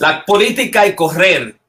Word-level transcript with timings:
La 0.00 0.24
política 0.24 0.86
y 0.86 0.94
correr. 0.94 1.60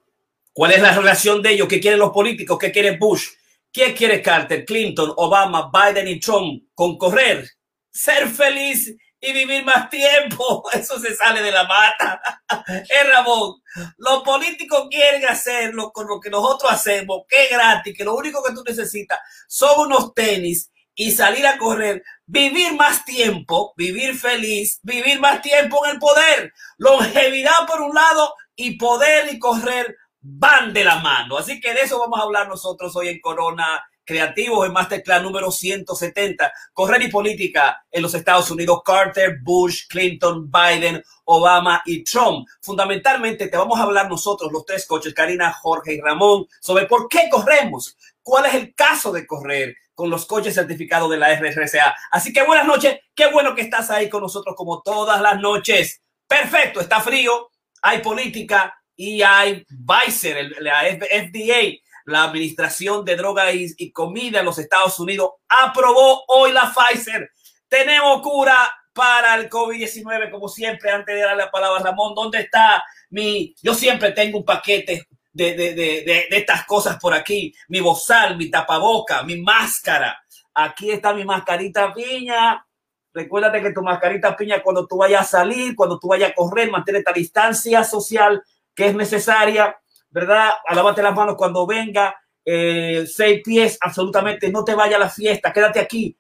¿Cuál 0.54 0.72
es 0.72 0.82
la 0.82 0.96
relación 0.96 1.42
de 1.42 1.52
ellos? 1.52 1.68
¿Qué 1.68 1.82
quieren 1.82 2.00
los 2.00 2.12
políticos? 2.12 2.58
¿Qué 2.58 2.72
quiere 2.72 2.96
Bush? 2.96 3.28
¿Qué 3.74 3.94
quiere 3.94 4.22
Carter, 4.22 4.64
Clinton, 4.64 5.12
Obama, 5.18 5.70
Biden 5.70 6.08
y 6.08 6.18
Trump 6.18 6.64
con 6.74 6.98
correr? 6.98 7.46
Ser 7.92 8.30
feliz 8.30 8.96
y 9.20 9.34
vivir 9.34 9.66
más 9.66 9.90
tiempo. 9.90 10.64
Eso 10.74 10.98
se 10.98 11.14
sale 11.14 11.42
de 11.42 11.52
la 11.52 11.66
mata. 11.66 12.22
Es 12.90 13.10
Ramón. 13.10 13.62
Los 13.98 14.24
políticos 14.24 14.88
quieren 14.90 15.26
hacerlo 15.26 15.92
con 15.92 16.08
lo 16.08 16.18
que 16.22 16.30
nosotros 16.30 16.72
hacemos, 16.72 17.24
que 17.28 17.44
es 17.44 17.52
gratis, 17.52 17.94
que 17.98 18.06
lo 18.06 18.16
único 18.16 18.42
que 18.42 18.54
tú 18.54 18.64
necesitas 18.66 19.20
son 19.50 19.88
unos 19.88 20.14
tenis 20.14 20.71
y 20.96 21.12
salir 21.12 21.46
a 21.48 21.58
correr, 21.58 22.04
vivir 22.26 22.74
más 22.76 23.06
tiempo, 23.06 23.74
vivir 23.78 24.16
feliz, 24.16 24.80
vivir 24.84 25.20
más 25.20 25.42
tiempo 25.42 25.86
en 25.86 25.92
el 25.92 26.00
poder. 26.00 26.54
Longevidad 26.78 27.66
por 27.68 27.82
un 27.82 27.94
lado 27.94 28.34
y 28.56 28.78
poder 28.78 29.34
y 29.34 29.40
correr 29.40 29.96
van 30.20 30.74
de 30.74 30.84
la 30.84 31.00
mano. 31.00 31.38
Así 31.38 31.60
que 31.60 31.74
de 31.74 31.82
eso 31.82 32.00
vamos 32.00 32.20
a 32.20 32.24
hablar 32.24 32.48
nosotros 32.48 32.96
hoy 32.96 33.10
en 33.10 33.20
Corona 33.20 33.84
creativos 34.12 34.66
en 34.66 34.74
Masterclass 34.74 35.24
número 35.24 35.52
170, 35.52 36.52
correr 36.74 37.02
y 37.04 37.08
política 37.10 37.86
en 37.90 38.02
los 38.02 38.14
Estados 38.14 38.52
Unidos, 38.52 38.82
Carter, 38.84 39.38
Bush, 39.42 39.88
Clinton, 39.88 40.52
Biden, 40.52 41.02
Obama 41.26 41.82
y 41.86 42.04
Trump. 42.04 42.48
Fundamentalmente 42.62 43.48
te 43.48 43.58
vamos 43.58 43.80
a 43.80 43.84
hablar 43.84 44.10
nosotros, 44.10 44.52
los 44.52 44.66
tres 44.66 44.86
coches, 44.86 45.14
Karina, 45.14 45.54
Jorge 45.54 45.94
y 45.94 46.02
Ramón, 46.02 46.46
sobre 46.60 46.88
por 46.88 47.08
qué 47.08 47.30
corremos, 47.30 47.96
cuál 48.22 48.48
es 48.48 48.56
el 48.56 48.76
caso 48.76 49.12
de 49.12 49.26
correr 49.26 49.76
con 50.02 50.10
los 50.10 50.26
coches 50.26 50.56
certificados 50.56 51.12
de 51.12 51.18
la 51.18 51.30
RRCA. 51.36 51.96
Así 52.10 52.34
que 52.34 52.42
buenas 52.42 52.66
noches, 52.66 53.02
qué 53.14 53.28
bueno 53.28 53.54
que 53.54 53.62
estás 53.62 53.92
ahí 53.92 54.10
con 54.10 54.24
nosotros 54.24 54.56
como 54.58 54.82
todas 54.82 55.22
las 55.22 55.40
noches. 55.40 56.02
Perfecto, 56.28 56.82
está 56.82 57.02
frío, 57.02 57.52
hay 57.84 58.00
política 58.00 58.74
y 58.96 59.22
hay 59.22 59.64
Pfizer, 59.86 60.56
la 60.60 60.86
FDA 60.86 61.78
la 62.06 62.24
Administración 62.24 63.06
de 63.06 63.16
Drogas 63.16 63.54
y, 63.54 63.92
Comida 63.92 64.40
en 64.40 64.46
los 64.48 64.58
Estados 64.58 65.00
Unidos 65.00 65.34
aprobó 65.48 66.24
hoy 66.30 66.52
la 66.52 66.74
Pfizer. 66.74 67.30
Tenemos 67.68 68.24
cura 68.24 68.74
para 68.94 69.36
el 69.36 69.52
COVID-19, 69.52 70.32
como 70.32 70.50
siempre, 70.50 70.90
antes 70.90 71.14
de 71.14 71.22
darle 71.22 71.44
la 71.44 71.52
palabra 71.52 71.80
a 71.80 71.84
Ramón, 71.84 72.16
¿dónde 72.16 72.40
está 72.40 72.84
mi? 73.12 73.54
Yo 73.62 73.76
siempre 73.76 74.14
tengo 74.14 74.40
un 74.40 74.46
paquete 74.46 75.08
de, 75.34 75.56
de, 75.56 75.74
de, 75.74 76.04
de, 76.04 76.28
estas 76.32 76.66
cosas 76.66 76.98
por 77.00 77.14
aquí, 77.14 77.54
mi 77.70 77.80
bozal, 77.80 78.38
mi 78.38 78.50
tapaboca, 78.50 79.24
mi 79.24 79.38
máscara. 79.42 80.22
Aquí 80.54 80.92
está 80.92 81.14
mi 81.14 81.24
mascarita 81.24 81.94
piña. 81.94 82.66
Recuérdate 83.14 83.62
que 83.62 83.74
tu 83.74 83.82
mascarita 83.82 84.36
piña 84.36 84.62
cuando 84.62 84.88
tú 84.88 84.98
vayas 84.98 85.22
a 85.22 85.40
salir, 85.40 85.76
cuando 85.76 86.00
tú 86.00 86.10
vayas 86.10 86.32
a 86.32 86.34
correr, 86.34 86.70
mantener 86.70 87.00
esta 87.00 87.14
distancia 87.14 87.84
social 87.84 88.42
que 88.74 88.88
es 88.88 88.96
necesaria. 88.96 89.78
¿verdad? 90.12 90.52
Alávate 90.68 91.02
las 91.02 91.16
manos 91.16 91.36
cuando 91.36 91.66
venga, 91.66 92.16
eh, 92.46 93.06
seis 93.08 93.42
pies, 93.44 93.78
absolutamente, 93.82 94.52
no 94.52 94.64
te 94.64 94.76
vaya 94.76 94.98
a 94.98 95.00
la 95.00 95.10
fiesta, 95.10 95.52
quédate 95.52 95.80
aquí. 95.80 96.16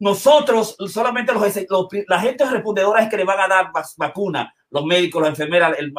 Nosotros, 0.00 0.76
solamente 0.92 1.32
los, 1.32 1.42
la 2.06 2.20
gente 2.20 2.44
respondedora 2.44 3.02
es 3.02 3.08
que 3.08 3.16
le 3.16 3.24
van 3.24 3.40
a 3.40 3.48
dar 3.48 3.70
vacuna, 3.96 4.52
los 4.70 4.84
médicos, 4.84 5.22
las 5.22 5.30
enfermeras, 5.30 5.76
el, 5.78 5.92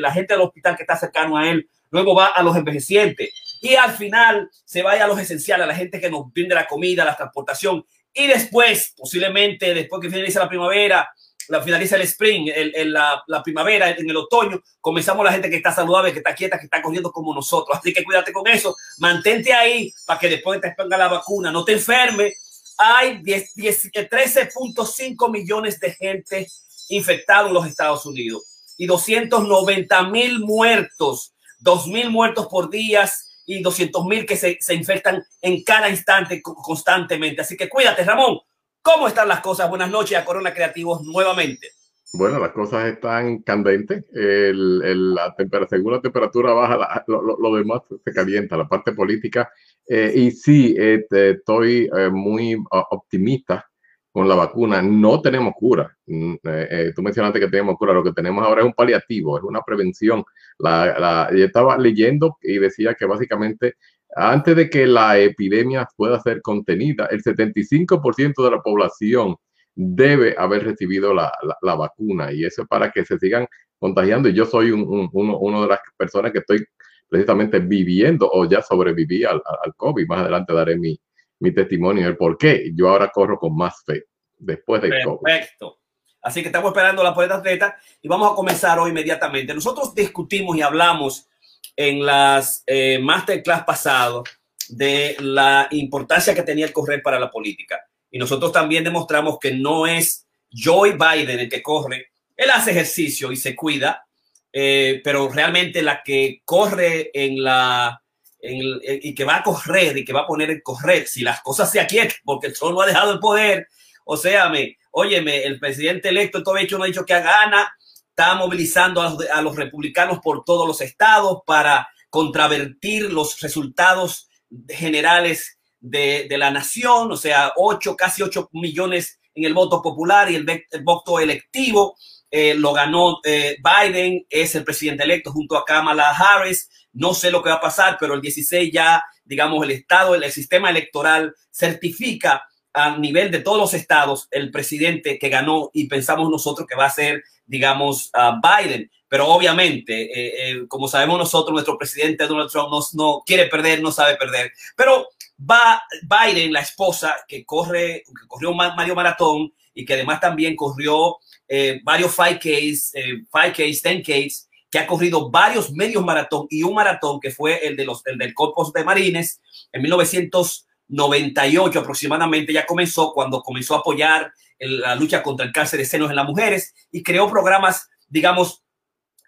la 0.00 0.12
gente 0.12 0.34
del 0.34 0.42
hospital 0.42 0.76
que 0.76 0.82
está 0.82 0.96
cercano 0.96 1.36
a 1.36 1.50
él, 1.50 1.68
luego 1.90 2.14
va 2.14 2.26
a 2.26 2.42
los 2.42 2.56
envejecientes 2.56 3.30
y 3.60 3.74
al 3.74 3.92
final 3.92 4.50
se 4.64 4.82
vaya 4.82 5.04
a 5.04 5.08
los 5.08 5.18
esenciales, 5.18 5.64
a 5.64 5.68
la 5.68 5.74
gente 5.74 6.00
que 6.00 6.10
nos 6.10 6.32
vende 6.32 6.54
la 6.54 6.66
comida, 6.66 7.04
la 7.04 7.16
transportación 7.16 7.84
y 8.12 8.26
después, 8.26 8.94
posiblemente 8.96 9.74
después 9.74 10.00
que 10.00 10.08
finalice 10.08 10.38
la 10.38 10.48
primavera, 10.48 11.10
la 11.48 11.62
finaliza 11.62 11.96
el 11.96 12.02
spring, 12.02 12.48
el, 12.52 12.92
la, 12.92 13.22
la, 13.26 13.42
primavera, 13.42 13.90
en 13.90 14.08
el 14.08 14.16
otoño, 14.16 14.62
comenzamos 14.80 15.24
la 15.24 15.32
gente 15.32 15.50
que 15.50 15.56
está 15.56 15.72
saludable, 15.72 16.12
que 16.12 16.18
está 16.18 16.34
quieta, 16.34 16.58
que 16.58 16.64
está 16.64 16.80
corriendo 16.80 17.12
como 17.12 17.34
nosotros. 17.34 17.78
Así 17.78 17.92
que 17.92 18.02
cuídate 18.02 18.32
con 18.32 18.48
eso, 18.48 18.74
mantente 18.98 19.52
ahí 19.52 19.92
para 20.06 20.18
que 20.18 20.30
después 20.30 20.62
te 20.62 20.72
ponga 20.72 20.96
la 20.96 21.08
vacuna, 21.08 21.52
no 21.52 21.62
te 21.64 21.72
enfermes. 21.72 22.74
Hay 22.78 23.22
13.5 23.22 25.30
millones 25.30 25.78
de 25.78 25.92
gente 25.92 26.48
infectados 26.88 27.48
en 27.48 27.54
los 27.54 27.66
Estados 27.66 28.06
Unidos 28.06 28.42
y 28.76 28.86
290 28.86 30.10
mil 30.10 30.40
muertos, 30.40 31.34
2 31.60 31.88
mil 31.88 32.10
muertos 32.10 32.46
por 32.46 32.70
día 32.70 33.08
y 33.46 33.62
200 33.62 34.04
mil 34.06 34.26
que 34.26 34.36
se, 34.36 34.58
se 34.60 34.74
infectan 34.74 35.24
en 35.40 35.62
cada 35.62 35.88
instante 35.88 36.42
constantemente. 36.42 37.42
Así 37.42 37.56
que 37.56 37.68
cuídate, 37.68 38.04
Ramón. 38.04 38.38
¿Cómo 38.82 39.08
están 39.08 39.26
las 39.26 39.40
cosas? 39.40 39.68
Buenas 39.68 39.90
noches 39.90 40.16
a 40.16 40.24
Corona 40.24 40.54
Creativos 40.54 41.02
nuevamente. 41.02 41.70
Bueno, 42.12 42.38
las 42.38 42.52
cosas 42.52 42.86
están 42.86 43.38
candentes. 43.42 44.04
la 44.12 45.34
temperatura, 45.36 45.68
según 45.68 45.92
la 45.92 46.00
temperatura 46.00 46.52
baja, 46.52 47.04
lo, 47.08 47.56
demás 47.56 47.82
se 48.04 48.12
calienta, 48.12 48.56
la 48.56 48.68
parte 48.68 48.92
política. 48.92 49.50
Eh, 49.88 50.12
y 50.14 50.30
sí, 50.30 50.74
este, 50.78 51.30
estoy 51.30 51.90
eh, 51.96 52.10
muy 52.10 52.56
optimista 52.70 53.68
con 54.16 54.26
la 54.26 54.34
vacuna. 54.34 54.80
No 54.80 55.20
tenemos 55.20 55.52
cura. 55.54 55.94
Mm, 56.06 56.36
eh, 56.42 56.92
tú 56.96 57.02
mencionaste 57.02 57.38
que 57.38 57.48
tenemos 57.48 57.76
cura. 57.76 57.92
Lo 57.92 58.02
que 58.02 58.12
tenemos 58.12 58.42
ahora 58.42 58.62
es 58.62 58.66
un 58.66 58.72
paliativo, 58.72 59.36
es 59.36 59.44
una 59.44 59.60
prevención. 59.60 60.24
La, 60.58 61.28
yo 61.36 61.44
estaba 61.44 61.76
leyendo 61.76 62.38
y 62.40 62.58
decía 62.58 62.94
que 62.94 63.04
básicamente 63.04 63.74
antes 64.14 64.56
de 64.56 64.70
que 64.70 64.86
la 64.86 65.18
epidemia 65.18 65.86
pueda 65.98 66.18
ser 66.20 66.40
contenida, 66.40 67.04
el 67.10 67.22
75% 67.22 68.42
de 68.42 68.50
la 68.50 68.62
población 68.62 69.36
debe 69.74 70.34
haber 70.38 70.64
recibido 70.64 71.12
la, 71.12 71.30
vacuna 71.60 72.32
y 72.32 72.46
eso 72.46 72.62
es 72.62 72.68
para 72.68 72.90
que 72.90 73.04
se 73.04 73.18
sigan 73.18 73.46
contagiando. 73.78 74.30
Y 74.30 74.32
yo 74.32 74.46
soy 74.46 74.70
un, 74.70 75.10
uno, 75.12 75.62
de 75.62 75.68
las 75.68 75.80
personas 75.98 76.32
que 76.32 76.38
estoy 76.38 76.64
precisamente 77.10 77.58
viviendo 77.58 78.30
o 78.32 78.48
ya 78.48 78.62
sobreviví 78.62 79.24
al, 79.24 79.42
COVID. 79.76 80.06
Más 80.08 80.20
adelante 80.20 80.54
daré 80.54 80.78
mi, 80.78 80.98
mi 81.40 81.52
testimonio 81.52 82.04
del 82.04 82.16
por 82.16 82.38
qué 82.38 82.70
yo 82.74 82.88
ahora 82.88 83.10
corro 83.10 83.38
con 83.38 83.56
más 83.56 83.82
fe 83.84 84.04
después 84.36 84.82
del 84.82 85.02
COVID. 85.04 85.22
Perfecto. 85.22 85.78
Así 86.22 86.40
que 86.42 86.48
estamos 86.48 86.70
esperando 86.70 87.02
la 87.02 87.14
poeta 87.14 87.36
atleta 87.36 87.76
y 88.02 88.08
vamos 88.08 88.32
a 88.32 88.34
comenzar 88.34 88.78
hoy 88.78 88.90
inmediatamente. 88.90 89.54
Nosotros 89.54 89.94
discutimos 89.94 90.56
y 90.56 90.62
hablamos 90.62 91.28
en 91.76 92.04
las 92.04 92.64
eh, 92.66 92.98
masterclass 92.98 93.64
pasados 93.64 94.28
de 94.68 95.16
la 95.20 95.68
importancia 95.70 96.34
que 96.34 96.42
tenía 96.42 96.66
el 96.66 96.72
correr 96.72 97.02
para 97.02 97.20
la 97.20 97.30
política. 97.30 97.80
Y 98.10 98.18
nosotros 98.18 98.50
también 98.50 98.82
demostramos 98.82 99.38
que 99.38 99.52
no 99.52 99.86
es 99.86 100.26
Joe 100.50 100.92
Biden 100.92 101.38
el 101.38 101.48
que 101.48 101.62
corre, 101.62 102.10
él 102.36 102.50
hace 102.50 102.70
ejercicio 102.72 103.32
y 103.32 103.36
se 103.36 103.54
cuida, 103.54 104.06
eh, 104.52 105.00
pero 105.02 105.28
realmente 105.28 105.82
la 105.82 106.02
que 106.02 106.42
corre 106.44 107.10
en 107.14 107.42
la 107.42 108.02
y 108.48 109.14
que 109.14 109.24
va 109.24 109.36
a 109.36 109.42
correr 109.42 109.96
y 109.96 110.04
que 110.04 110.12
va 110.12 110.20
a 110.22 110.26
poner 110.26 110.50
el 110.50 110.62
correr, 110.62 111.06
si 111.06 111.22
las 111.22 111.40
cosas 111.42 111.70
se 111.70 111.80
aquietan, 111.80 112.16
porque 112.24 112.48
el 112.48 112.56
sol 112.56 112.74
no 112.74 112.80
ha 112.80 112.86
dejado 112.86 113.12
el 113.12 113.18
poder, 113.18 113.68
o 114.04 114.16
sea, 114.16 114.48
me, 114.48 114.76
óyeme, 114.92 115.42
el 115.42 115.58
presidente 115.58 116.08
electo 116.08 116.42
todavía 116.42 116.64
hecho 116.64 116.78
no 116.78 116.84
ha 116.84 116.86
dicho 116.86 117.04
que 117.04 117.20
gana, 117.20 117.76
está 118.08 118.34
movilizando 118.36 119.02
a 119.02 119.42
los, 119.42 119.56
republicanos 119.56 120.20
por 120.20 120.44
todos 120.44 120.66
los 120.66 120.80
estados 120.80 121.40
para 121.44 121.88
contravertir 122.08 123.12
los 123.12 123.38
resultados 123.40 124.30
generales 124.68 125.58
de, 125.80 126.26
la 126.30 126.50
nación, 126.50 127.12
o 127.12 127.16
sea, 127.16 127.52
ocho, 127.56 127.94
casi 127.94 128.22
8 128.22 128.48
millones 128.52 129.20
en 129.34 129.44
el 129.44 129.52
voto 129.52 129.82
popular 129.82 130.30
y 130.30 130.36
el, 130.36 130.46
voto 130.82 131.20
electivo. 131.20 131.96
Eh, 132.30 132.54
lo 132.54 132.72
ganó 132.72 133.18
eh, 133.22 133.56
Biden, 133.62 134.26
es 134.30 134.54
el 134.54 134.64
presidente 134.64 135.04
electo 135.04 135.30
junto 135.30 135.56
a 135.56 135.64
Kamala 135.64 136.10
Harris. 136.10 136.70
No 136.96 137.14
sé 137.14 137.30
lo 137.30 137.42
que 137.42 137.50
va 137.50 137.56
a 137.56 137.60
pasar, 137.60 137.96
pero 138.00 138.14
el 138.14 138.20
16 138.20 138.72
ya, 138.72 139.02
digamos, 139.24 139.62
el 139.64 139.70
Estado, 139.70 140.14
el 140.14 140.30
sistema 140.32 140.70
electoral 140.70 141.34
certifica 141.50 142.42
a 142.72 142.98
nivel 142.98 143.30
de 143.30 143.40
todos 143.40 143.58
los 143.58 143.72
estados 143.74 144.28
el 144.30 144.50
presidente 144.50 145.18
que 145.18 145.30
ganó 145.30 145.70
y 145.72 145.88
pensamos 145.88 146.30
nosotros 146.30 146.66
que 146.68 146.76
va 146.76 146.84
a 146.86 146.90
ser, 146.90 147.22
digamos, 147.46 148.10
Biden. 148.42 148.90
Pero 149.08 149.28
obviamente, 149.28 150.02
eh, 150.02 150.50
eh, 150.50 150.68
como 150.68 150.88
sabemos 150.88 151.18
nosotros, 151.18 151.52
nuestro 151.52 151.78
presidente 151.78 152.26
Donald 152.26 152.50
Trump 152.50 152.70
no, 152.94 153.22
quiere 153.24 153.46
perder, 153.46 153.80
no 153.80 153.92
sabe 153.92 154.16
perder. 154.16 154.52
Pero 154.76 155.08
va 155.38 155.82
Biden, 156.02 156.52
la 156.52 156.60
esposa 156.60 157.16
que 157.28 157.44
corre, 157.44 158.04
que 158.06 158.26
corrió 158.26 158.52
Mario 158.52 158.94
Maratón 158.94 159.52
y 159.72 159.84
que 159.84 159.94
además 159.94 160.20
también 160.20 160.56
corrió 160.56 161.16
eh, 161.48 161.80
varios 161.84 162.16
5Ks, 162.16 162.92
5Ks, 163.30 163.82
10Ks, 163.82 164.45
que 164.70 164.78
ha 164.78 164.86
corrido 164.86 165.30
varios 165.30 165.72
medios 165.72 166.04
maratón 166.04 166.46
y 166.50 166.62
un 166.62 166.74
maratón 166.74 167.20
que 167.20 167.30
fue 167.30 167.66
el, 167.66 167.76
de 167.76 167.84
los, 167.84 168.04
el 168.06 168.18
del 168.18 168.34
Corpus 168.34 168.72
de 168.72 168.84
Marines 168.84 169.40
en 169.72 169.82
1900 169.82 170.66
98 170.88 171.80
aproximadamente. 171.80 172.52
Ya 172.52 172.66
comenzó 172.66 173.12
cuando 173.12 173.42
comenzó 173.42 173.74
a 173.74 173.78
apoyar 173.78 174.32
la 174.58 174.94
lucha 174.94 175.22
contra 175.22 175.46
el 175.46 175.52
cáncer 175.52 175.78
de 175.78 175.84
senos 175.84 176.10
en 176.10 176.16
las 176.16 176.26
mujeres 176.26 176.74
y 176.90 177.02
creó 177.02 177.28
programas, 177.28 177.88
digamos, 178.08 178.62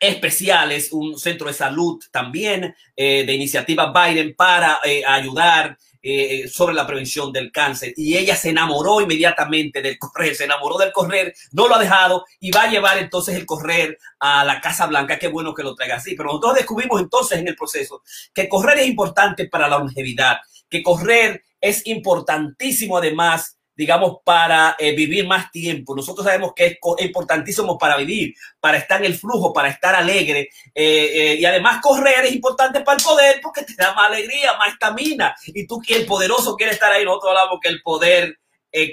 especiales, 0.01 0.93
un 0.93 1.19
centro 1.19 1.49
de 1.49 1.55
salud 1.55 1.99
también 2.13 2.75
eh, 2.95 3.25
de 3.27 3.35
iniciativa 3.35 3.93
Biden 3.93 4.35
para 4.37 4.79
eh, 4.85 5.03
ayudar 5.05 5.77
eh, 6.03 6.49
sobre 6.49 6.75
la 6.75 6.87
prevención 6.87 7.33
del 7.33 7.51
cáncer 7.51 7.93
y 7.97 8.17
ella 8.17 8.37
se 8.37 8.51
enamoró 8.51 9.01
inmediatamente 9.01 9.83
del 9.83 9.99
correr, 9.99 10.35
se 10.35 10.45
enamoró 10.45 10.79
del 10.79 10.93
correr, 10.93 11.35
no 11.53 11.67
lo 11.67 11.75
ha 11.75 11.79
dejado 11.79 12.25
y 12.39 12.51
va 12.51 12.63
a 12.63 12.71
llevar 12.71 12.99
entonces 12.99 13.35
el 13.35 13.45
correr 13.45 13.99
a 14.21 14.45
la 14.45 14.61
Casa 14.61 14.87
Blanca. 14.87 15.19
Qué 15.19 15.29
bueno 15.29 15.55
que 15.55 15.63
lo 15.63 15.75
traiga 15.75 15.97
así. 15.97 16.15
Pero 16.15 16.29
nosotros 16.29 16.55
descubrimos 16.55 17.01
entonces 17.01 17.39
en 17.39 17.49
el 17.49 17.57
proceso 17.57 18.03
que 18.33 18.49
correr 18.49 18.79
es 18.79 18.87
importante 18.87 19.49
para 19.49 19.69
la 19.69 19.79
longevidad, 19.79 20.39
que 20.69 20.83
correr 20.83 21.43
es 21.61 21.87
importantísimo 21.87 22.99
además 22.99 23.58
digamos, 23.79 24.17
para 24.25 24.75
eh, 24.77 24.93
vivir 24.93 25.25
más 25.25 25.53
tiempo. 25.53 25.95
Nosotros 25.95 26.27
sabemos 26.27 26.53
que 26.53 26.67
es, 26.67 26.79
importantísimo 26.99 27.79
para 27.79 27.97
vivir, 27.97 28.35
para 28.59 28.77
estar 28.77 28.99
en 28.99 29.13
el 29.13 29.17
flujo, 29.17 29.53
para 29.53 29.69
estar 29.69 29.95
alegre. 29.95 30.49
Eh, 30.75 31.11
eh, 31.15 31.37
y 31.39 31.45
además 31.45 31.81
correr 31.81 32.25
es 32.25 32.33
importante 32.33 32.81
para 32.81 32.99
el 32.99 33.05
poder 33.05 33.41
porque 33.41 33.63
te 33.63 33.75
da 33.77 33.95
más 33.95 34.09
alegría, 34.09 34.55
más 34.59 34.73
estamina. 34.73 35.33
Y 35.47 35.65
tú, 35.65 35.81
el 35.91 36.07
poderoso 36.07 36.57
quiere 36.57 36.73
estar 36.73 36.91
ahí. 36.91 37.05
Nosotros 37.05 37.31
hablamos 37.31 37.61
que 37.63 37.69
el 37.69 37.81
poder 37.81 38.41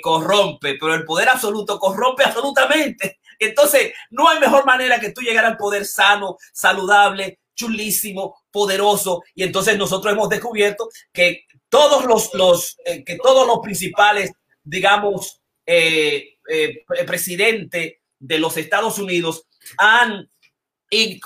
corrompe, 0.04 0.76
pero 0.80 0.94
el 0.94 1.04
poder 1.04 1.30
absoluto 1.30 1.80
corrompe 1.80 2.24
absolutamente. 2.24 3.20
Entonces, 3.40 3.92
no 4.12 4.30
hay 4.30 4.40
mejor 4.40 4.68
manera 4.68 5.00
que 5.00 5.12
tú 5.12 5.22
llegar 5.22 5.46
al 5.46 5.58
poder 5.58 5.88
sano, 5.88 6.38
saludable, 6.54 7.40
chulísimo, 7.56 8.36
poderoso. 8.52 9.24
Y 9.34 9.42
entonces 9.42 9.80
nosotros 9.80 10.14
hemos 10.14 10.30
descubierto 10.30 10.90
que 11.12 11.46
todos 11.70 12.06
los, 12.06 12.32
los 12.36 12.78
que 12.86 13.18
todos 13.22 13.48
los 13.48 13.60
principales 13.60 14.32
digamos, 14.66 15.42
eh, 15.66 16.38
eh, 16.50 16.84
presidente 17.06 18.02
de 18.20 18.40
los 18.40 18.58
Estados 18.58 19.00
Unidos 19.00 19.48
han, 19.78 20.28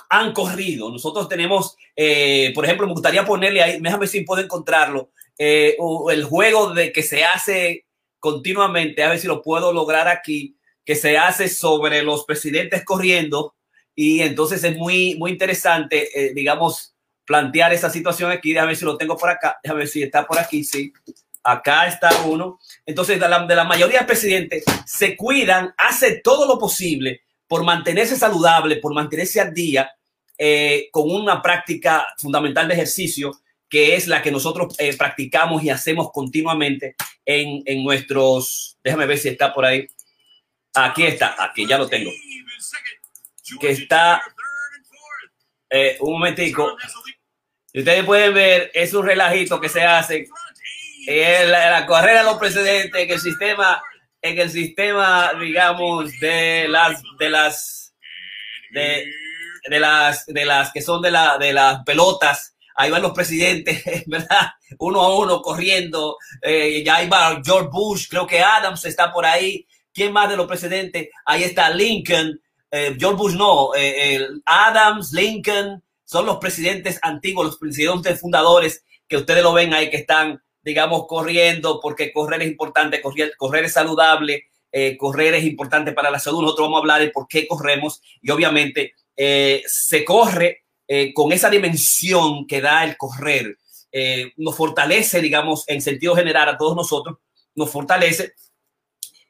han 0.10 0.34
corrido. 0.34 0.92
Nosotros 0.92 1.28
tenemos, 1.28 1.76
eh, 1.96 2.52
por 2.54 2.66
ejemplo, 2.66 2.86
me 2.86 2.94
gustaría 2.94 3.26
ponerle 3.26 3.64
ahí, 3.64 3.80
déjame 3.82 4.02
ver 4.02 4.10
si 4.10 4.22
puedo 4.22 4.42
encontrarlo, 4.42 5.12
el 5.38 6.24
juego 6.26 6.74
de 6.74 6.92
que 6.92 7.02
se 7.02 7.24
hace 7.24 7.86
continuamente, 8.20 9.04
a 9.04 9.10
ver 9.10 9.20
si 9.20 9.28
lo 9.28 9.42
puedo 9.42 9.72
lograr 9.72 10.10
aquí, 10.10 10.58
que 10.84 10.96
se 10.96 11.18
hace 11.18 11.48
sobre 11.48 12.04
los 12.04 12.26
presidentes 12.26 12.84
corriendo 12.84 13.56
y 13.96 14.20
entonces 14.20 14.62
es 14.66 14.76
muy, 14.76 15.16
muy 15.16 15.32
interesante, 15.32 16.10
digamos, 16.36 16.94
plantear 17.24 17.72
esa 17.72 17.90
situación 17.90 18.32
aquí. 18.32 18.52
Déjame 18.52 18.70
ver 18.70 18.76
si 18.76 18.84
lo 18.84 18.98
tengo 18.98 19.16
por 19.16 19.30
acá, 19.30 19.60
déjame 19.64 19.80
ver 19.80 19.88
si 19.88 20.04
está 20.04 20.28
por 20.28 20.40
aquí, 20.40 20.66
sí. 20.66 20.92
Acá 21.44 21.88
está 21.88 22.10
uno. 22.24 22.60
Entonces, 22.86 23.20
de 23.20 23.28
la, 23.28 23.64
mayoría 23.64 24.00
de 24.00 24.06
presidentes 24.06 24.64
se 24.86 25.16
cuidan, 25.16 25.74
hace 25.78 26.20
todo 26.22 26.48
lo 26.48 26.60
posible 26.60 27.22
por 27.48 27.64
mantenerse 27.64 28.16
saludable, 28.16 28.78
por 28.78 28.94
mantenerse 28.94 29.42
al 29.42 29.54
día 29.54 29.92
eh, 30.38 30.90
con 30.92 31.10
una 31.10 31.42
práctica 31.42 32.08
fundamental 32.18 32.68
de 32.68 32.76
ejercicio 32.76 33.32
que 33.70 33.96
es 33.96 34.08
la 34.08 34.22
que 34.22 34.32
nosotros 34.32 34.76
eh, 34.80 34.98
practicamos 34.98 35.64
y 35.64 35.70
hacemos 35.70 36.12
continuamente 36.12 36.96
en, 37.24 37.62
en, 37.66 37.84
nuestros, 37.84 38.78
déjame 38.84 39.06
ver 39.06 39.20
si 39.20 39.30
está 39.30 39.54
por 39.54 39.64
ahí. 39.64 39.88
Aquí 40.74 41.06
está, 41.06 41.36
aquí 41.38 41.68
ya 41.68 41.78
lo 41.78 41.88
tengo. 41.88 42.12
Que 43.60 43.70
está, 43.70 44.22
eh, 45.70 45.98
un 46.00 46.14
momentico. 46.14 46.76
ustedes 47.74 48.04
pueden 48.06 48.34
ver, 48.34 48.72
es 48.74 48.94
un 48.94 49.06
relajito 49.06 49.62
que 49.62 49.70
se 49.70 49.84
hace 49.84 50.28
la, 51.10 51.86
carrera 51.88 52.20
de 52.20 52.26
los 52.26 52.38
presidentes, 52.38 53.02
en 53.02 53.10
el 53.12 53.20
sistema, 53.20 53.82
en 54.22 54.40
el 54.40 54.50
sistema, 54.50 55.32
digamos, 55.40 56.12
de 56.20 56.68
las, 56.68 57.02
de 57.18 57.30
las, 57.30 57.96
de, 58.72 59.80
las, 59.80 60.26
de 60.28 60.46
las 60.46 60.72
que 60.72 60.82
son 60.82 61.02
de 61.02 61.12
la, 61.12 61.38
de 61.38 61.54
las 61.54 61.84
pelotas. 61.84 62.56
Ahí 62.76 62.92
van 62.92 63.02
los 63.02 63.14
presidentes, 63.14 63.84
¿verdad? 64.08 64.52
Uno 64.78 65.02
a 65.02 65.18
uno 65.18 65.42
corriendo. 65.42 66.18
Eh, 66.42 66.84
ya 66.86 66.98
ahí 66.98 67.10
va 67.10 67.42
George 67.44 67.70
Bush, 67.72 68.08
creo 68.10 68.28
que 68.28 68.42
Adams 68.42 68.86
está 68.86 69.12
por 69.12 69.26
ahí. 69.26 69.66
¿Quién 69.94 70.14
más 70.14 70.30
de 70.30 70.38
los 70.38 70.48
presidentes? 70.48 71.10
Ahí 71.26 71.44
está 71.44 71.70
Lincoln. 71.72 72.40
Eh, 72.72 72.96
George 73.00 73.18
Bush 73.18 73.34
no, 73.34 73.72
eh, 73.76 74.28
Adams, 74.46 75.12
Lincoln, 75.12 75.84
son 76.06 76.28
los 76.28 76.38
presidentes 76.38 77.00
antiguos, 77.02 77.48
los 77.48 77.58
presidentes 77.58 78.20
fundadores 78.20 78.84
que 79.08 79.18
ustedes 79.18 79.42
lo 79.42 79.54
ven 79.54 79.74
ahí 79.74 79.90
que 79.90 79.98
están 79.98 80.40
digamos, 80.62 81.08
corriendo, 81.08 81.80
porque 81.82 82.12
correr 82.12 82.42
es 82.42 82.50
importante, 82.50 83.02
correr, 83.02 83.34
correr 83.38 83.66
es 83.66 83.74
saludable, 83.74 84.50
eh, 84.72 84.98
correr 84.98 85.34
es 85.34 85.44
importante 85.44 85.94
para 85.94 86.12
la 86.12 86.20
salud. 86.20 86.42
Nosotros 86.42 86.68
vamos 86.68 86.78
a 86.78 86.82
hablar 86.82 87.02
de 87.02 87.10
por 87.10 87.28
qué 87.28 87.48
corremos 87.48 88.02
y 88.22 88.30
obviamente 88.30 88.94
eh, 89.16 89.64
se 89.66 90.06
corre 90.06 90.66
eh, 90.88 91.14
con 91.14 91.32
esa 91.32 91.50
dimensión 91.50 92.46
que 92.48 92.62
da 92.62 92.84
el 92.84 92.98
correr. 92.98 93.58
nos 94.38 94.56
fortalece, 94.56 95.22
digamos, 95.22 95.64
en 95.68 95.82
sentido 95.82 96.16
general 96.16 96.50
a 96.50 96.58
todos 96.58 96.76
nosotros, 96.76 97.18
nos 97.56 97.72
fortalece 97.72 98.34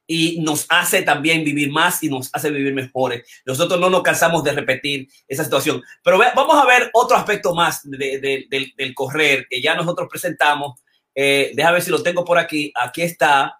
y 0.06 0.42
nos 0.42 0.66
hace 0.70 1.04
también 1.04 1.44
vivir 1.44 1.72
más 1.72 2.04
y 2.04 2.10
nos 2.10 2.30
hace 2.34 2.50
vivir 2.50 2.74
mejores. 2.74 3.24
Nosotros 3.46 3.80
no 3.80 3.90
nos 3.90 4.02
cansamos 4.02 4.44
de 4.44 4.52
repetir 4.52 5.08
esa 5.28 5.44
situación. 5.44 5.82
Pero 6.04 6.18
vamos 6.36 6.62
a 6.62 6.66
ver 6.66 6.90
otro 6.94 7.16
aspecto 7.16 7.54
más 7.54 7.82
del, 7.84 8.48
del 8.50 8.94
correr 8.96 9.46
que 9.50 9.62
ya 9.62 9.76
nosotros 9.76 10.08
presentamos 10.10 10.82
eh, 11.22 11.52
déjame 11.54 11.74
ver 11.74 11.82
si 11.82 11.92
lo 11.92 12.02
tengo 12.02 12.24
por 12.24 12.38
aquí. 12.38 12.72
Aquí 12.74 13.02
está. 13.02 13.60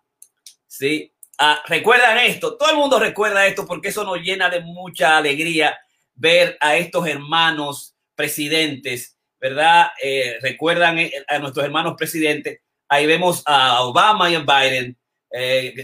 Sí. 0.66 1.12
Ah, 1.38 1.62
recuerdan 1.68 2.18
esto. 2.20 2.56
Todo 2.56 2.70
el 2.70 2.78
mundo 2.78 3.00
recuerda 3.00 3.46
esto 3.46 3.66
porque 3.66 3.90
eso 3.90 4.06
nos 4.06 4.20
llena 4.22 4.50
de 4.50 4.62
mucha 4.62 5.18
alegría 5.18 5.78
ver 6.16 6.56
a 6.62 6.78
estos 6.78 7.06
hermanos 7.06 7.98
presidentes, 8.16 9.18
¿verdad? 9.42 9.90
Eh, 10.02 10.38
recuerdan 10.42 11.00
eh, 11.00 11.12
a 11.28 11.40
nuestros 11.40 11.66
hermanos 11.66 11.96
presidentes. 11.98 12.62
Ahí 12.88 13.06
vemos 13.06 13.44
a 13.46 13.82
Obama 13.84 14.32
y 14.32 14.36
a 14.36 14.40
Biden 14.40 14.98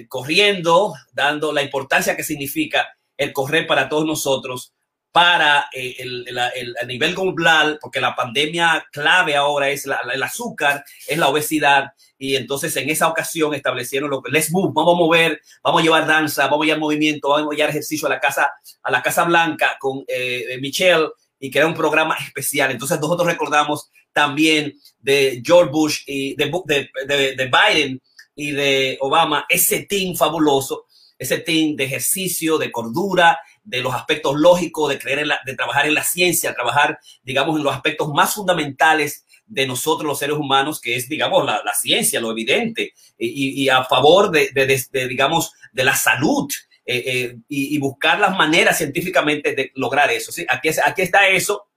corriendo, 0.08 0.94
dando 1.12 1.52
la 1.52 1.62
importancia 1.62 2.16
que 2.16 2.24
significa 2.24 2.88
el 3.18 3.34
correr 3.34 3.68
para 3.68 3.90
todos 3.90 4.06
nosotros 4.06 4.75
para 5.16 5.70
eh, 5.72 5.96
el, 6.00 6.26
el, 6.28 6.76
a 6.78 6.84
nivel 6.84 7.16
global, 7.16 7.80
porque 7.80 8.02
la 8.02 8.14
pandemia 8.14 8.86
clave 8.92 9.38
ahora 9.38 9.70
es 9.70 9.86
el 9.86 10.22
azúcar, 10.22 10.84
es 11.08 11.18
la 11.18 11.30
obesidad, 11.30 11.94
y 12.18 12.36
entonces 12.36 12.76
en 12.76 12.90
esa 12.90 13.08
ocasión 13.08 13.54
establecieron 13.54 14.10
lo 14.10 14.22
que 14.22 14.30
let's 14.30 14.52
move, 14.52 14.74
vamos 14.76 14.94
a 14.94 14.98
mover, 14.98 15.42
vamos 15.64 15.80
a 15.80 15.84
llevar 15.86 16.06
danza, 16.06 16.48
vamos 16.48 16.64
a 16.64 16.66
llevar 16.66 16.82
movimiento, 16.82 17.30
vamos 17.30 17.54
a 17.54 17.56
llevar 17.56 17.70
ejercicio 17.70 18.08
a 18.08 18.10
la 18.10 18.20
casa, 18.20 18.52
a 18.84 18.92
la 18.92 19.02
Casa 19.02 19.24
Blanca 19.24 19.78
con 19.80 20.04
eh, 20.06 20.58
Michelle 20.60 21.08
y 21.40 21.50
que 21.50 21.60
era 21.60 21.68
un 21.68 21.76
programa 21.76 22.18
especial. 22.18 22.72
Entonces 22.72 23.00
nosotros 23.00 23.26
recordamos 23.26 23.90
también 24.12 24.74
de 25.00 25.42
George 25.46 25.72
Bush 25.72 26.00
y 26.08 26.36
de, 26.36 26.52
de, 26.66 27.36
de 27.38 27.46
Biden 27.50 28.02
y 28.36 28.52
de 28.52 28.98
Obama, 29.00 29.46
ese 29.48 29.86
team 29.86 30.14
fabuloso, 30.14 30.88
ese 31.18 31.38
team 31.38 31.78
de 31.78 31.86
ejercicio, 31.86 32.58
de 32.58 32.70
cordura, 32.70 33.40
de 33.66 33.82
los 33.82 33.94
aspectos 33.94 34.36
lógicos, 34.36 34.90
de 34.90 35.36
de 35.46 35.56
trabajar 35.56 35.88
en 35.88 35.96
la 35.96 36.04
ciencia, 36.04 36.54
trabajar, 36.54 37.00
digamos, 37.24 37.58
en 37.58 37.64
los 37.64 37.74
aspectos 37.74 38.10
más 38.14 38.36
fundamentales 38.36 39.26
de 39.46 39.68
nosotros 39.68 40.08
los 40.08 40.20
seres 40.20 40.38
humanos, 40.38 40.82
que 40.82 40.96
es, 40.96 41.08
digamos, 41.08 41.46
la, 41.46 41.62
la 41.64 41.74
ciencia, 41.74 42.20
lo 42.20 42.32
evidente, 42.32 42.94
y, 43.18 43.68
a 43.70 43.84
favor 43.84 44.32
de, 44.32 44.50
de, 44.52 45.08
digamos, 45.08 45.52
de 45.72 45.84
la 45.84 45.96
salud 45.96 46.50
eh, 46.86 47.04
eh, 47.06 47.38
y, 47.48 47.76
y, 47.76 47.80
buscar 47.80 48.20
las 48.20 48.36
maneras 48.36 48.78
científicamente 48.78 49.56
de 49.56 49.72
lograr 49.76 50.12
eso. 50.12 50.32
¿sí? 50.32 50.46
Aquí, 50.48 50.70
aquí 50.84 51.02
está 51.02 51.28
eso, 51.28 51.70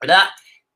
¿verdad? 0.00 0.24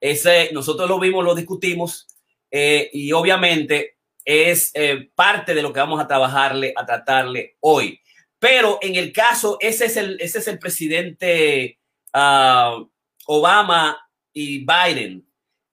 Ese, 0.01 0.51
nosotros 0.53 0.89
lo 0.89 0.99
vimos, 0.99 1.25
lo 1.25 1.35
discutimos, 1.35 2.07
eh, 2.51 2.91
y 2.93 3.13
obviamente 3.13 3.99
es 4.25 4.73
parte 5.15 5.55
de 5.55 5.63
lo 5.63 5.73
que 5.73 5.81
vamos 5.81 6.01
a 6.01 6.09
trabajarle, 6.09 6.73
a 6.75 6.87
tratarle 6.87 7.57
hoy. 7.61 8.01
Pero 8.45 8.79
en 8.83 8.95
el 8.97 9.11
caso, 9.11 9.57
ese 9.59 9.87
es 9.87 9.97
el, 9.97 10.21
ese 10.21 10.39
es 10.39 10.49
el 10.49 10.59
presidente 10.59 11.79
ah, 12.13 12.79
Obama 13.25 13.99
y 14.35 14.67
Biden. 14.67 15.27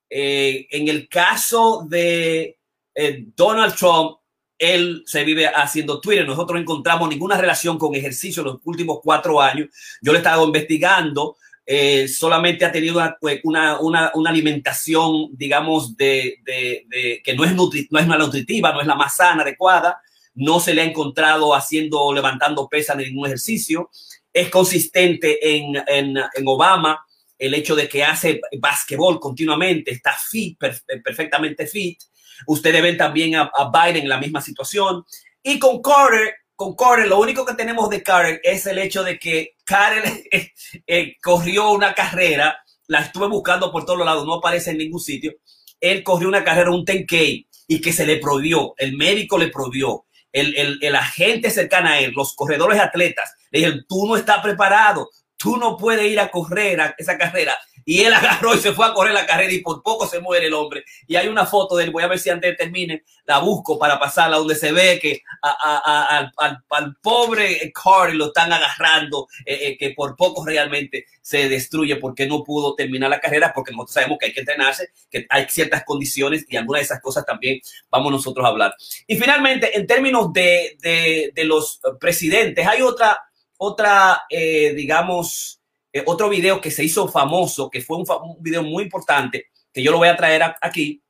Eh, 0.10 0.68
en 0.72 0.88
el 0.88 1.10
caso 1.10 1.86
de 1.90 2.58
eh, 2.96 3.26
Donald 3.36 3.76
Trump, 3.76 4.20
él 4.58 5.04
se 5.06 5.26
vive 5.26 5.48
haciendo 5.48 6.00
Twitter. 6.00 6.26
Nosotros 6.26 6.56
no 6.56 6.62
encontramos 6.62 7.10
ninguna 7.10 7.36
relación 7.36 7.78
con 7.78 7.94
ejercicio 7.94 8.40
en 8.40 8.48
los 8.48 8.60
últimos 8.64 9.00
cuatro 9.04 9.42
años. 9.42 9.68
Yo 10.02 10.14
le 10.14 10.20
he 10.20 10.22
estado 10.22 10.46
investigando. 10.46 11.36
Eh, 11.66 12.08
solamente 12.08 12.64
ha 12.64 12.72
tenido 12.72 13.04
una, 13.42 13.82
una, 13.82 14.12
una, 14.14 14.30
alimentación, 14.30 15.28
digamos, 15.34 15.98
de, 15.98 16.38
de, 16.46 16.86
de 16.88 17.22
que 17.22 17.34
no 17.34 17.44
es, 17.44 17.54
nutri, 17.54 17.90
no 17.92 18.00
es 18.00 18.06
una 18.06 18.18
nutritiva, 18.18 18.72
no 18.72 18.80
es 18.80 18.88
la 18.88 18.96
más 18.96 19.18
sana, 19.18 19.42
adecuada 19.42 20.02
no 20.34 20.60
se 20.60 20.74
le 20.74 20.82
ha 20.82 20.86
encontrado 20.86 21.54
haciendo, 21.54 22.14
levantando 22.14 22.68
pesas 22.68 22.98
en 22.98 23.06
ningún 23.06 23.28
ejercicio. 23.28 23.90
Es 24.34 24.50
consistente 24.50 25.56
en, 25.58 25.76
en, 25.88 26.18
en 26.18 26.48
Obama 26.48 27.06
el 27.42 27.56
hecho 27.56 27.76
de 27.76 27.90
que 27.90 28.04
hace 28.04 28.40
básquetbol 28.60 29.20
continuamente, 29.20 29.90
está 29.90 30.14
fit, 30.14 30.60
perfectamente 31.04 31.66
fit. 31.66 32.00
Ustedes 32.46 32.84
ven 32.84 32.98
también 32.98 33.36
a, 33.36 33.52
Biden 33.74 34.04
en 34.04 34.10
la 34.10 34.20
misma 34.20 34.42
situación. 34.42 35.04
Y 35.42 35.58
con 35.58 35.82
Carter, 35.82 36.36
con 36.56 36.76
Carter, 36.76 37.08
lo 37.08 37.20
único 37.20 37.44
que 37.44 37.56
tenemos 37.56 37.90
de 37.90 38.04
Carter 38.04 38.40
es 38.44 38.68
el 38.68 38.78
hecho 38.78 39.04
de 39.04 39.18
que 39.18 39.56
Carter 39.64 40.04
eh, 40.32 40.52
eh, 40.86 41.16
corrió 41.20 41.72
una 41.72 41.96
carrera, 41.96 42.64
la 42.86 43.00
estuve 43.00 43.28
buscando 43.28 43.72
por 43.72 43.86
todos 43.86 44.06
lados, 44.06 44.24
no 44.24 44.36
aparece 44.36 44.70
en 44.70 44.78
ningún 44.78 45.00
sitio. 45.00 45.34
Él 45.80 46.04
corrió 46.04 46.28
una 46.28 46.44
carrera, 46.44 46.70
un 46.70 46.86
10K, 46.86 47.48
y 47.68 47.82
que 47.82 47.92
se 47.92 48.06
le 48.06 48.18
prohibió, 48.18 48.76
el 48.78 48.96
médico 48.96 49.40
le 49.40 49.48
prohibió, 49.48 50.06
el, 50.32 50.56
el, 50.56 50.80
el 50.82 50.96
agente 50.96 51.50
cercano 51.50 51.90
a 51.90 52.00
él, 52.00 52.14
los 52.16 52.34
corredores 52.36 52.80
atletas, 52.80 53.34
le 53.52 53.60
dijeron, 53.60 53.86
tú 53.88 54.08
no 54.08 54.16
estás 54.16 54.40
preparado, 54.42 55.10
tú 55.42 55.58
no 55.58 55.76
puedes 55.76 56.06
ir 56.06 56.20
a 56.20 56.30
correr 56.30 56.80
a 56.80 56.96
esa 56.98 57.18
carrera. 57.18 57.58
Y 57.84 58.02
él 58.02 58.14
agarró 58.14 58.54
y 58.54 58.60
se 58.60 58.74
fue 58.74 58.86
a 58.86 58.94
correr 58.94 59.14
la 59.14 59.26
carrera 59.26 59.52
y 59.52 59.60
por 59.60 59.82
poco 59.82 60.06
se 60.06 60.20
muere 60.20 60.46
el 60.46 60.54
hombre. 60.54 60.84
Y 61.08 61.16
hay 61.16 61.28
una 61.28 61.46
foto 61.46 61.76
de 61.76 61.86
él, 61.86 61.92
voy 61.92 62.04
a 62.04 62.08
ver 62.08 62.20
si 62.20 62.30
antes 62.30 62.56
termine, 62.56 63.04
la 63.26 63.40
busco 63.40 63.80
para 63.80 64.00
pasarla, 64.00 64.38
donde 64.38 64.56
se 64.56 64.72
ve 64.72 65.00
que 65.02 65.24
a, 65.42 66.30
al, 66.38 66.96
pobre 67.02 67.72
Carly 67.74 68.18
lo 68.18 68.28
están 68.28 68.54
agarrando, 68.54 69.28
eh, 69.46 69.60
eh, 69.62 69.78
que 69.78 69.92
por 69.92 70.16
poco 70.16 70.46
realmente 70.46 71.06
se 71.22 71.50
destruye 71.50 71.96
porque 71.96 72.28
no 72.28 72.44
pudo 72.44 72.76
terminar 72.76 73.10
la 73.10 73.20
carrera, 73.20 73.52
porque 73.54 73.72
nosotros 73.72 73.94
sabemos 73.94 74.18
que 74.20 74.28
hay 74.28 74.34
que 74.34 74.42
entrenarse, 74.42 74.90
que 75.10 75.26
hay 75.30 75.48
ciertas 75.50 75.84
condiciones 75.86 76.46
y 76.48 76.58
algunas 76.58 76.82
de 76.82 76.86
esas 76.86 77.02
cosas 77.02 77.26
también 77.26 77.60
vamos 77.90 78.12
nosotros 78.12 78.46
a 78.46 78.50
hablar. 78.50 78.76
Y 79.08 79.16
finalmente, 79.16 79.76
en 79.76 79.88
términos 79.88 80.32
de, 80.34 80.78
de, 80.82 81.32
de 81.34 81.46
los 81.46 81.80
presidentes, 82.00 82.68
hay 82.68 82.82
otra, 82.82 83.20
otra 83.64 84.24
eh, 84.28 84.74
digamos, 84.74 85.62
eh, 85.94 86.02
otro 86.08 86.30
video 86.30 86.60
que 86.60 86.72
se 86.72 86.84
hizo 86.84 87.08
famoso, 87.08 87.70
que 87.70 87.82
fue 87.82 87.98
un, 87.98 88.06
video 88.40 88.64
muy 88.64 88.84
importante, 88.84 89.52
que 89.72 89.84
yo 89.84 89.92
lo 89.92 90.00
voy 90.00 90.08
a 90.08 90.18
traer 90.18 90.42
aquí, 90.60 91.04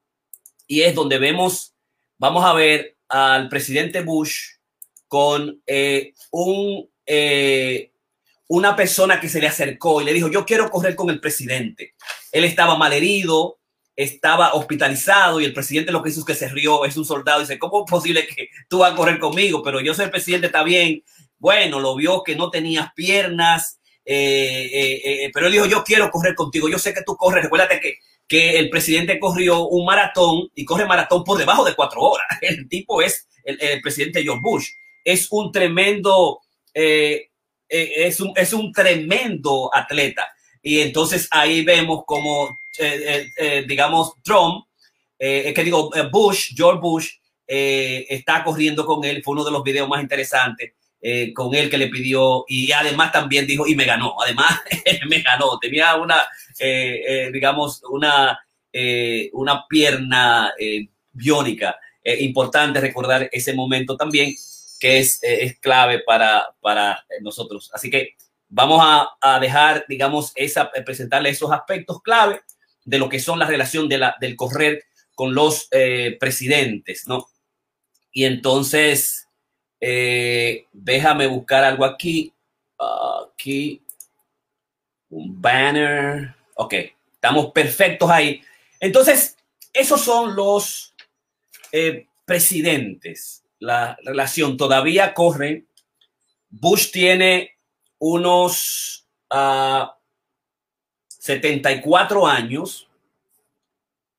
y 0.68 0.82
es 0.82 0.94
donde 0.94 1.18
vemos, 1.18 1.74
vamos 2.18 2.44
a 2.44 2.52
ver 2.52 2.98
al 3.08 3.48
presidente 3.48 4.02
Bush 4.02 4.56
con 5.08 5.62
eh, 5.66 6.14
un, 6.32 6.90
una 8.48 8.76
persona 8.76 9.22
que 9.22 9.30
se 9.30 9.40
le 9.40 9.48
acercó 9.48 10.02
y 10.02 10.06
le 10.06 10.14
dijo, 10.14 10.28
yo 10.28 10.46
quiero 10.46 10.70
correr 10.70 10.98
con 10.98 11.10
el 11.10 11.22
presidente. 11.22 11.96
Él 12.34 12.44
estaba 12.44 12.76
mal 12.76 12.92
herido, 12.92 13.60
estaba 13.96 14.56
hospitalizado 14.56 15.40
y 15.40 15.46
el 15.46 15.54
presidente 15.54 15.94
lo 15.94 16.04
que 16.04 16.10
hizo 16.10 16.20
es 16.20 16.26
que 16.26 16.36
se 16.36 16.50
rió, 16.50 16.84
es 16.84 16.98
un 16.98 17.06
soldado, 17.06 17.40
y 17.40 17.44
dice, 17.44 17.60
¿cómo 17.60 17.86
es 17.86 17.90
posible 17.90 18.28
que 18.28 18.50
tú 18.68 18.80
vas 18.80 18.92
a 18.92 18.96
correr 18.96 19.20
conmigo? 19.20 19.64
Pero 19.64 19.80
yo 19.80 19.94
soy 19.94 20.06
el 20.06 20.12
presidente, 20.12 20.48
está 20.48 20.64
bien. 20.64 21.02
Bueno, 21.42 21.80
lo 21.80 21.96
vio 21.96 22.22
que 22.22 22.36
no 22.36 22.52
tenías 22.52 22.94
piernas, 22.94 23.80
eh, 24.06 24.70
eh, 24.72 25.02
eh, 25.26 25.32
pero 25.34 25.48
él 25.48 25.54
dijo, 25.54 25.66
yo 25.66 25.84
quiero 25.84 26.12
correr 26.12 26.36
contigo, 26.36 26.70
yo 26.70 26.78
sé 26.78 26.94
que 26.94 27.02
tú 27.04 27.18
corres, 27.18 27.44
recuérdate 27.44 27.80
que, 27.80 27.96
que 28.28 28.60
el 28.60 28.70
presidente 28.70 29.18
corrió 29.20 29.68
un 29.68 29.84
maratón 29.84 30.50
y 30.54 30.64
corre 30.64 30.86
maratón 30.86 31.24
por 31.24 31.40
debajo 31.40 31.66
de 31.66 31.74
cuatro 31.74 32.00
horas. 32.02 32.28
El 32.42 32.70
tipo 32.70 33.02
es 33.02 33.28
el, 33.44 33.82
presidente 33.82 34.22
George 34.22 34.40
Bush. 34.44 34.68
Es 35.04 35.30
un 35.32 35.52
tremendo, 35.52 36.42
es, 36.76 38.20
un, 38.20 38.34
es 38.36 38.54
un 38.54 38.72
tremendo 38.72 39.72
atleta. 39.74 40.28
Y 40.62 40.80
entonces 40.80 41.28
ahí 41.32 41.66
vemos 41.66 42.04
como, 42.06 42.56
digamos, 43.68 44.14
Trump, 44.24 44.66
que 45.18 45.64
digo, 45.66 45.90
Bush, 46.12 46.54
George 46.56 46.80
Bush, 46.80 47.10
está 47.48 48.44
corriendo 48.44 48.86
con 48.86 49.04
él. 49.04 49.24
Fue 49.24 49.34
uno 49.34 49.44
de 49.44 49.52
los 49.52 49.64
videos 49.64 49.90
más 49.90 50.04
interesantes. 50.04 50.74
Eh, 51.04 51.34
con 51.34 51.56
él 51.56 51.68
que 51.68 51.80
le 51.80 51.88
pidió 51.88 52.46
y 52.48 52.72
además 52.72 53.12
también 53.12 53.48
dijo 53.48 53.66
y 53.66 53.76
me 53.76 53.86
ganó, 53.86 54.16
además 54.22 54.62
me 55.10 55.22
ganó, 55.24 55.58
tenía 55.58 55.96
una, 55.96 56.28
eh, 56.60 57.02
eh, 57.08 57.32
digamos, 57.34 57.82
una, 57.90 58.40
una 59.34 59.68
pierna 59.68 60.54
biónica. 61.12 61.78
importante 62.04 62.80
recordar 62.80 63.28
ese 63.32 63.54
momento 63.54 63.98
también 63.98 64.34
que 64.80 65.00
es, 65.00 65.20
es 65.24 65.60
clave 65.60 66.04
para, 66.06 66.56
para 66.62 67.04
nosotros. 67.22 67.72
Así 67.74 67.90
que 67.90 68.16
vamos 68.48 68.80
a, 68.82 69.10
a, 69.20 69.40
dejar, 69.40 69.86
digamos, 69.90 70.32
esa, 70.36 70.72
presentarle 70.72 71.30
esos 71.30 71.52
aspectos 71.52 72.02
clave 72.02 72.42
de 72.86 73.00
lo 73.00 73.10
que 73.10 73.20
son 73.20 73.40
la 73.40 73.48
relación 73.48 73.90
de 73.90 73.98
la, 73.98 74.16
del 74.22 74.36
correr 74.36 74.86
con 75.16 75.34
los 75.34 75.68
presidentes, 76.20 77.08
¿no? 77.08 77.28
Y 78.12 78.26
entonces, 78.26 79.28
eh, 79.82 80.68
déjame 80.72 81.26
buscar 81.26 81.64
algo 81.64 81.84
aquí. 81.84 82.32
Aquí. 83.34 83.82
Un 85.10 85.42
banner. 85.42 86.36
Ok, 86.56 86.76
estamos 87.14 87.52
perfectos 87.52 88.10
ahí. 88.10 88.42
Entonces, 88.80 89.36
esos 89.74 90.02
son 90.02 90.36
los 90.36 90.94
eh, 91.72 92.06
presidentes. 92.26 93.44
La 93.58 93.98
relación 94.04 94.56
todavía 94.58 95.14
corre. 95.16 95.66
Bush 96.50 96.92
tiene 96.92 97.58
unos 97.98 99.08
74 101.08 102.28
ah, 102.28 102.36
años 102.36 102.90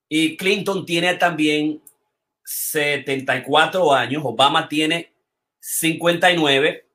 y 0.08 0.36
Clinton 0.36 0.86
tiene 0.86 1.14
también 1.14 1.82
74 2.44 3.92
años. 3.92 4.22
Obama 4.24 4.68
tiene 4.68 5.11
59. 5.62 6.88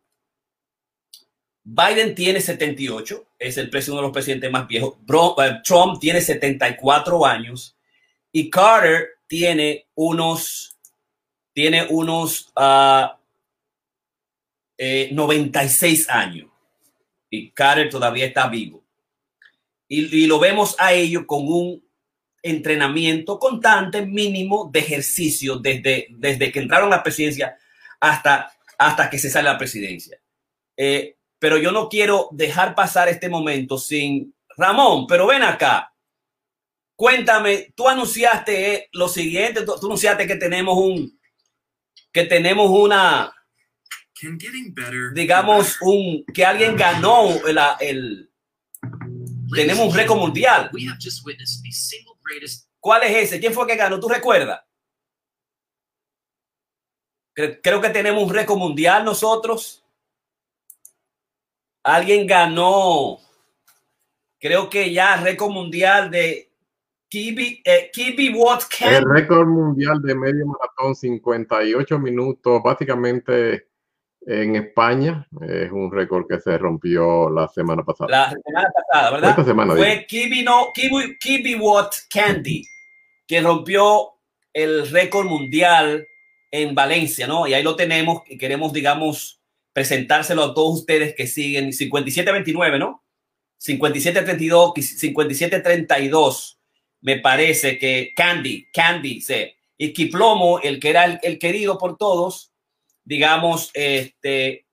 Biden 1.63 2.13
tiene 2.15 2.41
78, 2.41 3.27
es 3.39 3.57
el 3.57 3.69
uno 3.69 3.95
de 3.95 4.01
los 4.01 4.11
presidentes 4.11 4.51
más 4.51 4.67
viejos. 4.67 4.95
Eh, 4.97 5.61
Trump 5.63 5.99
tiene 6.01 6.19
74 6.21 7.25
años 7.25 7.77
y 8.31 8.49
Carter 8.49 9.07
tiene 9.25 9.87
unos, 9.95 10.77
tiene 11.53 11.87
unos 11.89 12.51
96 12.55 12.55
ah, 12.57 13.17
eh, 14.77 16.05
años. 16.09 16.47
Y 17.29 17.51
Carter 17.51 17.89
todavía 17.89 18.25
está 18.25 18.47
vivo. 18.47 18.83
Y, 19.87 20.23
y 20.23 20.27
lo 20.27 20.39
vemos 20.39 20.75
a 20.77 20.91
ellos 20.93 21.23
con 21.25 21.47
un 21.47 21.81
entrenamiento 22.43 23.39
constante 23.39 24.05
mínimo 24.05 24.69
de 24.71 24.79
ejercicio 24.79 25.55
desde, 25.57 26.07
desde 26.11 26.51
que 26.51 26.59
entraron 26.59 26.91
a 26.91 26.97
la 26.97 27.03
presidencia 27.03 27.57
hasta 27.99 28.56
hasta 28.77 29.09
que 29.09 29.19
se 29.19 29.29
sale 29.29 29.49
la 29.49 29.57
presidencia. 29.57 30.19
Eh, 30.75 31.17
pero 31.39 31.57
yo 31.57 31.71
no 31.71 31.89
quiero 31.89 32.29
dejar 32.31 32.75
pasar 32.75 33.09
este 33.09 33.29
momento 33.29 33.77
sin 33.77 34.35
Ramón, 34.55 35.05
pero 35.07 35.27
ven 35.27 35.43
acá. 35.43 35.93
Cuéntame, 36.95 37.73
tú 37.75 37.87
anunciaste 37.87 38.89
lo 38.93 39.07
siguiente, 39.07 39.61
tú, 39.63 39.75
anunciaste 39.75 40.25
que 40.25 40.35
tenemos 40.35 40.77
un, 40.77 41.19
que 42.11 42.25
tenemos 42.25 42.69
una, 42.71 43.31
digamos, 45.13 45.77
un, 45.81 46.25
que 46.33 46.43
alguien 46.43 46.75
ganó 46.75 47.29
el, 47.45 47.59
el 47.79 48.31
tenemos 49.53 49.87
un 49.87 49.93
récord 49.93 50.19
mundial. 50.19 50.71
¿Cuál 52.79 53.03
es 53.03 53.15
ese? 53.15 53.39
¿Quién 53.39 53.53
fue 53.53 53.67
que 53.67 53.75
ganó? 53.75 53.99
¿Tú 53.99 54.09
recuerdas? 54.09 54.61
Creo 57.37 57.79
que 57.79 57.89
tenemos 57.89 58.23
un 58.23 58.33
récord 58.33 58.57
mundial 58.57 59.05
nosotros. 59.05 59.83
Alguien 61.83 62.25
ganó, 62.25 63.19
creo 64.39 64.67
que 64.69 64.91
ya 64.91 65.17
récord 65.17 65.51
mundial 65.51 66.09
de 66.09 66.49
Kibi, 67.07 67.61
eh, 67.63 67.91
Kibi 67.93 68.35
El 68.81 69.05
récord 69.05 69.47
mundial 69.47 70.01
de 70.01 70.15
medio 70.15 70.47
maratón, 70.47 70.95
58 70.95 71.99
minutos, 71.99 72.61
básicamente 72.63 73.67
en 74.25 74.55
España. 74.55 75.27
Es 75.39 75.71
un 75.71 75.91
récord 75.91 76.25
que 76.27 76.39
se 76.39 76.57
rompió 76.57 77.29
la 77.29 77.47
semana 77.47 77.83
pasada. 77.83 78.09
La 78.09 78.29
semana 78.31 78.69
pasada, 78.73 79.11
¿verdad? 79.11 79.29
Esta 79.29 79.45
semana. 79.45 79.75
Fue 79.75 80.05
Kibi, 80.07 80.43
no, 80.43 80.71
Kibi, 80.73 81.17
Kibi 81.19 81.55
Watt 81.55 81.93
Candy, 82.09 82.63
que 83.27 83.41
rompió 83.41 84.15
el 84.51 84.89
récord 84.89 85.27
mundial 85.27 86.05
en 86.51 86.75
Valencia, 86.75 87.27
¿no? 87.27 87.47
Y 87.47 87.53
ahí 87.53 87.63
lo 87.63 87.75
tenemos 87.75 88.23
y 88.27 88.37
queremos, 88.37 88.73
digamos, 88.73 89.41
presentárselo 89.73 90.43
a 90.43 90.53
todos 90.53 90.79
ustedes 90.79 91.15
que 91.15 91.27
siguen 91.27 91.71
57-29, 91.71 92.79
¿no? 92.79 93.03
57-32, 93.59 94.73
57-32, 94.75 96.57
me 97.01 97.19
parece 97.19 97.77
que 97.77 98.13
Candy, 98.15 98.67
Candy, 98.71 99.21
sí. 99.21 99.53
Y 99.77 99.93
Kiplomo, 99.93 100.59
el 100.59 100.79
que 100.79 100.89
era 100.89 101.19
el, 101.21 101.37
querido 101.37 101.77
por 101.77 101.97
todos, 101.97 102.51
digamos, 103.03 103.69
este, 103.73 104.65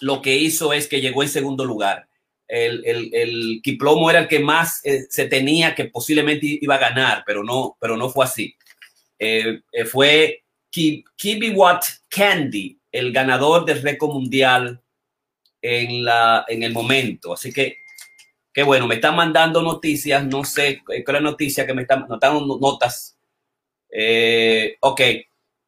lo 0.00 0.22
que 0.22 0.36
hizo 0.36 0.72
es 0.72 0.86
que 0.86 1.00
llegó 1.00 1.22
en 1.22 1.28
segundo 1.28 1.64
lugar. 1.64 2.08
El, 2.46 2.84
el, 2.84 3.14
el 3.14 3.60
Kiplomo 3.62 4.10
era 4.10 4.20
el 4.20 4.28
que 4.28 4.40
más 4.40 4.84
eh, 4.84 5.06
se 5.08 5.26
tenía 5.26 5.74
que 5.74 5.86
posiblemente 5.86 6.58
iba 6.60 6.76
a 6.76 6.78
ganar, 6.78 7.24
pero 7.26 7.42
no, 7.44 7.76
pero 7.80 7.96
no 7.96 8.08
fue 8.08 8.24
así. 8.24 8.56
Eh, 9.18 9.60
eh, 9.72 9.84
fue 9.84 10.44
Kibi 10.70 11.50
Watt 11.50 11.84
Candy, 12.08 12.78
el 12.92 13.12
ganador 13.12 13.64
del 13.64 13.82
récord 13.82 14.12
mundial 14.12 14.80
en, 15.60 16.04
la, 16.04 16.44
en 16.48 16.62
el 16.62 16.72
momento. 16.72 17.34
Así 17.34 17.52
que, 17.52 17.78
qué 18.52 18.62
bueno, 18.62 18.86
me 18.86 18.96
están 18.96 19.16
mandando 19.16 19.62
noticias, 19.62 20.24
no 20.24 20.44
sé 20.44 20.80
cuál 20.84 20.98
es 20.98 21.08
la 21.08 21.20
noticia 21.20 21.66
que 21.66 21.74
me 21.74 21.82
están 21.82 22.06
notando 22.08 22.58
notas. 22.58 23.16
Eh, 23.90 24.76
ok, 24.80 25.00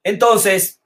entonces, 0.05 0.81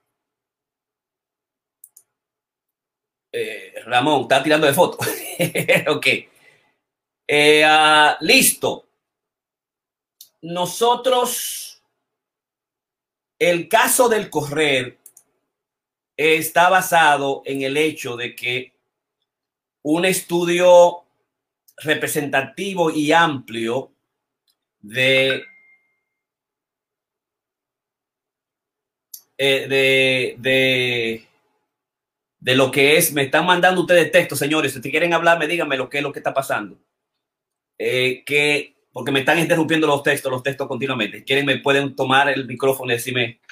eh, 3.33 3.75
Ramón, 3.85 4.23
está 4.23 4.43
tirando 4.43 4.67
de 4.67 4.73
foto. 4.73 4.99
ok. 5.89 6.07
Eh, 7.29 7.65
ah, 7.65 8.17
listo. 8.21 8.89
Nosotros 10.43 11.76
el 13.39 13.69
caso 13.69 14.09
del 14.09 14.31
correr 14.31 14.99
está 16.17 16.69
basado 16.69 17.43
en 17.45 17.63
el 17.63 17.77
hecho 17.77 18.17
de 18.17 18.35
que 18.35 18.73
un 19.83 20.05
estudio 20.05 21.05
representativo 21.77 22.91
y 22.91 23.13
amplio 23.13 23.93
de, 24.81 25.45
eh, 29.37 29.69
de, 29.69 31.27
de, 32.41 32.55
lo 32.55 32.71
que 32.71 32.97
es, 32.97 33.13
me 33.13 33.23
están 33.23 33.45
mandando 33.45 33.83
ustedes 33.83 34.11
texto, 34.11 34.37
señores, 34.37 34.73
si 34.73 34.91
quieren 34.91 35.13
hablarme, 35.13 35.47
díganme 35.47 35.77
lo 35.77 35.91
que 35.91 35.99
es 35.99 36.03
lo 36.03 36.13
que 36.13 36.21
está 36.21 36.33
pasando. 36.33 36.79
Eh, 37.79 38.25
que, 38.25 38.76
porque 38.97 39.13
me 39.13 39.19
están 39.19 39.39
interrumpiendo 39.39 39.87
los 39.87 40.03
textos, 40.03 40.33
los 40.33 40.43
textos 40.43 40.67
continuamente. 40.67 41.23
Quieren, 41.23 41.45
me 41.45 41.59
pueden 41.59 41.95
tomar 41.95 42.31
el 42.31 42.47
micrófono 42.47 42.91
y 42.91 42.95
decirme 42.95 43.43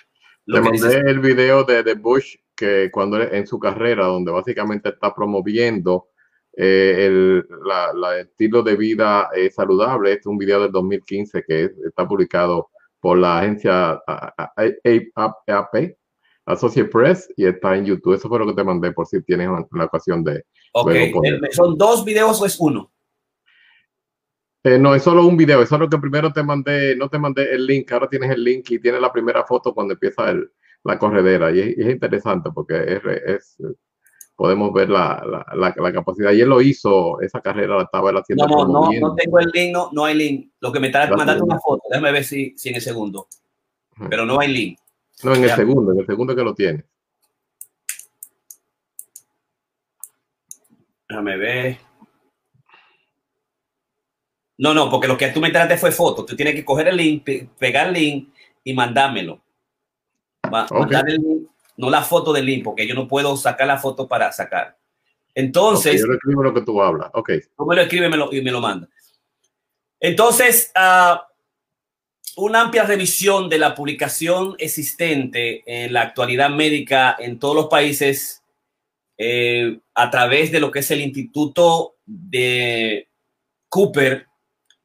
lo 0.46 0.56
Le 0.56 0.62
mandé 0.62 1.00
el 1.00 1.20
video 1.20 1.64
de, 1.64 1.82
de 1.82 1.92
Bush 1.92 2.36
que 2.56 2.88
cuando 2.90 3.20
en 3.20 3.46
su 3.46 3.58
carrera, 3.58 4.06
donde 4.06 4.32
básicamente 4.32 4.88
está 4.88 5.14
promoviendo 5.14 6.08
eh, 6.56 6.94
el 6.98 7.44
la, 7.62 8.20
estilo 8.20 8.62
de 8.62 8.74
vida 8.74 9.28
eh, 9.36 9.50
saludable. 9.50 10.12
Este 10.12 10.20
es 10.20 10.26
un 10.28 10.38
video 10.38 10.62
del 10.62 10.72
2015 10.72 11.44
que 11.46 11.70
está 11.86 12.08
publicado 12.08 12.70
por 12.98 13.18
la 13.18 13.40
agencia 13.40 14.00
AP, 15.46 15.94
Associate 16.46 16.88
Press, 16.88 17.30
y 17.36 17.44
está 17.44 17.76
en 17.76 17.84
YouTube. 17.84 18.14
Eso 18.14 18.30
fue 18.30 18.38
lo 18.38 18.46
que 18.46 18.54
te 18.54 18.64
mandé 18.64 18.92
por 18.92 19.06
si 19.06 19.22
tienes 19.22 19.50
la 19.72 19.84
ocasión 19.84 20.24
de. 20.24 20.42
Ok, 20.72 20.90
¿son 21.50 21.76
dos 21.76 22.02
videos 22.02 22.40
o 22.40 22.46
es 22.46 22.56
uno? 22.58 22.93
Eh, 24.66 24.78
no, 24.78 24.94
es 24.94 25.02
solo 25.02 25.26
un 25.26 25.37
video, 25.37 25.61
es 25.61 25.68
solo 25.68 25.90
que 25.90 25.99
primero 25.99 26.33
te 26.33 26.42
mandé, 26.42 26.97
no 26.97 27.11
te 27.11 27.18
mandé 27.18 27.54
el 27.54 27.66
link, 27.66 27.92
ahora 27.92 28.09
tienes 28.09 28.30
el 28.30 28.42
link 28.42 28.71
y 28.71 28.78
tienes 28.78 28.99
la 28.99 29.12
primera 29.12 29.44
foto 29.44 29.75
cuando 29.75 29.92
empieza 29.92 30.30
el, 30.30 30.50
la 30.85 30.99
corredera. 30.99 31.50
Y 31.50 31.61
es, 31.61 31.90
interesante 31.90 32.49
porque 32.50 33.00
es, 33.26 33.59
podemos 34.35 34.73
ver 34.73 34.88
la, 34.88 35.23
la, 35.54 35.75
la, 35.76 35.92
capacidad. 35.92 36.33
Y 36.33 36.40
él 36.40 36.49
lo 36.49 36.62
hizo, 36.62 37.21
esa 37.21 37.42
carrera 37.42 37.76
la 37.76 37.83
estaba 37.83 38.11
haciendo. 38.12 38.47
No, 38.47 38.66
no, 38.66 38.90
no, 38.90 39.00
no 39.00 39.14
tengo 39.14 39.38
el 39.38 39.50
link, 39.52 39.71
no, 39.71 39.90
no 39.92 40.06
hay 40.06 40.14
link. 40.14 40.52
Lo 40.61 40.73
que 40.73 40.80
me 40.80 40.87
está 40.87 41.14
mandando 41.14 41.44
una 41.44 41.59
foto, 41.59 41.83
déjame 41.90 42.12
ver 42.12 42.25
si, 42.25 42.56
si 42.56 42.71
en 42.71 42.76
el 42.76 42.80
segundo. 42.80 43.28
Pero 44.09 44.25
no 44.25 44.40
hay 44.40 44.50
link. 44.50 44.78
No, 45.23 45.35
en 45.35 45.44
el 45.44 45.50
segundo, 45.50 45.92
en 45.92 46.00
el 46.00 46.06
segundo 46.06 46.35
que 46.35 46.42
lo 46.42 46.54
tiene. 46.54 46.85
Déjame 51.06 51.37
ver. 51.37 51.93
No, 54.58 54.73
no, 54.73 54.90
porque 54.90 55.08
lo 55.08 55.16
que 55.16 55.28
tú 55.28 55.40
me 55.40 55.50
traste 55.50 55.76
fue 55.76 55.90
foto. 55.90 56.25
Tú 56.25 56.37
tienes 56.37 56.54
que 56.54 56.64
coger 56.64 56.88
el 56.88 56.96
link, 56.96 57.28
pegar 57.58 57.88
el 57.88 57.94
link 57.94 58.28
y 58.62 58.73
mandármelo. 58.73 59.40
Mandar 60.50 61.08
el 61.08 61.16
link 61.16 61.49
no 61.76 61.90
la 61.90 62.02
foto 62.02 62.32
del 62.32 62.46
link, 62.46 62.64
porque 62.64 62.87
yo 62.87 62.94
no 62.94 63.08
puedo 63.08 63.37
sacar 63.37 63.66
la 63.66 63.78
foto 63.78 64.06
para 64.06 64.30
sacar. 64.32 64.76
Entonces. 65.34 66.00
yo 66.00 66.06
le 66.06 66.14
escribo 66.14 66.42
lo 66.42 66.54
que 66.54 66.62
tú 66.62 66.80
hablas. 66.80 67.11
Ok. 67.12 67.32
Tú 67.56 67.66
me 67.66 67.75
lo 67.75 67.82
escribe 67.82 68.06
y 68.06 68.40
me 68.42 68.50
lo, 68.52 68.61
manda. 68.61 68.88
Entonces, 69.99 70.70
ah, 70.75 71.26
una 72.37 72.62
amplia 72.62 72.84
revisión 72.84 73.49
de 73.49 73.58
la 73.58 73.75
publicación 73.75 74.54
existente 74.58 75.62
en 75.66 75.92
la 75.92 76.02
actualidad 76.02 76.50
médica 76.50 77.16
en 77.18 77.38
todos 77.38 77.56
los 77.56 77.66
países 77.66 78.42
eh, 79.16 79.80
a 79.94 80.11
través 80.11 80.52
de 80.52 80.61
lo 80.61 80.70
que 80.70 80.80
es 80.80 80.90
el 80.90 81.00
Instituto 81.00 81.96
de 82.04 83.08
Cooper 83.68 84.26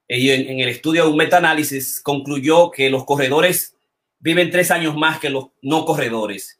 en, 0.10 0.60
el 0.60 0.70
estudio 0.70 1.04
de 1.04 1.12
un 1.12 1.18
metaanálisis 1.18 2.02
concluyó 2.02 2.72
que 2.72 2.90
los 2.90 3.06
corredores 3.06 3.76
viven 4.20 4.50
tres 4.50 4.72
años 4.72 4.98
más 4.98 5.20
que 5.20 5.30
los 5.30 5.50
no 5.62 5.86
corredores 5.86 6.60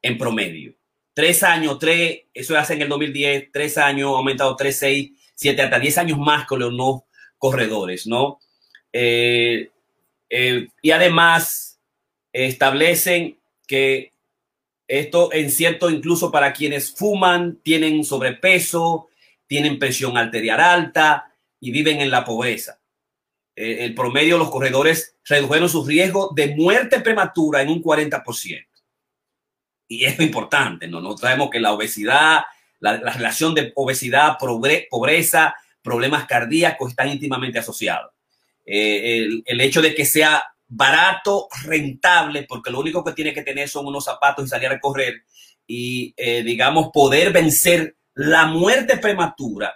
en 0.00 0.16
promedio. 0.16 0.74
Tres 1.12 1.42
años, 1.42 1.78
tres, 1.78 2.22
eso 2.32 2.56
hace 2.56 2.74
en 2.74 2.82
el 2.82 2.88
2010, 2.88 3.50
tres 3.52 3.78
años, 3.78 4.12
ha 4.12 4.18
aumentado 4.18 4.56
tres, 4.56 4.78
seis, 4.78 5.12
siete, 5.34 5.62
hasta 5.62 5.78
diez 5.78 5.98
años 5.98 6.18
más 6.18 6.46
con 6.46 6.60
los 6.60 6.72
no 6.72 7.06
corredores, 7.38 8.06
¿no? 8.06 8.38
Eh, 8.92 9.70
eh, 10.30 10.68
y 10.80 10.90
además 10.92 11.80
establecen 12.32 13.38
que 13.66 14.12
esto 14.86 15.32
en 15.32 15.50
cierto, 15.50 15.90
incluso 15.90 16.30
para 16.30 16.52
quienes 16.52 16.94
fuman, 16.94 17.58
tienen 17.62 18.04
sobrepeso, 18.04 19.08
tienen 19.46 19.78
presión 19.78 20.16
arterial 20.16 20.60
alta 20.60 21.32
y 21.60 21.70
viven 21.70 22.00
en 22.00 22.10
la 22.10 22.24
pobreza. 22.24 22.80
Eh, 23.56 23.84
el 23.84 23.94
promedio 23.94 24.34
de 24.34 24.40
los 24.40 24.50
corredores 24.50 25.16
redujeron 25.24 25.68
su 25.68 25.84
riesgo 25.84 26.32
de 26.34 26.54
muerte 26.56 27.00
prematura 27.00 27.62
en 27.62 27.68
un 27.68 27.82
40% 27.82 28.66
y 29.88 30.04
es 30.04 30.18
importante, 30.20 30.88
¿no? 30.88 31.00
Nos 31.00 31.20
traemos 31.20 31.50
que 31.50 31.60
la 31.60 31.72
obesidad, 31.72 32.42
la, 32.80 32.96
relación 32.96 33.54
de 33.54 33.72
obesidad, 33.76 34.36
pobreza, 34.38 35.54
problemas 35.82 36.26
cardíacos 36.26 36.90
están 36.90 37.08
íntimamente 37.08 37.58
asociados. 37.58 38.12
Eh, 38.64 39.28
el, 39.44 39.60
hecho 39.60 39.82
de 39.82 39.94
que 39.94 40.06
sea 40.06 40.42
barato, 40.66 41.48
rentable, 41.64 42.44
porque 42.48 42.70
lo 42.70 42.80
único 42.80 43.04
que 43.04 43.12
tiene 43.12 43.34
que 43.34 43.42
tener 43.42 43.68
son 43.68 43.86
unos 43.86 44.04
zapatos 44.04 44.46
y 44.46 44.48
salir 44.48 44.68
a 44.70 44.80
correr 44.80 45.22
y, 45.66 46.14
eh, 46.16 46.42
digamos, 46.42 46.88
poder 46.92 47.32
vencer 47.32 47.96
la 48.14 48.46
muerte 48.46 48.96
prematura, 48.96 49.74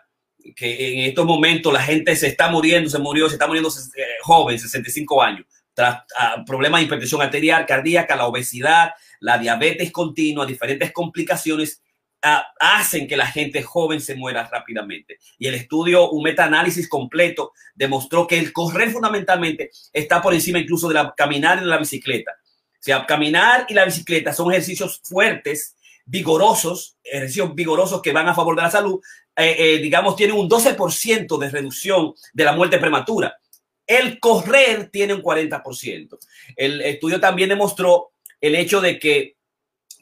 que 0.55 0.95
en 0.95 1.01
estos 1.09 1.25
momentos 1.25 1.73
la 1.73 1.83
gente 1.83 2.15
se 2.17 2.29
está 2.29 2.51
muriendo, 2.51 2.91
se 2.91 2.99
murió, 2.99 3.29
se 3.29 3.35
está 3.35 3.47
muriendo 3.47 3.69
eh, 3.69 4.03
joven, 4.23 4.59
65 4.59 5.23
años, 5.23 5.47
tras 5.75 6.03
ah, 6.19 6.43
problemas 6.47 6.81
de 6.81 6.87
hipertensión 6.87 7.23
arterial, 7.23 7.67
cardíaca, 7.67 8.17
la 8.17 8.27
obesidad, 8.27 8.93
la 9.21 9.39
diabetes 9.39 9.93
continua, 9.93 10.47
diferentes 10.47 10.93
complicaciones 10.93 11.83
ah, 12.23 12.47
hacen 12.59 13.07
que 13.07 13.17
la 13.17 13.27
gente 13.27 13.63
joven 13.63 14.01
se 14.01 14.15
muera 14.15 14.49
rápidamente. 14.51 15.19
Y 15.39 15.47
el 15.47 15.55
estudio, 15.55 16.11
un 16.11 16.23
metaanálisis 16.23 16.89
completo, 16.89 17.53
demostró 17.75 18.27
que 18.27 18.39
el 18.39 18.53
correr 18.53 18.91
fundamentalmente 18.91 19.71
está 19.93 20.21
por 20.21 20.35
encima 20.35 20.59
incluso 20.59 20.89
de 20.89 20.95
la 20.95 21.15
caminar 21.17 21.59
y 21.59 21.61
de 21.61 21.67
la 21.67 21.79
bicicleta. 21.79 22.33
O 22.79 22.83
sea, 22.83 23.07
caminar 23.07 23.67
y 23.69 23.75
la 23.75 23.85
bicicleta 23.85 24.33
son 24.33 24.53
ejercicios 24.53 25.01
fuertes, 25.03 25.75
vigorosos, 26.09 26.97
ejercicios 27.05 27.55
vigorosos 27.55 28.01
que 28.01 28.12
van 28.12 28.29
a 28.29 28.35
favor 28.35 28.57
de 28.57 28.62
la 28.62 28.71
salud. 28.71 29.01
Eh, 29.37 29.57
eh, 29.59 29.79
digamos, 29.79 30.16
tienen 30.16 30.37
un 30.37 30.49
12% 30.49 31.38
de 31.38 31.51
reducción 31.51 32.14
de 32.33 32.44
la 32.44 32.53
muerte 32.53 32.79
prematura. 32.79 33.38
El 33.87 34.18
correr 34.18 34.88
tiene 34.90 35.14
un 35.14 35.23
40%. 35.23 36.18
El 36.57 36.81
estudio 36.81 37.21
también 37.21 37.51
demostró 37.51 38.11
el 38.40 38.55
hecho 38.55 38.81
de 38.81 38.99
que 38.99 39.37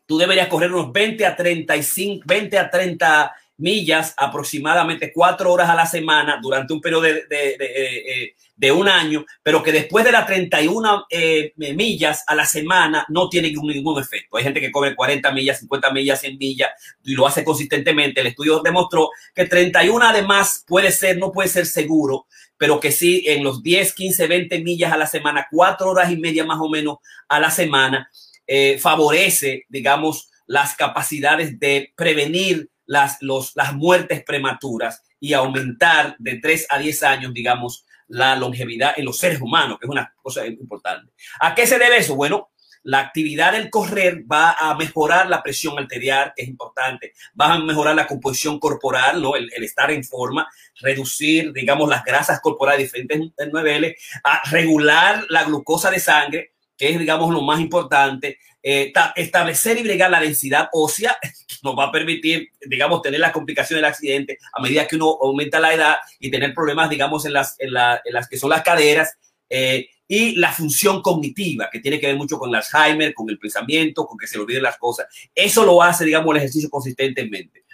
tú 0.07 0.17
deberías 0.17 0.49
correr 0.49 0.73
unos 0.73 0.93
20 0.93 1.27
a 1.27 1.37
35, 1.37 2.25
20 2.27 2.59
a 2.59 2.71
30 2.71 3.35
millas, 3.59 4.15
aproximadamente 4.17 5.13
cuatro 5.13 5.53
horas 5.53 5.69
a 5.69 5.75
la 5.75 5.87
semana 5.87 6.39
durante 6.43 6.73
un 6.73 6.81
periodo 6.81 7.03
de, 7.03 7.15
de, 7.27 7.57
de, 7.59 8.35
de 8.57 8.73
un 8.73 8.89
año, 8.89 9.25
pero 9.43 9.63
que 9.63 9.71
después 9.71 10.05
de 10.05 10.13
las 10.13 10.27
31 10.27 11.07
eh, 11.11 11.53
millas 11.57 12.25
a 12.27 12.35
la 12.35 12.47
semana 12.47 13.05
no 13.09 13.29
tiene 13.29 13.53
ningún, 13.53 14.01
efecto. 14.01 14.37
Hay 14.37 14.45
gente 14.45 14.61
que 14.61 14.73
corre 14.73 14.97
40 14.97 15.31
millas, 15.33 15.61
50 15.61 15.91
millas, 15.93 16.21
100 16.21 16.39
millas 16.39 16.71
y 17.05 17.15
lo 17.15 17.27
hace 17.27 17.45
consistentemente. 17.45 18.21
El 18.21 18.29
estudio 18.29 18.61
demostró 18.61 19.11
que 19.35 19.45
31 19.45 20.05
además 20.07 20.65
puede 20.67 20.91
ser, 20.91 21.19
no 21.19 21.33
puede 21.33 21.51
ser 21.51 21.67
seguro, 21.67 22.27
pero 22.57 22.81
que 22.81 22.91
sí 22.91 23.25
en 23.27 23.45
los 23.45 23.63
10, 23.63 23.93
15, 23.93 24.27
20 24.27 24.61
millas 24.61 24.93
a 24.93 24.97
la 24.97 25.07
semana, 25.07 25.47
cuatro 25.51 25.91
horas 25.91 26.11
y 26.11 26.17
media 26.17 26.45
más 26.45 26.59
o 26.61 26.71
menos 26.71 26.97
a 27.29 27.39
la 27.39 27.51
semana, 27.51 28.11
eh, 28.47 28.79
favorece, 28.79 29.67
digamos, 29.69 30.31
las 30.47 30.75
capacidades 30.77 31.59
de 31.59 31.93
prevenir 31.95 32.71
las, 32.87 33.19
los, 33.21 33.53
las 33.55 33.75
muertes 33.75 34.25
prematuras 34.25 35.03
y 35.21 35.33
aumentar 35.33 36.17
de 36.19 36.39
3 36.41 36.67
a 36.71 36.79
10 36.79 37.03
años, 37.03 37.35
digamos, 37.35 37.85
la 38.09 38.37
longevidad 38.37 38.95
en 38.97 39.05
los 39.05 39.19
seres 39.19 39.41
humanos, 39.41 39.79
que 39.79 39.87
es 39.87 39.91
una 39.91 40.15
cosa 40.23 40.47
importante. 40.47 41.13
¿A 41.41 41.55
qué 41.55 41.67
se 41.67 41.79
debe 41.79 41.99
eso? 41.99 42.15
Bueno, 42.15 42.51
la 42.87 43.01
actividad 43.01 43.53
del 43.53 43.69
correr 43.69 44.23
va 44.31 44.53
a 44.53 44.77
mejorar 44.77 45.29
la 45.29 45.43
presión 45.43 45.77
arterial, 45.77 46.33
que 46.37 46.43
es 46.43 46.49
importante, 46.49 47.15
va 47.39 47.55
a 47.55 47.59
mejorar 47.59 47.97
la 47.97 48.07
composición 48.07 48.61
corporal, 48.61 49.21
¿no? 49.21 49.35
el, 49.35 49.51
estar 49.57 49.91
en 49.91 50.05
forma, 50.05 50.49
reducir, 50.81 51.53
digamos, 51.53 51.89
las 51.89 52.05
grasas 52.05 52.41
corporales 52.41 52.93
diferentes 52.93 53.53
niveles, 53.53 53.97
a 54.23 54.49
regular 54.51 55.25
la 55.31 55.43
glucosa 55.43 55.91
de 55.91 55.99
sangre, 55.99 56.53
que 56.79 56.91
es, 56.91 56.99
digamos, 56.99 57.35
lo 57.35 57.43
más 57.43 57.59
importante, 57.59 58.39
eh, 58.69 58.93
establecer 59.15 59.79
y 59.79 59.85
bregar 59.85 60.11
la 60.11 60.19
densidad 60.19 60.69
ósea, 60.73 61.17
nos 61.63 61.79
va 61.79 61.85
a 61.85 61.93
permitir, 61.93 62.51
digamos, 62.67 63.01
tener 63.01 63.21
las 63.21 63.31
complicaciones 63.31 63.81
del 63.81 63.89
accidente 63.93 64.39
a 64.53 64.61
medida 64.61 64.89
que 64.89 64.97
uno 64.97 65.17
aumenta 65.23 65.61
la 65.61 65.73
edad 65.73 65.97
y 66.19 66.33
tener 66.33 66.53
problemas, 66.53 66.91
digamos, 66.91 67.25
en 67.27 67.35
las, 67.35 67.55
en, 67.61 67.73
las 67.73 68.29
que 68.29 68.37
son 68.37 68.51
las 68.51 68.63
caderas. 68.63 69.17
Eh, 69.49 69.89
y 70.09 70.35
la 70.35 70.51
función 70.51 71.01
cognitiva, 71.01 71.71
que 71.71 71.79
tiene 71.79 72.01
que 72.01 72.09
ver 72.09 72.17
mucho 72.17 72.41
con 72.41 72.49
el 72.49 72.57
Alzheimer, 72.57 73.15
con 73.15 73.31
el 73.31 73.39
pensamiento, 73.39 74.05
con 74.05 74.19
que 74.19 74.27
se 74.27 74.37
olviden 74.37 74.65
las 74.65 74.79
cosas. 74.79 75.07
Eso 75.33 75.65
lo 75.65 75.81
hace, 75.81 76.05
digamos, 76.05 76.33
el 76.33 76.39
ejercicio 76.39 76.69
consistentemente. 76.69 77.65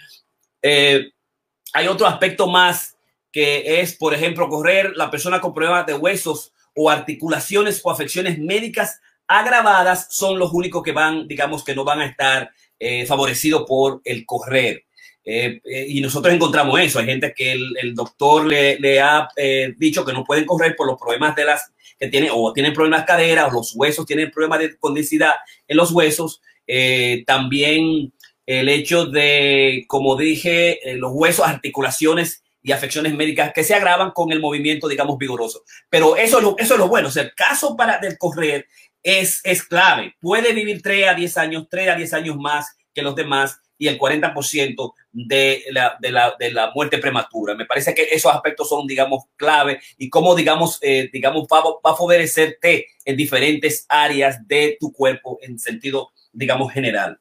Eh, 0.60 1.10
hay 1.72 1.88
otro 1.88 2.06
aspecto 2.06 2.48
más 2.48 2.98
que 3.32 3.80
es, 3.80 3.96
por 3.96 4.12
ejemplo, 4.12 4.46
correr 4.46 4.92
la 4.94 5.10
persona 5.10 5.40
con 5.40 5.54
problemas 5.54 5.86
de 5.86 5.94
huesos 5.94 6.52
o 6.74 6.90
articulaciones 6.90 7.80
o 7.82 7.90
afecciones 7.90 8.38
médicas 8.38 9.00
agravadas 9.38 10.08
son 10.10 10.38
los 10.38 10.52
únicos 10.52 10.82
que 10.82 10.92
van, 10.92 11.26
digamos, 11.26 11.64
que 11.64 11.74
no 11.74 11.84
van 11.84 12.00
a 12.00 12.06
estar 12.06 12.50
eh, 12.78 13.06
favorecidos 13.06 13.64
por 13.66 14.00
el 14.04 14.26
correr. 14.26 14.84
Eh, 15.24 15.60
eh, 15.64 15.86
y 15.88 16.00
nosotros 16.00 16.34
encontramos 16.34 16.80
eso. 16.80 16.98
Hay 16.98 17.06
gente 17.06 17.32
que 17.32 17.52
el, 17.52 17.94
doctor 17.94 18.46
le, 18.46 19.00
ha 19.00 19.28
dicho 19.76 20.04
que 20.04 20.12
no 20.12 20.24
pueden 20.24 20.44
correr 20.44 20.74
por 20.74 20.86
los 20.86 20.98
problemas 20.98 21.36
de 21.36 21.44
las 21.44 21.72
que 21.98 22.08
tienen, 22.08 22.30
o 22.32 22.52
tienen 22.52 22.72
problemas 22.72 23.02
de 23.02 23.06
cadera, 23.06 23.46
o 23.46 23.52
los 23.52 23.74
huesos 23.76 24.04
tienen 24.04 24.30
problemas 24.30 24.58
de 24.58 24.76
condensidad 24.78 25.34
en 25.68 25.76
los 25.76 25.92
huesos. 25.92 26.42
también 27.26 28.12
el 28.46 28.68
hecho 28.68 29.06
de, 29.06 29.84
como 29.86 30.16
dije, 30.16 30.80
los 30.96 31.12
huesos, 31.14 31.46
articulaciones 31.46 32.42
y 32.62 32.72
afecciones 32.72 33.14
médicas 33.14 33.52
que 33.54 33.64
se 33.64 33.74
agravan 33.74 34.12
con 34.12 34.32
el 34.32 34.40
movimiento, 34.40 34.88
digamos, 34.88 35.18
vigoroso. 35.18 35.62
Pero 35.88 36.16
eso 36.16 36.38
es 36.38 36.44
lo, 36.44 36.56
eso 36.58 36.74
es 36.74 36.88
bueno. 36.88 37.08
El 37.14 37.34
caso 37.34 37.76
para 37.76 37.98
del 37.98 38.18
correr 38.18 38.66
es, 39.02 39.40
es 39.44 39.62
clave. 39.62 40.14
Puede 40.20 40.52
vivir 40.52 40.82
3 40.82 41.08
a 41.08 41.14
10 41.14 41.36
años, 41.38 41.66
3 41.70 41.88
a 41.90 41.94
10 41.96 42.12
años 42.14 42.36
más 42.36 42.76
que 42.94 43.02
los 43.02 43.14
demás 43.14 43.58
y 43.78 43.88
el 43.88 43.98
40% 43.98 44.92
de 45.10 45.64
la, 45.70 45.96
de, 45.98 46.12
la, 46.12 46.36
de 46.38 46.52
la 46.52 46.70
muerte 46.72 46.98
prematura. 46.98 47.56
Me 47.56 47.66
parece 47.66 47.94
que 47.94 48.06
esos 48.12 48.32
aspectos 48.32 48.68
son, 48.68 48.86
digamos, 48.86 49.24
clave 49.34 49.80
y 49.98 50.08
cómo, 50.08 50.34
digamos, 50.36 50.78
eh, 50.82 51.10
digamos 51.12 51.48
va, 51.52 51.62
va, 51.62 51.90
a 51.90 51.96
favorecerte 51.96 52.86
en 53.04 53.16
diferentes 53.16 53.84
áreas 53.88 54.46
de 54.46 54.76
tu 54.78 54.92
cuerpo 54.92 55.38
en 55.42 55.58
sentido, 55.58 56.12
digamos, 56.32 56.72
general. 56.72 57.18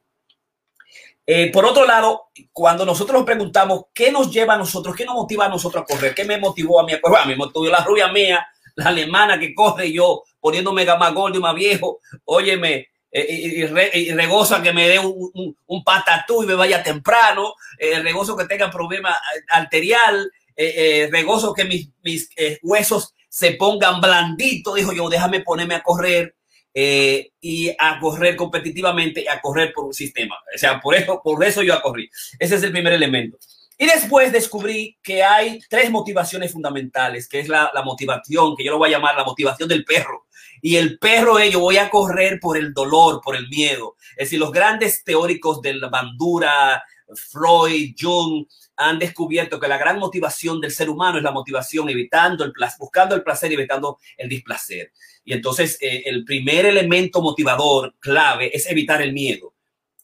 Eh, 1.26 1.52
por 1.52 1.66
otro 1.66 1.86
lado, 1.86 2.30
cuando 2.52 2.86
nosotros 2.86 3.18
nos 3.18 3.26
preguntamos 3.26 3.86
qué 3.94 4.12
nos 4.12 4.32
lleva 4.32 4.54
a 4.56 4.58
nosotros, 4.58 4.96
qué 4.96 5.06
nos 5.06 5.16
motiva 5.16 5.46
a 5.46 5.50
nosotros 5.50 5.84
a 5.84 5.86
correr, 5.86 6.14
qué 6.14 6.26
me 6.26 6.38
motivó 6.38 6.80
a 6.80 6.86
mí 6.86 6.94
a 6.94 7.02
correr, 7.02 7.22
a 7.22 7.26
mí 7.26 7.32
me 7.32 7.38
motivó 7.38 7.66
la 7.66 7.84
rubia 7.84 8.08
mía, 8.10 8.46
la 8.76 8.90
alemana 8.90 9.40
que 9.40 9.56
corre 9.56 9.92
yo 9.92 10.24
poniéndome 10.42 10.86
más 10.86 11.14
gordo 11.14 11.38
y 11.38 11.42
más 11.42 11.56
viejo, 11.56 12.02
óyeme, 12.26 12.90
eh, 13.12 13.28
y, 13.30 13.64
y, 13.64 14.64
que 14.64 14.74
me 14.74 14.88
dé 14.88 15.00
un, 15.00 15.56
un, 15.66 15.84
patatú 15.84 16.44
y 16.44 16.48
me 16.48 16.56
vaya 16.56 16.82
temprano, 16.82 17.56
eh, 17.78 18.00
regozo 18.00 18.38
que 18.38 18.46
tenga 18.46 18.72
problema 18.72 19.18
arterial, 19.50 20.32
eh, 20.56 21.10
regozo 21.12 21.54
que 21.54 21.66
mis, 21.66 21.90
mis 22.04 22.30
huesos 22.62 23.14
se 23.28 23.52
pongan 23.54 24.00
blanditos, 24.00 24.76
dijo 24.76 24.94
yo, 24.94 25.10
déjame 25.10 25.42
ponerme 25.42 25.76
a 25.76 25.84
correr 25.84 26.36
y 26.74 27.70
a 27.78 28.00
correr 28.00 28.38
competitivamente, 28.38 29.28
a 29.30 29.42
correr 29.42 29.74
por 29.74 29.86
un 29.86 29.94
sistema. 29.94 30.38
O 30.56 30.58
sea, 30.58 30.80
por 30.80 30.96
eso, 30.96 31.22
por 31.22 31.44
eso 31.44 31.64
yo 31.64 31.82
corrí. 31.82 32.10
Ese 32.40 32.56
es 32.56 32.64
el 32.64 32.72
primer 32.72 32.94
elemento. 32.94 33.38
Y 33.78 33.88
después 33.88 34.32
descubrí 34.32 34.98
que 35.02 35.24
hay 35.24 35.60
tres 35.68 35.90
motivaciones 35.90 36.52
fundamentales, 36.52 37.28
que 37.28 37.40
es 37.40 37.50
la, 37.50 37.72
la, 37.74 37.82
motivación, 37.82 38.56
que 38.56 38.64
yo 38.64 38.72
lo 38.72 38.78
voy 38.78 38.90
a 38.90 38.92
llamar 38.92 39.16
la 39.16 39.24
motivación 39.24 39.68
del 39.68 39.84
perro. 39.84 40.28
Y 40.62 40.76
el 40.76 41.00
perro, 41.00 41.40
ello, 41.40 41.60
voy 41.60 41.78
a 41.78 41.90
correr 41.90 42.40
por 42.40 42.58
el 42.58 42.74
dolor, 42.74 43.22
por 43.24 43.36
el 43.36 43.48
miedo. 43.50 43.96
Es 44.12 44.28
decir, 44.28 44.40
los 44.40 44.52
grandes 44.52 45.04
teóricos 45.04 45.62
de 45.62 45.74
la 45.74 45.90
bandura, 45.90 46.84
Freud, 47.16 47.96
Jung, 48.00 48.46
han 48.78 49.00
descubierto 49.00 49.60
que 49.60 49.68
la 49.68 49.78
gran 49.78 50.00
motivación 50.00 50.60
del 50.60 50.72
ser 50.72 50.90
humano 50.90 51.18
es 51.18 51.24
la 51.24 51.32
motivación 51.32 51.90
evitando 51.90 52.44
el 52.44 52.54
buscando 52.80 53.16
el 53.16 53.24
placer 53.24 53.52
y 53.52 53.56
evitando 53.56 54.00
el 54.18 54.30
displacer. 54.30 54.92
Y 55.24 55.34
entonces 55.34 55.78
eh, 55.82 56.04
el 56.06 56.26
primer 56.26 56.66
elemento 56.66 57.22
motivador 57.22 57.96
clave 58.00 58.56
es 58.56 58.70
evitar 58.70 59.02
el 59.02 59.14
miedo. 59.14 59.51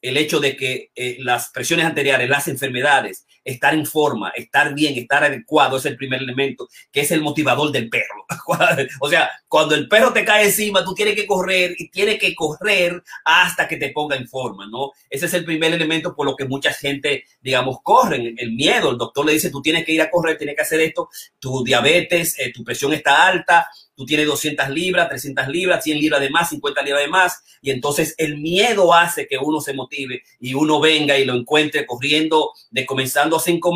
El 0.07 0.17
hecho 0.17 0.39
de 0.39 0.55
que 0.55 0.91
eh, 0.95 1.17
las 1.19 1.49
presiones 1.49 1.85
anteriores, 1.85 2.29
las 2.29 2.47
enfermedades, 2.47 3.25
estar 3.43 3.73
en 3.73 3.85
forma, 3.85 4.29
estar 4.29 4.73
bien, 4.73 4.97
estar 4.97 5.23
adecuado 5.23 5.77
es 5.77 5.85
el 5.85 5.95
primer 5.95 6.21
elemento, 6.21 6.67
que 6.91 7.01
es 7.01 7.11
el 7.11 7.21
motivador 7.21 7.71
del 7.71 7.89
perro. 7.89 8.25
o 8.99 9.09
sea, 9.09 9.29
cuando 9.47 9.75
el 9.75 9.87
perro 9.87 10.11
te 10.13 10.25
cae 10.25 10.45
encima, 10.45 10.83
tú 10.83 10.93
tienes 10.93 11.15
que 11.15 11.25
correr 11.25 11.73
y 11.77 11.89
tienes 11.89 12.19
que 12.19 12.35
correr 12.35 13.01
hasta 13.25 13.67
que 13.67 13.77
te 13.77 13.89
ponga 13.89 14.15
en 14.15 14.27
forma, 14.27 14.67
¿no? 14.67 14.91
Ese 15.09 15.25
es 15.27 15.33
el 15.33 15.45
primer 15.45 15.73
elemento 15.73 16.15
por 16.15 16.25
lo 16.25 16.35
que 16.35 16.45
mucha 16.45 16.73
gente, 16.73 17.23
digamos, 17.41 17.77
corren, 17.83 18.35
el 18.37 18.51
miedo. 18.51 18.91
El 18.91 18.97
doctor 18.97 19.25
le 19.25 19.33
dice, 19.33 19.49
tú 19.49 19.61
tienes 19.61 19.85
que 19.85 19.93
ir 19.93 20.01
a 20.01 20.09
correr, 20.09 20.37
tienes 20.37 20.55
que 20.55 20.61
hacer 20.61 20.81
esto, 20.81 21.09
tu 21.39 21.63
diabetes, 21.63 22.37
eh, 22.39 22.51
tu 22.53 22.63
presión 22.63 22.93
está 22.93 23.27
alta, 23.27 23.67
tú 23.97 24.05
tienes 24.05 24.27
200 24.27 24.69
libras, 24.69 25.09
300 25.09 25.47
libras, 25.47 25.83
100 25.83 25.99
libras 25.99 26.21
de 26.21 26.29
más, 26.29 26.49
50 26.49 26.83
libras 26.83 27.01
de 27.01 27.09
más, 27.09 27.43
y 27.61 27.71
entonces 27.71 28.13
el 28.19 28.37
miedo 28.37 28.93
hace 28.93 29.27
que 29.27 29.39
uno 29.39 29.59
se 29.59 29.73
motive 29.73 30.21
y 30.39 30.53
uno 30.53 30.79
venga 30.79 31.17
y 31.17 31.25
lo 31.25 31.33
encuentre 31.33 31.87
corriendo 31.87 32.51
de 32.69 32.85
comenzando 32.85 33.39
5, 33.39 33.73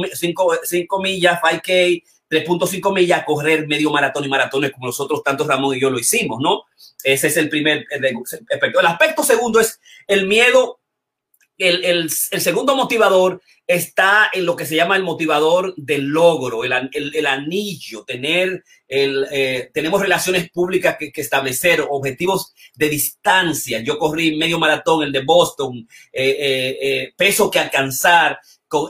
millas, 1.01 1.41
5K, 1.41 2.03
3.5 2.29 2.93
millas, 2.93 3.23
correr 3.25 3.67
medio 3.67 3.89
maratón 3.89 4.23
y 4.23 4.29
maratones 4.29 4.71
como 4.71 4.85
nosotros, 4.85 5.23
tanto 5.23 5.45
Ramón 5.45 5.75
y 5.75 5.81
yo 5.81 5.89
lo 5.89 5.97
hicimos, 5.97 6.39
¿no? 6.39 6.65
Ese 7.03 7.27
es 7.27 7.37
el 7.37 7.49
primer 7.49 7.87
aspecto. 8.51 8.79
El 8.79 8.85
aspecto 8.85 9.23
segundo 9.23 9.59
es 9.59 9.81
el 10.05 10.27
miedo 10.27 10.80
el, 11.61 11.85
el, 11.85 12.09
segundo 12.09 12.75
motivador 12.75 13.41
está 13.67 14.29
en 14.33 14.45
lo 14.45 14.55
que 14.55 14.65
se 14.65 14.75
llama 14.75 14.95
el 14.95 15.03
motivador 15.03 15.73
del 15.77 16.07
logro, 16.07 16.63
el, 16.63 16.73
el 16.91 17.25
anillo, 17.25 18.03
tener 18.03 18.63
el, 18.91 19.25
eh, 19.31 19.69
tenemos 19.73 20.01
relaciones 20.01 20.51
públicas 20.51 20.97
que, 20.99 21.11
establecer, 21.15 21.85
objetivos 21.89 22.53
de 22.75 22.89
distancia. 22.89 23.79
Yo 23.79 23.97
corrí 23.97 24.35
medio 24.35 24.59
maratón, 24.59 25.03
el 25.03 25.13
de 25.13 25.23
Boston, 25.23 25.87
eh, 26.11 26.37
eh, 26.39 26.77
eh 26.81 27.13
peso 27.15 27.49
que 27.49 27.59
alcanzar, 27.59 28.37
co, 28.67 28.89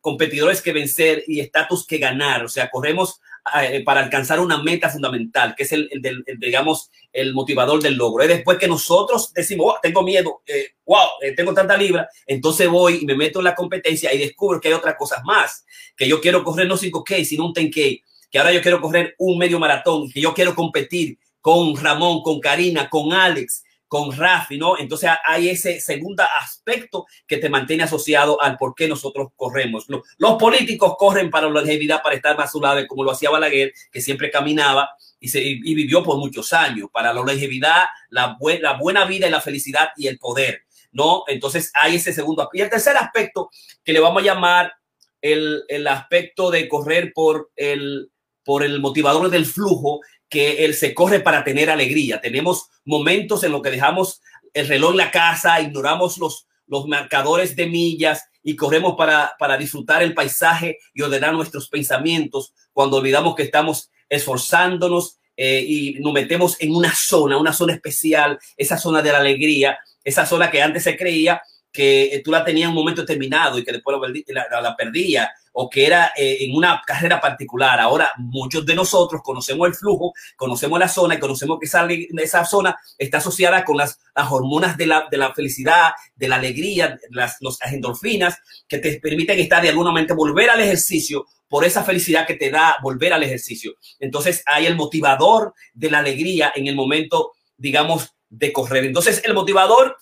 competidores 0.00 0.62
que 0.62 0.72
vencer 0.72 1.22
y 1.26 1.40
estatus 1.40 1.86
que 1.86 1.98
ganar. 1.98 2.44
O 2.44 2.48
sea, 2.48 2.70
corremos 2.70 3.20
eh, 3.60 3.82
para 3.84 4.00
alcanzar 4.00 4.38
una 4.38 4.62
meta 4.62 4.88
fundamental, 4.88 5.54
que 5.56 5.64
es 5.64 5.72
el, 5.72 5.88
el, 5.90 6.22
el, 6.24 6.38
digamos, 6.38 6.90
el 7.12 7.34
motivador 7.34 7.82
del 7.82 7.96
logro. 7.96 8.22
Es 8.22 8.28
después 8.28 8.56
que 8.56 8.68
nosotros 8.68 9.32
decimos, 9.32 9.74
oh, 9.74 9.78
tengo 9.82 10.02
miedo, 10.02 10.42
eh, 10.46 10.74
wow, 10.86 11.08
eh, 11.20 11.32
tengo 11.32 11.52
tanta 11.52 11.76
libra, 11.76 12.08
entonces 12.24 12.68
voy 12.68 13.00
y 13.02 13.04
me 13.04 13.16
meto 13.16 13.40
en 13.40 13.46
la 13.46 13.54
competencia 13.56 14.14
y 14.14 14.18
descubro 14.18 14.60
que 14.60 14.68
hay 14.68 14.74
otras 14.74 14.94
cosas 14.96 15.24
más, 15.24 15.64
que 15.96 16.06
yo 16.06 16.20
quiero 16.20 16.44
correr 16.44 16.68
no 16.68 16.76
5K, 16.76 17.24
sino 17.24 17.46
un 17.46 17.52
10K, 17.52 18.02
que 18.30 18.38
ahora 18.38 18.52
yo 18.52 18.62
quiero 18.62 18.80
correr 18.80 19.16
un 19.18 19.36
medio 19.36 19.58
maratón, 19.58 20.08
que 20.08 20.20
yo 20.20 20.32
quiero 20.32 20.54
competir 20.54 21.18
con 21.40 21.76
Ramón, 21.76 22.22
con 22.22 22.38
Karina, 22.38 22.88
con 22.88 23.12
Alex, 23.12 23.64
con 23.92 24.10
Rafi, 24.10 24.56
¿no? 24.56 24.78
Entonces 24.78 25.10
hay 25.22 25.50
ese 25.50 25.78
segundo 25.78 26.24
aspecto 26.40 27.04
que 27.26 27.36
te 27.36 27.50
mantiene 27.50 27.82
asociado 27.82 28.40
al 28.40 28.56
por 28.56 28.74
qué 28.74 28.88
nosotros 28.88 29.32
corremos. 29.36 29.84
Los, 30.16 30.36
políticos 30.38 30.94
corren 30.98 31.28
para 31.28 31.48
la 31.48 31.60
longevidad, 31.60 32.02
para 32.02 32.14
estar 32.14 32.34
más 32.34 32.50
suave, 32.50 32.86
como 32.86 33.04
lo 33.04 33.10
hacía 33.10 33.28
Balaguer, 33.28 33.74
que 33.90 34.00
siempre 34.00 34.30
caminaba 34.30 34.88
y, 35.20 35.28
se, 35.28 35.42
y 35.42 35.74
vivió 35.74 36.02
por 36.02 36.16
muchos 36.16 36.54
años, 36.54 36.88
para 36.90 37.12
la 37.12 37.20
longevidad, 37.20 37.82
la 38.08 38.38
buena 38.80 39.04
vida 39.04 39.28
y 39.28 39.30
la 39.30 39.42
felicidad 39.42 39.90
y 39.94 40.06
el 40.06 40.18
poder, 40.18 40.62
¿no? 40.92 41.24
Entonces 41.26 41.70
hay 41.74 41.96
ese 41.96 42.14
segundo 42.14 42.40
aspecto. 42.40 42.62
Y 42.62 42.62
el 42.62 42.70
tercer 42.70 42.96
aspecto 42.96 43.50
que 43.84 43.92
le 43.92 44.00
vamos 44.00 44.22
a 44.22 44.24
llamar 44.24 44.72
el, 45.20 45.64
el 45.68 45.86
aspecto 45.86 46.50
de 46.50 46.66
correr 46.66 47.12
por 47.14 47.50
el, 47.56 48.10
por 48.42 48.64
el 48.64 48.80
motivador 48.80 49.28
del 49.28 49.44
flujo, 49.44 50.00
que 50.32 50.64
él 50.64 50.72
se 50.72 50.94
corre 50.94 51.20
para 51.20 51.44
tener 51.44 51.68
alegría. 51.68 52.18
Tenemos 52.18 52.70
momentos 52.86 53.44
en 53.44 53.52
los 53.52 53.60
que 53.60 53.70
dejamos 53.70 54.22
el 54.54 54.66
reloj 54.66 54.92
en 54.92 54.96
la 54.96 55.10
casa, 55.10 55.60
ignoramos 55.60 56.16
los, 56.16 56.46
los 56.66 56.88
marcadores 56.88 57.54
de 57.54 57.66
millas 57.66 58.24
y 58.42 58.56
corremos 58.56 58.94
para, 58.96 59.34
para 59.38 59.58
disfrutar 59.58 60.02
el 60.02 60.14
paisaje 60.14 60.78
y 60.94 61.02
ordenar 61.02 61.34
nuestros 61.34 61.68
pensamientos 61.68 62.54
cuando 62.72 62.96
olvidamos 62.96 63.34
que 63.34 63.42
estamos 63.42 63.90
esforzándonos 64.08 65.18
eh, 65.36 65.62
y 65.66 66.00
nos 66.00 66.14
metemos 66.14 66.56
en 66.60 66.74
una 66.74 66.94
zona, 66.94 67.36
una 67.36 67.52
zona 67.52 67.74
especial, 67.74 68.38
esa 68.56 68.78
zona 68.78 69.02
de 69.02 69.12
la 69.12 69.18
alegría, 69.18 69.78
esa 70.02 70.24
zona 70.24 70.50
que 70.50 70.62
antes 70.62 70.84
se 70.84 70.96
creía 70.96 71.42
que 71.70 72.22
tú 72.24 72.30
la 72.30 72.42
tenías 72.42 72.64
en 72.64 72.70
un 72.70 72.76
momento 72.76 73.02
determinado 73.02 73.58
y 73.58 73.64
que 73.64 73.72
después 73.72 73.98
la, 74.28 74.46
la, 74.50 74.60
la 74.62 74.76
perdía 74.76 75.30
o 75.52 75.68
que 75.68 75.86
era 75.86 76.12
eh, 76.16 76.38
en 76.40 76.56
una 76.56 76.82
carrera 76.86 77.20
particular. 77.20 77.78
Ahora 77.80 78.10
muchos 78.18 78.64
de 78.66 78.74
nosotros 78.74 79.20
conocemos 79.22 79.68
el 79.68 79.74
flujo, 79.74 80.12
conocemos 80.36 80.78
la 80.78 80.88
zona 80.88 81.14
y 81.14 81.18
conocemos 81.18 81.58
que 81.58 81.66
esa, 81.66 81.86
esa 82.18 82.44
zona 82.44 82.76
está 82.98 83.18
asociada 83.18 83.64
con 83.64 83.76
las, 83.76 83.98
las 84.14 84.30
hormonas 84.30 84.76
de 84.76 84.86
la, 84.86 85.06
de 85.10 85.16
la, 85.16 85.32
felicidad, 85.34 85.92
de 86.14 86.28
la 86.28 86.36
alegría, 86.36 86.98
las, 87.10 87.36
las 87.40 87.72
endorfinas 87.72 88.38
que 88.66 88.78
te 88.78 88.98
permiten 89.00 89.38
estar 89.38 89.62
de 89.62 89.68
alguna 89.68 89.92
manera 89.92 90.14
volver 90.14 90.50
al 90.50 90.60
ejercicio 90.60 91.26
por 91.48 91.66
esa 91.66 91.84
felicidad 91.84 92.26
que 92.26 92.34
te 92.34 92.50
da 92.50 92.76
volver 92.82 93.12
al 93.12 93.22
ejercicio. 93.22 93.74
Entonces 94.00 94.42
hay 94.46 94.64
el 94.64 94.74
motivador 94.74 95.52
de 95.74 95.90
la 95.90 95.98
alegría 95.98 96.50
en 96.54 96.66
el 96.66 96.74
momento, 96.74 97.32
digamos, 97.58 98.14
de 98.30 98.52
correr. 98.52 98.86
Entonces 98.86 99.20
el 99.24 99.34
motivador 99.34 99.98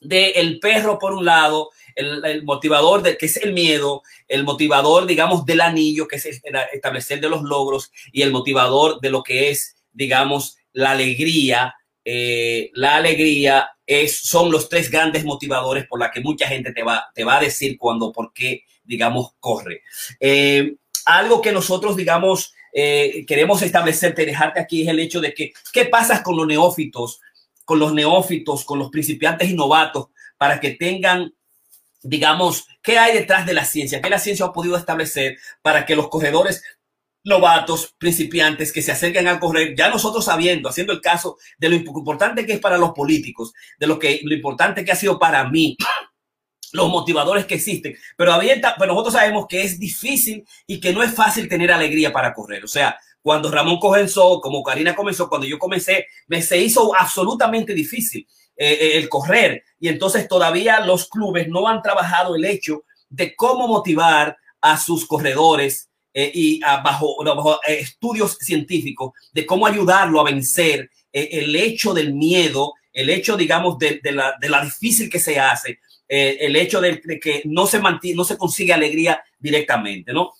del 0.00 0.32
el 0.36 0.60
perro 0.60 0.98
por 0.98 1.12
un 1.12 1.24
lado, 1.24 1.70
el, 1.98 2.44
motivador 2.44 3.02
de 3.02 3.16
que 3.16 3.26
es 3.26 3.36
el 3.36 3.52
miedo, 3.52 4.02
el 4.26 4.44
motivador, 4.44 5.06
digamos, 5.06 5.44
del 5.44 5.60
anillo, 5.60 6.06
que 6.06 6.16
es 6.16 6.26
el 6.26 6.40
establecer 6.72 7.20
de 7.20 7.28
los 7.28 7.42
logros, 7.42 7.92
y 8.12 8.22
el 8.22 8.30
motivador 8.30 9.00
de 9.00 9.10
lo 9.10 9.22
que 9.22 9.50
es, 9.50 9.76
digamos, 9.92 10.56
la 10.72 10.92
alegría. 10.92 11.74
Eh, 12.04 12.70
la 12.74 12.96
alegría 12.96 13.70
es, 13.86 14.18
son 14.20 14.50
los 14.50 14.68
tres 14.68 14.90
grandes 14.90 15.24
motivadores 15.24 15.86
por 15.86 16.00
la 16.00 16.10
que 16.10 16.20
mucha 16.20 16.46
gente 16.48 16.72
te 16.72 16.82
va, 16.82 17.08
te 17.14 17.24
va 17.24 17.38
a 17.38 17.42
decir 17.42 17.76
cuando, 17.76 18.12
por 18.12 18.32
qué, 18.32 18.62
digamos, 18.84 19.32
corre. 19.40 19.82
Eh, 20.20 20.76
algo 21.04 21.42
que 21.42 21.52
nosotros, 21.52 21.96
digamos, 21.96 22.54
eh, 22.72 23.24
queremos 23.26 23.62
establecer, 23.62 24.14
dejarte 24.14 24.60
aquí 24.60 24.82
es 24.82 24.88
el 24.88 25.00
hecho 25.00 25.20
de 25.20 25.34
que, 25.34 25.52
¿qué 25.72 25.86
pasa 25.86 26.22
con 26.22 26.36
los 26.36 26.46
neófitos 26.46 27.20
con 27.68 27.78
los 27.78 27.92
neófitos, 27.92 28.64
con 28.64 28.78
los 28.78 28.88
principiantes 28.88 29.50
y 29.50 29.52
novatos, 29.52 30.06
para 30.38 30.58
que 30.58 30.70
tengan 30.70 31.34
digamos, 32.02 32.66
qué 32.82 32.98
hay 32.98 33.14
detrás 33.14 33.46
de 33.46 33.54
la 33.54 33.64
ciencia, 33.64 34.00
qué 34.00 34.10
la 34.10 34.18
ciencia 34.18 34.46
ha 34.46 34.52
podido 34.52 34.76
establecer 34.76 35.38
para 35.62 35.84
que 35.84 35.96
los 35.96 36.08
corredores 36.08 36.62
novatos, 37.24 37.94
principiantes 37.98 38.72
que 38.72 38.82
se 38.82 38.92
acerquen 38.92 39.28
a 39.28 39.38
correr, 39.38 39.74
ya 39.76 39.90
nosotros 39.90 40.24
sabiendo, 40.24 40.68
haciendo 40.68 40.92
el 40.92 41.00
caso 41.00 41.36
de 41.58 41.68
lo 41.68 41.76
importante 41.76 42.46
que 42.46 42.54
es 42.54 42.60
para 42.60 42.78
los 42.78 42.92
políticos, 42.92 43.52
de 43.78 43.86
lo 43.86 43.98
que 43.98 44.20
lo 44.22 44.34
importante 44.34 44.84
que 44.84 44.92
ha 44.92 44.96
sido 44.96 45.18
para 45.18 45.48
mí, 45.48 45.76
los 46.72 46.88
motivadores 46.88 47.46
que 47.46 47.56
existen, 47.56 47.96
pero 48.16 48.32
abierta, 48.32 48.74
pues 48.76 48.88
nosotros 48.88 49.14
sabemos 49.14 49.46
que 49.48 49.62
es 49.62 49.78
difícil 49.78 50.44
y 50.66 50.80
que 50.80 50.92
no 50.92 51.02
es 51.02 51.14
fácil 51.14 51.48
tener 51.48 51.72
alegría 51.72 52.12
para 52.12 52.32
correr. 52.32 52.64
O 52.64 52.68
sea, 52.68 52.98
cuando 53.20 53.50
Ramón 53.50 53.78
comenzó, 53.78 54.40
como 54.40 54.62
Karina 54.62 54.94
comenzó, 54.94 55.28
cuando 55.28 55.46
yo 55.46 55.58
comencé, 55.58 56.06
me 56.28 56.40
se 56.40 56.58
hizo 56.58 56.94
absolutamente 56.94 57.74
difícil 57.74 58.26
eh, 58.60 58.72
eh, 58.72 58.96
el 58.98 59.08
correr. 59.08 59.62
Y 59.78 59.86
entonces 59.86 60.26
todavía 60.26 60.80
los 60.80 61.08
clubes 61.08 61.46
no 61.46 61.68
han 61.68 61.80
trabajado 61.80 62.34
el 62.34 62.44
hecho 62.44 62.82
de 63.08 63.36
cómo 63.36 63.68
motivar 63.68 64.36
a 64.60 64.76
sus 64.76 65.06
corredores 65.06 65.88
eh, 66.12 66.32
y 66.34 66.60
bajo, 66.60 67.22
bajo 67.24 67.60
estudios 67.64 68.36
científicos 68.40 69.12
de 69.32 69.46
cómo 69.46 69.64
ayudarlo 69.64 70.20
a 70.20 70.24
vencer 70.24 70.90
el 71.12 71.54
hecho 71.54 71.94
del 71.94 72.14
miedo, 72.14 72.74
el 72.92 73.10
hecho, 73.10 73.36
digamos, 73.36 73.78
de, 73.78 74.00
la, 74.12 74.34
de 74.40 74.48
la 74.48 74.64
difícil 74.64 75.08
que 75.08 75.20
se 75.20 75.38
hace, 75.38 75.78
el 76.08 76.56
hecho 76.56 76.80
de, 76.80 77.00
que 77.20 77.42
no 77.44 77.66
se 77.66 77.78
mantiene, 77.78 78.16
no 78.16 78.24
se 78.24 78.36
consigue 78.36 78.72
alegría 78.72 79.22
directamente, 79.38 80.12
¿no? 80.12 80.32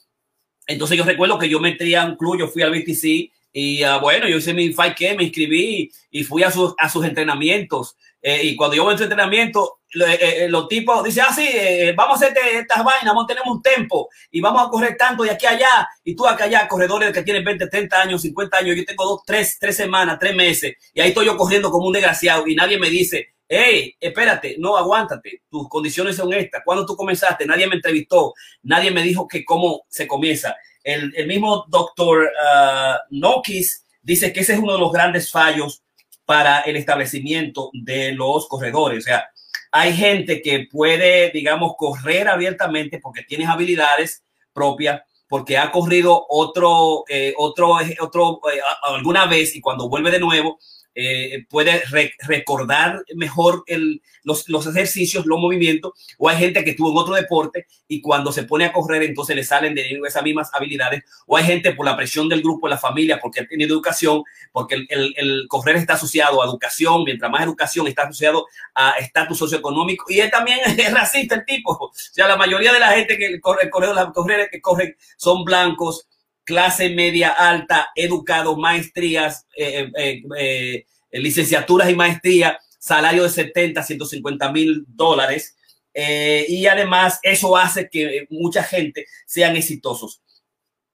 Entonces 0.67 0.99
yo 0.99 1.05
recuerdo 1.05 1.39
que 1.39 1.49
yo 1.49 1.61
me 1.61 1.71
entré 1.71 1.97
a 1.97 2.05
un 2.05 2.17
club, 2.17 2.39
yo 2.39 2.49
fui 2.49 2.63
al 2.63 2.73
BTC 2.73 3.33
y 3.53 3.83
uh, 3.85 4.01
bueno, 4.01 4.29
yo 4.29 4.37
hice 4.37 4.55
mi 4.55 4.73
5K, 4.73 5.17
me 5.17 5.25
inscribí 5.25 5.91
y 6.11 6.25
fui 6.25 6.43
a 6.43 6.51
sus, 6.51 6.75
a 6.79 6.89
sus 6.89 7.05
entrenamientos. 7.05 7.97
Eh, 8.21 8.41
y 8.45 8.57
cuando 8.57 8.77
yo 8.77 8.85
voy 8.85 8.95
a 8.95 8.97
su 8.97 9.05
entrenamiento, 9.05 9.81
eh, 9.95 10.19
eh, 10.21 10.49
los 10.49 10.69
tipos 10.69 11.05
dicen, 11.05 11.25
ah, 11.27 11.33
sí, 11.33 11.49
vamos 11.97 12.21
a 12.21 12.27
hacer 12.27 12.37
estas 12.55 12.85
vainas, 12.85 13.07
vamos 13.07 13.25
a 13.25 13.29
tener 13.29 13.43
un 13.47 13.63
tempo 13.63 14.09
y 14.31 14.41
vamos 14.41 14.67
a 14.67 14.71
correr 14.71 14.97
tanto 14.97 15.23
de 15.23 15.31
aquí 15.31 15.47
allá. 15.47 15.89
Y 16.05 16.15
tú 16.17 16.27
acá 16.27 16.45
allá, 16.45 16.67
corredores 16.69 17.13
que 17.13 17.23
tienen 17.23 17.45
20, 17.45 17.69
30 17.69 18.01
años, 18.01 18.23
50 18.23 18.59
años, 18.59 18.77
yo 18.77 18.85
tengo 18.85 19.05
dos, 19.05 19.23
tres, 19.25 19.57
tres 19.59 19.77
semanas, 19.77 20.19
tres 20.19 20.35
meses 20.35 20.75
y 20.93 21.01
ahí 21.01 21.09
estoy 21.09 21.27
yo 21.27 21.37
corriendo 21.37 21.71
como 21.71 21.87
un 21.87 21.93
desgraciado 21.93 22.47
y 22.47 22.55
nadie 22.55 22.79
me 22.79 22.91
dice, 22.91 23.35
hey, 23.49 23.97
espérate, 24.01 24.57
no, 24.59 24.77
aguántate, 24.77 25.43
tus 25.49 25.69
condiciones 25.69 26.17
son 26.17 26.33
estas. 26.35 26.63
Cuando 26.65 26.85
tú 26.85 26.97
comenzaste, 26.97 27.47
nadie 27.47 27.67
me 27.67 27.77
entrevistó, 27.77 28.35
nadie 28.63 28.91
me 28.91 29.03
dijo 29.03 29.27
que 29.27 29.45
cómo 29.45 29.85
se 29.89 30.07
comienza. 30.07 30.57
El, 30.89 31.27
mismo 31.27 31.67
doctor 31.69 32.25
uh, 32.25 32.97
Nokis 33.11 33.85
dice 34.01 34.33
que 34.33 34.41
ese 34.41 34.55
es 34.55 34.59
uno 34.59 34.73
de 34.73 34.79
los 34.79 34.91
grandes 34.91 35.31
fallos 35.31 35.83
para 36.25 36.61
el 36.61 36.77
establecimiento 36.77 37.71
de 37.75 38.13
los 38.13 38.49
corredores. 38.49 39.05
O 39.05 39.07
sea, 39.07 39.29
hay 39.71 39.93
gente 39.95 40.41
que 40.41 40.67
puede, 40.71 41.31
digamos, 41.31 41.75
correr 41.77 42.29
abiertamente 42.29 43.01
porque 43.01 43.23
tiene 43.23 43.47
habilidades 43.47 44.25
propias, 44.55 45.03
porque 45.29 45.59
ha 45.59 45.71
corrido 45.71 46.25
otro, 46.31 47.05
eh, 47.09 47.35
otro, 47.37 47.77
otro, 48.01 48.41
eh, 48.51 48.61
alguna 48.85 49.27
vez 49.27 49.55
y 49.57 49.61
cuando 49.61 49.91
vuelve 49.91 50.11
de 50.11 50.21
nuevo, 50.21 50.59
eh, 51.01 51.47
puede 51.49 51.81
recordar 52.27 53.05
mejor 53.15 53.63
el, 53.69 54.03
los, 54.25 54.49
los, 54.49 54.67
ejercicios, 54.67 55.27
los 55.27 55.39
movimientos, 55.39 55.93
o 56.19 56.29
hay 56.29 56.37
gente 56.39 56.65
que 56.65 56.71
estuvo 56.71 56.91
en 56.91 56.99
otro 56.99 57.15
deporte 57.15 57.69
y 57.87 58.01
cuando 58.01 58.33
se 58.33 58.43
pone 58.43 58.65
a 58.65 58.73
correr 58.73 59.05
entonces 59.05 59.37
le 59.37 59.45
salen 59.45 59.77
de 59.77 60.01
esas 60.05 60.25
mismas 60.25 60.51
habilidades, 60.53 61.05
o 61.29 61.37
hay 61.37 61.45
gente 61.45 61.73
por 61.73 61.87
la 61.87 61.97
presión 61.97 62.29
del 62.29 62.43
grupo, 62.43 62.67
la 62.67 62.79
familia, 62.79 63.21
porque 63.23 63.39
ha 63.39 63.47
tenido 63.47 63.77
educación, 63.77 64.25
porque 64.51 64.75
el, 64.75 64.87
el, 64.91 65.15
el, 65.17 65.47
correr 65.47 65.77
está 65.77 65.93
asociado 65.93 66.43
a 66.43 66.47
educación, 66.47 67.05
mientras 67.05 67.31
más 67.31 67.45
educación 67.45 67.87
está 67.87 68.03
asociado 68.03 68.47
a 68.75 68.99
estatus 68.99 69.39
socioeconómico, 69.39 70.07
y 70.09 70.19
él 70.19 70.33
también 70.33 70.59
es 70.79 70.93
racista 70.93 71.37
el 71.37 71.45
tipo, 71.45 71.75
o 71.75 71.93
sea, 71.95 72.27
la 72.27 72.37
mayoría 72.37 72.73
de 72.73 72.81
la 72.81 72.91
gente 72.91 73.17
que 73.17 73.41
corre, 73.41 73.71
corre, 73.71 73.95
corredores 74.13 74.49
que 74.51 74.61
corren 74.61 74.97
son 75.17 75.45
blancos, 75.45 76.09
clase 76.49 76.89
media 76.89 77.29
alta, 77.29 77.91
educados, 77.95 78.57
maestrías, 78.57 79.47
eh, 79.55 79.91
eh, 79.99 80.23
eh, 80.39 80.85
licenciaturas 81.13 81.91
y 81.91 81.95
maestrías, 81.95 82.57
salario 82.79 83.25
de 83.25 83.29
70, 83.29 83.83
150 83.83 84.51
mil 84.51 84.85
dólares. 84.89 85.55
y 85.95 86.67
además 86.67 87.19
eso 87.23 87.57
hace 87.57 87.91
que 87.91 88.27
mucha 88.31 88.63
gente 88.63 89.05
sean 89.27 89.57
exitosos. 89.57 90.23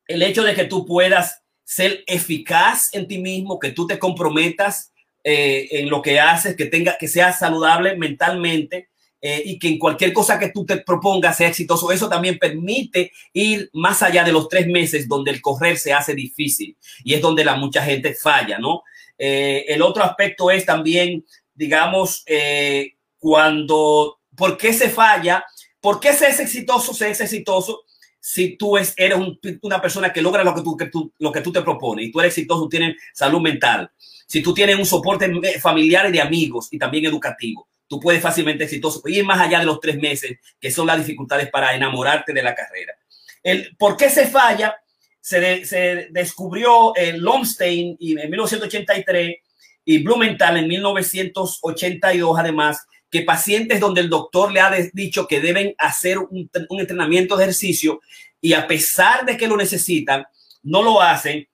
El 0.09 0.23
hecho 0.23 0.43
de 0.43 0.55
que 0.55 0.65
tú 0.65 0.87
puedas 0.87 1.43
ser 1.63 2.03
eficaz 2.07 2.89
en 2.95 3.07
ti 3.07 3.19
mismo, 3.19 3.59
que 3.59 3.71
tú 3.71 3.87
te 3.87 3.99
comprometas 3.99 4.93
en 5.23 5.89
lo 5.91 6.01
que 6.01 6.19
haces, 6.21 6.57
que 6.57 6.67
tenga, 6.67 6.97
que 6.99 7.09
sea 7.09 7.33
saludable 7.33 7.97
mentalmente, 7.97 8.89
eh, 9.27 9.43
y 9.43 9.59
que 9.59 9.69
en 9.69 9.79
cualquier 9.79 10.13
cosa 10.13 10.39
que 10.39 10.51
tú 10.51 10.67
te 10.67 10.77
propongas 10.77 11.39
sea 11.39 11.49
exitoso, 11.49 11.91
eso 11.91 12.11
también 12.11 12.39
permite 12.39 13.11
ir 13.33 13.71
más 13.73 14.03
allá 14.03 14.23
de 14.23 14.33
los 14.33 14.51
tres 14.51 14.67
meses 14.67 15.09
donde 15.09 15.31
el 15.31 15.41
correr 15.41 15.79
se 15.79 15.95
hace 15.95 16.15
difícil 16.15 16.77
y 17.05 17.15
es 17.15 17.23
donde 17.23 17.43
la 17.43 17.57
mucha 17.57 17.83
gente 17.83 18.13
falla, 18.13 18.59
¿no? 18.59 18.83
Eh, 19.17 19.65
el 19.69 19.81
otro 19.81 20.05
aspecto 20.05 20.51
es 20.51 20.67
también, 20.67 21.25
digamos, 21.55 22.23
eh, 22.27 22.97
cuando, 23.19 24.21
¿por 24.37 24.59
qué 24.59 24.75
se 24.75 24.91
falla? 24.91 25.43
¿Por 25.81 26.01
qué 26.01 26.13
se 26.13 26.29
es 26.29 26.41
exitoso? 26.41 26.93
Se 26.93 27.09
es 27.09 27.23
exitoso 27.23 27.85
si 28.21 28.59
tú 28.59 28.77
es, 28.77 28.93
eres 28.95 29.17
un, 29.17 29.41
una 29.63 29.81
persona 29.81 30.13
que 30.13 30.21
logra 30.21 30.45
lo 30.45 30.55
que, 30.55 30.61
tú, 30.61 30.77
que 30.77 30.87
tú, 30.89 31.11
lo 31.19 31.33
que 31.33 31.41
tú 31.41 31.51
te 31.51 31.63
propones 31.63 32.09
y 32.09 32.13
tú 32.13 32.21
eres 32.21 32.37
exitoso, 32.37 32.69
tienes 32.69 32.97
salud 33.15 33.41
mental, 33.41 33.91
si 34.27 34.43
tú 34.43 34.53
tienes 34.53 34.77
un 34.77 34.85
soporte 34.85 35.33
familiar 35.61 36.11
y 36.11 36.13
de 36.13 36.21
amigos 36.21 36.69
y 36.71 36.77
también 36.77 37.07
educativo 37.07 37.69
tú 37.89 38.01
puedes 38.01 38.23
fácilmente 38.23 38.65
exitoso 38.65 39.03
ir 39.07 39.25
más 39.25 39.41
allá 39.41 39.61
de 39.61 39.67
los 39.67 39.81
tres 39.81 39.97
meses, 39.97 40.39
que 40.61 40.71
son 40.71 40.87
las 40.87 40.99
dificultades 40.99 41.51
para 41.51 41.75
enamorarte 41.75 42.33
de 42.33 42.43
la 42.43 42.55
carrera. 42.55 42.95
El, 43.43 43.77
¿Por 43.77 43.97
qué 43.97 44.11
se 44.11 44.27
falla? 44.27 44.77
Se, 45.21 45.41
de, 45.41 45.65
se 45.65 46.09
descubrió 46.11 46.97
en 46.97 47.23
Lomstein 47.23 47.97
en 47.99 48.31
1983 48.31 49.37
y 49.85 50.03
Blumenthal 50.03 50.57
en 50.57 50.69
1982, 50.69 52.39
además, 52.39 52.87
que 53.11 53.23
pacientes 53.23 53.81
donde 53.81 54.01
el 54.01 54.11
doctor 54.11 54.53
le 54.53 54.61
ha 54.61 54.75
dicho 54.93 55.27
que 55.27 55.41
deben 55.41 55.75
hacer 55.79 56.19
un, 56.19 56.51
un 56.69 56.81
entrenamiento 56.81 57.37
de 57.37 57.45
ejercicio 57.45 58.01
y 58.41 58.55
a 58.55 58.67
pesar 58.67 59.25
de 59.25 59.37
que 59.37 59.47
lo 59.47 59.57
necesitan, 59.57 60.25
no 60.63 60.83
lo 60.83 61.01
hacen. 61.01 61.47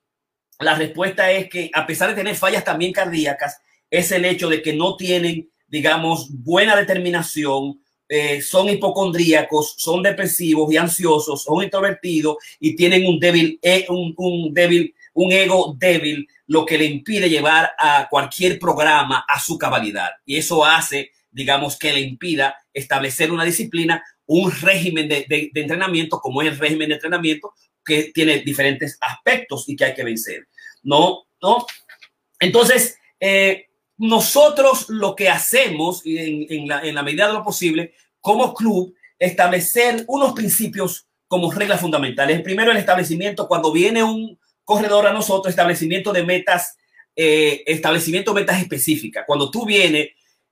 La 0.58 0.74
respuesta 0.74 1.30
es 1.30 1.48
que 1.48 1.70
a 1.74 1.86
pesar 1.86 2.08
de 2.08 2.14
tener 2.14 2.34
fallas 2.34 2.64
también 2.64 2.92
cardíacas, 2.92 3.60
es 3.90 4.10
el 4.12 4.24
hecho 4.24 4.48
de 4.48 4.62
que 4.62 4.72
no 4.72 4.96
tienen 4.96 5.50
digamos, 5.70 6.28
buena 6.30 6.76
determinación, 6.76 7.80
eh, 8.08 8.42
son 8.42 8.68
hipocondríacos, 8.68 9.76
son 9.78 10.02
depresivos 10.02 10.72
y 10.72 10.76
ansiosos, 10.76 11.44
son 11.44 11.62
introvertidos 11.62 12.38
y 12.58 12.74
tienen 12.74 13.06
un 13.06 13.20
débil, 13.20 13.58
eh, 13.62 13.86
un, 13.88 14.12
un, 14.16 14.52
débil, 14.52 14.92
un 15.14 15.30
ego 15.30 15.76
débil, 15.78 16.26
lo 16.48 16.66
que 16.66 16.76
le 16.76 16.86
impide 16.86 17.30
llevar 17.30 17.70
a 17.78 18.08
cualquier 18.10 18.58
programa 18.58 19.24
a 19.28 19.38
su 19.38 19.56
cabalidad. 19.56 20.10
Y 20.26 20.36
eso 20.36 20.64
hace, 20.64 21.12
digamos, 21.30 21.78
que 21.78 21.92
le 21.92 22.00
impida 22.00 22.56
establecer 22.74 23.30
una 23.30 23.44
disciplina, 23.44 24.02
un 24.26 24.50
régimen 24.50 25.08
de, 25.08 25.26
de, 25.28 25.50
de 25.52 25.60
entrenamiento, 25.60 26.18
como 26.18 26.42
es 26.42 26.48
el 26.48 26.58
régimen 26.58 26.88
de 26.88 26.96
entrenamiento, 26.96 27.54
que 27.84 28.10
tiene 28.12 28.40
diferentes 28.40 28.98
aspectos 29.00 29.68
y 29.68 29.76
que 29.76 29.84
hay 29.84 29.94
que 29.94 30.04
vencer. 30.04 30.48
No, 30.82 31.26
no. 31.40 31.64
Entonces, 32.40 32.98
eh, 33.20 33.68
nosotros 34.00 34.88
lo 34.88 35.14
que 35.14 35.28
hacemos 35.28 36.00
en, 36.06 36.46
en, 36.48 36.94
la, 36.94 37.02
medida 37.02 37.26
de 37.26 37.34
lo 37.34 37.44
posible 37.44 37.92
como 38.18 38.54
club, 38.54 38.94
establecer 39.18 40.04
unos 40.08 40.32
principios 40.32 41.06
como 41.28 41.52
reglas 41.52 41.82
fundamentales. 41.82 42.40
Primero, 42.40 42.70
el 42.70 42.78
establecimiento, 42.78 43.46
cuando 43.46 43.70
viene 43.70 44.02
un 44.02 44.38
corredor 44.64 45.06
a 45.06 45.12
nosotros, 45.12 45.50
establecimiento 45.50 46.14
de 46.14 46.24
metas, 46.24 46.78
eh, 47.14 47.62
establecimiento 47.66 48.32
de 48.32 48.40
metas 48.40 48.62
específicas. 48.62 49.24
Cuando 49.26 49.50
tú 49.50 49.66
vienes, 49.66 50.08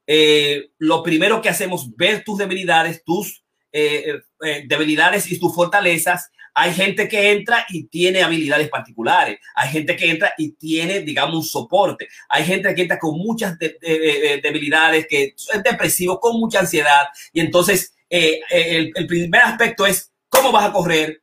eh, 0.07 0.69
lo 0.77 1.03
primero 1.03 1.41
que 1.41 1.49
hacemos, 1.49 1.97
ver 1.97 2.25
tus 2.25 2.37
debilidades, 2.37 3.03
tus 3.03 3.45
eh, 3.73 4.21
eh, 4.45 4.65
debilidades 4.67 5.31
y 5.31 5.39
tus 5.39 5.55
fortalezas 5.55 6.31
hay 6.61 6.75
gente 6.75 7.09
que 7.09 7.31
entra 7.31 7.65
y 7.69 7.85
tiene 7.85 8.21
habilidades 8.21 8.69
particulares. 8.69 9.39
Hay 9.55 9.69
gente 9.71 9.95
que 9.95 10.11
entra 10.11 10.35
y 10.37 10.55
tiene, 10.55 11.03
digamos, 11.03 11.37
un 11.37 11.45
soporte. 11.45 12.09
Hay 12.29 12.45
gente 12.45 12.75
que 12.75 12.83
entra 12.83 12.99
con 12.99 13.17
muchas 13.17 13.57
de, 13.61 13.79
de, 13.81 13.89
de, 13.89 14.41
debilidades, 14.43 15.07
que 15.09 15.37
es 15.37 15.63
depresivo, 15.63 16.19
con 16.19 16.37
mucha 16.41 16.59
ansiedad. 16.59 17.07
Y 17.33 17.39
entonces, 17.39 17.95
eh, 18.11 18.41
el, 18.51 18.91
el, 18.93 19.07
primer 19.07 19.41
aspecto 19.43 19.87
es 19.87 20.11
cómo 20.29 20.51
vas 20.51 20.65
a 20.65 20.73
correr. 20.73 21.23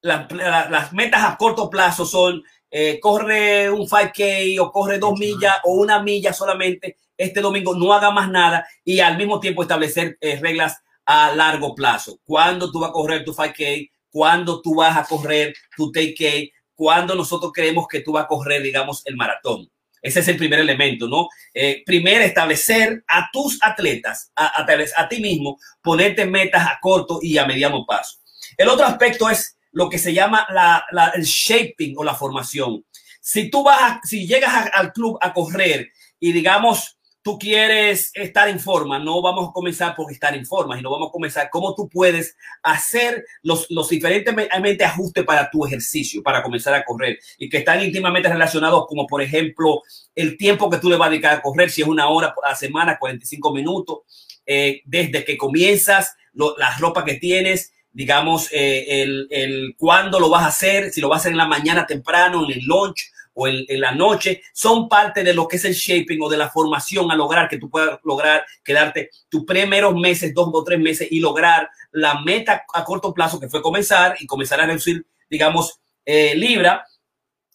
La, 0.00 0.26
la, 0.30 0.70
las 0.70 0.92
metas 0.94 1.22
a 1.22 1.36
corto 1.36 1.68
plazo 1.68 2.06
son 2.06 2.42
eh, 2.70 2.98
corre 2.98 3.68
un 3.68 3.86
5K 3.86 4.58
o 4.58 4.72
corre 4.72 4.98
dos 4.98 5.18
millas 5.18 5.56
o 5.64 5.74
una 5.74 6.02
milla 6.02 6.32
solamente 6.32 6.96
este 7.18 7.42
domingo, 7.42 7.74
no 7.74 7.92
haga 7.92 8.10
más 8.10 8.30
nada 8.30 8.66
y 8.82 9.00
al 9.00 9.18
mismo 9.18 9.40
tiempo 9.40 9.60
establecer 9.60 10.16
eh, 10.22 10.38
reglas 10.40 10.80
a 11.10 11.34
largo 11.34 11.74
plazo. 11.74 12.18
¿Cuándo 12.24 12.70
tú 12.70 12.80
vas 12.80 12.90
a 12.90 12.92
correr 12.92 13.24
tu 13.24 13.32
5K? 13.32 13.90
cuándo 14.10 14.60
tú 14.60 14.74
vas 14.74 14.96
a 14.96 15.04
correr 15.04 15.54
tu 15.76 15.90
take 15.90 16.52
cuándo 16.74 17.14
nosotros 17.14 17.52
creemos 17.54 17.86
que 17.88 18.00
tú 18.00 18.12
vas 18.12 18.24
a 18.24 18.28
correr, 18.28 18.62
digamos, 18.62 19.02
el 19.04 19.16
maratón. 19.16 19.70
Ese 20.00 20.20
es 20.20 20.28
el 20.28 20.38
primer 20.38 20.60
elemento, 20.60 21.06
¿no? 21.06 21.28
Eh, 21.52 21.82
primero, 21.84 22.24
establecer 22.24 23.04
a 23.06 23.28
tus 23.30 23.58
atletas, 23.62 24.32
a, 24.34 24.64
a, 24.96 25.08
ti 25.08 25.20
mismo, 25.20 25.58
ponerte 25.82 26.24
metas 26.24 26.66
a 26.66 26.78
corto 26.80 27.18
y 27.20 27.36
a 27.36 27.44
mediano 27.44 27.84
paso. 27.84 28.16
El 28.56 28.68
otro 28.68 28.86
aspecto 28.86 29.28
es 29.28 29.58
lo 29.72 29.90
que 29.90 29.98
se 29.98 30.14
llama 30.14 30.46
la, 30.50 31.12
el 31.14 31.24
shaping 31.24 31.94
o 31.98 32.04
la 32.04 32.14
formación. 32.14 32.82
Si 33.20 33.50
tú 33.50 33.62
vas, 33.62 34.00
si 34.04 34.26
llegas 34.26 34.70
al 34.72 34.94
club 34.94 35.18
a 35.20 35.34
correr 35.34 35.90
y 36.18 36.32
digamos, 36.32 36.98
tú 37.22 37.38
quieres 37.38 38.10
estar 38.14 38.48
en 38.48 38.58
forma, 38.58 38.98
no 38.98 39.20
vamos 39.20 39.50
a 39.50 39.52
comenzar 39.52 39.94
por 39.94 40.10
estar 40.10 40.34
en 40.34 40.46
forma, 40.46 40.76
sino 40.76 40.90
vamos 40.90 41.08
a 41.08 41.12
comenzar 41.12 41.50
cómo 41.50 41.74
tú 41.74 41.88
puedes 41.88 42.36
hacer 42.62 43.24
los, 43.42 43.66
los 43.70 43.88
diferentes 43.88 44.86
ajustes 44.86 45.24
para 45.24 45.50
tu 45.50 45.66
ejercicio, 45.66 46.22
para 46.22 46.42
comenzar 46.42 46.74
a 46.74 46.84
correr 46.84 47.18
y 47.38 47.48
que 47.48 47.58
están 47.58 47.82
íntimamente 47.82 48.28
relacionados 48.28 48.86
como 48.86 49.06
por 49.06 49.20
ejemplo 49.20 49.82
el 50.14 50.38
tiempo 50.38 50.70
que 50.70 50.78
tú 50.78 50.88
le 50.88 50.96
vas 50.96 51.08
a 51.08 51.10
dedicar 51.10 51.38
a 51.38 51.42
correr, 51.42 51.70
si 51.70 51.82
es 51.82 51.88
una 51.88 52.08
hora 52.08 52.34
a 52.42 52.50
la 52.50 52.56
semana, 52.56 52.98
45 52.98 53.52
minutos, 53.52 53.98
eh, 54.46 54.80
desde 54.84 55.24
que 55.24 55.36
comienzas, 55.36 56.16
lo, 56.32 56.56
la 56.56 56.76
ropa 56.78 57.04
que 57.04 57.14
tienes, 57.14 57.72
digamos, 57.92 58.48
eh, 58.52 59.02
el, 59.02 59.26
el 59.30 59.74
cuándo 59.76 60.20
lo 60.20 60.30
vas 60.30 60.44
a 60.44 60.48
hacer, 60.48 60.90
si 60.90 61.00
lo 61.00 61.08
vas 61.08 61.18
a 61.18 61.20
hacer 61.20 61.32
en 61.32 61.38
la 61.38 61.46
mañana 61.46 61.86
temprano, 61.86 62.44
en 62.44 62.52
el 62.52 62.64
lunch 62.64 63.10
o 63.40 63.48
en, 63.48 63.80
la 63.80 63.92
noche, 63.92 64.42
son 64.52 64.86
parte 64.86 65.24
de 65.24 65.32
lo 65.32 65.48
que 65.48 65.56
es 65.56 65.64
el 65.64 65.72
shaping 65.72 66.20
o 66.20 66.28
de 66.28 66.36
la 66.36 66.50
formación 66.50 67.10
a 67.10 67.16
lograr 67.16 67.48
que 67.48 67.56
tú 67.56 67.70
puedas 67.70 67.98
lograr 68.04 68.44
quedarte 68.62 69.08
tus 69.30 69.44
primeros 69.46 69.94
meses, 69.94 70.34
dos 70.34 70.50
o 70.52 70.62
tres 70.62 70.78
meses 70.78 71.08
y 71.10 71.20
lograr 71.20 71.70
la 71.90 72.20
meta 72.20 72.64
a 72.74 72.84
corto 72.84 73.14
plazo 73.14 73.40
que 73.40 73.48
fue 73.48 73.62
comenzar 73.62 74.14
y 74.20 74.26
comenzar 74.26 74.60
a 74.60 74.66
reducir, 74.66 75.06
digamos, 75.30 75.80
eh, 76.04 76.34
libra. 76.34 76.84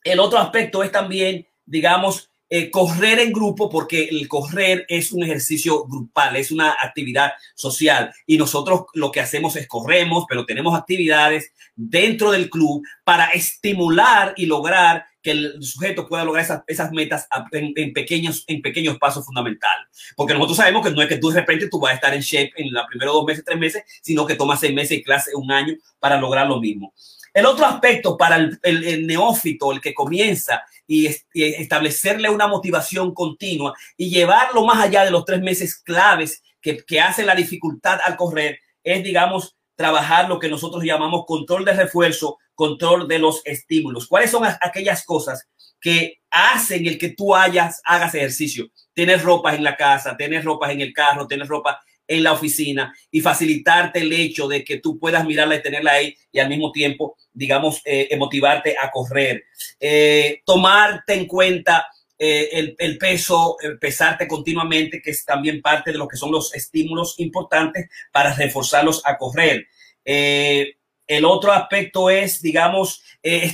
El 0.03 0.19
otro 0.19 0.39
aspecto 0.39 0.81
es 0.81 0.91
también, 0.91 1.47
digamos, 1.65 2.31
eh, 2.49 2.69
correr 2.69 3.19
en 3.19 3.33
grupo, 3.33 3.69
porque 3.69 4.03
el 4.03 4.27
correr 4.27 4.85
es 4.87 5.11
un 5.11 5.23
ejercicio 5.23 5.85
grupal, 5.85 6.35
es 6.35 6.51
una 6.51 6.75
actividad 6.81 7.31
social. 7.55 8.13
Y 8.27 8.37
nosotros 8.37 8.85
lo 8.93 9.11
que 9.11 9.19
hacemos 9.19 9.55
es 9.55 9.67
corremos, 9.67 10.25
pero 10.29 10.45
tenemos 10.45 10.77
actividades 10.77 11.51
dentro 11.75 12.31
del 12.31 12.49
club 12.49 12.83
para 13.03 13.25
estimular 13.29 14.33
y 14.37 14.45
lograr 14.45 15.05
que 15.21 15.31
el 15.31 15.63
sujeto 15.63 16.07
pueda 16.07 16.23
lograr 16.23 16.45
esas, 16.45 16.63
esas 16.67 16.91
metas 16.91 17.27
en, 17.51 17.93
pequeños, 17.93 18.43
en 18.45 18.61
pequeños 18.61 18.99
pasos 18.99 19.25
fundamentales. 19.25 19.87
Porque 20.15 20.35
nosotros 20.35 20.57
sabemos 20.57 20.85
que 20.85 20.93
no 20.93 21.01
es 21.01 21.09
que 21.09 21.17
tú 21.17 21.29
de 21.31 21.39
repente 21.39 21.67
tú 21.67 21.79
vas 21.79 21.93
a 21.93 21.95
estar 21.95 22.13
en 22.13 22.21
shape 22.21 22.51
en 22.57 22.71
los 22.71 22.85
primeros 22.85 23.15
dos 23.15 23.25
meses, 23.25 23.43
tres 23.43 23.57
meses, 23.57 23.83
sino 24.03 24.27
que 24.27 24.35
tomas 24.35 24.59
seis 24.59 24.73
meses 24.73 24.99
y 24.99 25.03
clase 25.03 25.31
un 25.33 25.51
año 25.51 25.73
para 25.99 26.21
lograr 26.21 26.47
lo 26.47 26.59
mismo. 26.59 26.93
El 27.35 27.45
otro 27.45 27.65
aspecto 27.65 28.17
para 28.17 28.37
el, 28.37 29.05
neófito, 29.05 29.73
el 29.73 29.81
que 29.81 29.93
comienza 29.93 30.63
y, 30.87 31.07
establecerle 31.33 32.29
una 32.29 32.47
motivación 32.47 33.13
continua 33.13 33.73
y 33.97 34.09
llevarlo 34.09 34.65
más 34.65 34.81
allá 34.81 35.03
de 35.03 35.11
los 35.11 35.25
tres 35.25 35.41
meses 35.41 35.75
claves 35.75 36.41
que, 36.61 36.77
que 36.77 37.01
hace 37.01 37.25
la 37.25 37.35
dificultad 37.35 37.99
al 38.05 38.15
correr, 38.15 38.59
es, 38.81 39.03
digamos, 39.03 39.57
trabajar 39.75 40.29
lo 40.29 40.39
que 40.39 40.47
nosotros 40.47 40.85
llamamos 40.85 41.25
control 41.27 41.65
de 41.65 41.73
refuerzo, 41.73 42.37
control 42.53 43.05
de 43.05 43.19
los 43.19 43.41
estímulos. 43.43 44.07
¿Cuáles 44.07 44.31
son 44.31 44.43
aquellas 44.61 45.03
cosas 45.03 45.45
que 45.81 46.21
hacen 46.31 46.87
el 46.87 46.97
que 46.97 47.09
tú 47.09 47.35
hayas, 47.35 47.81
hagas 47.83 48.15
ejercicio? 48.15 48.67
Tener 48.93 49.21
ropas 49.21 49.55
en 49.55 49.65
la 49.65 49.75
casa, 49.75 50.15
tener 50.15 50.45
ropas 50.45 50.71
en 50.71 50.79
el 50.79 50.93
carro, 50.93 51.27
tener 51.27 51.49
ropa 51.49 51.81
en 52.07 52.23
la 52.23 52.33
oficina 52.33 52.93
y 53.11 53.21
facilitarte 53.21 53.99
el 53.99 54.13
hecho 54.13 54.47
de 54.47 54.63
que 54.63 54.79
tú 54.79 54.99
puedas 54.99 55.25
mirarla 55.25 55.55
y 55.55 55.61
tenerla 55.61 55.93
ahí 55.93 56.15
y 56.31 56.39
al 56.39 56.49
mismo 56.49 56.71
tiempo, 56.71 57.17
digamos, 57.33 57.81
eh, 57.85 58.15
motivarte 58.17 58.75
a 58.81 58.91
correr. 58.91 59.45
Eh, 59.79 60.41
tomarte 60.45 61.13
en 61.13 61.25
cuenta 61.25 61.87
eh, 62.17 62.49
el, 62.51 62.75
el, 62.77 62.97
peso, 62.97 63.57
pesarte 63.79 64.27
continuamente, 64.27 65.01
que 65.01 65.11
es 65.11 65.25
también 65.25 65.61
parte 65.61 65.91
de 65.91 65.97
lo 65.97 66.07
que 66.07 66.17
son 66.17 66.31
los 66.31 66.53
estímulos 66.53 67.15
importantes 67.17 67.89
para 68.11 68.33
reforzarlos 68.33 69.01
a 69.05 69.17
correr. 69.17 69.67
el 70.03 71.25
otro 71.25 71.51
aspecto 71.51 72.09
es, 72.09 72.41
digamos, 72.41 73.03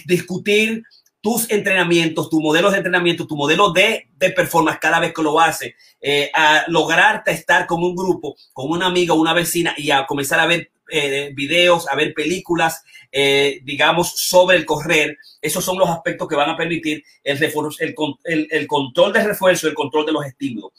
discutir 0.06 0.84
tus 1.22 1.50
entrenamientos, 1.52 2.30
tu 2.30 2.42
modelo 2.42 2.72
de 2.72 2.78
entrenamiento, 2.78 3.28
tu 3.28 3.36
modelo 3.36 3.72
de, 3.72 4.10
de 4.18 4.32
performance 4.32 4.80
cada 4.80 5.00
vez 5.00 5.14
que 5.14 5.22
lo 5.22 5.40
hace, 5.40 5.76
eh, 6.02 6.32
a 6.34 6.64
lograrte 6.68 7.32
estar 7.32 7.68
con 7.68 7.84
un 7.84 7.96
grupo, 7.96 8.36
con 8.52 8.72
una 8.72 8.88
amiga, 8.88 9.14
una 9.14 9.34
vecina 9.34 9.74
y 9.78 9.92
a 9.92 10.06
comenzar 10.08 10.40
a 10.40 10.48
ver 10.48 10.72
eh, 10.90 11.32
videos, 11.34 11.88
a 11.88 11.96
ver 11.96 12.14
películas, 12.14 12.84
eh, 13.12 13.62
digamos, 13.64 14.12
sobre 14.16 14.58
el 14.58 14.66
correr. 14.66 15.18
Esos 15.42 15.64
son 15.64 15.78
los 15.78 15.90
aspectos 15.90 16.28
que 16.28 16.36
van 16.36 16.50
a 16.50 16.58
permitir 16.58 17.04
el, 17.24 17.38
el, 17.42 18.48
el 18.52 18.68
control 18.68 19.14
de 19.14 19.24
refuerzo, 19.24 19.68
el 19.68 19.76
control 19.76 20.06
de 20.06 20.12
los 20.12 20.26
estímulos. 20.26 20.72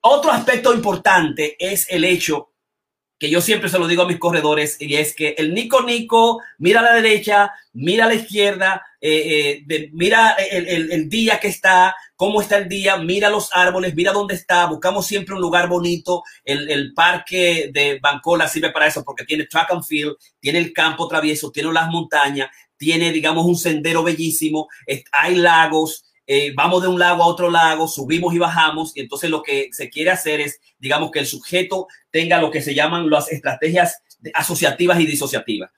Otro 0.00 0.30
aspecto 0.30 0.72
importante 0.72 1.56
es 1.58 1.90
el 1.90 2.04
hecho 2.04 2.53
que 3.18 3.30
yo 3.30 3.40
siempre 3.40 3.68
se 3.68 3.78
lo 3.78 3.86
digo 3.86 4.02
a 4.02 4.08
mis 4.08 4.18
corredores, 4.18 4.76
y 4.80 4.96
es 4.96 5.14
que 5.14 5.34
el 5.38 5.54
Nico 5.54 5.82
Nico 5.82 6.40
mira 6.58 6.80
a 6.80 6.82
la 6.82 6.94
derecha, 6.94 7.52
mira 7.72 8.04
a 8.04 8.08
la 8.08 8.14
izquierda, 8.14 8.82
eh, 9.00 9.62
eh, 9.68 9.90
mira 9.92 10.30
el, 10.32 11.08
día 11.08 11.38
que 11.38 11.48
está, 11.48 11.94
cómo 12.16 12.40
está 12.40 12.58
el 12.58 12.68
día, 12.68 12.96
mira 12.96 13.30
los 13.30 13.50
árboles, 13.54 13.94
mira 13.94 14.12
dónde 14.12 14.34
está, 14.34 14.66
buscamos 14.66 15.06
siempre 15.06 15.34
un 15.34 15.40
lugar 15.40 15.68
bonito, 15.68 16.22
el, 16.44 16.92
parque 16.94 17.70
de 17.72 17.98
Bancola 18.00 18.48
sirve 18.48 18.70
para 18.70 18.86
eso 18.86 19.04
porque 19.04 19.24
tiene 19.24 19.46
track 19.46 19.72
and 19.72 19.84
field, 19.84 20.16
tiene 20.40 20.58
el 20.58 20.72
campo 20.72 21.06
travieso, 21.06 21.50
tiene 21.50 21.72
las 21.72 21.88
montañas, 21.88 22.48
tiene, 22.76 23.12
digamos, 23.12 23.46
un 23.46 23.56
sendero 23.56 24.02
bellísimo, 24.02 24.68
hay 25.12 25.36
lagos, 25.36 26.03
eh, 26.26 26.52
vamos 26.54 26.82
de 26.82 26.88
un 26.88 26.98
lago 26.98 27.22
a 27.22 27.26
otro 27.26 27.50
lago, 27.50 27.86
subimos 27.86 28.34
y 28.34 28.38
bajamos, 28.38 28.96
y 28.96 29.00
entonces 29.00 29.30
lo 29.30 29.42
que 29.42 29.68
se 29.72 29.90
quiere 29.90 30.10
hacer 30.10 30.40
es, 30.40 30.60
digamos, 30.78 31.10
que 31.10 31.18
el 31.18 31.26
sujeto 31.26 31.86
tenga 32.10 32.40
lo 32.40 32.50
que 32.50 32.62
se 32.62 32.74
llaman 32.74 33.10
las 33.10 33.30
estrategias 33.30 34.02
asociativas 34.32 34.98
y 35.00 35.06
disociativas. 35.06 35.70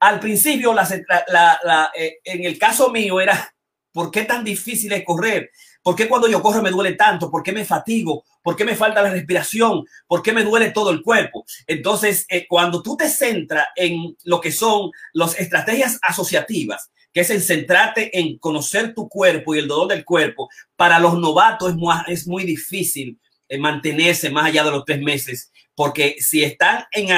Al 0.00 0.20
principio, 0.20 0.74
eh, 0.78 2.20
en 2.24 2.44
el 2.44 2.58
caso 2.58 2.90
mío 2.90 3.20
era, 3.20 3.54
¿por 3.92 4.10
qué 4.10 4.24
tan 4.24 4.44
difícil 4.44 4.92
es 4.92 5.04
correr? 5.04 5.50
¿Por 5.82 5.94
qué 5.94 6.08
cuando 6.08 6.28
yo 6.28 6.42
corro 6.42 6.62
me 6.62 6.70
duele 6.70 6.94
tanto? 6.94 7.30
¿Por 7.30 7.42
qué 7.42 7.52
me 7.52 7.64
fatigo? 7.64 8.24
¿Por 8.42 8.56
qué 8.56 8.64
me 8.64 8.74
falta 8.74 9.02
la 9.02 9.10
respiración? 9.10 9.84
¿Por 10.06 10.22
qué 10.22 10.32
me 10.32 10.42
duele 10.42 10.70
todo 10.70 10.90
el 10.90 11.02
cuerpo? 11.02 11.44
Entonces, 11.66 12.26
eh, 12.28 12.46
cuando 12.48 12.82
tú 12.82 12.96
te 12.96 13.08
centras 13.08 13.68
en 13.76 14.16
lo 14.24 14.40
que 14.40 14.50
son 14.50 14.90
las 15.12 15.38
estrategias 15.38 15.98
asociativas, 16.02 16.90
que 17.14 17.20
es 17.20 17.30
en 17.30 17.40
centrarte 17.40 18.18
en 18.18 18.38
conocer 18.38 18.92
tu 18.92 19.08
cuerpo 19.08 19.54
y 19.54 19.60
el 19.60 19.68
dolor 19.68 19.86
del 19.86 20.04
cuerpo, 20.04 20.50
para 20.74 20.98
los 20.98 21.16
novatos 21.16 21.70
es 21.70 21.76
muy, 21.76 21.94
es 22.08 22.26
muy 22.26 22.42
difícil 22.42 23.20
eh, 23.48 23.56
mantenerse 23.56 24.30
más 24.30 24.46
allá 24.46 24.64
de 24.64 24.72
los 24.72 24.84
tres 24.84 25.00
meses, 25.00 25.52
porque 25.76 26.16
si 26.18 26.42
están 26.42 26.84
en, 26.90 27.10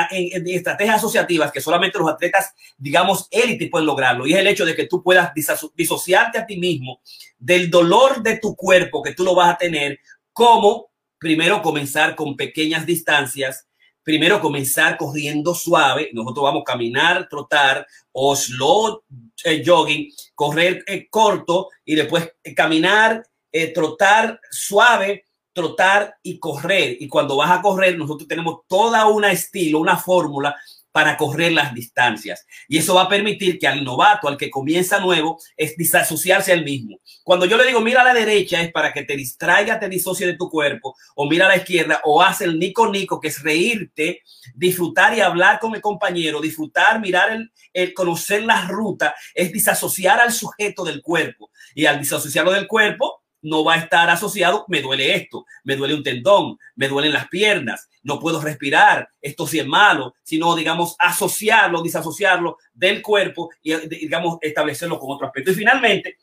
estrategias 0.49 0.97
asociativas 0.97 1.51
que 1.51 1.63
solamente 1.63 1.99
los 1.99 2.11
atletas, 2.11 2.53
digamos, 2.77 3.27
élite 3.31 3.69
pueden 3.69 3.87
lograrlo, 3.87 4.27
y 4.27 4.35
es 4.35 4.39
el 4.39 4.47
hecho 4.47 4.67
de 4.67 4.77
que 4.77 4.87
tú 4.87 5.03
puedas 5.03 5.33
disociarte 5.75 6.39
a 6.39 6.47
ti 6.47 6.59
mismo 6.59 7.01
del 7.39 7.71
dolor 7.71 8.23
de 8.23 8.39
tu 8.39 8.55
cuerpo 8.55 9.03
que 9.03 9.15
tú 9.15 9.25
lo 9.25 9.35
vas 9.35 9.55
a 9.55 9.59
tener, 9.59 9.99
como 10.33 10.91
primero 11.19 11.63
comenzar 11.63 12.15
con 12.15 12.37
pequeñas 12.37 12.85
distancias, 12.85 13.67
primero 14.03 14.43
comenzar 14.43 14.99
corriendo 14.99 15.55
suave, 15.55 16.11
nosotros 16.13 16.45
vamos 16.45 16.63
a 16.63 16.71
caminar, 16.73 17.29
trotar 17.31 17.87
o 18.13 18.37
slow 18.37 19.03
eh, 19.47 19.63
jogging, 19.65 20.11
correr 20.35 20.83
eh, 20.89 21.07
corto 21.09 21.69
y 21.85 21.95
después 21.95 22.33
eh, 22.43 22.53
caminar, 22.53 23.25
trotar 23.73 24.41
suave, 24.51 25.25
trotar 25.53 26.17
y 26.23 26.39
correr. 26.39 26.97
Y 27.01 27.09
cuando 27.09 27.37
vas 27.37 27.51
a 27.53 27.63
correr, 27.63 27.97
nosotros 27.97 28.29
tenemos 28.29 28.63
toda 28.67 29.07
una 29.07 29.31
estilo, 29.31 29.79
una 29.79 29.97
fórmula 29.97 30.55
para 30.97 31.19
correr 31.19 31.53
las 31.53 31.75
distancias. 31.75 32.47
Y 32.69 32.79
eso 32.79 32.95
va 32.95 33.03
a 33.03 33.09
permitir 33.11 33.59
que 33.59 33.69
al 33.69 33.85
novato, 33.85 34.29
al 34.29 34.39
que 34.39 34.49
comienza 34.49 34.99
nuevo, 34.99 35.39
es 35.55 35.77
disasociarse 35.77 36.55
al 36.55 36.65
mismo. 36.65 37.01
Cuando 37.23 37.45
yo 37.45 37.59
le 37.59 37.67
digo 37.67 37.83
mira 37.83 38.01
a 38.01 38.05
la 38.05 38.15
derecha 38.15 38.63
es 38.63 38.73
para 38.73 38.95
que 38.95 39.03
te 39.03 39.15
distraiga, 39.15 39.79
te 39.79 39.91
disocie 39.91 40.27
de 40.27 40.39
tu 40.39 40.49
cuerpo, 40.49 40.97
o 41.15 41.29
mira 41.29 41.45
a 41.45 41.49
la 41.51 41.59
izquierda, 41.59 42.01
o 42.05 42.23
haz 42.23 42.41
el 42.41 42.59
nico 42.59 42.91
nico, 42.91 43.21
que 43.21 43.29
es 43.29 43.43
reírte, 43.43 44.23
disfrutar 44.55 45.15
y 45.15 45.21
hablar 45.21 45.59
con 45.59 45.75
el 45.75 45.83
compañero, 45.83 46.41
disfrutar, 46.41 46.99
mirar 46.99 47.31
el, 47.31 47.53
el 47.75 47.93
conocer 47.93 48.45
la 48.45 48.63
ruta, 48.63 49.15
es 49.35 49.53
disasociar 49.53 50.19
al 50.19 50.33
sujeto 50.33 50.83
del 50.83 51.03
cuerpo. 51.03 51.51
Y 51.75 51.85
al 51.85 52.01
disasociarlo 52.01 52.53
del 52.53 52.67
cuerpo, 52.67 53.16
no 53.47 53.63
va 53.63 53.75
a 53.75 53.79
estar 53.79 54.11
asociado, 54.11 54.65
me 54.69 54.83
duele 54.83 55.15
esto, 55.15 55.47
me 55.63 55.77
duele 55.77 55.95
un 55.95 56.03
tendón, 56.03 56.59
me 56.75 56.89
duelen 56.89 57.13
las 57.13 57.29
piernas, 57.29 57.89
no 58.03 58.19
puedo 58.19 58.41
respirar, 58.41 59.09
esto 59.21 59.47
sí 59.47 59.61
es 59.61 59.67
malo, 59.67 60.15
sino, 60.25 60.57
digamos, 60.57 60.97
asociarlo, 60.99 61.81
disasociarlo 61.81 62.59
del 62.75 63.01
cuerpo 63.03 63.51
y, 63.63 63.75
digamos, 63.87 64.39
establecerlo 64.41 64.99
con 64.99 65.13
otro 65.13 65.29
aspecto. 65.29 65.53
Y 65.53 65.55
finalmente, 65.55 66.19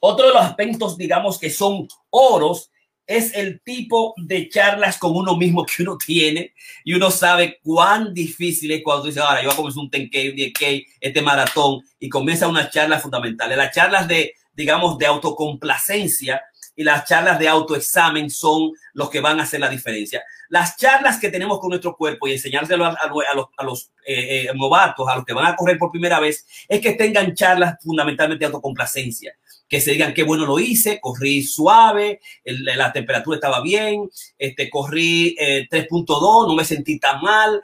otro 0.00 0.26
de 0.26 0.34
los 0.34 0.42
aspectos, 0.42 0.98
digamos, 0.98 1.38
que 1.38 1.50
son 1.50 1.86
oros, 2.10 2.70
es 3.06 3.34
el 3.34 3.60
tipo 3.60 4.14
de 4.16 4.48
charlas 4.48 4.98
con 4.98 5.14
uno 5.14 5.36
mismo 5.36 5.64
que 5.64 5.82
uno 5.82 5.98
tiene 5.98 6.54
y 6.84 6.94
uno 6.94 7.10
sabe 7.10 7.60
cuán 7.62 8.14
difícil 8.14 8.70
es 8.72 8.82
cuando 8.82 9.06
dice, 9.06 9.20
ahora 9.20 9.42
yo 9.42 9.48
voy 9.48 9.52
a 9.52 9.56
comenzar 9.56 9.82
un 9.82 9.90
10K, 9.90 10.30
un 10.30 10.36
10K, 10.36 10.86
este 11.00 11.22
maratón 11.22 11.82
y 12.00 12.08
comienza 12.08 12.48
una 12.48 12.70
charla 12.70 12.98
fundamental. 12.98 13.54
Las 13.56 13.74
charlas 13.74 14.08
de 14.08 14.34
digamos, 14.54 14.98
de 14.98 15.06
autocomplacencia 15.06 16.42
y 16.76 16.84
las 16.84 17.04
charlas 17.04 17.38
de 17.38 17.48
autoexamen 17.48 18.30
son 18.30 18.72
los 18.92 19.10
que 19.10 19.20
van 19.20 19.38
a 19.38 19.44
hacer 19.44 19.60
la 19.60 19.68
diferencia. 19.68 20.22
Las 20.48 20.76
charlas 20.76 21.18
que 21.18 21.30
tenemos 21.30 21.58
con 21.60 21.70
nuestro 21.70 21.96
cuerpo 21.96 22.26
y 22.26 22.32
enseñárselo 22.32 22.84
a, 22.84 23.08
los, 23.34 23.50
a 23.56 23.64
eh, 24.06 24.46
eh, 24.46 24.50
novatos, 24.54 25.08
a 25.08 25.16
los 25.16 25.24
que 25.24 25.32
van 25.32 25.46
a 25.46 25.56
correr 25.56 25.78
por 25.78 25.90
primera 25.90 26.20
vez, 26.20 26.46
es 26.68 26.80
que 26.80 26.92
tengan 26.92 27.34
charlas 27.34 27.76
fundamentalmente 27.82 28.40
de 28.40 28.46
autocomplacencia 28.46 29.34
que 29.66 29.80
se 29.80 29.92
digan 29.92 30.12
qué 30.12 30.22
bueno 30.22 30.44
lo 30.44 30.60
hice, 30.60 31.00
corrí 31.00 31.42
suave, 31.42 32.20
la 32.44 32.92
temperatura 32.92 33.36
estaba 33.36 33.62
bien, 33.62 34.08
este, 34.38 34.68
corrí 34.68 35.34
3.2, 35.38 36.46
no 36.46 36.54
me 36.54 36.64
sentí 36.66 37.00
tan 37.00 37.22
mal, 37.22 37.60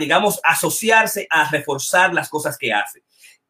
digamos, 0.00 0.40
asociarse 0.42 1.26
a 1.30 1.48
reforzar 1.50 2.14
las 2.14 2.30
cosas 2.30 2.56
que 2.56 2.72
hace 2.72 3.02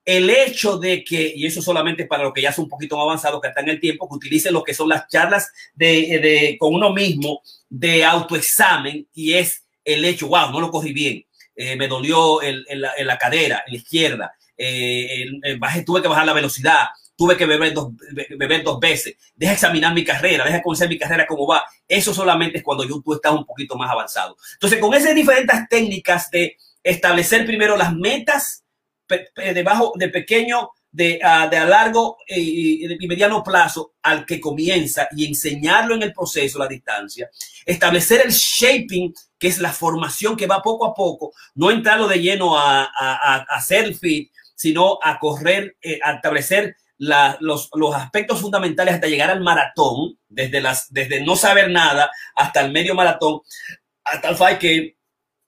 el 0.05 0.30
hecho 0.30 0.78
de 0.78 1.05
que, 1.05 1.32
y 1.34 1.46
eso 1.46 1.62
solamente 1.62 2.07
para 2.07 2.24
lo 2.24 2.32
que 2.32 2.42
ya 2.42 2.50
es 2.50 2.59
un 2.59 2.68
poquito 2.68 2.96
más 2.96 3.05
avanzado, 3.05 3.40
que 3.40 3.48
está 3.48 3.61
en 3.61 3.68
el 3.68 3.80
tiempo, 3.80 4.09
que 4.09 4.16
utilicen 4.16 4.53
lo 4.53 4.64
que 4.64 4.74
son 4.74 4.88
las 4.88 5.09
charlas 5.09 5.50
de, 5.74 6.18
de, 6.20 6.57
con 6.59 6.74
uno 6.74 6.92
mismo 6.92 7.40
de 7.68 8.05
autoexamen 8.05 9.07
y 9.14 9.34
es 9.34 9.64
el 9.84 10.05
hecho, 10.05 10.28
wow, 10.28 10.50
no 10.50 10.61
lo 10.61 10.70
cogí 10.70 10.92
bien, 10.92 11.24
eh, 11.55 11.76
me 11.76 11.88
dolió 11.88 12.42
en, 12.42 12.64
la, 12.80 13.18
cadera, 13.18 13.62
en 13.66 13.72
la 13.72 13.78
izquierda, 13.78 14.34
eh, 14.57 15.26
bajé, 15.59 15.82
tuve 15.82 16.03
que 16.03 16.09
bajar 16.09 16.26
la 16.26 16.32
velocidad, 16.32 16.86
tuve 17.16 17.36
que 17.36 17.46
beber 17.46 17.72
dos, 17.72 17.92
beber 18.36 18.62
dos 18.62 18.80
veces, 18.80 19.16
deja 19.34 19.53
examinar 19.53 19.94
mi 19.94 20.05
carrera, 20.05 20.44
deja 20.44 20.62
conocer 20.62 20.88
mi 20.88 20.98
carrera 20.98 21.26
cómo 21.26 21.46
va. 21.46 21.64
Eso 21.86 22.12
solamente 22.12 22.59
es 22.59 22.64
cuando 22.64 22.84
yo, 22.84 23.00
tú 23.05 23.14
estás 23.14 23.32
un 23.32 23.44
poquito 23.44 23.76
más 23.76 23.90
avanzado. 23.90 24.36
Entonces, 24.55 24.80
con 24.80 24.94
esas 24.94 25.14
diferentes 25.14 25.57
técnicas 25.68 26.30
de 26.30 26.57
establecer 26.82 27.46
primero 27.46 27.76
las 27.76 27.94
metas, 27.94 28.61
debajo 29.36 29.92
de 29.96 30.08
pequeño, 30.08 30.70
de, 30.90 31.18
uh, 31.22 31.48
de 31.48 31.56
a 31.56 31.64
largo 31.64 32.18
y, 32.28 32.84
y, 32.84 33.08
mediano 33.08 33.42
plazo 33.42 33.94
al 34.02 34.26
que 34.26 34.40
comienza 34.40 35.08
y 35.16 35.26
enseñarlo 35.26 35.94
en 35.94 36.02
el 36.02 36.12
proceso, 36.12 36.58
la 36.58 36.68
distancia. 36.68 37.30
Establecer 37.64 38.22
el 38.24 38.30
shaping, 38.30 39.12
que 39.38 39.48
es 39.48 39.58
la 39.58 39.72
formación 39.72 40.36
que 40.36 40.46
va 40.46 40.62
poco 40.62 40.86
a 40.86 40.94
poco, 40.94 41.32
no 41.54 41.70
entrarlo 41.70 42.06
de 42.06 42.20
lleno 42.20 42.58
a, 42.58 42.84
a, 42.84 43.46
hacer 43.48 43.84
el 43.84 43.94
fit, 43.94 44.30
sino 44.54 44.98
a 45.02 45.18
correr, 45.18 45.76
eh, 45.82 45.98
a 46.02 46.12
establecer 46.12 46.76
los, 46.98 47.68
los, 47.72 47.94
aspectos 47.96 48.40
fundamentales 48.40 48.94
hasta 48.94 49.08
llegar 49.08 49.30
al 49.30 49.40
maratón, 49.40 50.18
desde, 50.28 50.60
las, 50.60 50.92
desde 50.92 51.24
no 51.24 51.34
saber 51.34 51.70
nada 51.70 52.10
hasta 52.36 52.60
el 52.60 52.70
medio 52.70 52.94
maratón, 52.94 53.40
hasta 54.04 54.28
el 54.28 54.36
fight 54.36 54.58
que 54.58 54.96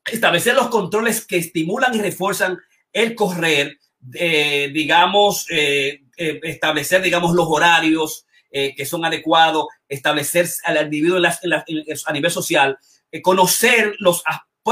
establecer 0.05 0.55
los 0.55 0.69
controles 0.69 1.25
que 1.25 1.37
estimulan 1.37 1.95
y 1.95 2.01
refuerzan 2.01 2.59
el 2.95 3.15
correr, 3.15 3.79
eh, 4.15 4.71
digamos, 4.73 5.47
eh, 5.51 6.05
eh, 6.17 6.41
establecer, 6.45 7.03
digamos, 7.03 7.35
los 7.35 7.47
horarios 7.49 8.25
que 8.77 8.87
son 8.87 9.05
adecuados, 9.05 9.67
establecer 9.89 10.49
al 10.65 10.85
individuo 10.85 11.19
a 11.19 12.13
nivel 12.13 12.31
social, 12.31 12.79
conocer 13.21 13.97
los, 13.99 14.23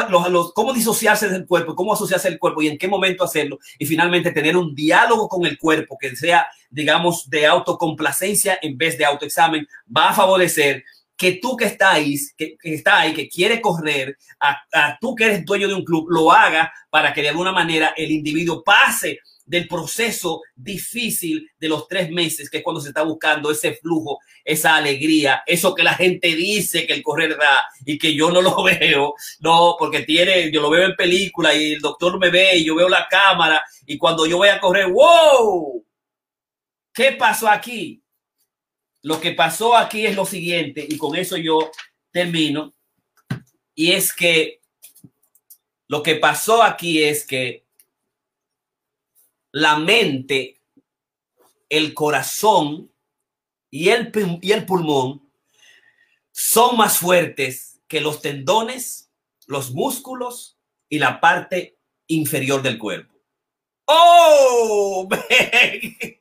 los, 0.09 0.31
los, 0.31 0.53
cómo 0.53 0.73
disociarse 0.73 1.29
del 1.29 1.49
cuerpo, 1.49 1.75
cómo 1.75 1.93
asociarse 1.93 2.29
al 2.29 2.39
cuerpo 2.39 2.63
y 2.63 2.69
en 2.69 2.79
qué 2.79 2.87
momento 2.87 3.25
hacerlo. 3.25 3.59
Y 3.81 3.87
finalmente 3.87 4.31
tener 4.31 4.57
un 4.57 4.73
diálogo 4.73 5.29
con 5.29 5.45
el 5.47 5.59
cuerpo 5.59 5.99
que 6.01 6.15
sea, 6.15 6.47
digamos, 6.71 7.29
de 7.29 7.45
autocomplacencia 7.45 8.57
en 8.63 8.79
vez 8.79 8.97
de 8.97 9.05
autoexamen, 9.05 9.67
va 9.89 10.11
a 10.11 10.15
favorecer 10.15 10.85
que 11.17 11.33
tú 11.35 11.57
que 11.57 11.67
está 11.67 11.93
ahí, 11.93 12.17
que, 12.37 12.57
está 12.63 13.01
ahí, 13.01 13.13
que 13.13 13.29
quiere 13.29 13.61
correr, 13.61 14.17
a, 14.41 14.99
tú 15.01 15.15
que 15.15 15.25
eres 15.25 15.45
dueño 15.45 15.69
de 15.69 15.75
un 15.75 15.85
club, 15.85 16.07
lo 16.11 16.33
haga 16.33 16.73
para 16.91 17.13
que 17.13 17.23
de 17.23 17.29
alguna 17.29 17.53
manera 17.53 17.95
el 17.97 18.11
individuo 18.11 18.63
pase 18.65 19.21
del 19.45 19.69
proceso 19.69 20.41
difícil 20.55 21.49
de 21.59 21.69
los 21.69 21.87
tres 21.89 22.11
meses, 22.11 22.49
que 22.49 22.59
es 22.59 22.65
cuando 22.65 22.81
se 22.81 22.89
está 22.89 23.03
buscando 23.03 23.51
ese 23.51 23.75
flujo, 23.75 24.19
esa 24.45 24.77
alegría, 24.77 25.43
eso 25.47 25.75
que 25.75 25.83
la 25.83 25.95
gente 25.95 26.35
dice 26.35 26.87
que 26.87 26.93
el 26.93 27.03
correr 27.03 27.37
da 27.37 27.59
y 27.85 27.99
que 27.99 28.15
yo 28.15 28.31
no 28.31 28.41
lo 28.41 28.63
veo, 28.81 29.15
no, 29.41 29.77
porque 29.79 30.03
tiene, 30.03 30.51
yo 30.51 30.61
lo 30.61 30.71
veo 30.71 30.87
en 30.87 30.97
película 30.97 31.55
y 31.55 31.73
el 31.73 31.81
doctor 31.81 32.19
me 32.19 32.31
ve 32.31 32.57
y 32.57 32.65
yo 32.65 32.75
veo 32.75 32.89
la 32.89 33.07
cámara 33.09 33.63
y 33.87 33.99
cuando 33.99 34.27
yo 34.27 34.39
voy 34.39 34.49
a 34.49 34.61
correr, 34.61 34.89
wow, 34.89 35.85
¿qué 36.93 37.13
pasó 37.13 37.49
aquí? 37.49 38.02
Lo 39.03 39.21
que 39.21 39.33
pasó 39.33 39.77
aquí 39.77 40.07
es 40.07 40.17
lo 40.17 40.25
siguiente, 40.25 40.87
y 40.89 40.97
con 40.97 41.17
eso 41.17 41.37
yo 41.37 41.71
termino, 42.11 42.73
y 43.75 43.93
es 43.93 44.13
que 44.13 44.61
lo 45.89 46.03
que 46.03 46.17
pasó 46.17 46.63
aquí 46.63 47.03
es 47.03 47.27
que 47.27 47.65
la 49.51 49.79
mente, 49.79 50.61
el 51.69 51.93
corazón 51.95 52.91
y 53.71 53.89
el, 53.89 54.11
y 54.41 54.53
el 54.53 54.65
pulmón 54.65 55.23
son 56.31 56.77
más 56.77 56.97
fuertes 56.99 57.81
que 57.89 58.01
los 58.01 58.23
tendones, 58.23 59.11
los 59.47 59.73
músculos 59.73 60.57
y 60.89 60.99
la 60.99 61.21
parte 61.21 61.77
inferior 62.07 62.63
del 62.63 62.79
cuerpo. 62.79 63.12
¡Oh! 63.87 65.09
eh, 65.31 66.17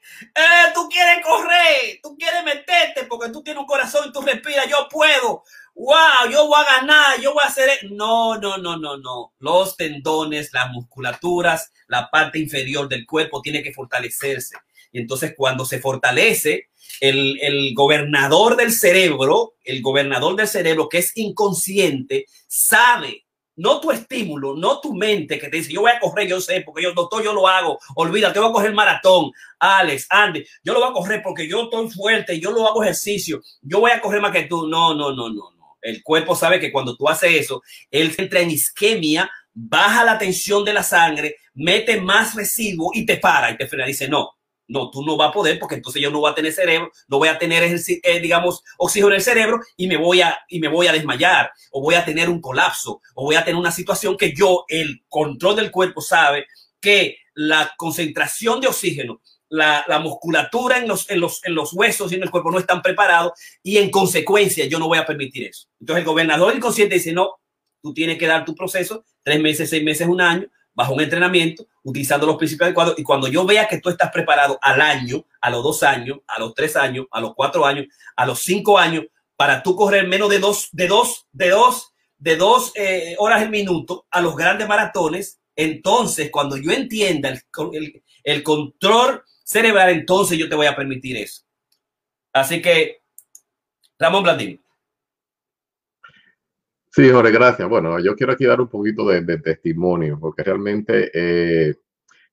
tú 0.74 0.90
quieres 0.90 1.26
correr, 1.26 2.00
tú 2.02 2.16
quieres 2.18 2.44
meterte 2.44 3.06
porque 3.06 3.30
tú 3.30 3.44
tienes 3.44 3.62
un 3.62 3.68
corazón 3.68 4.10
y 4.10 4.12
tú 4.12 4.22
respiras, 4.22 4.68
yo 4.68 4.88
puedo. 4.90 5.44
¡Wow! 5.76 6.30
Yo 6.32 6.48
voy 6.48 6.62
a 6.62 6.80
ganar, 6.80 7.22
yo 7.22 7.34
voy 7.34 7.44
a 7.44 7.48
hacer. 7.48 7.70
E-". 7.70 7.90
No, 7.90 8.38
no, 8.38 8.58
no, 8.58 8.78
no, 8.78 8.98
no. 8.98 9.34
Los 9.40 9.78
tendones, 9.78 10.52
las 10.54 10.70
musculaturas, 10.72 11.72
la 11.88 12.10
parte 12.10 12.40
inferior 12.40 12.90
del 12.90 13.06
cuerpo 13.06 13.42
tiene 13.42 13.64
que 13.64 13.74
fortalecerse. 13.74 14.56
Y 14.92 15.00
entonces, 15.00 15.34
cuando 15.38 15.64
se 15.66 15.80
fortalece, 15.80 16.70
el, 17.00 17.40
el 17.42 17.74
gobernador 17.74 18.58
del 18.58 18.74
cerebro, 18.74 19.56
el 19.64 19.82
gobernador 19.82 20.36
del 20.36 20.48
cerebro 20.48 20.90
que 20.90 21.00
es 21.00 21.16
inconsciente, 21.16 22.26
sabe 22.48 23.26
no 23.56 23.80
tu 23.80 23.92
estímulo, 23.92 24.56
no 24.56 24.80
tu 24.80 24.94
mente 24.94 25.38
que 25.38 25.48
te 25.48 25.58
dice, 25.58 25.72
yo 25.72 25.82
voy 25.82 25.92
a 25.92 26.00
correr, 26.00 26.28
yo 26.28 26.40
sé, 26.42 26.62
porque 26.62 26.84
yo, 26.84 26.94
doctor, 26.94 27.24
yo 27.24 27.34
lo 27.34 27.48
hago, 27.48 27.80
olvídate, 27.96 28.40
voy 28.40 28.50
a 28.50 28.54
coger 28.54 28.74
maratón, 28.74 29.32
Alex, 29.60 30.08
Andy, 30.10 30.44
yo 30.64 30.74
lo 30.74 30.80
voy 30.80 30.90
a 30.90 30.94
correr 30.94 31.22
porque 31.24 31.48
yo 31.48 31.64
estoy 31.64 31.90
fuerte, 31.90 32.40
yo 32.40 32.52
lo 32.52 32.68
hago 32.68 32.84
ejercicio, 32.84 33.42
yo 33.62 33.80
voy 33.80 33.92
a 33.92 34.02
correr 34.02 34.22
más 34.22 34.32
que 34.32 34.44
tú. 34.44 34.68
No, 34.68 34.94
no, 34.94 35.12
no, 35.12 35.30
no, 35.30 35.52
no. 35.52 35.78
El 35.82 36.04
cuerpo 36.04 36.36
sabe 36.36 36.60
que 36.60 36.72
cuando 36.72 36.96
tú 36.96 37.08
haces 37.08 37.34
eso, 37.34 37.62
él 37.90 38.14
entra 38.18 38.40
en 38.40 38.52
isquemia, 38.52 39.30
baja 39.54 40.04
la 40.04 40.18
tensión 40.18 40.64
de 40.64 40.74
la 40.74 40.84
sangre, 40.84 41.38
mete 41.54 42.00
más 42.00 42.36
residuo 42.36 42.92
y 42.94 43.06
te 43.06 43.18
para 43.18 43.52
y 43.52 43.58
te 43.58 43.68
frena. 43.68 43.86
Dice, 43.86 44.08
no, 44.08 44.32
no, 44.72 44.90
tú 44.90 45.04
no 45.04 45.18
vas 45.18 45.30
a 45.30 45.34
poder 45.34 45.60
porque 45.60 45.76
entonces 45.76 46.02
yo 46.02 46.10
no 46.10 46.20
voy 46.22 46.32
a 46.32 46.36
tener 46.36 46.54
cerebro, 46.54 46.92
no 47.10 47.18
voy 47.18 47.28
a 47.28 47.38
tener, 47.38 47.64
eh, 47.64 48.20
digamos, 48.20 48.64
oxígeno 48.78 49.10
en 49.10 49.16
el 49.16 49.22
cerebro 49.22 49.60
y 49.76 49.88
me, 49.88 49.98
voy 49.98 50.22
a, 50.22 50.40
y 50.48 50.60
me 50.60 50.70
voy 50.70 50.88
a 50.88 50.94
desmayar 50.94 51.52
o 51.72 51.82
voy 51.82 51.96
a 51.96 52.06
tener 52.06 52.30
un 52.30 52.40
colapso 52.40 53.02
o 53.16 53.26
voy 53.26 53.36
a 53.36 53.44
tener 53.44 53.60
una 53.60 53.72
situación 53.72 54.16
que 54.16 54.34
yo, 54.34 54.64
el 54.70 55.04
control 55.10 55.58
del 55.58 55.72
cuerpo 55.72 56.00
sabe 56.00 56.48
que 56.80 57.18
la 57.34 57.74
concentración 57.76 58.62
de 58.62 58.68
oxígeno, 58.68 59.22
la, 59.50 59.84
la 59.90 60.00
musculatura 60.00 60.78
en 60.78 60.88
los, 60.88 61.10
en, 61.10 61.20
los, 61.20 61.44
en 61.44 61.54
los 61.54 61.74
huesos 61.74 62.10
y 62.12 62.16
en 62.16 62.24
el 62.24 62.32
cuerpo 62.32 62.50
no 62.50 62.58
están 62.58 62.82
preparados 62.82 63.34
y 63.62 63.78
en 63.78 63.92
consecuencia 63.92 64.66
yo 64.66 64.80
no 64.80 64.88
voy 64.88 65.00
a 65.00 65.06
permitir 65.06 65.48
eso. 65.48 65.68
Entonces 65.82 66.02
el 66.02 66.08
gobernador 66.08 66.56
inconsciente 66.56 66.96
dice, 66.96 67.12
no, 67.12 67.42
tú 67.82 67.94
tienes 67.94 68.18
que 68.18 68.28
dar 68.28 68.46
tu 68.46 68.56
proceso, 68.56 69.04
tres 69.22 69.42
meses, 69.42 69.70
seis 69.70 69.84
meses, 69.84 70.08
un 70.08 70.22
año, 70.22 70.48
bajo 70.74 70.94
un 70.94 71.02
entrenamiento, 71.02 71.68
utilizando 71.84 72.26
los 72.26 72.38
principios 72.38 72.68
adecuados. 72.68 72.96
Y 72.98 73.04
cuando 73.04 73.28
yo 73.28 73.46
vea 73.46 73.68
que 73.68 73.80
tú 73.80 73.90
estás 73.90 74.12
preparado 74.12 74.58
al 74.62 74.82
año, 74.82 75.26
a 75.42 75.50
los 75.50 75.64
dos 75.64 75.84
años, 75.84 76.20
a 76.28 76.40
los 76.40 76.54
tres 76.54 76.76
años, 76.76 77.08
a 77.12 77.20
los 77.20 77.34
cuatro 77.36 77.66
años, 77.66 77.88
a 78.16 78.26
los 78.26 78.40
cinco 78.40 78.78
años, 78.78 79.06
para 79.36 79.64
tú 79.64 79.76
correr 79.76 80.08
menos 80.08 80.30
de 80.30 80.40
dos, 80.40 80.70
de 80.72 80.88
dos, 80.88 81.26
de 81.32 81.50
dos, 81.50 81.92
de 82.18 82.36
dos 82.36 82.72
eh, 82.76 83.16
horas 83.18 83.42
el 83.42 83.50
minuto 83.50 84.06
a 84.12 84.22
los 84.22 84.36
grandes 84.36 84.68
maratones, 84.68 85.40
entonces 85.56 86.30
cuando 86.32 86.58
yo 86.58 86.72
entienda 86.72 87.30
el, 87.30 88.04
el, 88.24 88.44
control 88.44 89.24
cerebral, 89.44 89.90
entonces 89.90 90.38
yo 90.38 90.48
te 90.48 90.56
voy 90.56 90.68
a 90.68 90.76
permitir 90.76 91.18
eso. 91.18 91.42
Así 92.32 92.62
que, 92.62 93.02
Ramón 93.98 94.24
Blandín. 94.24 94.62
Sí, 96.94 97.10
Jorge, 97.10 97.32
gracias. 97.32 97.70
Bueno, 97.70 98.00
yo 98.00 98.16
quiero 98.16 98.34
aquí 98.34 98.46
dar 98.46 98.60
un 98.60 98.68
poquito 98.68 99.08
de, 99.08 99.22
testimonio, 99.40 100.20
porque 100.20 100.44
realmente, 100.44 101.10
eh, 101.14 101.76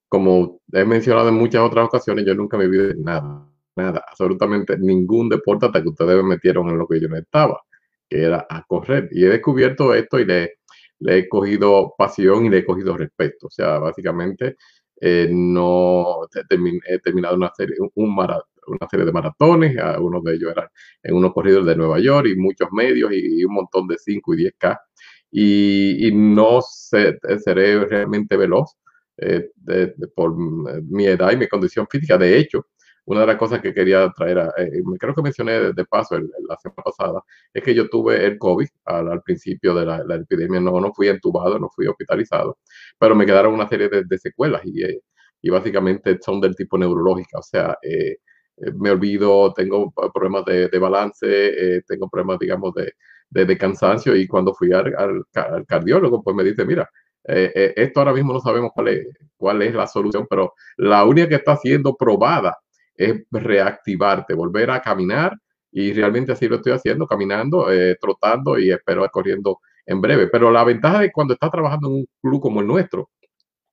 como 0.09 0.61
he 0.73 0.85
mencionado 0.85 1.29
en 1.29 1.37
muchas 1.37 1.63
otras 1.63 1.87
ocasiones, 1.87 2.27
yo 2.27 2.35
nunca 2.35 2.59
me 2.59 2.69
vi 2.69 2.79
de 2.79 2.95
nada, 2.97 3.49
nada, 3.77 4.05
absolutamente 4.09 4.77
ningún 4.79 5.29
deporte 5.29 5.67
hasta 5.67 5.83
que 5.83 5.89
ustedes 5.91 6.17
me 6.17 6.25
metieron 6.31 6.69
en 6.71 6.79
lo 6.79 6.89
que 6.89 7.01
yo 7.01 7.09
no 7.09 7.17
estaba, 7.17 7.63
que 8.09 8.23
era 8.25 8.47
a 8.51 8.65
correr. 8.65 9.09
Y 9.13 9.25
he 9.25 9.29
descubierto 9.29 9.95
esto 9.95 10.19
y 10.19 10.25
le, 10.27 10.59
he 11.01 11.29
cogido 11.29 11.95
pasión 11.97 12.47
y 12.47 12.51
le 12.51 12.59
he 12.59 12.65
cogido 12.65 12.97
respeto. 12.97 13.47
O 13.49 13.51
sea, 13.51 13.79
básicamente 13.79 14.57
eh, 15.01 15.29
no 15.33 16.27
he 16.35 16.99
terminado 17.01 17.37
una 17.37 17.53
serie, 17.55 17.77
un, 17.95 18.15
maratón 18.15 18.49
una 18.69 18.89
serie 18.91 19.07
de 19.07 19.13
maratones, 19.13 19.77
algunos 19.79 20.23
de 20.25 20.35
ellos 20.35 20.53
eran 20.53 20.69
en 21.03 21.15
unos 21.15 21.33
corridos 21.33 21.67
de 21.67 21.77
Nueva 21.77 21.99
York 22.01 22.29
y 22.29 22.37
muchos 22.37 22.69
medios 22.73 23.11
y, 23.13 23.45
un 23.45 23.55
montón 23.55 23.87
de 23.89 23.97
5 23.99 24.35
y 24.35 24.45
10K. 24.45 24.79
Y, 25.31 26.11
no 26.13 26.61
sé, 26.63 27.19
seré 27.45 27.85
realmente 27.85 28.37
veloz 28.37 28.77
eh, 29.19 29.51
por 30.15 30.37
mi 30.37 31.07
edad 31.07 31.33
y 31.33 31.37
mi 31.37 31.49
condición 31.49 31.87
física. 31.89 32.17
De 32.17 32.39
hecho, 32.39 32.67
una 33.09 33.23
de 33.23 33.27
las 33.27 33.37
cosas 33.37 33.63
que 33.63 33.73
quería 33.73 34.13
traer, 34.15 34.39
eh, 34.59 34.83
creo 34.99 35.15
que 35.15 35.23
mencioné 35.23 35.73
de, 35.73 35.85
paso 35.87 36.19
la 36.19 36.57
semana 36.59 36.83
pasada, 36.85 37.23
es 37.55 37.63
que 37.63 37.75
yo 37.75 37.89
tuve 37.89 38.23
el 38.27 38.39
COVID 38.39 38.69
al, 38.85 39.23
principio 39.23 39.75
de 39.75 39.87
la, 39.87 40.15
epidemia, 40.17 40.61
no, 40.61 40.79
no 40.79 40.93
fui 40.93 41.09
entubado, 41.09 41.59
no 41.59 41.71
fui 41.71 41.87
hospitalizado, 41.87 42.59
pero 42.99 43.15
me 43.15 43.25
quedaron 43.25 43.55
una 43.55 43.67
serie 43.67 43.89
de, 43.89 44.19
secuelas 44.19 44.61
y, 44.67 44.85
eh, 44.85 45.01
y, 45.41 45.49
básicamente 45.49 46.19
son 46.21 46.39
del 46.41 46.55
tipo 46.55 46.77
neurológica, 46.77 47.39
o 47.39 47.43
sea, 47.43 47.79
eh, 47.83 48.19
me 48.77 48.91
olvido, 48.91 49.53
tengo 49.55 49.93
problemas 50.13 50.45
de, 50.45 50.79
balance, 50.79 51.83
tengo 51.87 52.09
problemas, 52.09 52.39
digamos, 52.39 52.75
de, 52.75 52.93
de, 53.45 53.59
cansancio 53.59 54.17
y 54.17 54.27
cuando 54.27 54.55
fui 54.55 54.73
al, 54.73 54.95
al, 54.97 55.67
cardiólogo, 55.67 56.23
pues 56.23 56.35
me 56.35 56.45
dice, 56.45 56.65
mira, 56.65 56.89
esto 57.25 58.01
ahora 58.01 58.13
mismo 58.13 58.33
no 58.33 58.41
sabemos 58.41 58.71
cuál 58.75 58.89
es, 58.89 59.07
cuál 59.37 59.63
es 59.63 59.75
la 59.75 59.87
solución, 59.87 60.27
pero 60.29 60.55
la 60.77 61.05
única 61.05 61.29
que 61.29 61.35
está 61.37 61.57
siendo 61.57 61.97
probada 61.97 62.57
es 62.95 63.23
reactivarte, 63.31 64.35
volver 64.35 64.71
a 64.71 64.83
caminar 64.83 65.33
y 65.71 65.93
realmente 65.93 66.33
así 66.33 66.49
lo 66.49 66.57
estoy 66.57 66.73
haciendo, 66.73 67.07
caminando, 67.07 67.71
eh, 67.71 67.97
trotando 68.01 68.59
y 68.59 68.71
espero 68.71 69.07
corriendo 69.11 69.61
en 69.87 70.01
breve. 70.01 70.29
Pero 70.29 70.51
la 70.51 70.65
ventaja 70.65 71.01
de 71.01 71.13
cuando 71.13 71.35
estás 71.35 71.51
trabajando 71.51 71.89
en 71.89 71.95
un 71.95 72.07
club 72.21 72.41
como 72.41 72.61
el 72.61 72.67
nuestro 72.67 73.11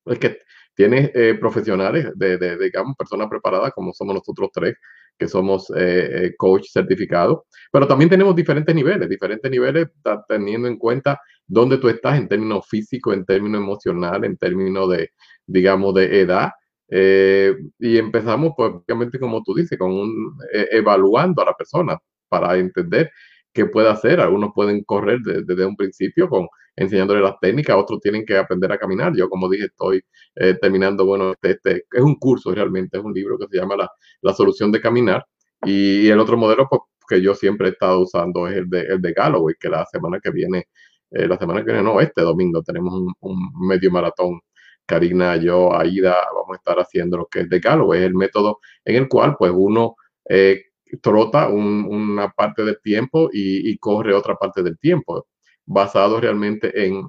es 0.04 0.18
que 0.18 0.38
tienes 0.76 1.10
eh, 1.14 1.36
profesionales, 1.40 2.12
de, 2.14 2.38
de, 2.38 2.56
digamos, 2.58 2.94
personas 2.96 3.28
preparadas 3.28 3.72
como 3.74 3.92
somos 3.92 4.14
nosotros 4.14 4.50
tres, 4.52 4.76
que 5.18 5.26
somos 5.26 5.72
eh, 5.76 6.34
coach 6.36 6.66
certificados, 6.70 7.40
pero 7.72 7.88
también 7.88 8.10
tenemos 8.10 8.36
diferentes 8.36 8.74
niveles, 8.74 9.08
diferentes 9.08 9.50
niveles 9.50 9.88
teniendo 10.28 10.68
en 10.68 10.76
cuenta 10.76 11.18
dónde 11.46 11.78
tú 11.78 11.88
estás 11.88 12.18
en 12.18 12.28
términos 12.28 12.66
físicos, 12.68 13.14
en 13.14 13.24
términos 13.24 13.60
emocionales, 13.62 14.30
en 14.30 14.36
términos 14.36 14.90
de, 14.90 15.10
digamos, 15.46 15.94
de 15.94 16.20
edad 16.20 16.50
eh, 16.88 17.54
y 17.78 17.98
empezamos, 17.98 18.52
pues, 18.56 18.72
obviamente, 18.72 19.18
como 19.18 19.42
tú 19.42 19.54
dices, 19.54 19.78
con 19.78 19.92
un, 19.92 20.38
eh, 20.52 20.68
evaluando 20.72 21.42
a 21.42 21.46
la 21.46 21.54
persona 21.54 21.98
para 22.28 22.56
entender 22.56 23.10
qué 23.52 23.66
puede 23.66 23.88
hacer. 23.88 24.20
Algunos 24.20 24.50
pueden 24.54 24.84
correr 24.84 25.20
desde 25.22 25.66
un 25.66 25.76
principio 25.76 26.28
con 26.28 26.48
enseñándole 26.76 27.20
las 27.22 27.38
técnicas, 27.40 27.76
otros 27.76 28.00
tienen 28.00 28.24
que 28.24 28.36
aprender 28.36 28.70
a 28.72 28.78
caminar. 28.78 29.12
Yo, 29.16 29.28
como 29.28 29.48
dije, 29.48 29.66
estoy 29.66 30.02
eh, 30.36 30.54
terminando, 30.60 31.06
bueno, 31.06 31.32
este, 31.32 31.50
este, 31.52 31.84
es 31.90 32.02
un 32.02 32.16
curso 32.16 32.54
realmente, 32.54 32.98
es 32.98 33.04
un 33.04 33.12
libro 33.12 33.38
que 33.38 33.46
se 33.50 33.56
llama 33.58 33.76
La, 33.76 33.90
la 34.22 34.34
solución 34.34 34.70
de 34.72 34.80
caminar. 34.80 35.24
Y, 35.64 36.08
el 36.08 36.20
otro 36.20 36.36
modelo, 36.36 36.68
pues, 36.68 36.82
que 37.08 37.22
yo 37.22 37.34
siempre 37.34 37.68
he 37.68 37.70
estado 37.72 38.00
usando 38.02 38.46
es 38.48 38.56
el 38.56 38.68
de, 38.68 38.80
el 38.82 39.00
de 39.00 39.12
Galloway, 39.12 39.54
que 39.58 39.68
la 39.68 39.84
semana 39.86 40.18
que 40.20 40.30
viene, 40.30 40.66
la 41.10 41.38
semana 41.38 41.60
que 41.60 41.66
viene, 41.66 41.82
no, 41.82 42.00
este 42.00 42.22
domingo 42.22 42.62
tenemos 42.62 42.92
un, 43.20 43.52
medio 43.68 43.90
maratón 43.92 44.40
Karina, 44.86 45.36
yo, 45.36 45.74
Aida, 45.76 46.16
vamos 46.34 46.54
a 46.54 46.56
estar 46.56 46.78
haciendo 46.78 47.18
lo 47.18 47.26
que 47.26 47.40
es 47.40 47.48
de 47.48 47.60
Galo, 47.60 47.92
es 47.94 48.02
el 48.02 48.14
método 48.14 48.60
en 48.84 48.96
el 48.96 49.08
cual 49.08 49.36
pues 49.38 49.52
uno 49.54 49.96
eh, 50.28 50.62
trota 51.02 51.48
una 51.48 52.30
parte 52.30 52.64
del 52.64 52.80
tiempo 52.80 53.28
y, 53.32 53.76
corre 53.78 54.14
otra 54.14 54.36
parte 54.36 54.62
del 54.62 54.78
tiempo, 54.78 55.26
basado 55.66 56.20
realmente 56.20 56.86
en, 56.86 57.06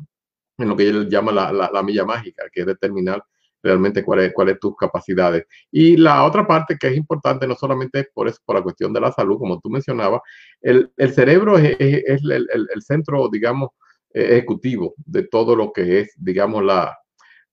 en 0.58 0.70
lo 0.70 0.76
que 0.76 0.90
él 0.90 1.10
llama 1.10 1.32
la, 1.32 1.52
la, 1.52 1.84
milla 1.84 2.06
mágica, 2.06 2.44
que 2.52 2.62
es 2.62 2.66
determinar 2.66 3.24
realmente 3.62 4.04
cuáles 4.04 4.34
cuál 4.34 4.50
es 4.50 4.60
tus 4.60 4.76
capacidades. 4.76 5.46
Y 5.72 5.98
la 5.98 6.24
otra 6.24 6.46
parte 6.46 6.78
que 6.80 6.88
es 6.88 6.98
importante, 6.98 7.48
no 7.48 7.56
solamente 7.56 8.10
por, 8.14 8.32
por 8.46 8.56
la 8.56 8.64
cuestión 8.64 8.94
de 8.94 9.02
la 9.02 9.12
salud, 9.12 9.38
como 9.38 9.60
tú 9.60 9.70
mencionabas, 9.70 10.22
el, 10.62 10.92
el 10.98 11.14
cerebro 11.14 11.58
es, 11.58 11.76
el, 11.80 12.32
el, 12.32 12.68
el, 12.74 12.82
centro, 12.82 13.30
digamos, 13.30 13.70
ejecutivo 14.12 14.96
de 14.98 15.24
todo 15.24 15.56
lo 15.56 15.72
que 15.72 16.02
es, 16.02 16.14
digamos, 16.18 16.64
la, 16.64 16.98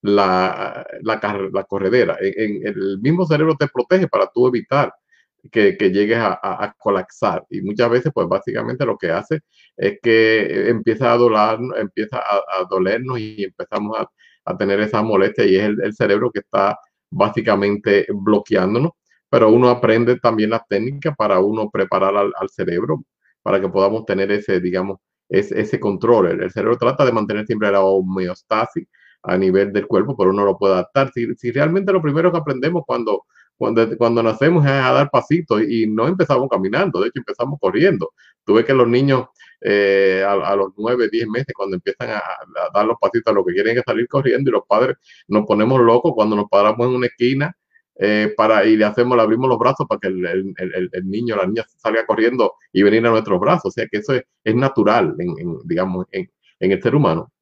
la, 0.04 0.86
la, 1.02 1.64
corredera. 1.64 2.16
En, 2.20 2.66
el 2.66 2.98
mismo 3.00 3.26
cerebro 3.26 3.56
te 3.56 3.68
protege 3.68 4.06
para 4.08 4.28
tú 4.32 4.46
evitar 4.48 4.92
que, 5.50 5.76
que 5.76 5.90
llegues 5.90 6.18
a, 6.20 6.74
colapsar. 6.78 7.44
Y 7.50 7.62
muchas 7.62 7.90
veces, 7.90 8.12
pues 8.14 8.28
básicamente 8.28 8.86
lo 8.86 8.96
que 8.96 9.10
hace 9.10 9.40
es 9.76 9.98
que 10.02 10.68
empieza 10.68 11.12
a 11.12 11.16
doler, 11.16 11.58
empieza 11.78 12.18
a, 12.18 12.64
dolernos 12.68 13.18
y 13.18 13.44
empezamos 13.44 13.98
a, 13.98 14.56
tener 14.58 14.80
esa 14.80 15.02
molestia 15.02 15.44
y 15.46 15.56
es 15.56 15.64
el, 15.64 15.94
cerebro 15.94 16.30
que 16.30 16.40
está 16.40 16.78
básicamente 17.10 18.06
bloqueándonos. 18.10 18.92
Pero 19.30 19.50
uno 19.50 19.68
aprende 19.70 20.18
también 20.20 20.50
las 20.50 20.66
técnicas 20.68 21.14
para 21.16 21.40
uno 21.40 21.70
preparar 21.70 22.14
al, 22.16 22.48
cerebro 22.50 23.02
para 23.42 23.60
que 23.60 23.68
podamos 23.68 24.06
tener 24.06 24.30
ese, 24.32 24.60
digamos, 24.60 24.98
ese, 25.28 25.60
ese 25.60 25.80
control. 25.80 26.28
El, 26.28 26.42
el 26.42 26.50
cerebro 26.52 26.76
trata 26.78 27.04
de 27.04 27.12
mantener 27.12 27.46
siempre 27.46 27.70
la 27.70 27.82
homeostasis 27.82 28.86
a 29.24 29.36
nivel 29.38 29.72
del 29.72 29.86
cuerpo, 29.86 30.16
pero 30.16 30.30
uno 30.30 30.44
lo 30.44 30.56
puede 30.58 30.74
adaptar. 30.74 31.10
Si, 31.12 31.34
si 31.36 31.50
realmente 31.50 31.92
lo 31.92 32.02
primero 32.02 32.30
que 32.30 32.38
aprendemos 32.38 32.84
cuando, 32.86 33.24
cuando, 33.56 33.96
cuando 33.96 34.22
nacemos 34.22 34.64
es 34.64 34.70
a 34.70 34.92
dar 34.92 35.10
pasitos 35.10 35.62
y 35.62 35.86
no 35.86 36.08
empezamos 36.08 36.48
caminando, 36.48 37.00
de 37.00 37.08
hecho 37.08 37.20
empezamos 37.20 37.58
corriendo. 37.60 38.12
Tuve 38.44 38.64
que 38.64 38.74
los 38.74 38.88
niños 38.88 39.26
eh, 39.60 40.24
a, 40.26 40.54
los 40.56 40.72
nueve, 40.76 41.08
diez 41.10 41.26
meses, 41.26 41.54
cuando 41.54 41.76
empiezan 41.76 42.10
a, 42.10 42.22
dar 42.74 42.84
los 42.84 42.98
pasitos, 43.00 43.34
lo 43.34 43.44
que 43.44 43.54
quieren 43.54 43.78
es 43.78 43.84
salir 43.86 44.06
corriendo 44.08 44.50
y 44.50 44.52
los 44.52 44.64
padres 44.68 44.96
nos 45.28 45.46
ponemos 45.46 45.80
locos 45.80 46.12
cuando 46.14 46.36
nos 46.36 46.48
paramos 46.50 46.86
en 46.86 46.94
una 46.94 47.06
esquina 47.06 47.56
eh, 47.96 48.34
para, 48.36 48.66
y 48.66 48.76
le 48.76 48.84
hacemos, 48.84 49.16
le 49.16 49.22
abrimos 49.22 49.48
los 49.48 49.58
brazos 49.58 49.86
para 49.88 50.00
que 50.00 50.08
el, 50.08 50.54
niño, 51.04 51.36
la 51.36 51.46
niña 51.46 51.64
salga 51.78 52.04
corriendo 52.04 52.54
y 52.72 52.82
venir 52.82 53.06
a 53.06 53.10
nuestros 53.10 53.40
brazos. 53.40 53.66
O 53.66 53.70
sea 53.70 53.86
que 53.90 53.98
eso 53.98 54.14
es, 54.14 54.54
natural, 54.54 55.14
en, 55.18 55.58
digamos, 55.64 56.06
en 56.12 56.28
el 56.58 56.82
ser 56.82 56.94
humano. 56.94 57.32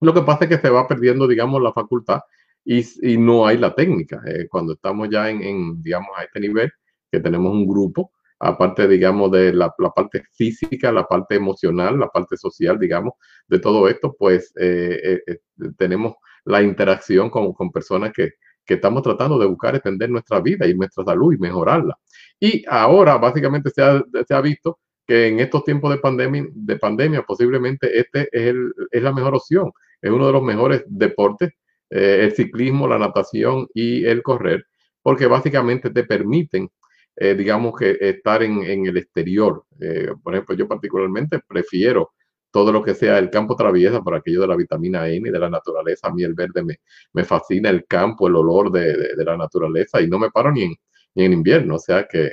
Lo 0.00 0.12
que 0.12 0.22
pasa 0.22 0.44
es 0.44 0.50
que 0.50 0.58
se 0.58 0.70
va 0.70 0.86
perdiendo, 0.86 1.26
digamos, 1.26 1.62
la 1.62 1.72
facultad 1.72 2.20
y, 2.64 3.16
no 3.18 3.46
hay 3.46 3.58
la 3.58 3.74
técnica. 3.74 4.22
Eh, 4.26 4.48
cuando 4.48 4.74
estamos 4.74 5.08
ya 5.10 5.30
en, 5.30 5.42
en, 5.42 5.82
digamos, 5.82 6.10
a 6.16 6.24
este 6.24 6.40
nivel, 6.40 6.70
que 7.10 7.20
tenemos 7.20 7.52
un 7.52 7.66
grupo, 7.66 8.12
aparte, 8.38 8.88
digamos, 8.88 9.30
de 9.32 9.52
la, 9.52 9.70
parte 9.94 10.24
física, 10.32 10.92
la 10.92 11.06
parte 11.06 11.36
emocional, 11.36 11.98
la 11.98 12.08
parte 12.08 12.36
social, 12.36 12.78
digamos, 12.78 13.14
de 13.46 13.58
todo 13.58 13.88
esto, 13.88 14.14
pues 14.18 14.52
eh, 14.58 15.20
eh, 15.26 15.38
tenemos 15.78 16.14
la 16.44 16.62
interacción 16.62 17.30
con, 17.30 17.54
personas 17.72 18.12
que, 18.12 18.32
que, 18.64 18.74
estamos 18.74 19.02
tratando 19.02 19.38
de 19.38 19.46
buscar 19.46 19.74
extender 19.74 20.10
nuestra 20.10 20.40
vida 20.40 20.66
y 20.66 20.74
nuestra 20.74 21.04
salud 21.04 21.32
y 21.32 21.38
mejorarla. 21.38 21.96
Y 22.40 22.64
ahora, 22.68 23.16
básicamente, 23.18 23.70
se 23.70 23.82
ha, 23.82 24.02
se 24.26 24.34
ha 24.34 24.40
visto 24.40 24.80
que 25.06 25.28
en 25.28 25.40
estos 25.40 25.64
tiempos 25.64 25.90
de 25.90 25.98
pandemia, 25.98 26.46
de 26.52 26.76
pandemia 26.78 27.22
posiblemente 27.22 27.98
este 27.98 28.28
es, 28.32 28.48
el, 28.48 28.72
es 28.90 29.02
la 29.02 29.12
mejor 29.12 29.34
opción 29.34 29.70
es 30.04 30.10
uno 30.10 30.26
de 30.26 30.32
los 30.34 30.42
mejores 30.42 30.84
deportes, 30.86 31.50
eh, 31.94 32.24
el 32.24 32.32
ciclismo, 32.34 32.88
la 32.88 32.98
natación 32.98 33.68
y 33.72 34.04
el 34.04 34.20
correr, 34.20 34.66
porque 35.00 35.28
básicamente 35.28 35.90
te 35.90 36.02
permiten, 36.02 36.68
eh, 37.14 37.34
digamos 37.36 37.74
que 37.78 37.96
estar 38.00 38.42
en, 38.42 38.64
en 38.64 38.86
el 38.86 38.96
exterior. 38.96 39.64
Eh, 39.80 40.08
por 40.20 40.34
ejemplo, 40.34 40.56
yo 40.56 40.66
particularmente 40.66 41.38
prefiero 41.46 42.10
todo 42.50 42.72
lo 42.72 42.82
que 42.82 42.94
sea 42.96 43.18
el 43.18 43.30
campo 43.30 43.54
traviesa 43.54 44.02
por 44.02 44.16
aquello 44.16 44.40
de 44.40 44.48
la 44.48 44.56
vitamina 44.56 45.08
N 45.08 45.28
y 45.28 45.30
de 45.30 45.38
la 45.38 45.48
naturaleza. 45.48 46.08
A 46.08 46.12
mí 46.12 46.24
el 46.24 46.34
verde 46.34 46.64
me, 46.64 46.80
me 47.12 47.22
fascina, 47.22 47.70
el 47.70 47.86
campo, 47.86 48.26
el 48.26 48.34
olor 48.34 48.72
de, 48.72 49.14
de, 49.14 49.24
la 49.24 49.36
naturaleza 49.36 50.00
y 50.00 50.08
no 50.08 50.18
me 50.18 50.30
paro 50.32 50.50
ni 50.50 50.64
en, 50.64 50.74
ni 51.14 51.24
en 51.26 51.32
invierno. 51.32 51.76
O 51.76 51.78
sea 51.78 52.08
que 52.08 52.32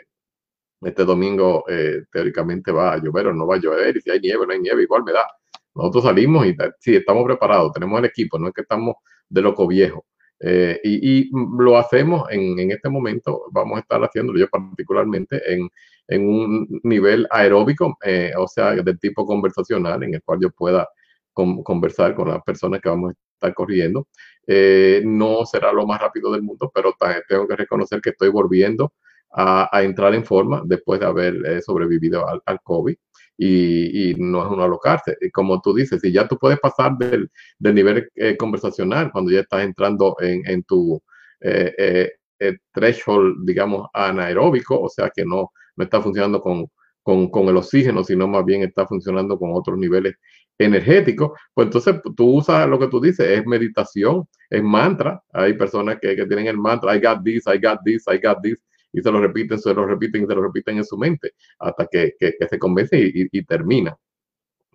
este 0.82 1.05
domingo 1.05 1.64
teóricamente 2.12 2.72
va 2.72 2.93
a 2.93 2.97
llover 2.97 3.28
o 3.28 3.34
no 3.34 3.45
va 3.45 3.57
a 3.57 3.59
llover 3.59 3.97
y 3.97 4.01
si 4.01 4.09
hay 4.09 4.20
nieve 4.20 4.43
o 4.43 4.47
no 4.47 4.53
hay 4.53 4.59
nieve, 4.59 4.82
igual 4.84 5.03
me 5.03 5.12
da 5.12 5.28
nosotros 5.74 6.03
salimos 6.03 6.45
y 6.45 6.55
sí, 6.80 6.95
estamos 6.95 7.24
preparados, 7.26 7.72
tenemos 7.72 7.99
el 7.99 8.05
equipo, 8.05 8.38
no 8.38 8.47
es 8.47 8.53
que 8.53 8.62
estamos 8.62 8.95
de 9.32 9.41
loco 9.41 9.67
viejo. 9.67 10.05
Eh, 10.39 10.79
y, 10.84 11.29
lo 11.57 11.77
hacemos 11.77 12.29
en, 12.32 12.57
en, 12.59 12.71
este 12.71 12.89
momento, 12.89 13.43
vamos 13.51 13.77
a 13.77 13.82
estar 13.82 14.01
haciéndolo 14.01 14.39
yo 14.39 14.47
particularmente 14.49 15.39
en, 15.53 15.69
en 16.07 16.27
un 16.27 16.82
nivel 16.84 17.27
aeróbico, 17.29 17.95
eh, 18.03 18.34
o 18.36 18.47
sea, 18.47 18.73
del 18.73 18.99
tipo 18.99 19.25
conversacional, 19.25 20.03
en 20.03 20.15
el 20.15 20.23
cual 20.23 20.39
yo 20.41 20.49
pueda 20.51 20.88
con, 21.32 21.63
conversar 21.63 22.15
con 22.15 22.29
las 22.29 22.41
personas 22.43 22.82
que 22.82 22.89
vamos 22.89 23.11
a 23.11 23.13
estar 23.36 23.53
corriendo. 23.53 24.07
Eh, 24.47 25.03
no 25.05 25.45
será 25.45 25.71
lo 25.71 25.86
más 25.86 26.01
rápido 26.01 26.32
del 26.32 26.41
mundo, 26.41 26.71
pero 26.73 26.95
tengo 27.27 27.47
que 27.47 27.55
reconocer 27.55 28.01
que 28.01 28.09
estoy 28.09 28.29
volviendo 28.29 28.93
a, 29.32 29.69
entrar 29.84 30.13
en 30.15 30.25
forma 30.25 30.63
después 30.65 30.99
de 30.99 31.05
haber 31.05 31.61
sobrevivido 31.61 32.25
al 32.27 32.59
COVID 32.63 32.95
y, 33.43 34.13
no 34.17 34.43
es 34.43 34.51
uno 34.51 34.63
alocarse. 34.63 35.17
Y 35.19 35.31
como 35.31 35.61
tú 35.61 35.73
dices, 35.73 36.01
si 36.01 36.11
ya 36.11 36.27
tú 36.27 36.37
puedes 36.37 36.59
pasar 36.59 36.97
del, 36.97 37.29
del 37.57 37.75
nivel 37.75 38.09
eh, 38.15 38.37
conversacional 38.37 39.11
cuando 39.11 39.31
ya 39.31 39.41
estás 39.41 39.63
entrando 39.63 40.15
en, 40.19 40.43
en 40.47 40.63
tu 40.63 41.01
eh, 41.41 42.11
eh, 42.39 42.57
threshold, 42.71 43.45
digamos, 43.45 43.87
anaeróbico, 43.93 44.79
o 44.79 44.89
sea 44.89 45.11
que 45.13 45.25
no, 45.25 45.51
no 45.75 45.83
está 45.83 46.01
funcionando 46.01 46.41
con, 46.41 46.67
con, 47.01 47.29
con, 47.29 47.47
el 47.47 47.57
oxígeno, 47.57 48.03
sino 48.03 48.27
más 48.27 48.45
bien 48.45 48.61
está 48.61 48.85
funcionando 48.85 49.37
con 49.39 49.51
otros 49.53 49.77
niveles 49.77 50.15
energéticos, 50.59 51.31
pues 51.53 51.65
entonces 51.67 51.95
tú 52.15 52.37
usas 52.37 52.69
lo 52.69 52.77
que 52.77 52.87
tú 52.87 53.01
dices, 53.01 53.27
es 53.27 53.45
meditación, 53.47 54.27
es 54.49 54.61
mantra. 54.61 55.19
Hay 55.33 55.53
personas 55.53 55.97
que, 55.99 56.15
que 56.15 56.25
tienen 56.27 56.47
el 56.47 56.57
mantra, 56.57 56.95
I 56.95 56.99
got 56.99 57.23
this, 57.23 57.43
I 57.47 57.57
got 57.57 57.79
this, 57.83 58.03
I 58.07 58.19
got 58.19 58.39
this, 58.43 58.57
y 58.93 59.01
se 59.01 59.11
lo 59.11 59.21
repiten, 59.21 59.59
se 59.59 59.73
lo 59.73 59.85
repiten 59.85 60.23
y 60.23 60.27
se 60.27 60.35
lo 60.35 60.41
repiten 60.41 60.77
en 60.77 60.85
su 60.85 60.97
mente 60.97 61.33
hasta 61.59 61.87
que, 61.87 62.13
que, 62.19 62.35
se 62.49 62.59
convence 62.59 62.99
y, 62.99 63.27
y, 63.31 63.43
termina. 63.45 63.95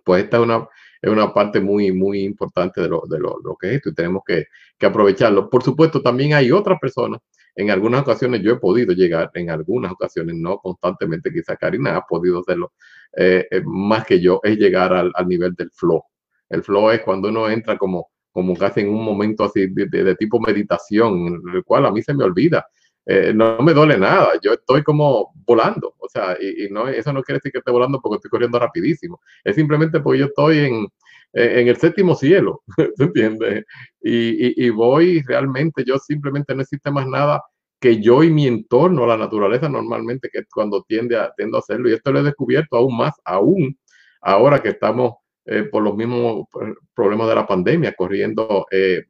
Pues 0.03 0.23
esta 0.23 0.37
es 0.37 0.43
una, 0.43 0.67
es 1.01 1.11
una 1.11 1.33
parte 1.33 1.59
muy, 1.59 1.91
muy 1.91 2.21
importante 2.21 2.81
de 2.81 2.89
lo, 2.89 3.03
de 3.09 3.19
lo, 3.19 3.37
lo 3.43 3.55
que 3.55 3.67
es 3.69 3.73
esto 3.75 3.89
y 3.89 3.93
tenemos 3.93 4.23
que, 4.25 4.45
que, 4.77 4.85
aprovecharlo. 4.85 5.49
Por 5.49 5.63
supuesto, 5.63 6.01
también 6.01 6.33
hay 6.33 6.51
otras 6.51 6.79
personas 6.79 7.19
en 7.57 7.71
algunas 7.71 8.01
ocasiones 8.01 8.43
yo 8.43 8.51
he 8.53 8.59
podido 8.59 8.93
llegar, 8.93 9.31
en 9.33 9.49
algunas 9.49 9.91
ocasiones, 9.91 10.35
no 10.35 10.59
constantemente, 10.59 11.33
quizá 11.33 11.55
Karina 11.55 11.97
ha 11.97 12.05
podido 12.05 12.39
hacerlo 12.39 12.73
eh, 13.17 13.47
eh, 13.49 13.63
más 13.65 14.05
que 14.05 14.21
yo, 14.21 14.39
es 14.43 14.57
llegar 14.57 14.93
al, 14.93 15.11
nivel 15.27 15.55
del 15.55 15.71
flow. 15.71 16.03
El 16.49 16.61
flow 16.61 16.91
es 16.91 17.01
cuando 17.01 17.29
uno 17.29 17.49
entra 17.49 17.75
como, 17.75 18.09
como 18.31 18.55
casi 18.55 18.81
en 18.81 18.89
un 18.89 19.03
momento 19.03 19.43
así 19.43 19.65
de, 19.73 20.15
tipo 20.17 20.39
meditación, 20.39 21.41
en 21.47 21.55
el 21.55 21.63
cual 21.63 21.87
a 21.87 21.91
mí 21.91 22.03
se 22.03 22.13
me 22.13 22.23
olvida. 22.25 22.63
Eh, 23.09 23.31
no 23.33 23.59
me 23.59 23.73
duele 23.73 23.97
nada, 23.97 24.31
yo 24.41 24.53
estoy 24.53 24.83
como 24.83 25.31
volando, 25.45 25.95
o 25.97 26.09
sea, 26.09 26.37
y, 26.41 26.69
no, 26.69 26.89
eso 26.89 27.13
no 27.13 27.23
quiere 27.23 27.37
decir 27.37 27.53
que 27.53 27.59
esté 27.59 27.71
volando 27.71 28.01
porque 28.01 28.17
estoy 28.17 28.29
corriendo 28.29 28.59
rapidísimo, 28.59 29.21
es 29.45 29.55
simplemente 29.55 30.01
porque 30.01 30.19
yo 30.19 30.25
estoy 30.25 30.59
en, 30.59 30.87
en 31.31 31.67
el 31.69 31.77
séptimo 31.77 32.15
cielo, 32.15 32.63
¿se 32.97 33.03
entiende? 33.05 33.65
Y, 34.01 34.65
y, 34.65 34.69
voy 34.71 35.21
realmente, 35.21 35.85
yo 35.85 35.97
simplemente 35.99 36.53
no 36.53 36.63
existe 36.63 36.91
más 36.91 37.07
nada 37.07 37.41
que 37.79 38.01
yo 38.01 38.23
y 38.23 38.31
mi 38.31 38.47
entorno, 38.47 39.05
la 39.05 39.17
naturaleza 39.17 39.69
normalmente, 39.69 40.29
que 40.29 40.43
cuando 40.53 40.83
tiende 40.83 41.17
a, 41.17 41.31
tiendo 41.35 41.57
a 41.57 41.59
hacerlo. 41.59 41.89
Y 41.89 41.93
esto 41.93 42.11
lo 42.11 42.19
he 42.19 42.23
descubierto 42.23 42.77
aún 42.77 42.97
más, 42.97 43.13
aún 43.23 43.77
ahora 44.21 44.61
que 44.61 44.69
estamos 44.69 45.15
eh, 45.45 45.63
por 45.63 45.83
los 45.83 45.95
mismos 45.95 46.47
problemas 46.93 47.29
de 47.29 47.35
la 47.35 47.47
pandemia, 47.47 47.93
corriendo 47.93 48.65
eh, 48.71 49.03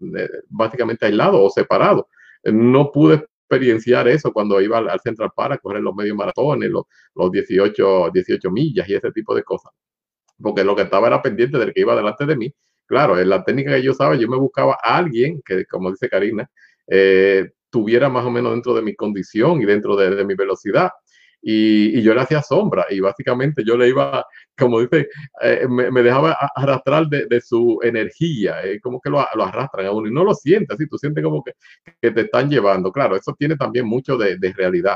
básicamente 0.50 1.06
aislado 1.06 1.42
o 1.42 1.50
separado. 1.50 2.10
No 2.44 2.92
pude 2.92 3.26
experienciar 3.48 4.08
eso 4.08 4.32
cuando 4.34 4.62
iba 4.62 4.78
al, 4.78 5.00
Central 5.00 5.32
Park 5.36 5.54
a 5.54 5.58
correr 5.58 5.82
los 5.82 5.96
medios 5.96 6.16
maratones, 6.16 6.70
los, 6.70 6.84
los 7.16 7.32
18, 7.32 8.12
18 8.14 8.52
millas 8.52 8.88
y 8.90 8.96
ese 8.96 9.12
tipo 9.12 9.34
de 9.36 9.44
cosas 9.44 9.72
porque 10.42 10.64
lo 10.64 10.76
que 10.76 10.84
estaba 10.84 11.08
era 11.08 11.22
pendiente 11.22 11.58
del 11.58 11.74
que 11.74 11.82
iba 11.82 11.96
delante 11.96 12.26
de 12.26 12.36
mí. 12.36 12.54
Claro, 12.86 13.20
en 13.20 13.30
la 13.30 13.44
técnica 13.44 13.76
que 13.76 13.84
yo 13.84 13.92
usaba, 13.92 14.16
yo 14.16 14.28
me 14.28 14.38
buscaba 14.38 14.78
a 14.82 14.98
alguien 14.98 15.42
que, 15.46 15.66
como 15.66 15.92
dice 15.92 16.10
Karina, 16.10 16.50
eh, 16.88 17.52
tuviera 17.70 18.10
más 18.10 18.26
o 18.26 18.32
menos 18.32 18.54
dentro 18.54 18.74
de 18.74 18.82
mi 18.82 18.96
condición 18.96 19.62
y 19.62 19.66
dentro 19.66 19.96
de, 19.96 20.24
mi 20.24 20.36
velocidad. 20.36 20.92
Y, 21.42 22.02
yo 22.02 22.14
le 22.14 22.22
hacía 22.22 22.42
sombra 22.42 22.86
y 22.90 23.00
básicamente 23.00 23.64
yo 23.66 23.78
le 23.78 23.90
iba, 23.90 24.26
como 24.58 24.82
dice, 24.82 25.08
eh, 25.42 25.68
me, 25.70 26.04
dejaba 26.04 26.38
arrastrar 26.56 27.08
de, 27.08 27.42
su 27.42 27.80
energía, 27.84 28.64
eh, 28.64 28.80
como 28.82 29.00
que 29.00 29.10
lo, 29.10 29.20
arrastran 29.20 29.86
a 29.86 29.92
uno 29.92 30.08
y 30.08 30.14
no 30.14 30.24
lo 30.24 30.34
sientes, 30.34 30.76
así 30.76 30.88
tú 30.88 30.98
sientes 30.98 31.24
como 31.24 31.44
que, 31.44 31.54
que 32.02 32.12
te 32.12 32.22
están 32.22 32.50
llevando. 32.50 32.92
Claro, 32.92 33.16
eso 33.16 33.36
tiene 33.38 33.56
también 33.56 33.86
mucho 33.86 34.18
de, 34.18 34.38
realidad. 34.56 34.96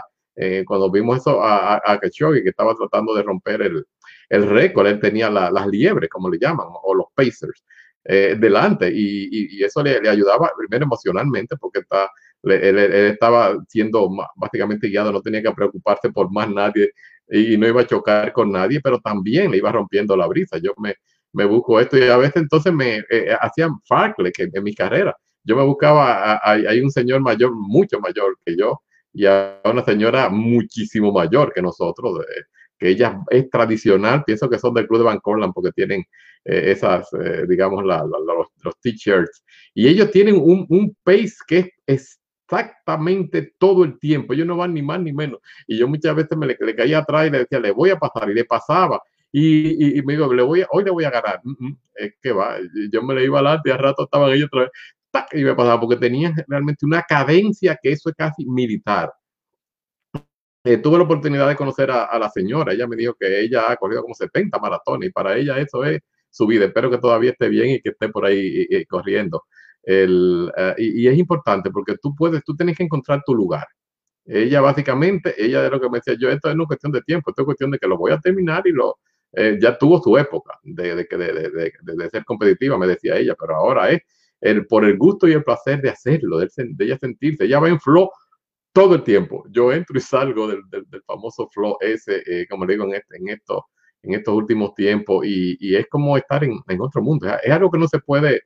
cuando 0.66 0.92
vimos 0.92 1.20
eso 1.20 1.42
a, 1.44 1.76
a, 1.76 1.94
a 1.94 2.00
que 2.00 2.10
estaba 2.10 2.76
tratando 2.76 3.14
de 3.14 3.24
romper 3.24 3.62
el, 3.62 3.86
el 4.32 4.50
récord, 4.50 4.88
él 4.88 5.00
tenía 5.00 5.30
las 5.30 5.68
liebres, 5.68 6.10
como 6.10 6.30
le 6.30 6.40
llaman, 6.40 6.68
o 6.70 6.96
los 6.96 7.08
Pacers, 7.14 7.66
eh, 8.06 8.36
delante, 8.40 8.90
y, 8.92 9.62
eso 9.62 9.84
le, 9.84 10.08
ayudaba 10.10 10.52
primero 10.58 10.86
emocionalmente, 10.86 11.58
porque 11.58 11.80
está, 11.80 12.10
él, 12.44 12.78
estaba 12.78 13.58
siendo 13.68 14.10
básicamente 14.36 14.88
guiado, 14.88 15.12
no 15.12 15.22
tenía 15.22 15.42
que 15.42 15.52
preocuparse 15.52 16.10
por 16.12 16.32
más 16.32 16.50
nadie 16.50 16.92
y 17.30 17.58
no 17.58 17.68
iba 17.68 17.82
a 17.82 17.88
chocar 17.88 18.34
con 18.34 18.52
nadie, 18.52 18.82
pero 18.82 19.00
también 19.00 19.52
le 19.52 19.58
iba 19.58 19.72
rompiendo 19.72 20.16
la 20.18 20.28
brisa. 20.28 20.58
Yo 20.58 20.74
me, 20.78 20.96
me 21.34 21.46
busco 21.46 21.80
esto 21.80 21.98
y 21.98 22.04
a 22.04 22.18
veces 22.18 22.38
entonces 22.38 22.74
me 22.74 22.98
eh, 22.98 23.06
eh, 23.10 23.38
hacían 23.40 23.80
farcle 23.88 24.32
que 24.32 24.50
en 24.52 24.64
mi 24.64 24.74
carrera. 24.74 25.16
Yo 25.44 25.56
me 25.56 25.64
buscaba, 25.64 26.40
hay 26.44 26.80
un 26.82 26.92
señor 26.92 27.20
mayor, 27.22 27.52
mucho 27.56 28.00
mayor 28.00 28.38
que 28.46 28.56
yo, 28.56 28.82
y 29.12 29.26
a 29.26 29.60
una 29.66 29.84
señora 29.84 30.30
muchísimo 30.30 31.12
mayor 31.12 31.52
que 31.52 31.64
nosotros, 31.64 32.24
que 32.78 32.90
ella 32.90 33.20
es 33.30 33.50
tradicional, 33.50 34.24
pienso 34.24 34.50
que 34.50 34.60
son 34.60 34.74
del 34.74 34.88
Club 34.88 35.00
de 35.00 35.06
Van 35.06 35.20
Corland 35.20 35.54
porque 35.54 35.72
tienen 35.72 36.04
eh, 36.46 36.72
esas, 36.72 37.08
eh, 37.14 37.46
digamos, 37.48 37.84
los, 37.84 38.48
los 38.64 38.80
t-shirts. 38.82 39.44
Y 39.74 39.88
ellos 39.88 40.12
tienen 40.12 40.36
un, 40.36 40.66
un 40.70 40.96
pace 41.04 41.36
que 41.48 41.72
es 41.86 42.20
exactamente 42.52 43.54
todo 43.58 43.84
el 43.84 43.98
tiempo. 43.98 44.34
Ellos 44.34 44.48
no 44.48 44.58
van 44.58 44.74
ni 44.74 44.82
más 44.82 45.00
ni 45.00 45.14
menos. 45.14 45.40
Y 45.68 45.78
yo 45.78 45.88
muchas 45.88 46.16
veces 46.16 46.38
me 46.38 46.48
le, 46.48 46.76
caía 46.76 47.00
atrás 47.00 47.28
y 47.28 47.32
le 47.32 47.40
decía, 47.40 47.60
le 47.60 47.72
voy 47.72 47.90
a 47.90 47.98
pasar. 47.98 48.30
Y 48.30 48.34
le 48.34 48.46
pasaba. 48.46 49.02
Y, 49.32 50.02
me 50.06 50.14
digo, 50.14 50.34
le 50.34 50.44
voy 50.44 50.64
hoy 50.72 50.84
le 50.84 50.92
voy 50.92 51.06
a 51.06 51.10
ganar. 51.10 51.40
Mm, 51.44 51.68
mm, 51.68 51.78
es 51.96 52.14
que 52.22 52.32
va. 52.32 52.58
Yo 52.92 53.02
me 53.04 53.16
le 53.16 53.26
iba 53.26 53.40
adelante 53.40 53.72
al 53.72 53.80
rato 53.80 54.04
estaban 54.04 54.32
ellos 54.32 54.50
otra 54.52 54.62
vez. 54.64 54.72
Y 55.34 55.44
me 55.44 55.56
pasaba 55.56 55.80
porque 55.80 55.98
tenían 55.98 56.34
realmente 56.48 56.86
una 56.86 57.04
cadencia 57.04 57.78
que 57.82 57.92
eso 57.92 58.10
es 58.10 58.16
casi 58.16 58.46
militar. 58.46 59.12
Eh, 60.64 60.78
tuve 60.78 60.98
la 60.98 61.06
oportunidad 61.06 61.48
de 61.48 61.56
conocer 61.56 61.90
a, 61.92 62.18
la 62.20 62.30
señora. 62.30 62.74
Ella 62.74 62.88
me 62.88 62.96
dijo 62.96 63.16
que 63.20 63.42
ella 63.42 63.72
ha 63.72 63.76
corrido 63.78 64.04
como 64.04 64.14
70 64.14 64.58
maratones 64.60 65.10
y 65.10 65.12
para 65.12 65.36
ella 65.36 65.58
eso 65.58 65.84
es 65.84 66.02
su 66.30 66.46
vida. 66.48 66.66
Espero 66.66 66.90
que 66.90 66.98
todavía 66.98 67.32
esté 67.32 67.50
bien 67.50 67.72
y 67.72 67.82
que 67.82 67.90
esté 67.90 68.10
por 68.10 68.26
ahí 68.26 68.86
corriendo. 68.86 69.44
El, 69.84 70.52
eh, 70.56 70.76
y, 70.78 71.08
es 71.08 71.18
importante 71.18 71.72
porque 71.72 71.96
tú 72.02 72.16
puedes, 72.16 72.44
tú 72.44 72.56
tienes 72.56 72.78
que 72.78 72.84
encontrar 72.84 73.22
tu 73.26 73.34
lugar. 73.34 73.66
Ella 74.26 74.62
básicamente, 74.62 75.34
ella 75.38 75.64
de 75.64 75.70
lo 75.70 75.82
que 75.82 75.90
me 75.90 75.98
decía, 75.98 76.16
yo 76.20 76.30
esto 76.30 76.50
es 76.50 76.56
una 76.56 76.66
cuestión 76.66 76.92
de 76.92 77.02
tiempo, 77.02 77.32
esto 77.32 77.42
es 77.42 77.46
cuestión 77.46 77.72
de 77.72 77.80
que 77.80 77.88
lo 77.88 77.98
voy 77.98 78.12
a 78.12 78.20
terminar 78.20 78.62
y 78.66 78.72
lo, 78.72 79.00
eh, 79.34 79.58
ya 79.62 79.78
tuvo 79.78 80.02
su 80.02 80.18
época 80.18 80.60
de, 80.64 80.96
de, 80.96 81.06
de, 81.06 81.72
de, 81.82 82.10
ser 82.10 82.26
competitiva, 82.26 82.78
me 82.78 82.88
decía 82.88 83.18
ella, 83.18 83.34
pero 83.40 83.56
ahora 83.56 83.90
es 83.90 84.02
el, 84.42 84.66
por 84.68 84.84
el 84.84 84.98
gusto 84.98 85.28
y 85.28 85.34
el 85.34 85.44
placer 85.44 85.82
de 85.82 85.90
hacerlo, 85.90 86.40
de, 86.40 86.50
ella 86.80 86.98
sentirse. 86.98 87.46
Ella 87.46 87.60
va 87.60 87.70
en 87.70 87.80
flow 87.80 88.10
todo 88.74 88.96
el 88.96 89.04
tiempo. 89.04 89.46
Yo 89.50 89.72
entro 89.72 89.98
y 89.98 90.02
salgo 90.02 90.48
del, 90.48 90.62
del, 90.70 91.04
famoso 91.04 91.48
flow 91.50 91.78
ese, 91.80 92.24
eh, 92.26 92.48
como 92.50 92.66
le 92.66 92.74
digo, 92.74 92.86
en, 92.86 92.96
este, 92.96 93.18
en, 93.18 93.30
esto, 93.30 93.66
en 94.04 94.16
estos 94.16 94.34
últimos 94.34 94.74
tiempos 94.74 95.26
y, 95.26 95.58
y 95.60 95.76
es 95.76 95.88
como 95.88 96.18
estar 96.18 96.44
en, 96.44 96.60
en, 96.68 96.82
otro 96.82 97.02
mundo. 97.02 97.28
Es 97.42 97.52
algo 97.52 97.72
que 97.72 97.80
no 97.80 97.88
se 97.88 98.00
puede, 98.00 98.42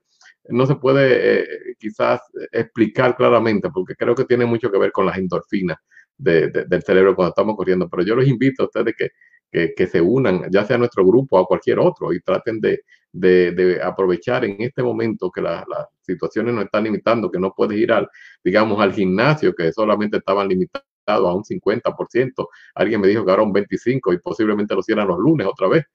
no 0.50 0.66
se 0.66 0.76
puede 0.76 1.42
eh, 1.42 1.76
quizás 1.80 2.22
explicar 2.52 3.16
claramente 3.16 3.70
porque 3.70 3.96
creo 3.96 4.16
que 4.16 4.26
tiene 4.26 4.46
mucho 4.46 4.72
que 4.72 4.78
ver 4.78 4.92
con 4.92 5.06
las 5.06 5.18
endorfinas 5.18 5.78
de, 6.18 6.50
del 6.50 6.84
cerebro 6.84 7.16
cuando 7.16 7.30
estamos 7.30 7.56
corriendo. 7.56 7.90
Pero 7.90 8.04
yo 8.04 8.16
los 8.16 8.28
invito 8.28 8.64
a 8.64 8.66
ustedes 8.66 8.96
que, 8.98 9.74
que, 9.76 9.88
se 9.88 10.02
unan, 10.02 10.50
ya 10.52 10.66
sea 10.66 10.76
a 10.76 10.80
nuestro 10.80 11.06
grupo 11.06 11.38
o 11.38 11.44
a 11.44 11.46
cualquier 11.46 11.80
otro, 11.80 12.12
y 12.14 12.20
traten 12.22 12.60
de, 12.60 12.82
de, 13.12 13.80
aprovechar 13.82 14.44
en 14.44 14.58
este 14.60 14.84
momento 14.84 15.32
que 15.32 15.42
las 15.42 15.64
situaciones 16.02 16.54
nos 16.54 16.66
están 16.66 16.84
limitando, 16.84 17.32
que 17.32 17.40
no 17.40 17.54
puedes 17.56 17.78
ir 17.78 17.92
al, 17.92 18.10
digamos, 18.44 18.80
al 18.82 18.94
gimnasio, 18.94 19.56
que 19.56 19.72
solamente 19.72 20.18
estaban 20.18 20.50
limitados 20.50 20.84
a 21.08 21.34
un 21.34 21.44
50%. 21.44 22.48
Alguien 22.76 23.00
me 23.00 23.08
dijo 23.08 23.24
que 23.24 23.32
ahora 23.32 23.44
un 23.44 23.54
25% 23.54 24.14
y 24.14 24.18
posiblemente 24.20 24.74
lo 24.74 24.82
hicieran 24.82 25.08
los 25.08 25.20
lunes 25.20 25.48
otra 25.48 25.68
vez 25.70 25.86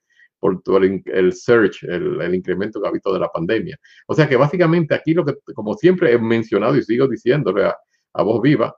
por 0.41 0.63
el, 0.83 1.03
el 1.07 1.33
surge, 1.35 1.87
el, 1.87 2.35
incremento 2.35 2.81
que 2.81 2.89
ha 2.89 2.93
visto 2.93 3.13
de 3.13 3.21
la 3.21 3.29
pandemia. 3.29 3.79
O 4.07 4.15
sea 4.15 4.29
que 4.29 4.37
básicamente 4.37 4.95
aquí 4.95 5.15
lo 5.15 5.25
que, 5.25 5.35
como 5.55 5.75
siempre 5.75 6.13
he 6.13 6.19
mencionado 6.19 6.77
y 6.77 6.83
sigo 6.83 7.07
diciéndole 7.07 7.67
a, 7.67 7.77
a 8.15 8.23
voz 8.23 8.41
viva, 8.41 8.75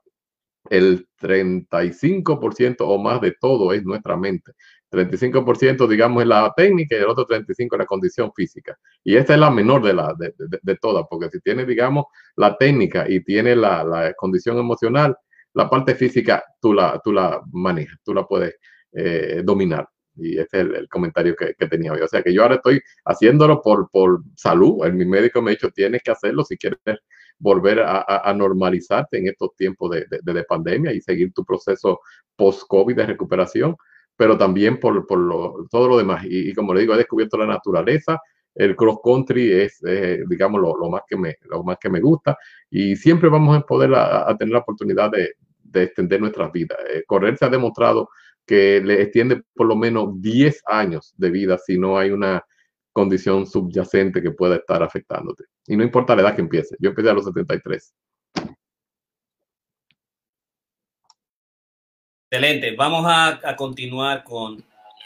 el 0.70 1.06
35% 1.20 2.76
o 2.80 2.98
más 2.98 3.20
de 3.20 3.34
todo 3.40 3.72
es 3.72 3.84
nuestra 3.84 4.16
mente. 4.16 4.52
35% 4.90 5.88
digamos 5.88 6.22
es 6.22 6.28
la 6.28 6.52
técnica 6.54 6.94
y 6.94 6.98
el 6.98 7.08
otro 7.08 7.26
35% 7.26 7.46
es 7.58 7.78
la 7.78 7.86
condición 7.86 8.32
física. 8.34 8.78
Y 9.02 9.16
esta 9.16 9.34
es 9.34 9.40
la 9.40 9.50
menor 9.50 9.82
de, 9.82 9.94
la, 9.94 10.14
de, 10.18 10.34
de, 10.62 10.76
todas, 10.76 11.06
porque 11.08 11.30
si 11.30 11.40
tiene 11.40 11.64
digamos 11.64 12.06
la 12.36 12.56
técnica 12.56 13.08
y 13.08 13.24
tiene 13.24 13.56
la, 13.56 13.82
la, 13.84 14.12
condición 14.14 14.58
emocional, 14.58 15.16
la 15.54 15.68
parte 15.68 15.94
física 15.94 16.44
tú 16.60 16.74
la, 16.74 17.00
tú 17.02 17.12
la 17.12 17.40
manejas, 17.52 17.98
tú 18.04 18.14
la 18.14 18.24
puedes 18.24 18.54
eh, 18.92 19.42
dominar. 19.44 19.88
Y 20.16 20.38
ese 20.38 20.60
es 20.60 20.66
el, 20.66 20.88
comentario 20.88 21.34
que, 21.36 21.54
que, 21.54 21.66
tenía 21.68 21.92
hoy. 21.92 22.00
O 22.00 22.08
sea 22.08 22.22
que 22.22 22.32
yo 22.32 22.42
ahora 22.42 22.56
estoy 22.56 22.80
haciéndolo 23.04 23.62
por, 23.62 23.88
por 23.90 24.22
salud. 24.36 24.84
El, 24.84 24.94
mi 24.94 25.04
médico 25.04 25.40
me 25.42 25.50
ha 25.50 25.54
dicho, 25.54 25.70
tienes 25.70 26.02
que 26.02 26.10
hacerlo 26.10 26.44
si 26.44 26.56
quieres 26.56 26.78
volver 27.38 27.80
a, 27.80 28.04
a, 28.08 28.32
normalizarte 28.34 29.18
en 29.18 29.28
estos 29.28 29.56
tiempos 29.56 29.90
de, 29.90 30.06
de, 30.08 30.32
de 30.32 30.44
pandemia 30.44 30.92
y 30.92 31.00
seguir 31.00 31.32
tu 31.32 31.44
proceso 31.44 32.00
post-COVID 32.36 32.94
de 32.94 33.06
recuperación 33.06 33.76
pero 34.16 34.38
también 34.38 34.78
por, 34.78 35.06
por 35.06 35.18
lo, 35.18 35.66
todo 35.70 35.88
lo 35.88 35.98
demás. 35.98 36.24
Y, 36.28 36.52
como 36.54 36.74
le 36.74 36.82
digo, 36.82 36.94
he 36.94 36.98
descubierto 36.98 37.36
la 37.36 37.46
naturaleza. 37.46 38.20
El 38.54 38.76
cross 38.76 38.98
country 39.02 39.50
es, 39.50 39.82
eh, 39.86 40.22
digamos, 40.28 40.60
lo, 40.60 40.76
lo, 40.76 40.90
más 40.90 41.02
que 41.08 41.16
me, 41.16 41.36
lo 41.48 41.64
más 41.64 41.78
que 41.80 41.90
me 41.90 42.00
gusta. 42.00 42.36
Y 42.70 42.96
siempre 42.96 43.28
vamos 43.28 43.56
a 43.56 43.62
poder 43.62 43.92
a, 43.94 44.32
tener 44.38 44.52
la 44.52 44.60
oportunidad 44.60 45.10
de, 45.10 45.34
de 45.62 45.82
extender 45.84 46.20
nuestras 46.20 46.52
vidas. 46.52 46.78
Eh, 46.90 47.04
correr 47.06 47.36
se 47.36 47.46
ha 47.46 47.48
demostrado 47.48 48.10
que 48.46 48.80
le 48.80 49.02
extiende 49.02 49.42
por 49.54 49.66
lo 49.66 49.76
menos 49.76 50.20
10 50.20 50.62
años 50.66 51.14
de 51.16 51.30
vida 51.30 51.58
si 51.58 51.78
no 51.78 51.98
hay 51.98 52.10
una 52.10 52.44
condición 52.92 53.46
subyacente 53.46 54.22
que 54.22 54.32
pueda 54.32 54.56
estar 54.56 54.82
afectándote. 54.82 55.44
Y 55.66 55.76
no 55.76 55.82
importa 55.82 56.14
la 56.14 56.22
edad 56.22 56.34
que 56.34 56.42
empiece. 56.42 56.76
Yo 56.78 56.90
empecé 56.90 57.10
a 57.10 57.14
los 57.14 57.24
73. 57.24 57.94
Excelente. 62.30 62.74
Vamos 62.76 63.04
a, 63.06 63.56
continuar 63.56 64.24
con 64.24 64.62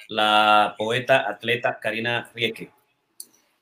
la 0.09 0.75
poeta 0.79 1.29
atleta 1.29 1.79
Karina 1.81 2.31
Rieke. 2.35 2.71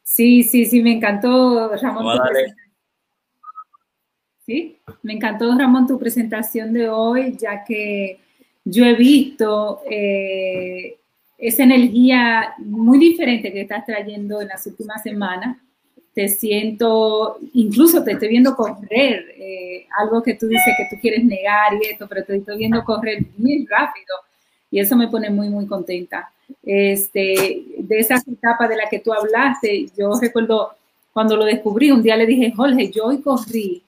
Sí, 0.02 0.42
sí, 0.42 0.66
sí, 0.66 0.82
me 0.82 0.92
encantó, 0.92 1.74
Ramón. 1.76 2.20
Sí, 4.44 4.78
me 5.02 5.14
encantó, 5.14 5.56
Ramón, 5.56 5.86
tu 5.86 5.98
presentación 5.98 6.74
de 6.74 6.90
hoy, 6.90 7.38
ya 7.38 7.64
que 7.64 8.20
yo 8.64 8.84
he 8.84 8.94
visto 8.94 9.82
eh, 9.90 10.96
esa 11.38 11.64
energía 11.64 12.54
muy 12.58 12.98
diferente 12.98 13.52
que 13.52 13.62
estás 13.62 13.84
trayendo 13.84 14.40
en 14.40 14.48
las 14.48 14.66
últimas 14.66 15.02
semanas 15.02 15.58
te 16.14 16.28
siento, 16.28 17.38
incluso 17.54 18.04
te 18.04 18.12
estoy 18.12 18.28
viendo 18.28 18.54
correr, 18.54 19.34
eh, 19.36 19.86
algo 19.98 20.22
que 20.22 20.34
tú 20.34 20.46
dices 20.46 20.72
que 20.78 20.86
tú 20.88 21.00
quieres 21.00 21.24
negar 21.24 21.74
y 21.74 21.86
esto, 21.90 22.06
pero 22.08 22.24
te 22.24 22.36
estoy 22.36 22.56
viendo 22.56 22.84
correr 22.84 23.24
muy 23.36 23.66
rápido 23.66 24.14
y 24.70 24.78
eso 24.78 24.96
me 24.96 25.08
pone 25.08 25.28
muy, 25.28 25.48
muy 25.48 25.66
contenta. 25.66 26.30
Este, 26.62 27.64
de 27.78 27.98
esas 27.98 28.26
etapas 28.28 28.68
de 28.68 28.76
las 28.76 28.88
que 28.88 29.00
tú 29.00 29.12
hablaste, 29.12 29.86
yo 29.98 30.12
recuerdo 30.20 30.70
cuando 31.12 31.36
lo 31.36 31.44
descubrí, 31.44 31.90
un 31.90 32.02
día 32.02 32.16
le 32.16 32.26
dije, 32.26 32.52
Jorge, 32.52 32.90
yo 32.90 33.06
hoy 33.06 33.20
corrí 33.20 33.82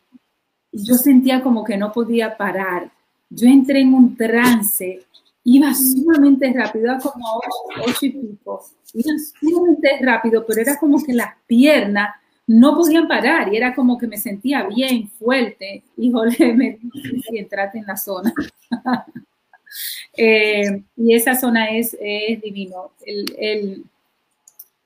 y 0.73 0.85
yo 0.85 0.95
sentía 0.95 1.43
como 1.43 1.65
que 1.65 1.77
no 1.77 1.93
podía 1.93 2.37
parar. 2.37 2.91
Yo 3.37 3.47
entré 3.49 3.81
en 3.81 3.93
un 3.93 4.17
trance, 4.17 5.03
iba 5.45 5.75
sumamente 5.75 6.51
rápido, 6.55 6.87
iba 6.87 6.99
como 6.99 7.27
a 7.27 7.83
ocho, 7.85 8.07
y 8.07 8.11
pico, 8.11 8.65
iba 8.95 9.13
sumamente 9.39 9.91
rápido, 10.01 10.47
pero 10.47 10.63
era 10.63 10.79
como 10.79 11.03
que 11.05 11.13
las 11.13 11.35
piernas 11.47 12.09
no 12.47 12.75
podían 12.77 13.09
parar 13.09 13.53
y 13.53 13.57
era 13.57 13.75
como 13.75 13.99
que 13.99 14.07
me 14.07 14.17
sentía 14.17 14.63
bien, 14.67 15.11
fuerte. 15.11 15.83
Jorge 15.97 16.53
me 16.55 16.79
si 17.29 17.37
entraste 17.37 17.79
en 17.79 17.87
la 17.87 17.97
zona. 17.97 18.33
Eh, 20.19 20.83
y 20.97 21.15
esa 21.15 21.35
zona 21.35 21.67
es, 21.77 21.95
es 22.01 22.41
divino. 22.41 22.93
El, 23.05 23.85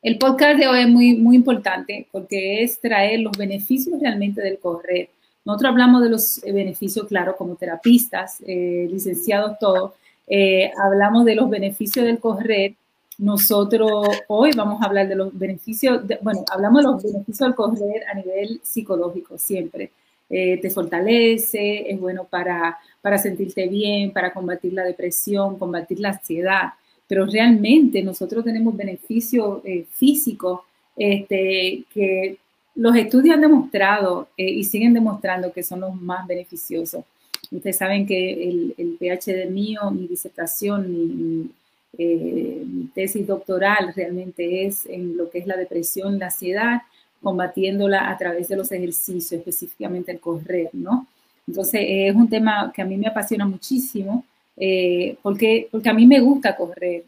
el, 0.02 0.18
podcast 0.18 0.58
de 0.58 0.66
hoy 0.66 0.80
es 0.80 0.88
muy, 0.88 1.14
muy 1.14 1.36
importante 1.36 2.08
porque 2.10 2.64
es 2.64 2.80
traer 2.80 3.20
los 3.20 3.36
beneficios 3.38 4.00
realmente 4.00 4.42
del 4.42 4.58
correr. 4.58 5.10
Nosotros 5.50 5.70
hablamos 5.70 6.02
de 6.02 6.08
los 6.10 6.40
beneficios, 6.42 7.06
claro, 7.06 7.36
como 7.36 7.56
terapistas, 7.56 8.40
eh, 8.46 8.88
licenciados 8.90 9.58
todos, 9.58 9.92
eh, 10.26 10.70
hablamos 10.82 11.24
de 11.24 11.34
los 11.34 11.50
beneficios 11.50 12.06
del 12.06 12.18
correr. 12.18 12.74
Nosotros 13.18 14.08
hoy 14.28 14.52
vamos 14.56 14.80
a 14.80 14.86
hablar 14.86 15.08
de 15.08 15.16
los 15.16 15.36
beneficios, 15.38 16.02
bueno, 16.22 16.44
hablamos 16.50 16.82
de 16.82 16.90
los 16.90 17.02
beneficios 17.02 17.48
del 17.48 17.54
correr 17.54 18.04
a 18.10 18.14
nivel 18.14 18.60
psicológico 18.62 19.38
siempre. 19.38 19.90
te 20.28 20.70
fortalece, 20.70 21.90
es 21.90 21.98
bueno 21.98 22.22
para 22.24 22.78
para 23.00 23.18
sentirte 23.18 23.66
bien, 23.68 24.12
para 24.12 24.32
combatir 24.32 24.72
la 24.72 24.84
depresión, 24.84 25.58
combatir 25.58 26.00
la 26.00 26.10
ansiedad, 26.10 26.72
pero 27.06 27.26
realmente 27.26 28.02
nosotros 28.02 28.44
tenemos 28.44 28.76
beneficios 28.76 29.60
eh, 29.64 29.86
físicos 29.90 30.60
este, 30.96 31.84
que 31.92 32.38
los 32.80 32.96
estudios 32.96 33.34
han 33.34 33.42
demostrado 33.42 34.28
eh, 34.38 34.48
y 34.48 34.64
siguen 34.64 34.94
demostrando 34.94 35.52
que 35.52 35.62
son 35.62 35.80
los 35.80 35.94
más 36.00 36.26
beneficiosos. 36.26 37.04
Ustedes 37.50 37.76
saben 37.76 38.06
que 38.06 38.48
el, 38.48 38.74
el 38.78 38.96
PhD 38.98 39.50
mío, 39.50 39.90
mi 39.90 40.06
disertación, 40.06 40.90
mi, 40.90 41.50
eh, 41.98 42.62
mi, 42.66 42.86
tesis 42.94 43.26
doctoral 43.26 43.92
realmente 43.94 44.64
es 44.64 44.86
en 44.86 45.14
lo 45.18 45.28
que 45.28 45.40
es 45.40 45.46
la 45.46 45.58
depresión, 45.58 46.18
la 46.18 46.26
ansiedad, 46.26 46.80
combatiéndola 47.22 48.08
a 48.08 48.16
través 48.16 48.48
de 48.48 48.56
los 48.56 48.72
ejercicios, 48.72 49.38
específicamente 49.40 50.12
el 50.12 50.18
correr, 50.20 50.70
¿no? 50.72 51.06
Entonces 51.46 51.82
es 51.84 52.14
un 52.14 52.30
tema 52.30 52.72
que 52.74 52.80
a 52.80 52.86
mí 52.86 52.96
me 52.96 53.08
apasiona 53.08 53.44
muchísimo 53.44 54.24
eh, 54.56 55.18
porque, 55.20 55.68
porque 55.70 55.90
a 55.90 55.94
mí 55.94 56.06
me 56.06 56.20
gusta 56.20 56.56
correr. 56.56 57.04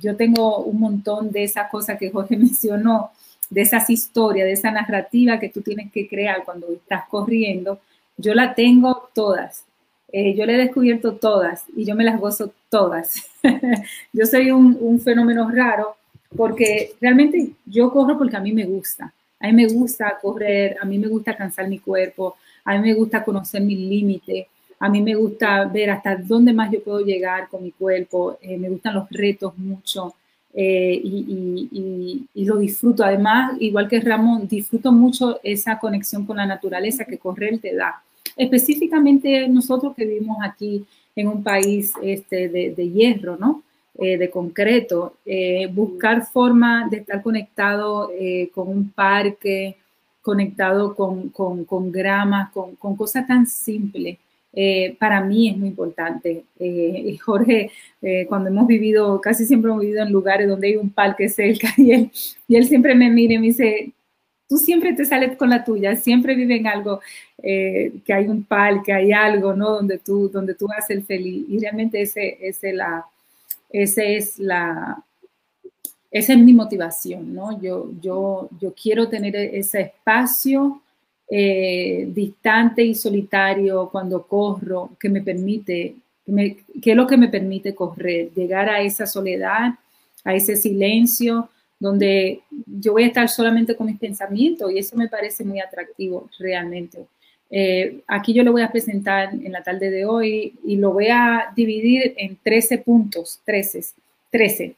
Yo 0.00 0.16
tengo 0.16 0.64
un 0.64 0.80
montón 0.80 1.30
de 1.30 1.44
esas 1.44 1.70
cosas 1.70 1.98
que 1.98 2.10
Jorge 2.10 2.34
mencionó, 2.38 3.10
de 3.52 3.60
esas 3.60 3.90
historias, 3.90 4.46
de 4.46 4.52
esa 4.52 4.70
narrativa 4.70 5.38
que 5.38 5.50
tú 5.50 5.60
tienes 5.60 5.92
que 5.92 6.08
crear 6.08 6.42
cuando 6.42 6.72
estás 6.72 7.04
corriendo. 7.10 7.80
Yo 8.16 8.32
la 8.34 8.54
tengo 8.54 9.10
todas. 9.14 9.66
Eh, 10.10 10.34
yo 10.34 10.46
le 10.46 10.54
he 10.54 10.58
descubierto 10.58 11.16
todas 11.16 11.64
y 11.76 11.84
yo 11.84 11.94
me 11.94 12.04
las 12.04 12.18
gozo 12.18 12.54
todas. 12.70 13.30
yo 14.12 14.24
soy 14.24 14.50
un, 14.50 14.78
un 14.80 14.98
fenómeno 15.00 15.50
raro 15.50 15.96
porque 16.34 16.92
realmente 16.98 17.50
yo 17.66 17.90
corro 17.90 18.16
porque 18.16 18.36
a 18.36 18.40
mí 18.40 18.52
me 18.52 18.64
gusta. 18.64 19.12
A 19.38 19.48
mí 19.48 19.52
me 19.52 19.66
gusta 19.66 20.18
correr, 20.22 20.78
a 20.80 20.86
mí 20.86 20.98
me 20.98 21.08
gusta 21.08 21.36
cansar 21.36 21.68
mi 21.68 21.78
cuerpo, 21.78 22.36
a 22.64 22.78
mí 22.78 22.88
me 22.88 22.94
gusta 22.94 23.22
conocer 23.22 23.60
mis 23.60 23.78
límites, 23.78 24.46
a 24.78 24.88
mí 24.88 25.02
me 25.02 25.14
gusta 25.14 25.64
ver 25.66 25.90
hasta 25.90 26.16
dónde 26.16 26.54
más 26.54 26.70
yo 26.70 26.82
puedo 26.82 27.00
llegar 27.00 27.48
con 27.48 27.62
mi 27.62 27.72
cuerpo, 27.72 28.38
eh, 28.40 28.56
me 28.56 28.70
gustan 28.70 28.94
los 28.94 29.10
retos 29.10 29.58
mucho 29.58 30.14
eh, 30.54 31.00
y, 31.02 32.44
lo 32.44 32.56
disfruto. 32.58 33.04
Además, 33.04 33.54
igual 33.60 33.88
que 33.88 34.00
Ramón, 34.00 34.48
disfruto 34.48 34.92
mucho 34.92 35.40
esa 35.42 35.78
conexión 35.78 36.26
con 36.26 36.36
la 36.36 36.46
naturaleza 36.46 37.04
que 37.04 37.18
correr 37.18 37.58
te 37.58 37.74
da. 37.74 38.02
Específicamente 38.36 39.48
nosotros 39.48 39.94
que 39.94 40.06
vivimos 40.06 40.38
aquí 40.42 40.84
en 41.14 41.28
un 41.28 41.42
país 41.42 41.92
este, 42.02 42.48
de, 42.48 42.90
hierro, 42.90 43.36
¿no? 43.36 43.62
Eh, 43.98 44.16
de 44.16 44.30
concreto, 44.30 45.16
buscar 45.72 46.26
forma 46.26 46.88
de 46.90 46.98
estar 46.98 47.22
conectado 47.22 48.10
con 48.52 48.68
un 48.68 48.90
parque, 48.90 49.76
conectado 50.22 50.94
con, 50.94 51.28
con, 51.28 51.64
con 51.64 51.92
gramas, 51.92 52.50
con, 52.52 52.76
con, 52.76 52.96
cosas 52.96 53.26
tan 53.26 53.46
simples. 53.46 54.18
Eh, 54.54 54.96
para 54.98 55.22
mí 55.22 55.48
es 55.48 55.56
muy 55.56 55.68
importante. 55.68 56.44
Eh, 56.58 57.16
Jorge, 57.18 57.70
eh, 58.02 58.26
cuando 58.28 58.50
hemos 58.50 58.66
vivido, 58.66 59.20
casi 59.20 59.46
siempre 59.46 59.70
hemos 59.70 59.82
vivido 59.82 60.02
en 60.02 60.12
lugares 60.12 60.48
donde 60.48 60.68
hay 60.68 60.76
un 60.76 60.90
parque 60.90 61.28
cerca 61.28 61.68
y 61.76 61.92
él, 61.92 62.10
y 62.46 62.56
él 62.56 62.66
siempre 62.66 62.94
me 62.94 63.10
mira 63.10 63.34
y 63.34 63.38
me 63.38 63.46
dice, 63.46 63.92
tú 64.48 64.58
siempre 64.58 64.92
te 64.92 65.04
sales 65.04 65.36
con 65.36 65.48
la 65.48 65.64
tuya, 65.64 65.96
siempre 65.96 66.34
vive 66.34 66.56
en 66.56 66.66
algo, 66.66 67.00
que 67.42 68.12
hay 68.12 68.28
un 68.28 68.44
parque, 68.44 68.92
hay 68.92 69.12
algo, 69.12 69.54
¿no? 69.54 69.70
Donde 69.70 69.98
tú, 69.98 70.28
donde 70.28 70.54
tú 70.54 70.68
vas 70.68 70.84
a 70.84 70.86
ser 70.88 71.02
feliz. 71.02 71.44
Y 71.48 71.58
realmente 71.58 72.02
ese, 72.02 72.38
ese, 72.40 72.72
la, 72.72 73.04
ese 73.70 74.16
es 74.16 74.38
la, 74.38 75.02
esa 76.10 76.34
es 76.34 76.38
mi 76.38 76.52
motivación, 76.52 77.34
¿no? 77.34 77.60
Yo, 77.60 77.90
yo, 78.00 78.50
yo 78.60 78.74
quiero 78.74 79.08
tener 79.08 79.34
ese 79.34 79.80
espacio 79.80 80.81
eh, 81.34 82.08
distante 82.08 82.84
y 82.84 82.94
solitario 82.94 83.88
cuando 83.90 84.26
corro 84.26 84.90
que 85.00 85.08
me 85.08 85.22
permite, 85.22 85.96
que, 86.26 86.90
es 86.90 86.94
lo 86.94 87.06
que 87.06 87.16
me 87.16 87.28
permite 87.28 87.74
correr, 87.74 88.30
llegar 88.34 88.68
a 88.68 88.82
esa 88.82 89.06
soledad, 89.06 89.72
a 90.24 90.34
ese 90.34 90.56
silencio, 90.56 91.48
donde 91.80 92.42
yo 92.66 92.92
voy 92.92 93.04
a 93.04 93.06
estar 93.06 93.30
solamente 93.30 93.74
con 93.74 93.86
mis 93.86 93.98
pensamientos 93.98 94.70
y 94.70 94.78
eso 94.78 94.94
me 94.94 95.08
parece 95.08 95.42
muy 95.42 95.58
atractivo 95.58 96.28
realmente. 96.38 97.06
Eh, 97.50 98.02
aquí 98.06 98.34
yo 98.34 98.42
lo 98.42 98.52
voy 98.52 98.60
a 98.60 98.70
presentar 98.70 99.32
en 99.32 99.52
la 99.52 99.62
tarde 99.62 99.90
de 99.90 100.04
hoy 100.04 100.52
y 100.66 100.76
lo 100.76 100.92
voy 100.92 101.08
a 101.08 101.50
dividir 101.56 102.12
en 102.18 102.36
13 102.42 102.76
puntos, 102.76 103.40
13, 103.46 103.80
13 104.30 104.76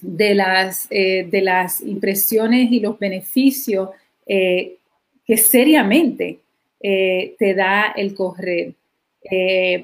de 0.00 0.34
las, 0.34 0.86
eh, 0.90 1.28
de 1.30 1.42
las 1.42 1.80
impresiones 1.82 2.72
y 2.72 2.80
los 2.80 2.98
beneficios 2.98 3.90
eh, 4.32 4.78
que 5.26 5.36
seriamente 5.36 6.38
eh, 6.80 7.34
te 7.36 7.52
da 7.54 7.92
el 7.96 8.14
correr. 8.14 8.74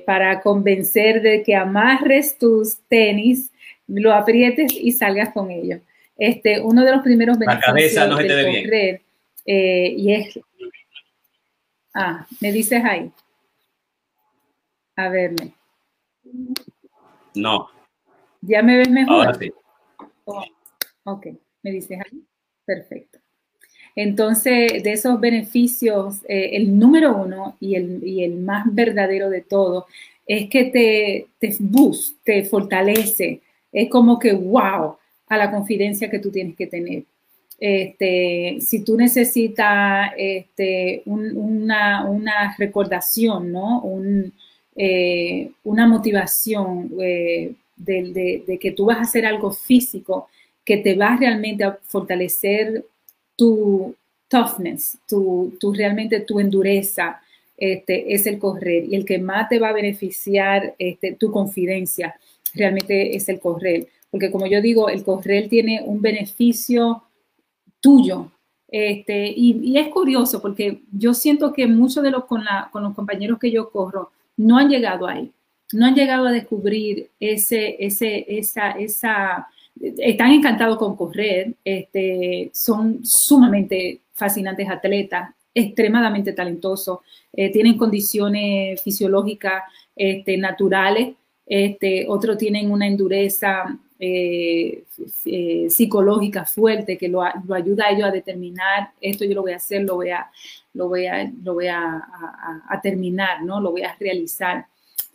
para 0.07 0.40
convencer 0.40 1.20
de 1.20 1.42
que 1.42 1.55
amarres 1.55 2.38
tus 2.38 2.78
tenis, 2.88 3.51
lo 3.86 4.14
aprietes 4.14 4.72
y 4.72 4.92
salgas 4.92 5.32
con 5.34 5.51
ellos. 5.51 5.80
Este, 6.16 6.61
uno 6.61 6.84
de 6.84 6.92
los 6.92 7.03
primeros 7.03 7.36
beneficios 7.38 8.09
no 8.09 8.16
del 8.16 8.64
correr, 8.64 9.03
y 9.44 10.12
es... 10.12 10.38
Ah, 11.92 12.26
me 12.40 12.53
dices 12.53 12.82
ahí. 12.84 13.11
A 14.97 15.09
verme. 15.09 15.55
No. 17.34 17.68
¿Ya 18.40 18.62
me 18.62 18.78
ves 18.78 18.90
mejor? 18.90 19.26
Ahora 19.26 19.34
sí. 19.34 19.53
Ok, 21.05 21.26
me 21.62 21.70
dices 21.72 21.99
ahí. 22.01 22.22
Perfecto. 22.64 23.18
Entonces, 23.97 24.82
de 24.82 24.92
esos 24.92 25.18
beneficios, 25.18 26.22
eh, 26.28 26.51
el 26.53 26.78
número 26.78 27.16
uno 27.16 27.57
y 27.61 27.74
el, 27.74 28.36
más 28.36 28.66
verdadero 28.72 29.30
de 29.30 29.40
todo 29.40 29.86
es 30.26 30.51
que 30.51 30.64
te, 30.64 31.26
te 31.38 31.57
te 32.22 32.44
fortalece. 32.44 33.40
Es 33.72 33.88
como 33.88 34.18
que, 34.18 34.32
wow, 34.32 34.97
a 35.28 35.36
la 35.36 35.51
confidencia 35.51 36.11
que 36.11 36.18
tú 36.18 36.30
tienes 36.30 36.57
que 36.57 36.66
tener. 36.66 37.05
Este, 37.59 38.59
si 38.61 38.84
tú 38.84 38.97
necesitas 38.99 40.12
este, 40.16 41.03
una, 41.07 42.55
recordación, 42.59 43.51
¿no? 43.51 43.82
Eh, 44.76 45.53
una 45.64 45.86
motivación 45.86 46.92
eh, 47.01 47.55
de, 47.76 48.59
que 48.61 48.72
tú 48.72 48.84
vas 48.86 48.99
a 48.99 49.03
hacer 49.03 49.24
algo 49.24 49.51
físico 49.51 50.28
que 50.64 50.76
te 50.76 50.94
va 50.94 51.16
realmente 51.16 51.64
a 51.64 51.78
fortalecer 51.82 52.84
tu 53.37 53.95
toughness, 54.28 54.99
tu, 55.09 55.53
realmente 55.72 56.20
tu 56.20 56.41
endureza, 56.41 57.20
este, 57.57 58.12
es 58.12 58.26
el 58.26 58.39
correr. 58.39 58.84
Y 58.84 58.97
el 58.97 59.05
que 59.05 59.18
más 59.18 59.49
te 59.49 59.59
va 59.59 59.68
a 59.68 59.74
beneficiar 59.74 60.74
este, 60.78 61.12
tu 61.12 61.30
confidencia 61.30 62.14
realmente 62.55 63.14
es 63.14 63.28
el 63.28 63.39
correr. 63.39 63.89
Porque 64.11 64.30
como 64.30 64.47
yo 64.47 64.61
digo, 64.61 64.89
el 64.89 65.05
correr 65.05 65.49
tiene 65.49 65.82
un 65.84 66.01
beneficio 66.01 67.05
tuyo. 67.80 68.32
Este, 68.68 69.32
y, 69.37 69.78
es 69.78 69.89
curioso 69.89 70.43
porque 70.43 70.82
yo 70.91 71.14
siento 71.14 71.53
que 71.53 71.66
muchos 71.68 72.03
de 72.03 72.11
los 72.11 72.24
con, 72.24 72.43
con 72.72 72.82
los 72.82 72.95
compañeros 72.95 73.39
que 73.39 73.53
yo 73.53 73.70
corro 73.70 74.11
no 74.37 74.59
han 74.59 74.68
llegado 74.68 75.07
ahí 75.07 75.32
no 75.72 75.87
han 75.87 75.95
llegado 75.95 76.26
a 76.26 76.32
descubrir 76.32 77.11
ese, 77.18 77.76
ese, 77.84 78.24
esa, 78.39 78.70
esa 78.72 79.49
están 79.81 80.33
encantados 80.33 80.79
con 80.79 80.97
correr, 80.97 81.55
este, 81.64 82.51
son 82.53 83.05
sumamente 83.05 84.01
fascinantes 84.12 84.68
atletas, 84.68 85.31
extremadamente 85.55 86.33
talentosos, 86.33 87.01
eh, 87.33 87.51
tienen 87.51 87.77
condiciones 87.77 88.81
fisiológicas 88.83 89.62
este, 89.95 90.37
naturales, 90.37 91.14
este, 91.47 92.07
otros 92.09 92.37
tienen 92.39 92.70
una 92.70 92.87
endureza 92.87 93.79
eh, 93.99 94.85
eh, 95.24 95.66
psicológica 95.70 96.45
fuerte 96.45 96.99
que 96.99 97.09
lo, 97.09 97.22
ayuda 97.22 97.87
a 97.87 97.91
ellos 97.93 98.05
a 98.05 98.11
determinar 98.11 98.91
esto 99.01 99.24
yo 99.24 99.35
lo 99.35 99.41
voy 99.41 99.53
a 99.53 99.57
hacer, 99.57 99.85
lo 99.85 99.95
voy 99.95 100.11
a, 100.11 100.31
lo 100.74 100.89
voy 100.89 101.07
a, 101.07 101.33
lo 101.43 101.55
voy 101.55 101.68
a, 101.68 102.03
terminar, 102.83 103.43
¿no? 103.43 103.61
Lo 103.61 103.70
voy 103.70 103.83
a 103.83 103.97
realizar. 103.99 104.66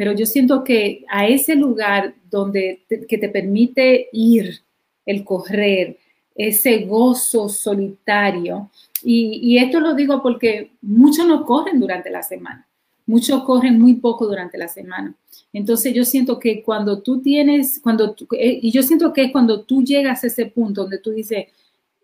Pero 0.02 0.14
yo 0.14 0.26
siento 0.26 0.64
que 0.64 1.06
a 1.10 1.28
ese 1.28 1.54
lugar 1.56 2.16
donde 2.28 2.82
que 3.08 3.20
te 3.20 3.30
permite 3.30 4.10
ir, 4.12 4.64
el 5.06 5.24
correr, 5.24 6.00
ese 6.34 6.86
gozo 6.86 7.48
solitario, 7.48 8.72
y, 9.04 9.40
y 9.44 9.60
esto 9.60 9.80
lo 9.80 9.94
digo 9.94 10.24
porque 10.24 10.72
muchos 10.82 11.28
no 11.28 11.46
corren 11.46 11.80
durante 11.80 12.10
la 12.10 12.24
semana. 12.24 12.68
Muchos 13.06 13.44
corren 13.44 13.80
muy 13.80 13.94
poco 13.94 14.26
durante 14.26 14.58
la 14.58 14.68
semana. 14.68 15.14
Entonces 15.54 15.94
yo 15.94 16.04
siento 16.04 16.40
que 16.40 16.64
cuando 16.64 17.04
tú 17.04 17.22
tienes, 17.22 17.80
cuando 17.80 18.16
eh, 18.40 18.58
y 18.60 18.72
yo 18.72 18.82
siento 18.82 19.14
que 19.14 19.26
es 19.26 19.32
cuando 19.32 19.62
tú 19.62 19.84
llegas 19.84 20.24
a 20.24 20.28
ese 20.28 20.48
punto 20.48 20.82
donde 20.82 20.98
tú 20.98 21.12
dices, 21.12 21.46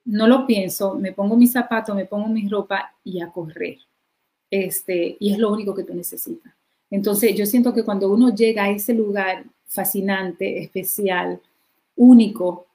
no 0.06 0.28
lo 0.28 0.46
pienso, 0.46 0.94
me 0.94 1.14
pongo 1.14 1.36
mis 1.36 1.52
zapatos, 1.52 1.96
me 1.96 2.06
pongo 2.06 2.28
mi 2.28 2.48
ropa 2.48 2.94
y 3.04 3.22
a 3.22 3.32
correr. 3.32 3.80
Este, 4.52 5.18
y 5.20 5.34
es 5.34 5.40
lo 5.40 5.52
único 5.52 5.74
que 5.74 5.84
tú 5.84 5.96
necesitas. 5.96 6.54
Entonces 6.90 7.36
yo 7.36 7.46
siento 7.46 7.74
que 7.74 7.84
cuando 7.84 8.12
uno 8.12 8.34
llega 8.34 8.66
a 8.66 8.72
ese 8.72 8.94
lugar 8.94 9.46
fascinante, 9.66 10.60
especial, 10.60 11.42
único, 11.96 12.68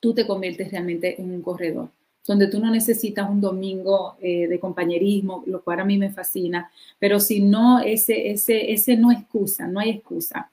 tú 0.00 0.14
te 0.14 0.26
conviertes 0.26 0.70
realmente 0.70 1.20
en 1.20 1.30
un 1.30 1.42
corredor 1.42 1.90
donde 2.28 2.46
tú 2.48 2.60
no 2.60 2.70
necesitas 2.70 3.28
un 3.28 3.40
domingo 3.40 4.16
eh, 4.20 4.46
de 4.46 4.60
compañerismo, 4.60 5.42
lo 5.46 5.62
cual 5.64 5.80
a 5.80 5.84
mí 5.84 5.96
me 5.96 6.10
fascina, 6.10 6.70
pero 6.98 7.18
si 7.18 7.40
no, 7.40 7.80
ese, 7.80 8.30
ese, 8.30 8.70
ese 8.70 8.98
no 8.98 9.10
excusa, 9.10 9.66
no 9.66 9.80
hay 9.80 9.90
excusa. 9.90 10.50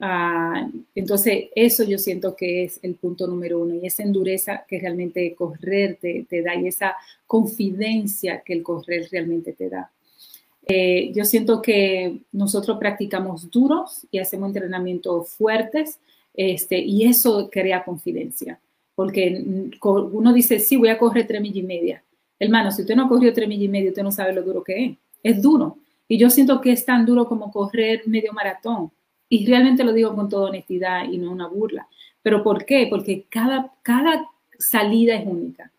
Ah, 0.00 0.70
entonces, 0.94 1.46
eso 1.56 1.82
yo 1.82 1.98
siento 1.98 2.36
que 2.36 2.62
es 2.62 2.78
el 2.84 2.94
punto 2.94 3.26
número 3.26 3.58
uno 3.60 3.74
y 3.74 3.84
esa 3.84 4.04
endureza 4.04 4.64
que 4.68 4.78
realmente 4.78 5.34
correr 5.34 5.98
te, 6.00 6.42
da 6.42 6.54
y 6.54 6.68
esa 6.68 6.94
confidencia 7.26 8.42
que 8.42 8.52
el 8.52 8.62
correr 8.62 9.08
realmente 9.10 9.52
te 9.52 9.68
da. 9.68 9.90
Eh, 10.68 11.12
yo 11.14 11.24
siento 11.24 11.60
que 11.62 12.20
nosotros 12.30 12.78
practicamos 12.78 13.50
duros 13.50 14.06
y 14.10 14.18
hacemos 14.18 14.48
entrenamientos 14.48 15.30
fuertes 15.30 15.98
este, 16.34 16.78
y 16.78 17.06
eso 17.06 17.48
crea 17.50 17.84
confidencia 17.84 18.60
porque 18.98 19.44
uno 19.84 20.32
dice, 20.32 20.58
sí, 20.58 20.76
voy 20.76 20.88
a 20.88 20.98
correr 20.98 21.24
tres 21.24 21.40
millas 21.40 21.58
y 21.58 21.62
media. 21.62 22.02
Hermano, 22.36 22.72
si 22.72 22.82
usted 22.82 22.96
no 22.96 23.08
corrió 23.08 23.32
tres 23.32 23.46
millas 23.46 23.66
y 23.66 23.68
media, 23.68 23.90
usted 23.90 24.02
no 24.02 24.10
sabe 24.10 24.32
lo 24.32 24.42
duro 24.42 24.64
que 24.64 24.84
es. 24.84 24.96
Es 25.22 25.40
duro. 25.40 25.78
Y 26.08 26.18
yo 26.18 26.28
siento 26.30 26.60
que 26.60 26.72
es 26.72 26.84
tan 26.84 27.06
duro 27.06 27.28
como 27.28 27.52
correr 27.52 28.02
medio 28.06 28.32
maratón. 28.32 28.90
Y 29.28 29.46
realmente 29.46 29.84
lo 29.84 29.92
digo 29.92 30.16
con 30.16 30.28
toda 30.28 30.48
honestidad 30.48 31.04
y 31.04 31.16
no 31.16 31.30
una 31.30 31.46
burla. 31.46 31.86
¿Pero 32.22 32.42
por 32.42 32.64
qué? 32.64 32.88
Porque 32.90 33.24
cada, 33.30 33.72
cada 33.82 34.26
salida 34.58 35.14
es 35.14 35.24
única. 35.28 35.70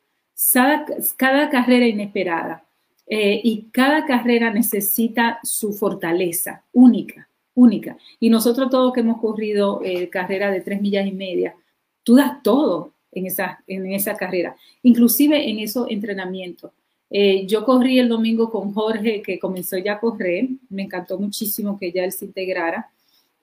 Cada, 0.53 0.85
cada 1.17 1.49
carrera 1.49 1.87
inesperada. 1.87 2.63
Eh, 3.11 3.41
y 3.43 3.63
cada 3.71 4.05
carrera 4.05 4.53
necesita 4.53 5.39
su 5.43 5.73
fortaleza 5.73 6.63
única, 6.71 7.27
única. 7.55 7.97
Y 8.19 8.29
nosotros 8.29 8.69
todos 8.69 8.93
que 8.93 8.99
hemos 8.99 9.19
corrido 9.19 9.81
eh, 9.83 10.09
carrera 10.09 10.51
de 10.51 10.61
tres 10.61 10.79
millas 10.79 11.07
y 11.07 11.11
media, 11.11 11.55
tú 12.03 12.15
das 12.15 12.43
todo 12.43 12.93
en 13.11 13.25
esa, 13.25 13.63
en 13.65 13.91
esa 13.91 14.15
carrera, 14.15 14.55
inclusive 14.83 15.49
en 15.49 15.59
esos 15.59 15.89
entrenamientos. 15.89 16.71
Eh, 17.09 17.47
yo 17.47 17.65
corrí 17.65 17.97
el 17.97 18.07
domingo 18.07 18.51
con 18.51 18.73
Jorge, 18.73 19.21
que 19.21 19.39
comenzó 19.39 19.77
ya 19.77 19.93
a 19.93 19.99
correr. 19.99 20.47
Me 20.69 20.83
encantó 20.83 21.17
muchísimo 21.17 21.79
que 21.79 21.91
ya 21.91 22.03
él 22.03 22.11
se 22.11 22.25
integrara, 22.25 22.91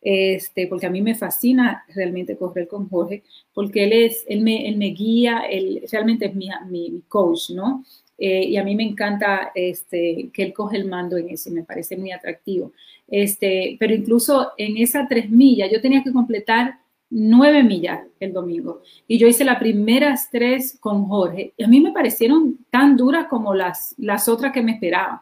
este, 0.01 0.69
porque 0.69 0.87
a 0.87 0.91
mí 0.91 1.03
me 1.03 1.17
fascina 1.17 1.85
realmente 1.93 2.37
correr 2.37 2.69
con 2.69 2.89
Jorge, 2.89 3.25
porque 3.53 3.85
él, 3.85 3.93
es, 3.93 4.25
él, 4.29 4.41
me, 4.41 4.69
él 4.69 4.77
me 4.77 4.87
guía, 4.91 5.41
él 5.51 5.83
realmente 5.91 6.27
es 6.27 6.35
mi, 6.35 6.49
mi, 6.69 7.03
coach, 7.09 7.51
¿no? 7.51 7.85
Eh, 8.19 8.45
y 8.49 8.57
a 8.57 8.65
mí 8.65 8.75
me 8.75 8.83
encanta 8.83 9.53
este, 9.55 10.31
que 10.33 10.43
él 10.43 10.53
coge 10.53 10.77
el 10.79 10.87
mando 10.87 11.17
en 11.17 11.29
eso, 11.29 11.51
me 11.51 11.65
parece 11.65 11.97
muy 11.97 12.13
atractivo. 12.13 12.73
Este, 13.09 13.77
pero 13.79 13.95
incluso 13.95 14.53
en 14.57 14.77
esa 14.79 15.07
tres 15.07 15.31
millas, 15.31 15.71
yo 15.71 15.81
tenía 15.81 16.03
que 16.03 16.13
completar 16.13 16.81
nueve 17.11 17.63
millas 17.63 18.01
el 18.19 18.33
domingo. 18.33 18.83
Y 19.07 19.19
yo 19.19 19.27
hice 19.27 19.45
las 19.45 19.59
primeras 19.59 20.31
tres 20.31 20.77
con 20.81 21.07
Jorge. 21.07 21.53
Y 21.57 21.65
a 21.65 21.69
mí 21.69 21.81
me 21.81 21.93
parecieron 21.93 22.59
tan 22.71 22.97
duras 22.97 23.27
como 23.29 23.55
las, 23.55 23.95
las 23.99 24.29
otras 24.29 24.53
que 24.53 24.63
me 24.63 24.73
esperaban. 24.73 25.21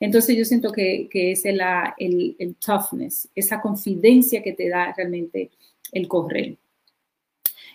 Entonces 0.00 0.36
yo 0.36 0.44
siento 0.44 0.72
que, 0.72 1.08
que 1.10 1.32
es 1.32 1.44
el, 1.44 1.60
el, 1.98 2.56
toughness, 2.56 3.28
esa 3.34 3.60
confidencia 3.60 4.42
que 4.42 4.52
te 4.52 4.68
da 4.68 4.92
realmente 4.94 5.50
el 5.92 6.08
correr. 6.08 6.56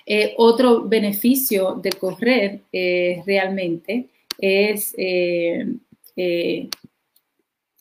Eh, 0.05 0.34
otro 0.38 0.84
beneficio 0.88 1.76
de 1.76 1.91
correr 1.91 2.61
eh, 2.72 3.22
realmente 3.26 4.09
es 4.39 4.95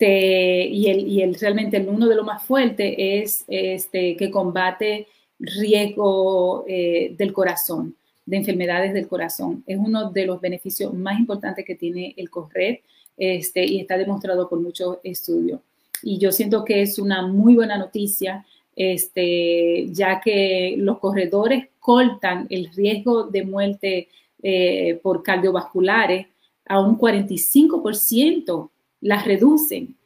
eh, 0.01 0.67
y, 0.71 0.89
el, 0.89 1.09
y 1.09 1.23
el, 1.23 1.35
realmente 1.35 1.81
uno 1.81 2.07
de 2.07 2.15
los 2.15 2.25
más 2.25 2.45
fuertes 2.45 2.95
es 2.97 3.45
este, 3.49 4.17
que 4.17 4.31
combate 4.31 5.09
riesgo 5.41 6.65
eh, 6.69 7.15
del 7.17 7.33
corazón, 7.33 7.97
de 8.25 8.37
enfermedades 8.37 8.93
del 8.93 9.09
corazón. 9.09 9.65
Es 9.67 9.79
uno 9.79 10.11
de 10.11 10.27
los 10.27 10.41
beneficios 10.41 10.95
más 10.95 11.19
importantes 11.19 11.65
que 11.65 11.75
tiene 11.75 12.15
el 12.17 12.31
correr 12.31 12.83
este, 13.17 13.65
y 13.65 13.81
está 13.81 13.97
demostrado 13.97 14.49
por 14.49 14.61
muchos 14.61 14.99
estudios. 15.03 15.61
Y 16.03 16.19
yo 16.19 16.31
siento 16.31 16.65
que 16.65 16.83
es 16.83 16.99
una 16.99 17.27
muy 17.27 17.57
buena 17.57 17.77
noticia, 17.77 18.47
este, 18.77 19.89
ya 19.91 20.21
que 20.21 20.77
los 20.79 20.99
corredores 20.99 21.69
cortan 21.81 22.47
el 22.51 22.71
riesgo 22.73 23.25
de 23.25 23.45
muerte 23.45 24.09
eh, 24.41 25.01
por 25.03 25.25
cardiovasculares 25.25 26.29
a 26.69 26.81
un 26.81 26.99
45%, 26.99 28.71
las 29.01 29.25
reducen. 29.25 29.97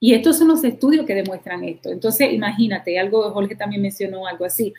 Y 0.00 0.14
estos 0.14 0.38
son 0.38 0.48
los 0.48 0.62
estudios 0.62 1.04
que 1.06 1.14
demuestran 1.14 1.64
esto. 1.64 1.90
Entonces, 1.90 2.32
imagínate, 2.32 2.98
algo, 2.98 3.30
Jorge 3.30 3.56
también 3.56 3.82
mencionó 3.82 4.26
algo 4.26 4.44
así. 4.44 4.72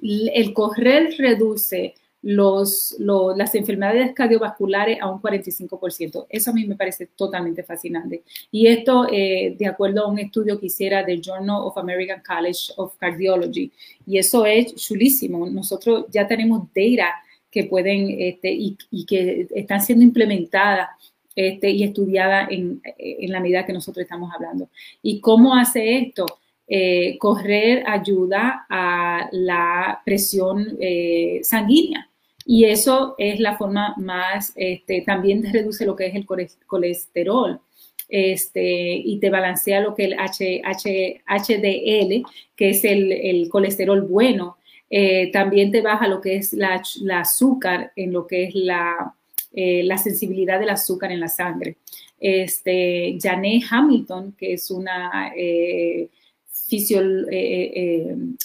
El 0.00 0.52
correr 0.52 1.14
reduce 1.16 1.94
los, 2.24 2.96
las 2.98 3.54
enfermedades 3.54 4.14
cardiovasculares 4.14 4.98
a 5.00 5.10
un 5.10 5.20
45%. 5.20 6.26
Eso 6.28 6.50
a 6.50 6.54
mí 6.54 6.64
me 6.64 6.74
parece 6.74 7.06
totalmente 7.06 7.62
fascinante. 7.62 8.22
Y 8.50 8.66
esto, 8.66 9.06
eh, 9.12 9.54
de 9.58 9.66
acuerdo 9.66 10.04
a 10.04 10.08
un 10.08 10.18
estudio 10.18 10.58
que 10.58 10.66
hiciera 10.66 11.04
del 11.04 11.20
Journal 11.20 11.60
of 11.60 11.76
American 11.76 12.22
College 12.26 12.72
of 12.76 12.96
Cardiology. 12.96 13.70
Y 14.06 14.16
eso 14.16 14.46
es 14.46 14.74
chulísimo. 14.74 15.46
Nosotros 15.46 16.06
ya 16.10 16.26
tenemos 16.26 16.62
data 16.74 17.14
que 17.54 17.64
pueden 17.64 18.16
este, 18.18 18.52
y, 18.52 18.76
que 19.06 19.46
están 19.54 19.80
siendo 19.80 20.04
implementadas 20.04 20.88
este, 21.36 21.70
y 21.70 21.84
estudiada 21.84 22.48
en, 22.50 22.82
la 23.28 23.40
medida 23.40 23.64
que 23.64 23.72
nosotros 23.72 24.02
estamos 24.02 24.32
hablando. 24.34 24.68
¿Y 25.02 25.20
cómo 25.20 25.54
hace 25.54 25.98
esto? 25.98 26.26
Eh, 26.66 27.16
correr 27.18 27.84
ayuda 27.86 28.66
a 28.68 29.28
la 29.32 30.02
presión 30.04 30.76
eh, 30.80 31.40
sanguínea 31.42 32.08
y 32.46 32.64
eso 32.64 33.14
es 33.18 33.40
la 33.40 33.56
forma 33.56 33.94
más, 33.96 34.52
este, 34.56 35.02
también 35.02 35.42
reduce 35.52 35.86
lo 35.86 35.96
que 35.96 36.06
es 36.06 36.14
el 36.14 36.26
colesterol. 36.66 37.60
Este, 38.06 38.96
y 38.96 39.18
te 39.18 39.30
balancea 39.30 39.80
lo 39.80 39.94
que 39.94 40.04
el 40.04 40.14
HDL, 40.14 42.22
que 42.54 42.70
es 42.70 42.84
el, 42.84 43.48
colesterol 43.48 44.02
bueno. 44.02 44.58
Eh, 44.96 45.32
también 45.32 45.72
te 45.72 45.80
baja 45.80 46.06
lo 46.06 46.20
que 46.20 46.36
es 46.36 46.52
la, 46.52 46.80
azúcar 47.18 47.90
en 47.96 48.12
lo 48.12 48.28
que 48.28 48.44
es 48.44 48.54
la, 48.54 49.12
eh, 49.52 49.82
la 49.82 49.98
sensibilidad 49.98 50.60
del 50.60 50.70
azúcar 50.70 51.10
en 51.10 51.18
la 51.18 51.26
sangre. 51.26 51.78
Este, 52.20 53.18
Janet 53.20 53.64
Hamilton, 53.68 54.36
que 54.38 54.52
es 54.52 54.70
una, 54.70 55.32
eh, 55.36 56.08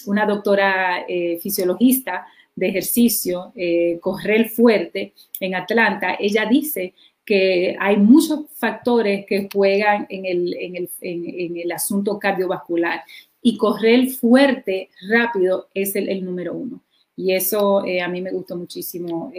una 0.06 0.26
doctora 0.26 1.06
fisiologista 1.40 2.26
de 2.56 2.68
ejercicio, 2.68 3.52
correr 4.00 4.48
fuerte 4.48 5.14
en 5.38 5.54
Atlanta, 5.54 6.16
ella 6.18 6.46
dice 6.46 6.94
que 7.24 7.76
hay 7.78 7.96
muchos 7.96 8.46
factores 8.56 9.24
que 9.24 9.48
juegan 9.52 10.04
en 10.08 10.26
el, 10.26 10.88
en 11.00 11.56
el, 11.56 11.70
asunto 11.70 12.18
cardiovascular 12.18 13.04
y 13.42 13.56
correr 13.56 14.08
fuerte, 14.10 14.90
rápido, 15.08 15.68
es 15.74 15.96
el, 15.96 16.24
número 16.24 16.54
uno. 16.54 16.82
Y 17.16 17.32
eso 17.32 17.80
a 17.80 18.08
mí 18.08 18.22
me 18.22 18.32
gustó 18.32 18.56
muchísimo 18.56 19.32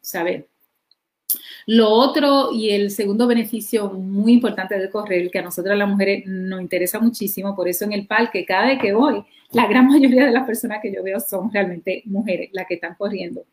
saber. 0.00 0.48
Lo 1.66 1.90
otro 1.90 2.52
y 2.52 2.70
el 2.70 2.90
segundo 2.90 3.26
beneficio 3.26 3.90
muy 3.90 4.32
importante 4.32 4.78
del 4.78 4.90
correr, 4.90 5.30
que 5.30 5.38
a 5.38 5.42
nosotras 5.42 5.76
las 5.76 5.88
mujeres 5.88 6.24
nos 6.26 6.60
interesa 6.60 6.98
muchísimo, 6.98 7.54
por 7.54 7.68
eso 7.68 7.84
en 7.84 7.92
el 7.92 8.06
parque, 8.06 8.44
cada 8.44 8.66
vez 8.66 8.80
que 8.80 8.92
voy, 8.92 9.24
la 9.52 9.66
gran 9.66 9.86
mayoría 9.88 10.26
de 10.26 10.32
las 10.32 10.46
personas 10.46 10.80
que 10.82 10.92
yo 10.92 11.02
veo 11.02 11.20
son 11.20 11.52
realmente 11.52 12.02
mujeres 12.06 12.50
las 12.52 12.66
que 12.66 12.74
están 12.74 12.94
corriendo. 12.96 13.44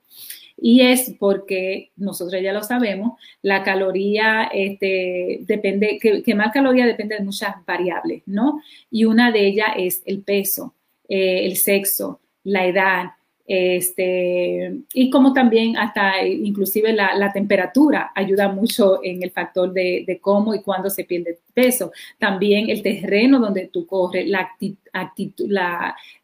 Y 0.62 0.82
es 0.82 1.16
porque 1.20 1.92
nosotros 1.96 2.42
ya 2.42 2.54
lo 2.54 2.64
sabemos, 2.64 3.20
la 3.42 3.64
caloría 3.64 4.50
este, 4.54 5.40
depende, 5.42 5.98
que, 6.02 6.22
quemar 6.24 6.52
caloría 6.52 6.86
depende 6.86 7.16
de 7.16 7.24
muchas 7.24 7.56
variables, 7.66 8.24
¿no? 8.26 8.62
Y 8.92 9.06
una 9.06 9.32
de 9.32 9.48
ellas 9.48 9.70
es 9.78 10.02
el 10.06 10.22
peso, 10.22 10.76
eh, 11.08 11.46
el 11.46 11.58
sexo, 11.58 12.20
la 12.44 12.66
edad, 12.66 13.06
este, 13.52 14.76
y 14.94 15.10
como 15.10 15.34
también 15.34 15.76
hasta 15.76 16.24
inclusive 16.24 16.94
la, 16.94 17.32
temperatura 17.34 18.12
ayuda 18.14 18.48
mucho 18.48 19.04
en 19.04 19.24
el 19.24 19.32
factor 19.32 19.74
de, 19.74 20.20
cómo 20.22 20.54
y 20.54 20.62
cuándo 20.62 20.92
se 20.92 21.04
pierde 21.04 21.40
peso. 21.52 21.92
También 22.20 22.70
el 22.70 22.84
terreno 22.84 23.40
donde 23.40 23.68
tú 23.74 23.88
corres, 23.88 24.28
la 24.28 24.52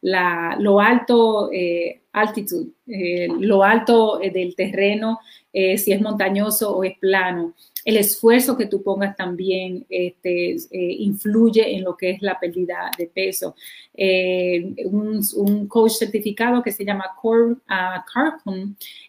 la, 0.01 0.55
lo 0.59 0.79
alto, 0.79 1.49
eh, 1.51 2.01
altitud, 2.13 2.67
eh, 2.85 3.27
lo 3.39 3.63
alto 3.63 4.21
eh, 4.21 4.29
del 4.29 4.55
terreno, 4.55 5.19
si 5.51 5.93
es 5.93 6.01
montañoso 6.01 6.75
o 6.75 6.83
es 6.83 6.97
plano 6.99 7.53
el 7.85 7.97
esfuerzo 7.97 8.57
que 8.57 8.65
tú 8.65 8.81
pongas 8.81 9.15
también 9.15 9.85
este, 9.89 10.55
eh, 10.55 10.95
influye 10.99 11.75
en 11.75 11.83
lo 11.83 11.95
que 11.95 12.09
es 12.09 12.21
la 12.21 12.39
pérdida 12.39 12.89
de 12.97 13.05
peso. 13.05 13.55
Eh, 13.93 14.73
un, 14.85 15.67
coach 15.67 15.91
certificado 15.91 16.63
que 16.63 16.71
se 16.71 16.83
llama 16.83 17.11
Cor, 17.21 17.51
uh, 17.51 18.51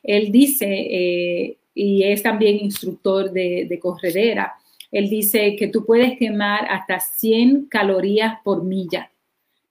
él 0.03 0.31
dice, 0.31 0.67
eh, 0.69 1.57
y 1.75 2.03
es 2.03 2.23
también 2.23 2.57
instructor 2.57 3.33
de, 3.33 3.67
de 3.69 3.79
corredera, 3.79 4.55
él 4.93 5.09
dice 5.09 5.57
que 5.57 5.69
tú 5.69 5.85
puedes 5.85 6.19
quemar 6.19 6.67
hasta 6.71 7.01
100 7.01 7.67
calorías 7.67 8.39
por 8.45 8.63
milla. 8.63 9.11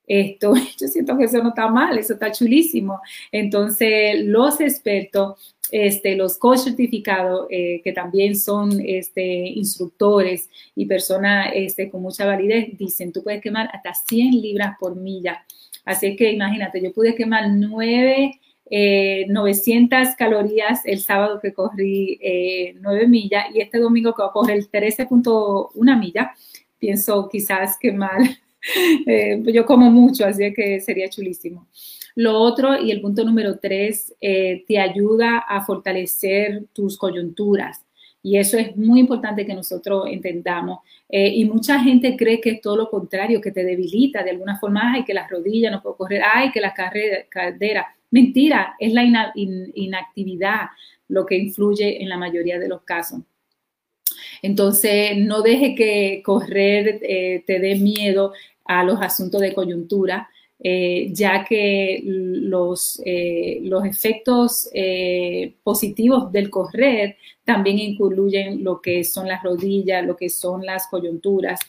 Esto, 0.07 0.53
yo 0.79 0.87
siento 0.87 1.17
que 1.17 1.25
eso 1.25 1.41
no 1.41 1.49
está 1.49 1.67
mal, 1.67 1.97
eso 1.97 2.13
está 2.13 2.31
chulísimo. 2.31 2.99
Entonces, 3.31 4.23
los 4.25 4.61
expertos 4.61 5.55
este, 5.71 6.15
los 6.15 6.37
coach 6.37 6.59
certificados, 6.59 7.47
eh, 7.49 7.81
que 7.83 7.91
también 7.91 8.35
son 8.35 8.79
este, 8.85 9.23
instructores 9.23 10.49
y 10.75 10.85
personas 10.85 11.49
este, 11.53 11.89
con 11.89 12.01
mucha 12.01 12.25
validez, 12.25 12.77
dicen, 12.77 13.11
tú 13.11 13.23
puedes 13.23 13.41
quemar 13.41 13.69
hasta 13.73 13.93
100 13.93 14.41
libras 14.41 14.75
por 14.79 14.95
milla. 14.95 15.43
Así 15.83 16.15
que 16.15 16.31
imagínate, 16.31 16.81
yo 16.81 16.93
pude 16.93 17.15
quemar 17.15 17.49
9, 17.49 18.39
900 19.27 19.99
eh, 19.99 20.11
calorías 20.17 20.81
el 20.85 20.99
sábado 20.99 21.39
que 21.39 21.53
corrí 21.53 22.19
9 22.79 23.03
eh, 23.03 23.07
millas 23.07 23.45
y 23.53 23.61
este 23.61 23.79
domingo 23.79 24.13
que 24.13 24.23
voy 24.23 24.29
a 24.29 24.33
correr 24.33 24.63
13.1 24.71 25.99
millas, 25.99 26.27
pienso 26.79 27.29
quizás 27.29 27.77
quemar, 27.79 28.19
yo 29.53 29.65
como 29.65 29.91
mucho, 29.91 30.25
así 30.25 30.53
que 30.53 30.79
sería 30.79 31.09
chulísimo. 31.09 31.67
Lo 32.15 32.39
otro, 32.39 32.81
y 32.81 32.91
el 32.91 33.01
punto 33.01 33.25
número 33.25 33.59
tres, 33.59 34.15
eh, 34.21 34.63
te 34.67 34.79
ayuda 34.79 35.39
a 35.39 35.65
fortalecer 35.65 36.63
tus 36.73 36.97
coyunturas. 36.97 37.85
Y 38.23 38.37
eso 38.37 38.57
es 38.57 38.75
muy 38.75 39.01
importante 39.01 39.45
que 39.45 39.53
nosotros 39.53 40.05
entendamos. 40.09 40.79
Eh, 41.09 41.27
y 41.27 41.45
mucha 41.45 41.79
gente 41.79 42.15
cree 42.17 42.41
que 42.41 42.51
es 42.51 42.61
todo 42.61 42.77
lo 42.77 42.89
contrario, 42.89 43.41
que 43.41 43.51
te 43.51 43.63
debilita 43.63 44.23
de 44.23 44.31
alguna 44.31 44.57
forma, 44.57 44.93
ay, 44.93 45.03
que 45.03 45.13
las 45.13 45.29
rodillas 45.29 45.71
no 45.71 45.81
puedo 45.81 45.97
correr, 45.97 46.23
ay, 46.23 46.51
que 46.51 46.61
la 46.61 46.73
cadera. 46.73 47.85
Mentira, 48.09 48.75
es 48.79 48.93
la 48.93 49.03
inactividad 49.35 50.67
lo 51.09 51.25
que 51.25 51.35
influye 51.35 52.01
en 52.01 52.09
la 52.09 52.17
mayoría 52.17 52.57
de 52.57 52.69
los 52.69 52.81
casos. 52.81 53.21
Entonces, 54.41 55.17
no 55.17 55.41
deje 55.41 55.75
que 55.75 56.21
correr 56.23 56.99
eh, 57.01 57.43
te 57.45 57.59
dé 57.59 57.75
miedo 57.75 58.33
a 58.65 58.83
los 58.83 59.01
asuntos 59.01 59.41
de 59.41 59.53
coyuntura. 59.53 60.29
Eh, 60.59 61.09
ya 61.11 61.43
que 61.43 62.01
los, 62.05 63.01
eh, 63.05 63.59
los 63.63 63.83
efectos 63.85 64.69
eh, 64.73 65.53
positivos 65.63 66.31
del 66.31 66.49
correr 66.49 67.17
también 67.43 67.77
incluyen 67.77 68.63
lo 68.63 68.79
que 68.81 69.03
son 69.03 69.27
las 69.27 69.43
rodillas, 69.43 70.05
lo 70.05 70.15
que 70.15 70.29
son 70.29 70.65
las 70.65 70.87
coyunturas. 70.87 71.59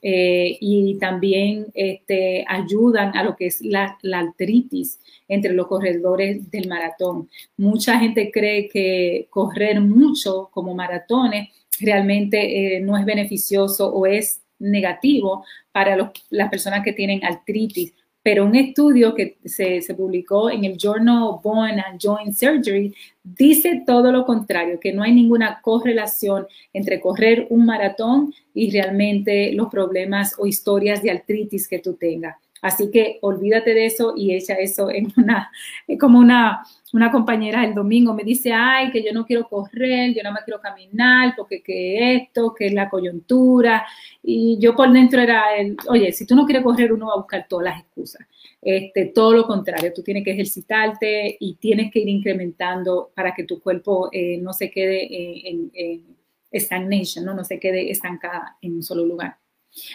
y 0.00 0.96
también 1.00 1.66
este, 1.74 2.44
ayudan 2.48 3.16
a 3.16 3.24
lo 3.24 3.34
que 3.34 3.46
es 3.46 3.60
la, 3.60 3.98
la, 4.02 4.20
artritis 4.20 5.00
entre 5.26 5.52
los 5.54 5.66
corredores 5.66 6.48
del 6.52 6.68
maratón. 6.68 7.28
Mucha 7.56 7.98
gente 7.98 8.30
cree 8.30 8.68
que 8.68 9.26
correr 9.30 9.80
mucho 9.80 10.50
como 10.52 10.74
maratones 10.74 11.48
realmente 11.80 12.80
no 12.80 12.96
es 12.96 13.04
beneficioso 13.04 13.92
o 13.92 14.06
es 14.06 14.40
negativo 14.58 15.44
para 15.72 15.96
las 16.30 16.48
personas 16.50 16.82
que 16.84 16.92
tienen 16.92 17.24
artritis, 17.24 17.94
pero 18.22 18.44
un 18.44 18.56
estudio 18.56 19.14
que 19.14 19.38
se, 19.44 19.80
publicó 19.96 20.50
en 20.50 20.64
el 20.64 20.76
Journal 20.76 21.38
Bone 21.42 21.80
and 21.80 21.98
Joint 21.98 22.34
Surgery 22.34 22.94
dice 23.22 23.84
todo 23.86 24.12
lo 24.12 24.26
contrario, 24.26 24.78
que 24.78 24.92
no 24.92 25.02
hay 25.02 25.14
ninguna 25.14 25.60
correlación 25.62 26.46
entre 26.72 27.00
correr 27.00 27.46
un 27.48 27.64
maratón 27.64 28.34
y 28.52 28.70
realmente 28.70 29.52
los 29.52 29.68
problemas 29.68 30.34
o 30.38 30.46
historias 30.46 31.02
de 31.02 31.10
artritis 31.10 31.68
que 31.68 31.78
tú 31.78 31.94
tengas. 31.94 32.36
Así 32.60 32.90
que 32.90 33.18
olvídate 33.22 33.72
de 33.72 33.86
eso 33.86 34.14
y 34.16 34.34
echa 34.34 34.54
eso 34.54 34.90
en 34.90 35.12
una, 35.16 35.50
como 35.98 36.18
una, 36.18 36.64
una 36.92 37.10
compañera 37.10 37.64
el 37.64 37.74
domingo 37.74 38.14
me 38.14 38.24
dice, 38.24 38.52
ay, 38.52 38.90
que 38.90 39.02
yo 39.02 39.12
no 39.12 39.26
quiero 39.26 39.48
correr, 39.48 40.14
yo 40.14 40.22
no 40.22 40.32
me 40.32 40.40
quiero 40.44 40.60
caminar, 40.60 41.34
porque 41.36 41.62
que 41.62 42.14
esto, 42.16 42.54
que 42.54 42.66
es 42.68 42.72
la 42.72 42.88
coyuntura. 42.88 43.86
Y 44.22 44.58
yo 44.60 44.74
por 44.74 44.90
dentro 44.92 45.20
era 45.20 45.56
el, 45.56 45.76
oye, 45.88 46.12
si 46.12 46.26
tú 46.26 46.34
no 46.34 46.44
quieres 46.46 46.62
correr, 46.62 46.92
uno 46.92 47.08
va 47.08 47.14
a 47.14 47.18
buscar 47.18 47.46
todas 47.48 47.64
las 47.64 47.80
excusas. 47.80 48.26
Este, 48.62 49.06
todo 49.06 49.32
lo 49.32 49.46
contrario, 49.46 49.92
tú 49.94 50.02
tienes 50.02 50.24
que 50.24 50.32
ejercitarte 50.32 51.36
y 51.38 51.54
tienes 51.54 51.92
que 51.92 52.00
ir 52.00 52.08
incrementando 52.08 53.10
para 53.14 53.34
que 53.34 53.44
tu 53.44 53.60
cuerpo 53.60 54.08
eh, 54.12 54.38
no 54.38 54.52
se 54.52 54.70
quede 54.70 55.48
en, 55.48 55.70
en, 55.74 56.06
en 56.52 56.60
stagnation, 56.60 57.24
¿no? 57.24 57.34
no 57.34 57.44
se 57.44 57.60
quede 57.60 57.90
estancada 57.90 58.56
en 58.62 58.76
un 58.76 58.82
solo 58.82 59.04
lugar. 59.04 59.36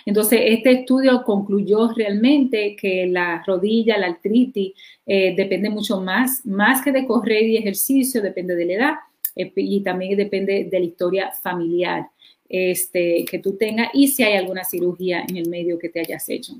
Entonces, 0.05 0.39
este 0.43 0.71
estudio 0.71 1.23
concluyó 1.23 1.91
realmente 1.93 2.75
que 2.75 3.07
la 3.07 3.43
rodilla, 3.45 3.97
la 3.97 4.07
artritis, 4.07 4.73
eh, 5.05 5.33
depende 5.35 5.69
mucho 5.69 5.99
más, 5.99 6.45
más 6.45 6.81
que 6.83 6.91
de 6.91 7.05
correr 7.05 7.43
y 7.43 7.57
ejercicio, 7.57 8.21
depende 8.21 8.55
de 8.55 8.65
la 8.65 8.73
edad 8.73 8.93
eh, 9.35 9.51
y 9.55 9.81
también 9.81 10.17
depende 10.17 10.65
de 10.65 10.79
la 10.79 10.85
historia 10.85 11.31
familiar 11.41 12.07
este, 12.47 13.25
que 13.25 13.39
tú 13.39 13.57
tengas 13.57 13.89
y 13.93 14.07
si 14.07 14.23
hay 14.23 14.35
alguna 14.35 14.63
cirugía 14.63 15.25
en 15.27 15.37
el 15.37 15.49
medio 15.49 15.79
que 15.79 15.89
te 15.89 16.01
hayas 16.01 16.29
hecho. 16.29 16.53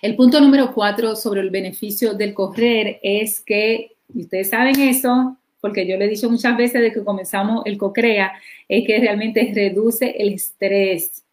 El 0.00 0.14
punto 0.14 0.40
número 0.40 0.72
cuatro 0.72 1.16
sobre 1.16 1.40
el 1.40 1.50
beneficio 1.50 2.14
del 2.14 2.34
correr 2.34 3.00
es 3.02 3.40
que, 3.40 3.96
ustedes 4.14 4.50
saben 4.50 4.78
eso, 4.78 5.36
porque 5.60 5.86
yo 5.86 5.96
le 5.96 6.04
he 6.04 6.08
dicho 6.08 6.30
muchas 6.30 6.56
veces 6.56 6.80
de 6.82 6.92
que 6.92 7.02
comenzamos 7.02 7.62
el 7.66 7.78
COCREA, 7.78 8.32
es 8.68 8.86
que 8.86 9.00
realmente 9.00 9.50
reduce 9.52 10.10
el 10.10 10.34
estrés 10.34 11.24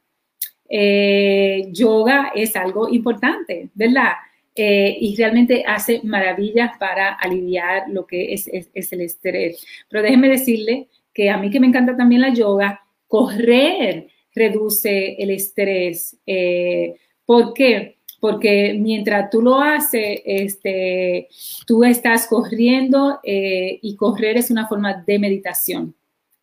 eh, 0.68 1.68
yoga 1.72 2.32
es 2.36 2.55
algo 2.55 2.89
importante, 2.89 3.70
¿verdad? 3.74 4.13
Eh, 4.55 4.97
y 4.99 5.16
realmente 5.16 5.63
hace 5.68 6.01
maravillas 6.03 6.78
para 6.78 7.13
aliviar 7.13 7.89
lo 7.89 8.05
que 8.05 8.34
es, 8.34 8.47
el 8.47 9.01
estrés. 9.01 9.66
Pero 9.89 10.03
déjenme 10.03 10.30
decirle 10.30 10.88
que 11.13 11.30
a 11.30 11.38
mí 11.38 11.49
que 11.49 11.59
me 11.59 11.68
encanta 11.68 11.95
también 11.95 12.22
la 12.22 12.34
yoga, 12.34 12.82
correr 13.07 14.07
reduce 14.34 15.16
el 15.22 15.32
estrés. 15.32 16.18
Eh, 16.26 16.95
¿Por 17.26 17.53
qué? 17.53 17.97
Porque 18.20 18.76
mientras 18.80 19.30
tú 19.30 19.41
lo 19.41 19.59
haces, 19.59 20.22
este, 20.26 21.28
tú 21.68 21.84
estás 21.84 22.28
corriendo 22.28 23.20
y 23.24 23.95
correr 23.95 24.38
es 24.38 24.49
una 24.49 24.68
forma 24.68 25.03
de 25.05 25.20
meditación. 25.20 25.95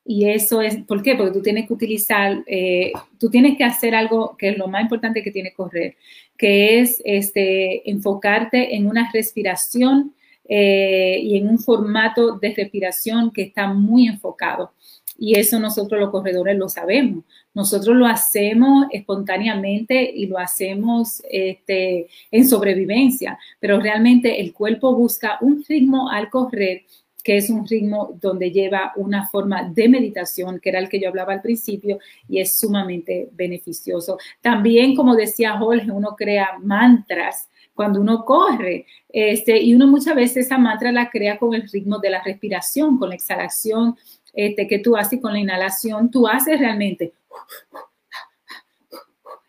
Y 0.05 0.29
eso 0.29 0.61
es, 0.61 0.79
¿por 0.85 1.03
qué? 1.03 1.15
Porque 1.15 1.33
tú 1.33 1.43
tienes 1.43 1.67
que 1.67 1.75
utilizar, 1.75 2.43
eh, 2.47 2.93
tú 3.19 3.31
tienes 3.31 3.57
que 3.57 3.65
hacer 3.65 3.95
algo 3.95 4.37
que 4.37 4.51
es 4.51 4.59
lo 4.59 4.67
más 4.67 4.83
importante 4.83 5.23
que 5.23 5.31
tiene 5.31 5.53
correr, 5.53 5.97
que 6.37 6.81
es 6.81 7.01
este, 7.05 7.89
enfocarte 7.89 8.75
en 8.75 8.89
una 8.89 9.11
respiración 9.13 10.15
eh, 10.49 11.21
y 11.23 11.37
en 11.39 11.49
un 11.49 11.59
formato 11.59 12.37
de 12.39 12.53
respiración 12.53 13.31
que 13.31 13.43
está 13.43 13.73
muy 13.73 14.09
enfocado. 14.09 14.73
Y 15.17 15.39
eso 15.39 15.61
nosotros 15.61 16.01
los 16.01 16.11
corredores 16.11 16.59
lo 16.59 16.69
sabemos. 16.69 17.25
Nosotros 17.55 17.95
lo 17.95 18.07
hacemos 18.07 18.87
espontáneamente 18.91 20.11
y 20.13 20.27
lo 20.27 20.39
hacemos 20.39 21.23
este, 21.31 22.09
en 22.31 22.49
sobrevivencia, 22.49 23.39
pero 23.61 23.79
realmente 23.79 24.41
el 24.41 24.53
cuerpo 24.53 24.97
busca 24.97 25.39
un 25.43 25.65
ritmo 25.69 26.11
al 26.11 26.29
correr 26.29 26.83
que 27.23 27.37
es 27.37 27.51
un 27.51 27.67
ritmo 27.67 28.17
donde 28.21 28.51
lleva 28.51 28.93
una 28.97 29.29
forma 29.29 29.63
de 29.63 29.89
meditación, 29.89 30.61
que 30.61 30.71
era 30.71 30.79
el 30.79 30.89
que 30.89 31.01
yo 31.01 31.09
hablaba 31.09 31.33
al 31.33 31.43
principio, 31.43 31.99
y 32.29 32.41
es 32.41 32.59
sumamente 32.59 33.29
beneficioso. 33.33 34.19
También, 34.41 34.95
como 34.95 35.15
decía 35.15 35.57
Jorge, 35.59 35.91
uno 35.91 36.15
crea 36.17 36.59
mantras 36.61 37.49
cuando 37.75 38.01
uno 38.01 38.25
corre, 38.25 38.87
este, 39.09 39.61
y 39.61 39.75
uno 39.75 39.87
muchas 39.87 40.15
veces 40.15 40.47
esa 40.47 40.59
mantra 40.59 40.93
la 40.93 41.09
crea 41.09 41.39
con 41.39 41.55
el 41.55 41.69
ritmo 41.69 41.99
de 41.99 42.11
la 42.11 42.23
respiración, 42.23 42.99
con 42.99 43.09
la 43.09 43.15
exhalación 43.15 43.97
este, 44.33 44.67
que 44.67 44.79
tú 44.79 44.97
haces 44.97 45.21
con 45.21 45.33
la 45.33 45.39
inhalación, 45.39 46.11
tú 46.11 46.27
haces 46.27 46.59
realmente 46.59 47.13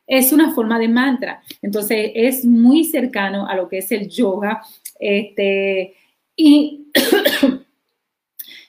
es 0.08 0.32
una 0.32 0.54
forma 0.54 0.80
de 0.80 0.88
mantra. 0.88 1.42
Entonces 1.62 2.12
es 2.14 2.46
muy 2.46 2.84
cercano 2.84 3.48
a 3.48 3.56
lo 3.56 3.68
que 3.68 3.80
es 3.80 3.92
el 3.92 4.10
yoga. 4.10 4.62
Este, 5.00 5.96
y 6.36 6.88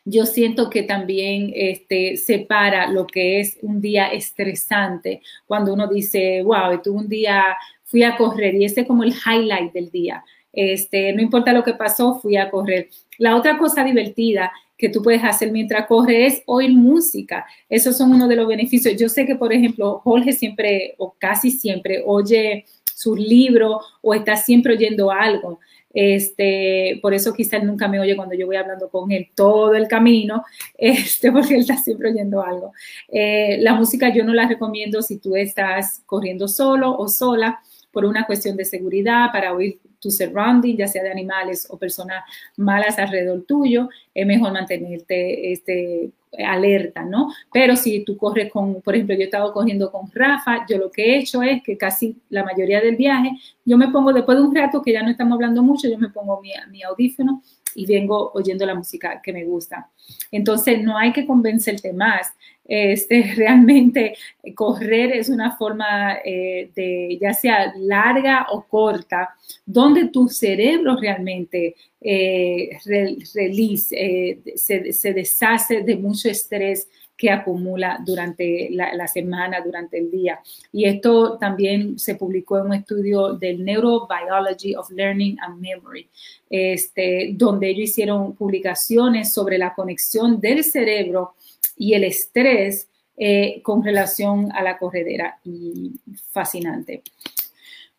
yo 0.04 0.26
siento 0.26 0.68
que 0.68 0.82
también 0.82 1.50
este, 1.54 2.16
separa 2.16 2.88
lo 2.88 3.06
que 3.06 3.40
es 3.40 3.58
un 3.62 3.80
día 3.80 4.08
estresante, 4.08 5.22
cuando 5.46 5.72
uno 5.72 5.88
dice, 5.88 6.42
wow, 6.42 6.80
tuve 6.82 6.98
un 6.98 7.08
día, 7.08 7.56
fui 7.84 8.02
a 8.02 8.16
correr 8.16 8.54
y 8.54 8.64
ese 8.64 8.82
es 8.82 8.86
como 8.86 9.02
el 9.02 9.14
highlight 9.14 9.72
del 9.72 9.90
día. 9.90 10.24
Este, 10.52 11.12
no 11.12 11.22
importa 11.22 11.52
lo 11.52 11.64
que 11.64 11.74
pasó, 11.74 12.20
fui 12.20 12.36
a 12.36 12.50
correr. 12.50 12.88
La 13.18 13.36
otra 13.36 13.58
cosa 13.58 13.82
divertida 13.82 14.52
que 14.76 14.88
tú 14.88 15.02
puedes 15.02 15.24
hacer 15.24 15.50
mientras 15.50 15.86
corres 15.86 16.34
es 16.34 16.42
oír 16.46 16.72
música. 16.72 17.46
Esos 17.68 17.96
son 17.96 18.12
uno 18.12 18.28
de 18.28 18.36
los 18.36 18.46
beneficios. 18.46 18.96
Yo 18.96 19.08
sé 19.08 19.24
que, 19.26 19.36
por 19.36 19.52
ejemplo, 19.52 20.00
Jorge 20.04 20.32
siempre 20.32 20.94
o 20.98 21.14
casi 21.18 21.50
siempre 21.50 22.02
oye 22.04 22.66
sus 22.94 23.18
libros 23.18 23.84
o 24.02 24.14
está 24.14 24.36
siempre 24.36 24.74
oyendo 24.74 25.10
algo. 25.10 25.60
Este, 25.94 26.98
por 27.00 27.14
eso 27.14 27.32
quizá 27.32 27.60
nunca 27.60 27.86
me 27.86 28.00
oye 28.00 28.16
cuando 28.16 28.34
yo 28.34 28.46
voy 28.46 28.56
hablando 28.56 28.88
con 28.88 29.12
él 29.12 29.28
todo 29.34 29.74
el 29.74 29.86
camino, 29.86 30.44
este, 30.76 31.30
porque 31.32 31.54
él 31.54 31.60
está 31.60 31.76
siempre 31.76 32.10
oyendo 32.10 32.42
algo. 32.42 32.72
Eh, 33.08 33.58
la 33.60 33.74
música 33.74 34.12
yo 34.12 34.24
no 34.24 34.34
la 34.34 34.48
recomiendo 34.48 35.00
si 35.00 35.18
tú 35.18 35.36
estás 35.36 36.02
corriendo 36.04 36.48
solo 36.48 36.96
o 36.96 37.08
sola 37.08 37.60
por 37.94 38.04
una 38.04 38.26
cuestión 38.26 38.56
de 38.56 38.66
seguridad, 38.66 39.32
para 39.32 39.54
oír 39.54 39.78
tu 40.00 40.10
surrounding, 40.10 40.76
ya 40.76 40.88
sea 40.88 41.02
de 41.02 41.10
animales 41.10 41.66
o 41.70 41.78
personas 41.78 42.24
malas 42.56 42.98
alrededor 42.98 43.44
tuyo, 43.46 43.88
es 44.12 44.26
mejor 44.26 44.52
mantenerte 44.52 45.52
este, 45.52 46.10
alerta, 46.46 47.04
¿no? 47.04 47.28
Pero 47.52 47.76
si 47.76 48.04
tú 48.04 48.16
corres 48.16 48.50
con, 48.50 48.82
por 48.82 48.94
ejemplo, 48.94 49.14
yo 49.14 49.22
he 49.22 49.24
estado 49.24 49.52
corriendo 49.52 49.90
con 49.90 50.10
Rafa, 50.12 50.66
yo 50.68 50.76
lo 50.76 50.90
que 50.90 51.04
he 51.04 51.18
hecho 51.18 51.42
es 51.42 51.62
que 51.62 51.78
casi 51.78 52.16
la 52.28 52.44
mayoría 52.44 52.80
del 52.80 52.96
viaje, 52.96 53.30
yo 53.64 53.78
me 53.78 53.88
pongo, 53.88 54.12
después 54.12 54.36
de 54.36 54.44
un 54.44 54.54
rato 54.54 54.82
que 54.82 54.92
ya 54.92 55.02
no 55.02 55.10
estamos 55.10 55.36
hablando 55.36 55.62
mucho, 55.62 55.88
yo 55.88 55.96
me 55.96 56.10
pongo 56.10 56.40
mi, 56.42 56.50
mi 56.70 56.82
audífono 56.82 57.42
y 57.74 57.86
vengo 57.86 58.32
oyendo 58.34 58.64
la 58.66 58.74
música 58.74 59.20
que 59.22 59.32
me 59.32 59.44
gusta. 59.44 59.90
Entonces, 60.30 60.82
no 60.82 60.96
hay 60.96 61.12
que 61.12 61.26
convencerte 61.26 61.92
más. 61.92 62.32
Este, 62.64 63.22
realmente 63.36 64.16
correr 64.54 65.12
es 65.12 65.28
una 65.28 65.56
forma 65.56 66.14
eh, 66.24 66.70
de, 66.74 67.18
ya 67.20 67.34
sea 67.34 67.72
larga 67.76 68.46
o 68.50 68.64
corta, 68.64 69.34
donde 69.66 70.08
tu 70.08 70.28
cerebro 70.28 70.96
realmente 70.96 71.74
eh, 72.00 72.70
eh, 72.86 74.42
se, 74.56 74.92
se 74.92 75.12
deshace 75.12 75.82
de 75.82 75.96
mucho 75.96 76.28
estrés 76.28 76.88
que 77.16 77.30
acumula 77.30 78.00
durante 78.04 78.68
la, 78.70 79.06
semana, 79.06 79.60
durante 79.60 79.98
el 79.98 80.10
día. 80.10 80.40
Y 80.72 80.84
esto 80.84 81.38
también 81.38 81.98
se 81.98 82.16
publicó 82.16 82.58
en 82.58 82.66
un 82.66 82.74
estudio 82.74 83.34
del 83.34 83.64
Neurobiology 83.64 84.74
of 84.74 84.90
Learning 84.90 85.38
and 85.40 85.60
Memory, 85.60 86.08
este, 86.50 87.30
donde 87.34 87.70
ellos 87.70 87.90
hicieron 87.90 88.34
publicaciones 88.34 89.32
sobre 89.32 89.58
la 89.58 89.74
conexión 89.74 90.40
del 90.40 90.64
cerebro 90.64 91.34
y 91.76 91.94
el 91.94 92.04
estrés 92.04 92.88
eh, 93.16 93.62
con 93.62 93.84
relación 93.84 94.50
a 94.52 94.62
la 94.62 94.76
corredera. 94.76 95.38
Y 95.44 95.92
fascinante. 96.32 97.02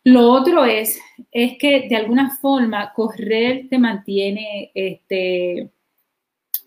Lo 0.04 0.30
otro 0.30 0.64
es, 0.64 1.00
es 1.32 1.58
que 1.58 1.88
de 1.88 1.96
alguna 1.96 2.36
forma 2.36 2.92
correr 2.92 3.66
te 3.68 3.78
mantiene, 3.78 4.70
este, 4.74 5.70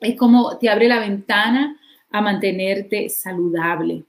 es 0.02 0.16
como 0.18 0.58
te 0.58 0.68
abre 0.68 0.88
la 0.88 1.00
ventana 1.00 1.80
a 2.12 2.22
mantenerte 2.22 3.10
saludable. 3.10 4.04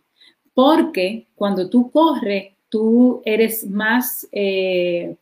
Porque 0.55 1.29
cuando 1.35 1.69
tú 1.69 1.91
corres, 1.91 2.55
tú 2.69 3.23
eres 3.25 3.69
más, 3.69 4.27
eh, 4.33 5.17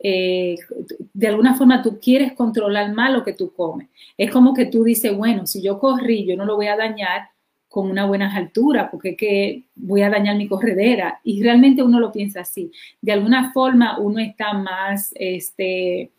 eh, 0.00 0.56
de 1.12 1.26
alguna 1.26 1.54
forma 1.54 1.82
tú 1.82 1.98
quieres 2.00 2.32
controlar 2.34 2.92
más 2.92 3.12
lo 3.12 3.24
que 3.24 3.32
tú 3.32 3.52
comes. 3.52 3.88
Es 4.16 4.30
como 4.30 4.54
que 4.54 4.66
tú 4.66 4.84
dices, 4.84 5.16
bueno, 5.16 5.46
si 5.46 5.62
yo 5.62 5.78
corrí, 5.78 6.24
yo 6.24 6.36
no 6.36 6.44
lo 6.44 6.56
voy 6.56 6.66
a 6.66 6.76
dañar 6.76 7.30
con 7.68 7.90
una 7.90 8.06
buena 8.06 8.34
altura, 8.34 8.90
porque 8.90 9.14
que 9.14 9.64
voy 9.74 10.02
a 10.02 10.10
dañar 10.10 10.36
mi 10.36 10.48
corredera. 10.48 11.20
Y 11.22 11.42
realmente 11.42 11.82
uno 11.82 12.00
lo 12.00 12.10
piensa 12.12 12.40
así. 12.40 12.72
De 13.00 13.12
alguna 13.12 13.52
forma 13.52 13.98
uno 13.98 14.20
está 14.20 14.54
más, 14.54 15.12
este, 15.14 16.10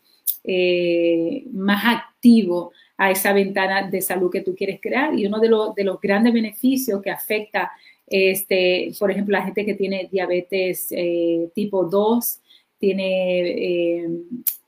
eh, 0.44 1.44
más 1.52 1.84
activo 1.84 2.72
a 3.00 3.10
esa 3.10 3.32
ventana 3.32 3.88
de 3.88 4.02
salud 4.02 4.30
que 4.30 4.42
tú 4.42 4.54
quieres 4.54 4.78
crear. 4.78 5.18
Y 5.18 5.26
uno 5.26 5.40
de, 5.40 5.48
los, 5.48 5.74
de 5.74 5.84
los 5.84 5.98
grandes 5.98 6.34
beneficios 6.34 7.00
que 7.00 7.10
afecta, 7.10 7.72
este, 8.06 8.92
por 8.98 9.10
ejemplo, 9.10 9.38
la 9.38 9.44
gente 9.44 9.64
que 9.64 9.72
tiene 9.72 10.06
diabetes 10.12 10.88
eh, 10.90 11.48
tipo 11.54 11.84
2, 11.84 12.40
tiene 12.76 13.40
eh, 13.40 14.08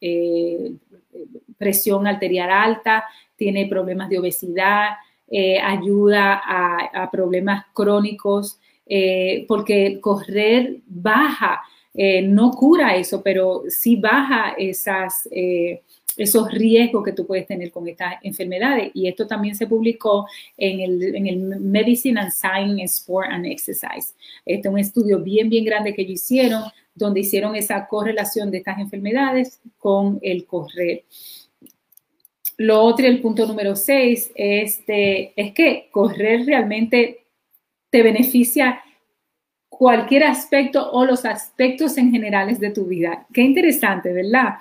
eh, 0.00 0.72
presión 1.58 2.06
arterial 2.06 2.48
alta, 2.50 3.04
tiene 3.36 3.66
problemas 3.66 4.08
de 4.08 4.18
obesidad, 4.18 4.92
ayuda 5.62 6.40
a, 6.42 7.02
a, 7.02 7.10
problemas 7.10 7.66
crónicos, 7.74 8.58
porque 9.46 9.98
correr 10.00 10.78
baja, 10.86 11.62
no 12.24 12.50
cura 12.50 12.96
eso, 12.96 13.22
pero 13.22 13.62
sí 13.68 13.96
baja 13.96 14.54
esas 14.58 15.26
esos 16.16 16.50
riesgos 16.52 17.04
que 17.04 17.12
tú 17.12 17.26
puedes 17.26 17.46
tener 17.46 17.70
con 17.70 17.88
estas 17.88 18.14
enfermedades. 18.22 18.90
Y 18.94 19.08
esto 19.08 19.26
también 19.26 19.54
se 19.54 19.66
publicó 19.66 20.26
en 20.56 20.80
el, 20.80 21.14
en 21.14 21.26
el 21.26 21.38
Medicine 21.60 22.20
and 22.20 22.32
Science 22.32 23.00
Sport 23.00 23.28
and 23.30 23.46
Exercise. 23.46 24.14
Este 24.44 24.68
es 24.68 24.72
un 24.72 24.78
estudio 24.78 25.20
bien, 25.20 25.48
bien 25.48 25.64
grande 25.64 25.94
que 25.94 26.02
ellos 26.02 26.22
hicieron, 26.22 26.64
donde 26.94 27.20
hicieron 27.20 27.56
esa 27.56 27.86
correlación 27.86 28.50
de 28.50 28.58
estas 28.58 28.78
enfermedades 28.78 29.60
con 29.78 30.18
el 30.22 30.46
correr. 30.46 31.04
Lo 32.58 32.82
otro, 32.82 33.06
el 33.06 33.20
punto 33.20 33.46
número 33.46 33.74
seis, 33.74 34.30
este, 34.34 35.32
es 35.40 35.52
que 35.52 35.88
correr 35.90 36.44
realmente 36.46 37.24
te 37.90 38.02
beneficia 38.02 38.80
cualquier 39.68 40.24
aspecto 40.24 40.92
o 40.92 41.04
los 41.04 41.24
aspectos 41.24 41.96
en 41.96 42.12
generales 42.12 42.60
de 42.60 42.70
tu 42.70 42.84
vida. 42.84 43.26
Qué 43.32 43.40
interesante, 43.40 44.12
¿verdad? 44.12 44.54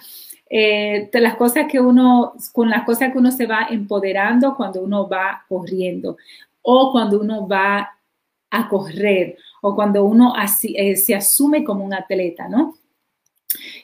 Eh, 0.54 1.10
las 1.14 1.38
cosas 1.38 1.66
que 1.72 1.80
uno, 1.80 2.34
con 2.52 2.70
las 2.70 2.84
cosas 2.84 3.14
que 3.14 3.18
uno 3.18 3.32
se 3.32 3.46
va 3.46 3.68
empoderando 3.70 4.54
cuando 4.58 4.82
uno 4.82 5.08
va 5.08 5.46
corriendo 5.48 6.18
o 6.62 6.92
cuando 6.92 7.22
uno 7.22 7.48
va 7.48 7.90
a 8.50 8.68
correr 8.68 9.38
o 9.62 9.74
cuando 9.74 10.04
uno 10.04 10.34
eh, 10.64 10.96
se 10.98 11.16
asume 11.16 11.64
como 11.64 11.86
un 11.86 11.94
atleta, 11.94 12.50
¿no? 12.50 12.76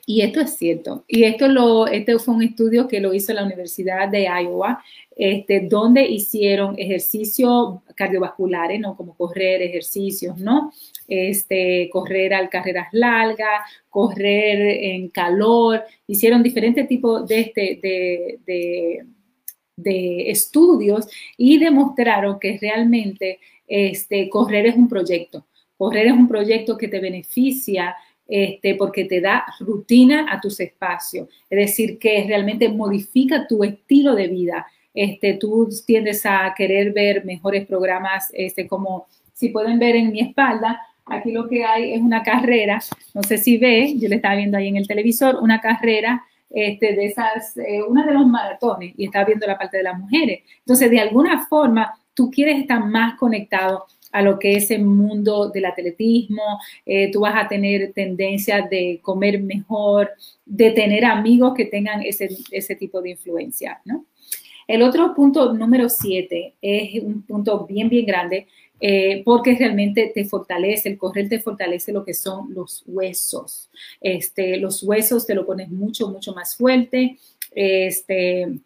Y 0.06 0.22
esto 0.22 0.42
es 0.42 0.56
cierto. 0.56 1.04
Y 1.08 1.24
esto 1.24 1.48
lo, 1.48 1.88
este 1.88 2.18
fue 2.20 2.36
un 2.36 2.44
estudio 2.44 2.88
que 2.88 3.00
lo 3.00 3.14
hizo 3.14 3.34
la 3.34 3.44
Universidad 3.44 4.08
de 4.10 4.24
Iowa, 4.24 4.84
este, 5.16 5.62
donde 5.62 6.06
hicieron 6.08 6.76
ejercicios 6.78 7.80
cardiovasculares, 7.96 8.80
¿no? 8.80 8.96
Como 8.96 9.16
correr, 9.16 9.62
ejercicios, 9.64 10.38
¿no? 10.38 10.72
Este, 11.08 11.90
correr 11.92 12.34
al 12.34 12.50
carreras 12.50 12.90
largas, 12.92 13.62
correr 13.90 14.84
en 14.84 15.10
calor, 15.10 15.84
hicieron 16.06 16.44
diferentes 16.44 16.88
tipos 16.88 17.28
de, 17.28 17.40
este, 17.40 17.80
de, 17.82 19.06
de, 19.76 20.30
estudios 20.30 21.08
y 21.36 21.58
demostraron 21.58 22.40
que 22.40 22.58
realmente 22.62 23.40
este, 23.68 24.30
correr 24.30 24.68
es 24.68 24.76
un 24.76 24.88
proyecto. 24.88 25.48
Correr 25.78 26.08
es 26.08 26.14
un 26.14 26.28
proyecto 26.28 26.78
que 26.78 26.88
te 26.88 27.00
beneficia 27.00 27.96
este, 28.28 28.76
porque 28.76 29.06
te 29.06 29.22
da 29.22 29.46
rutina 29.60 30.28
a 30.30 30.40
tus 30.42 30.60
espacios, 30.60 31.28
es 31.50 31.58
decir, 31.58 31.98
que 31.98 32.26
realmente 32.28 32.70
modifica 32.70 33.48
tu 33.48 33.64
estilo 33.64 34.16
de 34.16 34.28
vida. 34.28 34.68
Este, 34.94 35.36
tú 35.36 35.70
tiendes 35.86 36.26
a 36.26 36.54
querer 36.58 36.92
ver 36.92 37.24
mejores 37.24 37.66
programas, 37.66 38.30
este, 38.34 38.68
como 38.68 39.08
si 39.34 39.50
pueden 39.50 39.78
ver 39.80 39.96
en 39.96 40.12
mi 40.12 40.22
espalda, 40.22 40.82
Aquí 41.10 41.32
lo 41.32 41.48
que 41.48 41.64
hay 41.64 41.94
es 41.94 42.02
una 42.02 42.22
carrera, 42.22 42.82
no 43.14 43.24
sé 43.24 43.38
si 43.38 43.58
ve, 43.58 43.96
yo 43.98 44.10
le 44.10 44.18
estaba 44.18 44.36
viendo 44.36 44.58
ahí 44.58 44.68
en 44.68 44.76
el 44.76 44.88
televisor, 44.88 45.38
una 45.42 45.62
carrera 45.62 46.24
este, 46.50 46.96
de 46.96 47.06
esas, 47.06 47.56
eh, 47.58 47.82
una 47.88 48.06
de 48.06 48.14
los 48.14 48.28
maratones 48.28 48.94
y 48.98 49.06
estaba 49.06 49.26
viendo 49.26 49.48
la 49.48 49.58
parte 49.58 49.78
de 49.78 49.84
las 49.84 49.98
mujeres. 49.98 50.42
Entonces, 50.60 50.92
de 50.92 51.00
alguna 51.00 51.46
forma, 51.46 51.94
tú 52.14 52.30
quieres 52.30 52.60
estar 52.60 52.84
más 52.84 53.18
conectado 53.18 53.86
a 54.12 54.22
lo 54.22 54.40
que 54.40 54.56
es 54.56 54.72
el 54.72 54.84
mundo 54.84 55.50
del 55.50 55.66
atletismo, 55.66 56.60
eh, 56.86 57.12
tú 57.12 57.22
vas 57.22 57.36
a 57.36 57.48
tener 57.48 57.94
tendencia 57.94 58.68
de 58.70 59.00
comer 59.02 59.42
mejor, 59.42 60.12
de 60.46 60.72
tener 60.72 61.06
amigos 61.06 61.54
que 61.56 61.66
tengan 61.66 62.02
ese, 62.04 62.30
ese 62.52 62.76
tipo 62.76 63.02
de 63.02 63.12
influencia, 63.12 63.82
¿no? 63.86 64.06
El 64.68 64.82
otro 64.82 65.16
punto 65.16 65.54
número 65.54 65.88
siete 65.88 66.56
es 66.62 67.02
un 67.02 67.22
punto 67.22 67.66
bien, 67.66 67.88
bien 67.88 68.06
grande, 68.06 68.48
eh, 68.80 69.24
porque 69.24 69.56
realmente 69.56 70.12
te 70.14 70.26
fortalece, 70.26 70.90
el 70.90 70.98
correr 70.98 71.30
te 71.30 71.40
fortalece 71.40 71.94
lo 71.94 72.04
que 72.04 72.14
son 72.14 72.54
los 72.54 72.84
huesos. 72.86 73.70
Este, 74.02 74.58
los 74.58 74.84
huesos 74.84 75.26
te 75.26 75.36
lo 75.36 75.46
pones 75.46 75.70
mucho, 75.70 76.10
mucho 76.10 76.34
más 76.34 76.58
fuerte. 76.58 77.18
Este, 77.56 78.60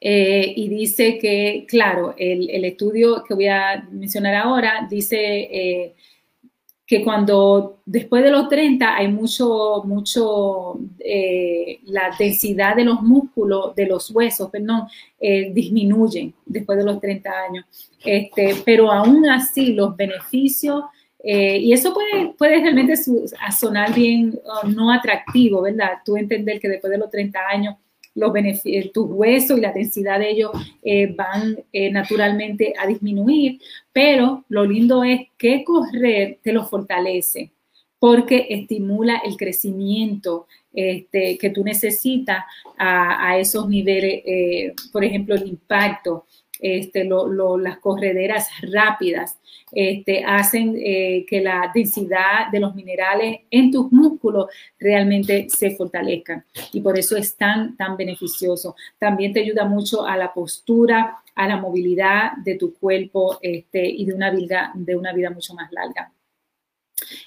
Eh, 0.00 0.54
y 0.56 0.68
dice 0.68 1.18
que, 1.18 1.66
claro, 1.68 2.14
el, 2.16 2.64
estudio 2.64 3.22
que 3.22 3.34
voy 3.34 3.48
a 3.48 3.86
mencionar 3.90 4.34
ahora 4.34 4.86
dice 4.88 5.16
eh, 5.18 5.94
que 6.86 7.04
cuando 7.04 7.82
después 7.84 8.24
de 8.24 8.30
los 8.30 8.48
30 8.48 8.96
hay 8.96 9.08
mucho, 9.08 9.82
mucho, 9.84 10.78
eh, 10.98 11.80
la 11.84 12.14
densidad 12.18 12.76
de 12.76 12.84
los 12.84 13.02
músculos, 13.02 13.74
de 13.74 13.86
los 13.86 14.10
huesos, 14.10 14.48
perdón, 14.50 14.84
eh, 15.20 15.50
disminuyen 15.52 16.32
después 16.46 16.78
de 16.78 16.84
los 16.84 16.98
30 16.98 17.30
años. 17.30 17.66
Este, 18.02 18.56
pero 18.64 18.90
aún 18.90 19.28
así 19.28 19.74
los 19.74 19.94
beneficios, 19.96 20.84
y 21.22 21.70
eso 21.74 21.92
puede, 21.92 22.28
puede 22.38 22.62
realmente 22.62 22.94
sonar 22.96 23.92
bien 23.92 24.40
uh, 24.42 24.66
no 24.66 24.90
atractivo, 24.90 25.60
¿verdad? 25.60 25.98
Tú 26.02 26.16
entender 26.16 26.58
que 26.58 26.70
después 26.70 26.90
de 26.90 26.96
los 26.96 27.10
30 27.10 27.38
años 27.46 27.76
los 28.14 28.32
beneficios, 28.32 28.92
tus 28.92 29.06
huesos 29.08 29.58
y 29.58 29.60
la 29.60 29.72
densidad 29.72 30.18
de 30.18 30.30
ellos 30.30 30.50
eh, 30.82 31.14
van 31.14 31.58
eh, 31.72 31.90
naturalmente 31.90 32.74
a 32.78 32.86
disminuir, 32.86 33.60
pero 33.92 34.44
lo 34.48 34.64
lindo 34.64 35.04
es 35.04 35.28
que 35.38 35.64
correr 35.64 36.38
te 36.42 36.52
lo 36.52 36.64
fortalece 36.64 37.52
porque 38.00 38.46
estimula 38.48 39.18
el 39.24 39.36
crecimiento 39.36 40.46
este, 40.72 41.36
que 41.36 41.50
tú 41.50 41.62
necesitas 41.62 42.44
a, 42.78 43.38
esos 43.38 43.68
niveles, 43.68 44.22
eh, 44.24 44.74
por 44.90 45.04
ejemplo, 45.04 45.34
el 45.34 45.46
impacto, 45.46 46.24
este, 46.60 47.08
las 47.58 47.78
correderas 47.78 48.48
rápidas, 48.62 49.38
este, 49.72 50.24
hacen 50.24 50.76
eh, 50.76 51.24
que 51.28 51.40
la 51.40 51.70
densidad 51.72 52.50
de 52.50 52.60
los 52.60 52.74
minerales 52.74 53.40
en 53.50 53.70
tus 53.70 53.90
músculos 53.92 54.46
realmente 54.78 55.48
se 55.48 55.76
fortalezcan 55.76 56.44
y 56.72 56.80
por 56.80 56.98
eso 56.98 57.16
es 57.16 57.36
tan, 57.36 57.76
tan 57.76 57.96
beneficioso. 57.96 58.74
También 58.98 59.32
te 59.32 59.40
ayuda 59.40 59.64
mucho 59.64 60.04
a 60.04 60.16
la 60.16 60.32
postura, 60.32 61.22
a 61.34 61.48
la 61.48 61.56
movilidad 61.56 62.32
de 62.44 62.56
tu 62.56 62.74
cuerpo 62.74 63.38
este, 63.40 63.88
y 63.88 64.04
de 64.04 64.14
una, 64.14 64.30
vida, 64.30 64.72
de 64.74 64.96
una 64.96 65.12
vida 65.12 65.30
mucho 65.30 65.54
más 65.54 65.70
larga. 65.72 66.12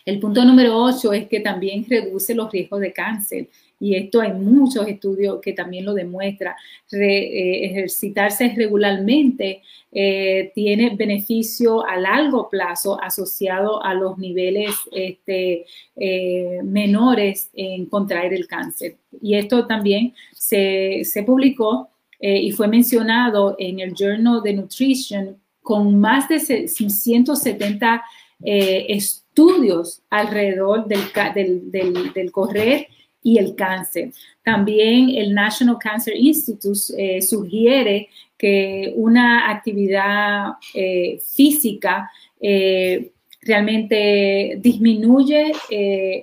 El 0.06 0.20
punto 0.20 0.44
número 0.46 0.78
8 0.78 1.14
es 1.14 1.28
que 1.28 1.40
también 1.40 1.86
reduce 1.88 2.36
los 2.36 2.52
riesgos 2.52 2.80
de 2.80 2.94
cáncer 2.94 3.48
y 3.84 3.96
esto 3.96 4.22
hay 4.22 4.32
muchos 4.32 4.88
estudios 4.88 5.42
que 5.42 5.52
también 5.52 5.84
lo 5.84 5.94
demuestran. 5.94 6.56
Eh, 6.92 7.66
ejercitarse 7.66 8.54
regularmente 8.56 9.62
eh, 9.92 10.54
tiene 10.56 10.96
beneficio 10.96 11.86
a 11.86 11.98
largo 11.98 12.50
plazo 12.50 12.98
asociado 13.02 13.84
a 13.84 13.94
los 13.94 14.18
niveles 14.18 14.74
este, 14.94 15.66
eh, 15.98 16.62
menores 16.64 17.50
en 17.54 17.88
contraer 17.88 18.34
el 18.34 18.48
cáncer. 18.48 18.96
Y 19.22 19.36
esto 19.36 19.68
también 19.68 20.14
se, 20.32 21.04
publicó 21.26 21.90
y 22.20 22.52
fue 22.52 22.70
mencionado 22.70 23.58
en 23.60 23.82
el 23.82 23.94
Journal 23.94 24.42
de 24.42 24.54
Nutrition 24.54 25.38
con 25.62 26.00
más 26.00 26.30
de 26.30 26.40
170 26.40 28.02
estudios 28.42 30.02
alrededor 30.10 30.88
del, 30.88 31.70
del 32.14 32.32
correr 32.32 32.88
y 33.24 33.38
el 33.38 33.56
cáncer. 33.56 34.12
También 34.44 35.10
el 35.10 35.34
National 35.34 35.78
Cancer 35.80 36.14
Institute 36.16 36.80
eh, 36.98 37.22
sugiere 37.22 38.10
que 38.38 38.94
una 38.96 39.50
actividad 39.50 40.54
eh, 40.74 41.20
física 41.34 42.12
eh, 42.42 43.12
realmente 43.42 44.58
disminuye 44.60 45.52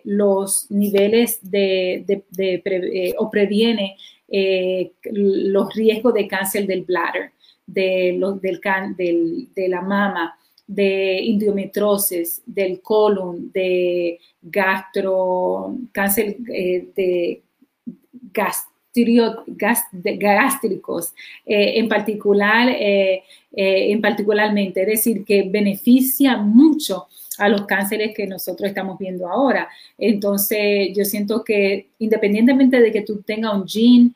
los 0.04 0.70
niveles 0.70 1.38
de, 1.42 2.22
o 3.18 3.30
previene 3.30 3.96
los 5.04 5.74
riesgos 5.74 6.14
de 6.14 6.28
cáncer 6.28 6.66
del 6.66 6.82
bladder, 6.84 7.32
de, 7.66 8.16
los, 8.18 8.40
del, 8.40 8.60
del, 8.96 9.48
de 9.54 9.68
la 9.68 9.82
mama, 9.82 10.38
de 10.70 11.18
endometrosis, 11.28 12.42
del 12.46 12.80
colon, 12.80 13.50
de 13.50 14.20
gastro, 14.40 15.74
cáncer 15.90 16.36
eh, 16.54 16.86
de, 16.94 17.42
gástricos, 20.20 21.12
eh, 21.44 21.72
en 21.74 21.88
particular, 21.88 22.68
eh, 22.68 23.24
en 23.50 24.00
particularmente, 24.00 24.82
es 24.82 24.86
decir, 24.86 25.24
que 25.24 25.42
beneficia 25.42 26.36
mucho 26.36 27.08
a 27.38 27.48
los 27.48 27.66
cánceres 27.66 28.14
que 28.14 28.28
nosotros 28.28 28.68
estamos 28.68 28.96
viendo 28.96 29.28
ahora. 29.28 29.68
Entonces, 29.98 30.90
yo 30.96 31.04
siento 31.04 31.42
que 31.42 31.88
independientemente 31.98 32.80
de 32.80 32.92
que 32.92 33.02
tú 33.02 33.22
tengas 33.22 33.54
un 33.54 33.66
gym 33.66 34.12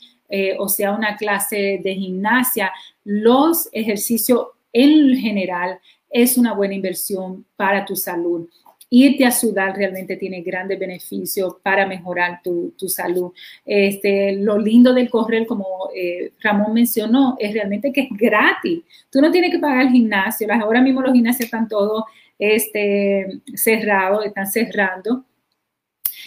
o 0.58 0.68
sea 0.68 0.92
una 0.92 1.16
clase 1.16 1.80
de 1.82 1.94
gimnasia, 1.94 2.72
los 3.04 3.68
ejercicios 3.72 4.48
en 4.74 5.16
general 5.16 5.78
es 6.14 6.38
una 6.38 6.54
buena 6.54 6.74
inversión 6.74 7.44
para 7.56 7.84
tu 7.84 7.96
salud. 7.96 8.48
Irte 8.88 9.26
a 9.26 9.32
sudar 9.32 9.76
realmente 9.76 10.16
tiene 10.16 10.42
grandes 10.42 10.78
beneficios 10.78 11.56
para 11.60 11.88
mejorar 11.88 12.40
tu, 12.40 12.72
salud. 12.86 13.32
Este, 13.66 14.36
lo 14.36 14.56
lindo 14.56 14.94
del 14.94 15.10
correr, 15.10 15.44
como 15.44 15.90
eh, 15.92 16.30
Ramón 16.40 16.72
mencionó, 16.72 17.36
es 17.40 17.52
realmente 17.52 17.92
que 17.92 18.02
es 18.02 18.08
gratis. 18.10 18.84
Tú 19.10 19.20
no 19.20 19.32
tienes 19.32 19.50
que 19.50 19.58
pagar 19.58 19.86
el 19.86 19.90
gimnasio. 19.90 20.46
Ahora 20.52 20.80
mismo 20.80 21.02
los 21.02 21.12
gimnasios 21.12 21.46
están 21.46 21.66
todos 21.66 22.04
este, 22.38 23.40
cerrados, 23.56 24.24
están 24.24 24.46
cerrando. 24.46 25.24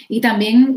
Y 0.10 0.22
también 0.22 0.76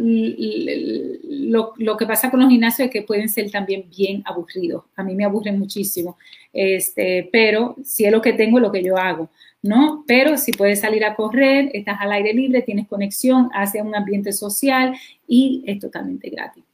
lo, 1.51 1.73
lo, 1.77 1.97
que 1.97 2.07
pasa 2.07 2.31
con 2.31 2.41
los 2.41 2.49
gimnasios 2.49 2.87
es 2.87 2.93
que 2.93 3.03
pueden 3.03 3.29
ser 3.29 3.51
también 3.51 3.85
bien 3.97 4.23
aburridos. 4.25 4.85
A 4.97 5.03
mí 5.03 5.15
me 5.15 5.25
aburren 5.25 5.59
muchísimo. 5.59 6.17
Este, 6.53 7.29
pero 7.33 7.77
si 7.85 8.05
es 8.05 8.13
lo 8.13 8.21
que 8.21 8.33
tengo, 8.33 8.59
lo 8.59 8.73
que 8.73 8.83
yo 8.83 8.97
hago. 8.97 9.31
¿no? 9.63 10.05
Pero 10.07 10.37
si 10.37 10.53
puedes 10.53 10.81
salir 10.81 11.05
a 11.05 11.15
correr, 11.15 11.71
estás 11.75 11.99
al 12.01 12.13
aire 12.13 12.33
libre, 12.33 12.63
tienes 12.63 12.89
conexión 12.89 13.51
hacia 13.53 13.83
un 13.83 13.95
ambiente 13.95 14.33
social 14.33 14.95
y 15.27 15.63
es 15.67 15.79
totalmente 15.79 16.31
gratis. 16.31 16.65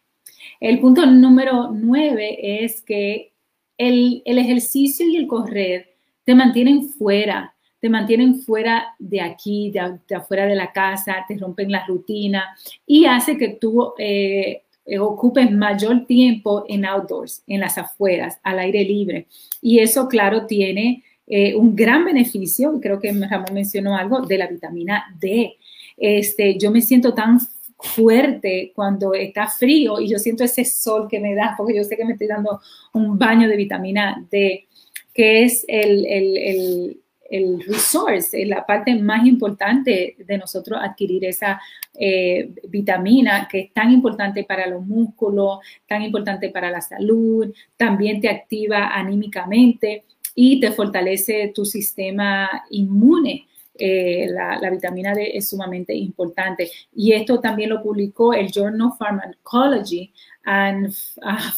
El 0.60 0.78
punto 0.78 1.04
número 1.04 1.70
nueve 1.72 2.64
es 2.64 2.80
que 2.80 3.32
el, 3.76 4.22
ejercicio 4.24 5.06
y 5.06 5.16
el 5.16 5.26
correr 5.26 5.94
te 6.24 6.34
mantienen 6.34 6.88
fuera, 6.88 7.54
te 7.80 7.88
mantienen 7.88 8.40
fuera 8.42 8.94
de 8.98 9.20
aquí, 9.20 9.70
de, 9.70 10.16
afuera 10.16 10.46
de 10.46 10.54
la 10.54 10.72
casa, 10.72 11.24
te 11.28 11.36
rompen 11.36 11.70
la 11.70 11.86
rutina 11.86 12.56
y 12.86 13.04
hace 13.04 13.36
que 13.36 13.50
tú 13.60 13.92
eh, 13.98 14.62
ocupes 14.98 15.50
mayor 15.50 16.06
tiempo 16.06 16.64
en 16.68 16.84
outdoors, 16.84 17.42
en 17.46 17.60
las 17.60 17.76
afueras, 17.78 18.38
al 18.42 18.58
aire 18.58 18.84
libre. 18.84 19.26
Y 19.60 19.80
eso, 19.80 20.08
claro, 20.08 20.46
tiene 20.46 21.02
eh, 21.26 21.54
un 21.54 21.74
gran 21.74 22.04
beneficio, 22.04 22.78
creo 22.80 23.00
que 23.00 23.12
Ramón 23.12 23.52
mencionó 23.52 23.96
algo, 23.96 24.20
de 24.20 24.38
la 24.38 24.46
vitamina 24.46 25.04
D. 25.18 25.56
Este, 25.96 26.56
yo 26.58 26.70
me 26.70 26.82
siento 26.82 27.14
tan 27.14 27.40
fuerte 27.78 28.72
cuando 28.74 29.12
está 29.12 29.48
frío 29.48 30.00
y 30.00 30.08
yo 30.08 30.18
siento 30.18 30.44
ese 30.44 30.64
sol 30.64 31.08
que 31.08 31.20
me 31.20 31.34
da, 31.34 31.54
porque 31.56 31.76
yo 31.76 31.84
sé 31.84 31.96
que 31.96 32.04
me 32.04 32.12
estoy 32.12 32.28
dando 32.28 32.60
un 32.92 33.18
baño 33.18 33.48
de 33.48 33.56
vitamina 33.56 34.24
D, 34.30 34.66
que 35.12 35.44
es 35.44 35.64
el, 35.68 36.06
el, 36.06 37.00
el 37.30 37.62
resource, 37.66 38.44
la 38.46 38.64
parte 38.64 38.94
más 38.94 39.26
importante 39.26 40.16
de 40.18 40.38
nosotros 40.38 40.78
adquirir 40.82 41.24
esa 41.24 41.60
eh, 41.94 42.50
vitamina 42.68 43.48
que 43.50 43.60
es 43.60 43.72
tan 43.72 43.90
importante 43.90 44.44
para 44.44 44.66
los 44.66 44.84
músculos, 44.84 45.58
tan 45.86 46.02
importante 46.02 46.50
para 46.50 46.70
la 46.70 46.80
salud, 46.80 47.52
también 47.76 48.20
te 48.20 48.28
activa 48.28 48.88
anímicamente 48.94 50.04
y 50.34 50.60
te 50.60 50.70
fortalece 50.72 51.52
tu 51.54 51.64
sistema 51.64 52.64
inmune. 52.70 53.46
Eh, 53.78 54.26
la, 54.30 54.70
vitamina 54.70 55.14
D 55.14 55.36
es 55.36 55.50
sumamente 55.50 55.94
importante. 55.94 56.70
Y 56.94 57.12
esto 57.12 57.40
también 57.40 57.70
lo 57.70 57.82
publicó 57.82 58.32
el 58.32 58.50
Journal 58.50 58.92
Pharmacology 58.98 60.12
and 60.44 60.88
uh, 61.22 61.52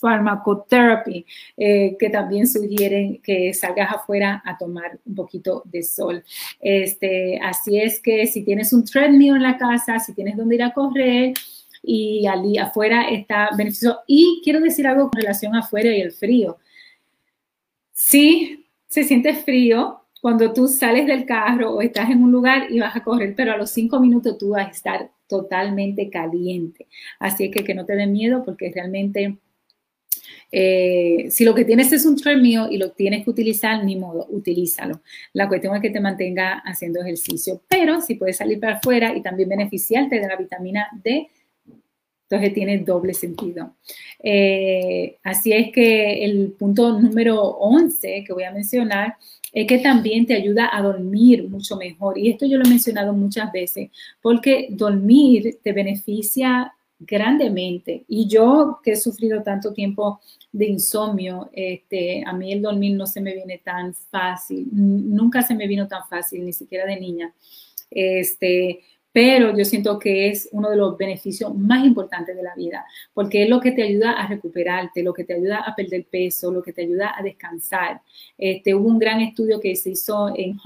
Pharmacotherapy, 0.00 1.26
eh, 1.56 1.96
que 1.98 2.10
también 2.10 2.46
sugieren 2.46 3.20
que 3.22 3.52
salgas 3.52 3.92
afuera 3.92 4.42
a 4.44 4.56
tomar 4.56 4.98
un 5.04 5.14
poquito 5.14 5.62
de 5.66 5.82
sol. 5.82 6.24
Este, 6.60 7.38
así 7.42 7.78
es 7.78 8.00
que 8.00 8.26
si 8.26 8.42
tienes 8.42 8.72
un 8.72 8.84
treadmill 8.84 9.36
en 9.36 9.42
la 9.42 9.58
casa, 9.58 9.98
si 9.98 10.14
tienes 10.14 10.36
donde 10.36 10.54
ir 10.54 10.62
a 10.62 10.72
correr, 10.72 11.34
y 11.82 12.26
allí 12.26 12.58
afuera 12.58 13.08
está 13.08 13.50
beneficioso. 13.56 14.00
Y 14.06 14.40
quiero 14.44 14.60
decir 14.60 14.86
algo 14.86 15.10
con 15.10 15.20
relación 15.20 15.54
afuera 15.56 15.94
y 15.94 16.00
el 16.00 16.12
frío. 16.12 16.58
Sí, 17.92 18.66
se 18.86 19.04
siente 19.04 19.34
frío 19.34 20.00
cuando 20.20 20.52
tú 20.52 20.68
sales 20.68 21.06
del 21.06 21.24
carro 21.24 21.72
o 21.72 21.80
estás 21.82 22.10
en 22.10 22.22
un 22.22 22.32
lugar 22.32 22.70
y 22.70 22.80
vas 22.80 22.94
a 22.96 23.02
correr, 23.02 23.34
pero 23.36 23.52
a 23.52 23.56
los 23.56 23.70
cinco 23.70 24.00
minutos 24.00 24.36
tú 24.38 24.50
vas 24.50 24.66
a 24.66 24.70
estar 24.70 25.10
totalmente 25.26 26.10
caliente. 26.10 26.86
Así 27.18 27.50
que 27.50 27.64
que 27.64 27.74
no 27.74 27.86
te 27.86 27.94
dé 27.96 28.06
miedo 28.06 28.44
porque 28.44 28.70
realmente 28.74 29.38
eh, 30.52 31.28
si 31.30 31.44
lo 31.44 31.54
que 31.54 31.64
tienes 31.64 31.92
es 31.92 32.04
un 32.04 32.16
mío 32.40 32.68
y 32.70 32.76
lo 32.76 32.90
tienes 32.92 33.24
que 33.24 33.30
utilizar, 33.30 33.84
ni 33.84 33.96
modo, 33.96 34.26
utilízalo. 34.30 35.00
La 35.32 35.48
cuestión 35.48 35.74
es 35.76 35.82
que 35.82 35.90
te 35.90 36.00
mantenga 36.00 36.62
haciendo 36.64 37.00
ejercicio, 37.00 37.62
pero 37.68 38.00
si 38.00 38.16
puedes 38.16 38.36
salir 38.36 38.58
para 38.58 38.76
afuera 38.76 39.16
y 39.16 39.22
también 39.22 39.48
beneficiarte 39.48 40.18
de 40.18 40.26
la 40.26 40.36
vitamina 40.36 40.88
D, 41.02 41.28
Entonces 42.28 42.54
tiene 42.54 42.78
doble 42.78 43.12
sentido. 43.12 43.74
Eh, 44.22 45.18
así 45.24 45.52
es 45.52 45.72
que 45.72 46.24
el 46.24 46.52
punto 46.52 46.98
número 47.00 47.40
11 47.42 48.24
que 48.24 48.32
voy 48.32 48.44
a 48.44 48.52
mencionar 48.52 49.16
es 49.52 49.66
que 49.66 49.78
también 49.78 50.26
te 50.26 50.34
ayuda 50.34 50.70
a 50.72 50.80
dormir 50.82 51.48
mucho 51.48 51.76
mejor. 51.76 52.16
Y 52.18 52.30
esto 52.30 52.46
yo 52.46 52.58
lo 52.58 52.64
he 52.64 52.68
mencionado 52.68 53.12
muchas 53.12 53.50
veces, 53.50 53.90
porque 54.22 54.68
dormir 54.70 55.58
te 55.62 55.72
beneficia 55.72 56.72
grandemente. 57.00 58.04
Y 58.06 58.28
yo 58.28 58.78
que 58.82 58.92
he 58.92 58.96
sufrido 58.96 59.42
tanto 59.42 59.72
tiempo 59.72 60.20
de 60.52 60.66
insomnio, 60.66 61.48
este, 61.52 62.22
a 62.24 62.32
mí 62.32 62.52
el 62.52 62.62
dormir 62.62 62.96
no 62.96 63.06
se 63.06 63.20
me 63.20 63.34
viene 63.34 63.58
tan 63.58 63.94
fácil, 63.94 64.68
nunca 64.70 65.42
se 65.42 65.54
me 65.54 65.66
vino 65.66 65.88
tan 65.88 66.06
fácil, 66.08 66.44
ni 66.44 66.52
siquiera 66.52 66.86
de 66.86 67.00
niña. 67.00 67.34
Este, 67.90 68.80
pero 69.12 69.56
yo 69.56 69.64
siento 69.64 69.98
que 69.98 70.28
es 70.28 70.48
uno 70.52 70.70
de 70.70 70.76
los 70.76 70.96
beneficios 70.96 71.56
más 71.56 71.84
importantes 71.84 72.36
de 72.36 72.42
la 72.42 72.54
vida, 72.54 72.84
porque 73.12 73.42
es 73.42 73.48
lo 73.48 73.60
que 73.60 73.72
te 73.72 73.82
ayuda 73.82 74.12
a 74.12 74.28
recuperarte, 74.28 75.02
lo 75.02 75.12
que 75.12 75.24
te 75.24 75.34
ayuda 75.34 75.64
a 75.66 75.74
perder 75.74 76.04
peso, 76.04 76.52
lo 76.52 76.62
que 76.62 76.72
te 76.72 76.82
ayuda 76.82 77.14
a 77.16 77.22
descansar. 77.22 78.02
Este, 78.38 78.74
hubo 78.74 78.88
un 78.88 78.98
gran 78.98 79.20
estudio 79.20 79.58
que 79.60 79.74
se 79.74 79.90
hizo 79.90 80.32
en, 80.36 80.60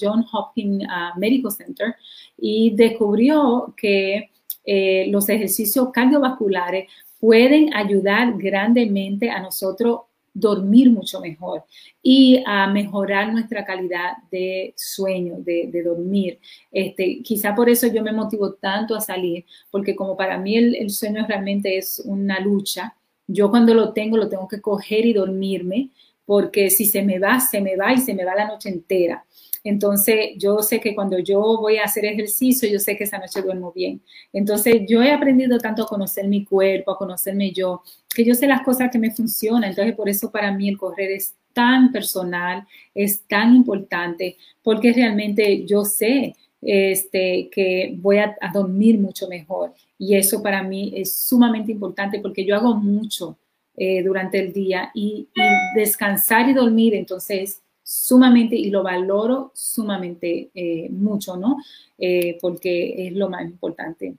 John 0.00 0.24
Hopkins 0.32 0.84
uh, 0.84 1.18
Medical 1.18 1.52
Center 1.52 1.94
y 2.36 2.74
descubrió 2.74 3.72
que 3.76 4.30
eh, 4.64 5.06
los 5.08 5.28
ejercicios 5.28 5.90
cardiovasculares 5.92 6.88
pueden 7.20 7.74
ayudar 7.74 8.36
grandemente 8.36 9.30
a 9.30 9.40
nosotros 9.40 10.00
dormir 10.34 10.90
mucho 10.90 11.20
mejor 11.20 11.64
y 12.02 12.42
a 12.44 12.66
mejorar 12.66 13.32
nuestra 13.32 13.64
calidad 13.64 14.16
de 14.32 14.74
sueño, 14.76 15.36
de, 15.38 15.82
dormir. 15.82 16.40
Este, 16.72 17.22
quizá 17.22 17.54
por 17.54 17.70
eso 17.70 17.86
yo 17.86 18.02
me 18.02 18.12
motivo 18.12 18.54
tanto 18.54 18.96
a 18.96 19.00
salir, 19.00 19.46
porque 19.70 19.94
como 19.94 20.16
para 20.16 20.36
mí 20.36 20.56
el, 20.56 20.90
sueño 20.90 21.24
realmente 21.26 21.78
es 21.78 22.02
una 22.04 22.40
lucha, 22.40 22.96
yo 23.26 23.48
cuando 23.48 23.72
lo 23.72 23.92
tengo 23.92 24.16
lo 24.16 24.28
tengo 24.28 24.48
que 24.48 24.60
coger 24.60 25.06
y 25.06 25.12
dormirme, 25.12 25.90
porque 26.26 26.68
si 26.68 26.84
se 26.86 27.02
me 27.02 27.18
va, 27.18 27.38
se 27.38 27.60
me 27.60 27.76
va 27.76 27.92
y 27.92 27.98
se 27.98 28.14
me 28.14 28.24
va 28.24 28.34
la 28.34 28.48
noche 28.48 28.68
entera. 28.68 29.24
Entonces, 29.64 30.32
yo 30.36 30.58
sé 30.58 30.78
que 30.78 30.94
cuando 30.94 31.18
yo 31.18 31.40
voy 31.40 31.78
a 31.78 31.84
hacer 31.84 32.04
ejercicio, 32.04 32.68
yo 32.68 32.78
sé 32.78 32.98
que 32.98 33.04
esa 33.04 33.18
noche 33.18 33.40
duermo 33.40 33.72
bien. 33.72 34.02
Entonces, 34.32 34.82
yo 34.86 35.02
he 35.02 35.10
aprendido 35.10 35.58
tanto 35.58 35.82
a 35.82 35.88
conocer 35.88 36.28
mi 36.28 36.44
cuerpo, 36.44 36.92
a 36.92 36.98
conocerme 36.98 37.50
yo, 37.50 37.82
que 38.14 38.24
yo 38.24 38.34
sé 38.34 38.46
las 38.46 38.62
cosas 38.62 38.90
que 38.92 38.98
me 38.98 39.10
funcionan. 39.10 39.70
Entonces, 39.70 39.96
por 39.96 40.10
eso 40.10 40.30
para 40.30 40.52
mí 40.52 40.68
el 40.68 40.76
correr 40.76 41.12
es 41.12 41.34
tan 41.54 41.92
personal, 41.92 42.66
es 42.94 43.22
tan 43.26 43.56
importante, 43.56 44.36
porque 44.62 44.92
realmente 44.92 45.64
yo 45.64 45.84
sé 45.84 46.36
este, 46.60 47.48
que 47.50 47.94
voy 47.98 48.18
a, 48.18 48.36
dormir 48.52 48.98
mucho 48.98 49.28
mejor. 49.28 49.72
Y 49.98 50.14
eso 50.16 50.42
para 50.42 50.62
mí 50.62 50.92
es 50.94 51.14
sumamente 51.14 51.72
importante 51.72 52.20
porque 52.20 52.44
yo 52.44 52.56
hago 52.56 52.74
mucho 52.74 53.38
eh, 53.76 54.02
durante 54.02 54.40
el 54.40 54.52
día 54.52 54.90
y, 54.94 55.28
y, 55.34 55.78
descansar 55.78 56.48
y 56.48 56.54
dormir 56.54 56.94
entonces 56.94 57.60
sumamente 57.84 58.56
y 58.56 58.70
lo 58.70 58.82
valoro 58.82 59.52
sumamente 59.54 60.50
eh, 60.54 60.88
mucho, 60.90 61.36
¿no? 61.36 61.58
Eh, 61.98 62.38
porque 62.40 63.06
es 63.06 63.12
lo 63.12 63.28
más 63.28 63.42
importante. 63.42 64.14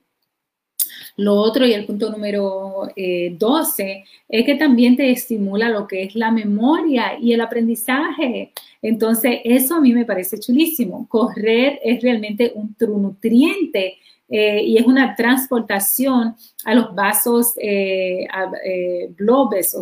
Lo 1.18 1.36
otro 1.36 1.66
y 1.66 1.74
el 1.74 1.86
punto 1.86 2.12
número 2.12 2.90
12 2.96 3.84
eh, 3.84 4.04
es 4.30 4.46
que 4.46 4.56
también 4.56 4.96
te 4.96 5.12
estimula 5.12 5.70
lo 5.70 5.88
que 5.88 6.04
es 6.04 6.16
la 6.16 6.32
memoria 6.32 7.18
y 7.20 7.34
el 7.34 7.42
aprendizaje. 7.42 8.54
Entonces, 8.82 9.40
eso 9.44 9.76
a 9.76 9.82
mí 9.82 9.94
me 9.94 10.06
parece 10.06 10.40
chulísimo. 10.40 11.08
Correr 11.10 11.80
es 11.84 12.02
realmente 12.04 12.54
un 12.56 12.76
nutriente 12.80 13.98
eh, 14.28 14.64
y 14.64 14.78
es 14.78 14.86
una 14.86 15.16
transportación 15.16 16.36
a 16.64 16.74
los 16.74 16.96
vasos 16.96 17.54
eh, 17.58 18.26
eh 18.66 19.10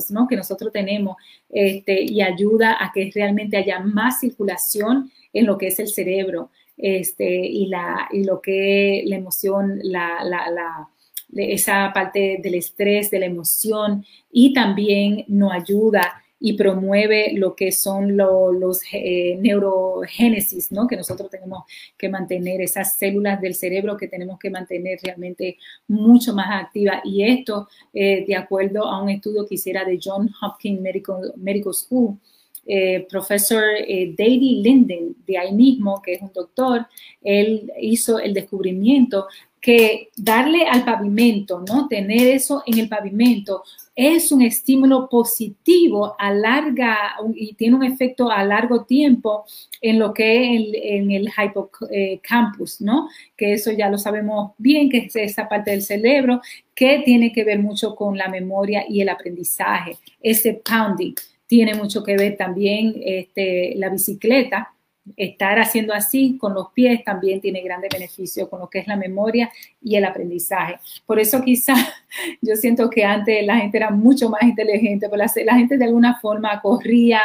¿no? 0.10 0.28
que 0.28 0.36
nosotros 0.36 0.74
tenemos 0.74 1.16
este, 1.50 2.04
y 2.04 2.22
ayuda 2.22 2.78
a 2.84 2.92
que 2.92 3.10
realmente 3.14 3.58
haya 3.58 3.80
más 3.80 4.20
circulación 4.20 5.12
en 5.32 5.46
lo 5.46 5.58
que 5.58 5.68
es 5.68 5.80
el 5.80 5.88
cerebro 5.88 6.50
este, 6.76 7.46
y, 7.46 7.68
la, 7.68 8.10
y 8.12 8.26
lo 8.26 8.42
que 8.42 9.04
la 9.06 9.16
emoción, 9.16 9.80
la, 9.84 10.24
la, 10.24 10.50
la 10.50 10.90
esa 11.36 11.92
parte 11.94 12.40
del 12.44 12.56
estrés, 12.56 13.10
de 13.10 13.20
la 13.20 13.26
emoción 13.26 14.06
y 14.32 14.54
también 14.54 15.26
nos 15.28 15.52
ayuda 15.52 16.23
y 16.46 16.58
promueve 16.58 17.32
lo 17.36 17.56
que 17.56 17.72
son 17.72 18.18
los 18.18 18.82
eh, 18.92 19.38
neurogénesis, 19.40 20.74
¿no? 20.74 20.88
Que 20.88 20.98
nosotros 20.98 21.30
tenemos 21.30 21.64
que 21.98 22.10
mantener, 22.10 22.60
esas 22.60 22.98
células 22.98 23.40
del 23.40 23.56
cerebro 23.56 23.96
que 23.96 24.10
tenemos 24.10 24.38
que 24.38 24.50
mantener 24.50 25.00
realmente 25.02 25.58
mucho 25.88 26.36
más 26.36 26.48
activas. 26.66 27.00
Y 27.06 27.24
esto, 27.24 27.70
eh, 27.94 28.26
de 28.28 28.36
acuerdo 28.36 28.84
a 28.84 29.02
un 29.02 29.10
estudio 29.10 29.48
que 29.48 29.56
hiciera 29.56 29.86
de 29.86 29.98
John 30.04 30.30
Hopkins 30.42 30.82
Medical, 30.82 31.32
Medical 31.38 31.74
School, 31.74 32.18
eh, 32.66 33.08
profesor 33.10 33.64
eh, 33.88 34.14
Linden, 34.18 35.16
de 35.26 35.38
ahí 35.38 35.54
mismo, 35.54 36.02
que 36.02 36.16
es 36.16 36.22
un 36.22 36.34
doctor, 36.34 36.86
él 37.22 37.72
hizo 37.80 38.20
el 38.20 38.34
descubrimiento 38.34 39.28
que 39.64 40.10
darle 40.18 40.68
al 40.68 40.84
pavimento, 40.84 41.64
¿no? 41.66 41.88
Tener 41.88 42.28
eso 42.28 42.64
en 42.66 42.80
el 42.80 42.90
pavimento 42.90 43.64
es 43.96 44.30
un 44.34 44.42
estímulo 44.42 45.08
positivo 45.08 46.18
a 46.20 46.34
larga 46.34 46.98
y 47.34 47.54
tiene 47.54 47.78
un 47.78 47.84
efecto 47.86 48.30
a 48.30 48.44
largo 48.44 48.84
tiempo 48.84 49.46
en 49.80 50.00
lo 50.00 50.14
que 50.14 50.54
es 50.54 50.68
en 50.74 51.12
el 51.12 51.30
hipocampus, 51.30 52.82
¿no? 52.82 53.08
Que 53.38 53.54
eso 53.54 53.72
ya 53.72 53.90
lo 53.90 53.98
sabemos 53.98 54.52
bien, 54.58 54.90
que 54.90 54.98
es 54.98 55.16
esa 55.16 55.48
parte 55.48 55.72
del 55.72 55.82
cerebro 55.82 56.42
que 56.76 57.02
tiene 57.06 57.32
que 57.32 57.46
ver 57.46 57.60
mucho 57.60 57.96
con 57.96 58.18
la 58.18 58.28
memoria 58.28 58.84
y 58.90 59.00
el 59.00 59.08
aprendizaje. 59.08 59.96
Ese 60.22 60.56
pounding 60.56 61.14
tiene 61.48 61.74
mucho 61.74 62.04
que 62.04 62.18
ver 62.18 62.36
también 62.36 62.96
este, 63.02 63.76
la 63.78 63.88
bicicleta, 63.88 64.73
estar 65.18 65.60
haciendo 65.60 65.94
así 65.94 66.38
con 66.38 66.54
los 66.54 66.72
pies 66.72 67.04
también 67.04 67.42
tiene 67.42 67.62
grandes 67.62 67.90
beneficios 67.92 68.48
con 68.48 68.60
lo 68.60 68.70
que 68.70 68.80
es 68.80 68.88
la 68.88 68.96
memoria 68.96 69.52
y 69.82 69.96
el 69.96 70.06
aprendizaje. 70.06 70.80
Por 71.06 71.20
eso 71.20 71.44
quizá 71.44 71.74
yo 72.42 72.56
siento 72.56 72.90
que 72.90 73.04
antes 73.04 73.46
la 73.46 73.58
gente 73.58 73.78
era 73.78 73.92
mucho 73.92 74.30
más 74.30 74.44
inteligente, 74.44 75.10
pero 75.10 75.24
la, 75.46 75.56
gente 75.56 75.78
de 75.78 75.86
alguna 75.86 76.20
forma 76.20 76.62
corría. 76.62 77.22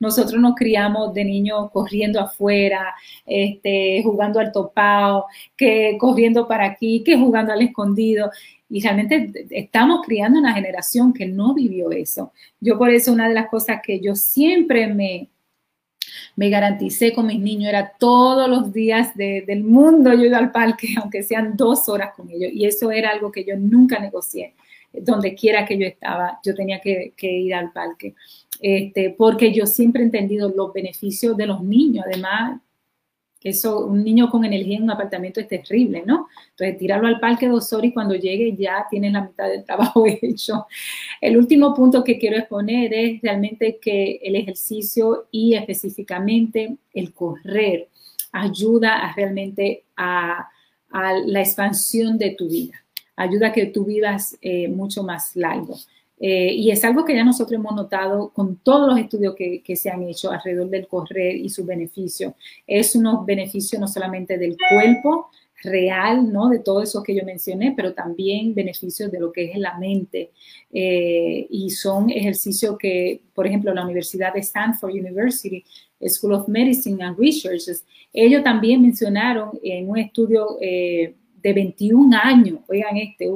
Nosotros 0.00 0.40
nos 0.40 0.54
criamos 0.54 1.12
de 1.12 1.24
niños 1.24 1.72
corriendo 1.72 2.20
afuera, 2.20 2.94
este, 3.26 4.00
jugando 4.04 4.38
al 4.38 4.52
topado, 4.52 5.26
que 5.56 5.96
corriendo 5.98 6.46
para 6.46 6.66
aquí, 6.66 7.02
que 7.02 7.18
jugando 7.18 7.52
al 7.52 7.62
escondido. 7.62 8.30
Y 8.70 8.80
realmente 8.80 9.32
estamos 9.50 10.06
criando 10.06 10.38
una 10.38 10.54
generación 10.54 11.12
que 11.12 11.26
no 11.26 11.52
vivió 11.52 11.90
eso. 11.90 12.32
Yo 12.60 12.78
por 12.78 12.90
eso 12.90 13.12
una 13.12 13.28
de 13.28 13.34
las 13.34 13.48
cosas 13.48 13.80
que 13.82 13.98
yo 13.98 14.14
siempre 14.14 14.86
me, 14.86 15.30
me 16.38 16.50
garanticé 16.50 17.12
con 17.12 17.26
mis 17.26 17.40
niños, 17.40 17.68
era 17.68 17.94
todos 17.98 18.48
los 18.48 18.72
días 18.72 19.16
del 19.16 19.64
mundo 19.64 20.14
yo 20.14 20.24
iba 20.24 20.38
al 20.38 20.52
parque, 20.52 20.86
aunque 21.02 21.24
sean 21.24 21.56
dos 21.56 21.88
horas 21.88 22.14
con 22.14 22.30
ellos. 22.30 22.52
Y 22.54 22.64
eso 22.64 22.92
era 22.92 23.10
algo 23.10 23.32
que 23.32 23.44
yo 23.44 23.56
nunca 23.56 23.98
negocié. 23.98 24.54
Donde 24.92 25.34
quiera 25.34 25.66
que 25.66 25.76
yo 25.76 25.84
estaba, 25.84 26.38
yo 26.44 26.54
tenía 26.54 26.80
que, 26.80 27.12
ir 27.20 27.54
al 27.54 27.72
parque. 27.72 28.14
Este, 28.60 29.10
porque 29.18 29.52
yo 29.52 29.66
siempre 29.66 30.02
he 30.02 30.04
entendido 30.04 30.48
los 30.54 30.72
beneficios 30.72 31.36
de 31.36 31.46
los 31.46 31.60
niños. 31.60 32.04
Además, 32.06 32.60
eso, 33.42 33.86
un 33.86 34.02
niño 34.02 34.30
con 34.30 34.44
energía 34.44 34.78
en 34.78 34.84
un 34.84 34.90
apartamento 34.90 35.40
es 35.40 35.48
terrible, 35.48 36.02
¿no? 36.04 36.28
Entonces, 36.50 36.78
tirarlo 36.78 37.06
al 37.06 37.20
parque 37.20 37.48
dos 37.48 37.72
horas 37.72 37.86
y 37.86 37.92
cuando 37.92 38.14
llegue 38.16 38.56
ya 38.56 38.86
tienes 38.90 39.12
la 39.12 39.22
mitad 39.22 39.48
del 39.48 39.64
trabajo 39.64 40.04
hecho. 40.22 40.66
El 41.20 41.36
último 41.36 41.74
punto 41.74 42.02
que 42.02 42.18
quiero 42.18 42.36
exponer 42.36 42.92
es 42.92 43.22
realmente 43.22 43.78
que 43.80 44.18
el 44.22 44.36
ejercicio 44.36 45.28
y 45.30 45.54
específicamente 45.54 46.76
el 46.92 47.12
correr 47.12 47.88
ayuda 48.32 49.06
a 49.06 49.14
realmente 49.14 49.84
a, 49.96 50.48
la 50.90 51.40
expansión 51.40 52.16
de 52.16 52.30
tu 52.30 52.48
vida, 52.48 52.72
ayuda 53.14 53.48
a 53.48 53.52
que 53.52 53.66
tú 53.66 53.84
vivas 53.84 54.38
eh, 54.40 54.68
mucho 54.68 55.02
más 55.02 55.36
largo. 55.36 55.76
Eh, 56.20 56.52
y 56.52 56.70
es 56.70 56.84
algo 56.84 57.04
que 57.04 57.14
ya 57.14 57.24
nosotros 57.24 57.58
hemos 57.58 57.74
notado 57.74 58.30
con 58.30 58.56
todos 58.56 58.88
los 58.88 58.98
estudios 58.98 59.34
que, 59.36 59.76
se 59.76 59.90
han 59.90 60.02
hecho 60.02 60.30
alrededor 60.30 60.68
del 60.68 60.88
correr 60.88 61.36
y 61.36 61.48
su 61.48 61.64
beneficio. 61.64 62.34
Es 62.66 62.96
unos 62.96 63.24
beneficios 63.24 63.80
no 63.80 63.86
solamente 63.86 64.38
del 64.38 64.56
cuerpo 64.70 65.28
real, 65.62 66.32
¿no? 66.32 66.48
De 66.48 66.60
todo 66.60 66.82
eso 66.82 67.02
que 67.02 67.14
yo 67.14 67.24
mencioné, 67.24 67.72
pero 67.76 67.92
también 67.92 68.54
beneficios 68.54 69.10
de 69.10 69.20
lo 69.20 69.32
que 69.32 69.50
es 69.50 69.58
la 69.58 69.78
mente. 69.78 70.30
Eh, 70.72 71.46
y 71.50 71.70
son 71.70 72.10
ejercicios 72.10 72.76
que, 72.78 73.22
por 73.34 73.46
ejemplo, 73.46 73.74
la 73.74 73.84
Universidad 73.84 74.34
de 74.34 74.40
Stanford 74.40 74.92
University, 74.92 75.64
School 76.06 76.34
of 76.34 76.48
Medicine 76.48 77.02
and 77.02 77.18
Research, 77.18 77.62
ellos 78.12 78.42
también 78.42 78.82
mencionaron 78.82 79.50
en 79.62 79.88
un 79.88 79.98
estudio 79.98 80.58
eh, 80.60 81.14
de 81.42 81.52
21 81.52 82.16
años, 82.16 82.60
oigan, 82.68 82.96
este, 82.96 83.28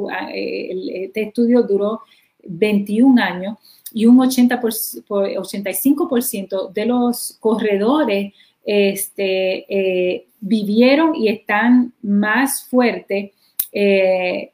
este 1.05 1.23
estudio 1.23 1.63
duró 1.63 2.01
21 2.45 3.23
años 3.23 3.59
y 3.93 4.07
un 4.07 4.21
80 4.21 4.61
por, 4.61 4.73
85% 4.73 6.73
de 6.73 6.87
los 6.87 7.37
corredores 7.41 8.33
este, 8.65 9.67
eh, 9.69 10.27
vivieron 10.41 11.15
y 11.15 11.29
están 11.29 11.93
más 12.03 12.65
fuertes 12.65 13.33
eh, 13.73 14.53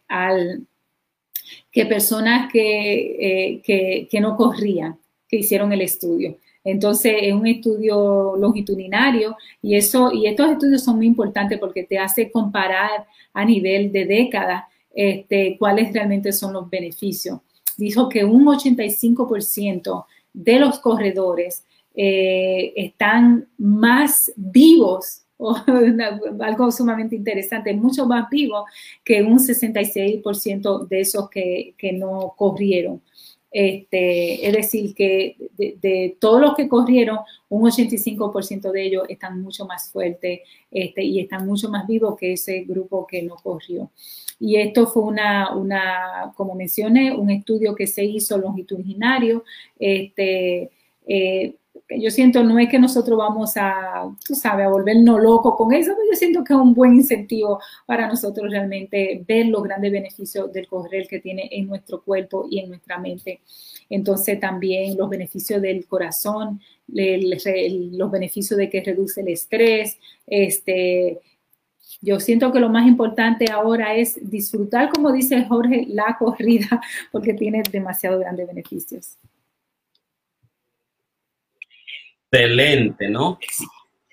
que 1.71 1.87
personas 1.87 2.53
que, 2.53 3.63
que, 3.65 4.09
que 4.11 4.21
no 4.21 4.37
corrían, 4.37 4.99
que 5.29 5.39
hicieron 5.39 5.73
el 5.73 5.83
estudio. 5.83 6.37
Entonces, 6.65 7.15
es 7.23 7.33
un 7.33 7.47
estudio 7.47 8.37
longitudinario 8.37 9.37
y, 9.63 9.77
eso, 9.77 10.13
y 10.13 10.27
estos 10.27 10.51
estudios 10.51 10.85
son 10.85 10.97
muy 10.97 11.07
importantes 11.07 11.59
porque 11.59 11.85
te 11.85 11.99
hace 11.99 12.31
comparar 12.31 13.07
a 13.33 13.45
nivel 13.45 13.91
de 13.91 14.05
décadas 14.05 14.65
este, 14.95 15.57
cuáles 15.59 15.93
realmente 15.93 16.31
son 16.31 16.53
los 16.53 16.69
beneficios. 16.69 17.41
Dijo 17.79 18.11
que 18.11 18.25
un 18.25 18.45
85% 18.45 20.05
de 20.35 20.59
los 20.59 20.81
corredores 20.81 21.65
eh, 21.95 22.75
están 22.77 23.49
más 23.57 24.31
vivos, 24.37 25.23
algo 26.41 26.71
sumamente 26.71 27.17
interesante, 27.17 27.73
mucho 27.73 28.05
más 28.05 28.29
vivos 28.29 28.65
que 29.03 29.23
un 29.23 29.39
66% 29.39 30.87
de 30.89 31.01
esos 31.01 31.31
que, 31.31 31.75
que 31.79 31.93
no 31.93 32.35
corrieron. 32.37 33.01
Este, 33.51 34.47
es 34.47 34.53
decir, 34.53 34.95
que 34.95 35.37
de, 35.57 36.17
todos 36.21 36.41
los 36.41 36.55
que 36.55 36.69
corrieron, 36.69 37.21
un 37.49 37.63
85% 37.63 38.71
de 38.71 38.83
ellos 38.83 39.05
están 39.09 39.41
mucho 39.41 39.65
más 39.67 39.91
fuertes 39.91 40.41
este, 40.71 41.03
y 41.03 41.21
están 41.21 41.47
mucho 41.47 41.71
más 41.71 41.87
vivos 41.87 42.17
que 42.19 42.35
ese 42.35 42.65
grupo 42.65 43.07
que 43.07 43.23
no 43.23 43.37
corrió. 43.37 43.91
Y 44.41 44.57
esto 44.57 44.87
fue 44.87 45.03
una, 45.03 45.55
una 45.57 46.33
como 46.37 46.55
mencioné, 46.55 47.13
un 47.13 47.31
estudio 47.31 47.75
que 47.75 47.87
se 47.87 48.05
hizo 48.05 48.39
longitudinario, 48.39 49.45
este, 49.79 50.71
eh, 51.07 51.55
yo 51.91 52.11
siento 52.11 52.45
no 52.45 52.59
es 52.59 52.69
que 52.69 52.79
nosotros 52.79 53.17
vamos 53.17 53.57
a, 53.57 54.15
tú 54.27 54.35
sabes, 54.35 54.67
a 54.67 54.69
volvernos 54.69 55.23
locos 55.23 55.55
con 55.57 55.73
eso, 55.73 55.93
pero 55.97 56.11
yo 56.11 56.17
siento 56.17 56.45
que 56.45 56.53
es 56.53 56.59
un 56.59 56.75
buen 56.75 56.95
incentivo 56.95 57.61
para 57.87 58.07
nosotros 58.07 58.51
realmente 58.51 59.25
ver 59.27 59.47
los 59.47 59.63
grandes 59.63 59.93
beneficios 59.93 60.53
del 60.53 60.67
correr 60.67 61.07
que 61.09 61.21
tiene 61.21 61.49
en 61.51 61.67
nuestro 61.67 62.03
cuerpo 62.03 62.47
y 62.51 62.59
en 62.59 62.69
nuestra 62.69 62.99
mente. 62.99 63.41
Entonces 63.89 64.39
también 64.39 64.99
los 64.99 65.09
beneficios 65.09 65.63
del 65.63 65.87
corazón, 65.87 66.61
los 66.89 68.11
beneficios 68.11 68.59
de 68.59 68.69
que 68.69 68.83
reduce 68.83 69.23
el 69.23 69.29
estrés, 69.29 69.99
este, 70.27 71.21
yo 72.01 72.21
siento 72.21 72.53
que 72.53 72.61
lo 72.61 72.69
más 72.69 72.87
importante 72.87 73.51
ahora 73.51 73.95
es 73.95 74.19
disfrutar, 74.31 74.89
como 74.91 75.13
dice 75.13 75.45
Jorge, 75.45 75.87
la 75.89 76.17
corrida, 76.19 76.81
porque 77.13 77.35
tiene 77.35 77.63
demasiado 77.71 78.19
grandes 78.19 78.47
beneficios. 78.47 79.17
Excelente, 82.31 83.09
¿no? 83.09 83.39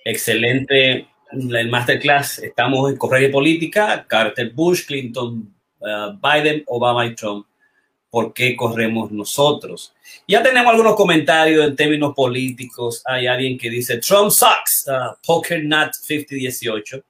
Excelente 0.04 1.08
el 1.32 1.70
masterclass. 1.70 2.40
Estamos 2.40 2.90
en 2.90 2.98
Correr 2.98 3.30
y 3.30 3.32
Política, 3.32 4.06
Carter 4.08 4.52
Bush, 4.52 4.86
Clinton, 4.86 5.54
uh, 5.80 6.18
Biden, 6.22 6.64
Obama 6.68 7.06
y 7.06 7.14
Trump. 7.14 7.46
¿Por 8.10 8.34
qué 8.34 8.56
corremos 8.56 9.12
nosotros? 9.12 9.94
Ya 10.26 10.42
tenemos 10.42 10.72
algunos 10.72 10.96
comentarios 10.96 11.68
en 11.68 11.76
términos 11.76 12.14
políticos. 12.16 13.02
Hay 13.06 13.28
alguien 13.28 13.58
que 13.58 13.70
dice 13.70 13.98
Trump 13.98 14.32
sucks, 14.32 14.88
uh, 14.88 15.16
Poker 15.26 15.64
Nut 15.66 15.92
5018. 15.92 17.04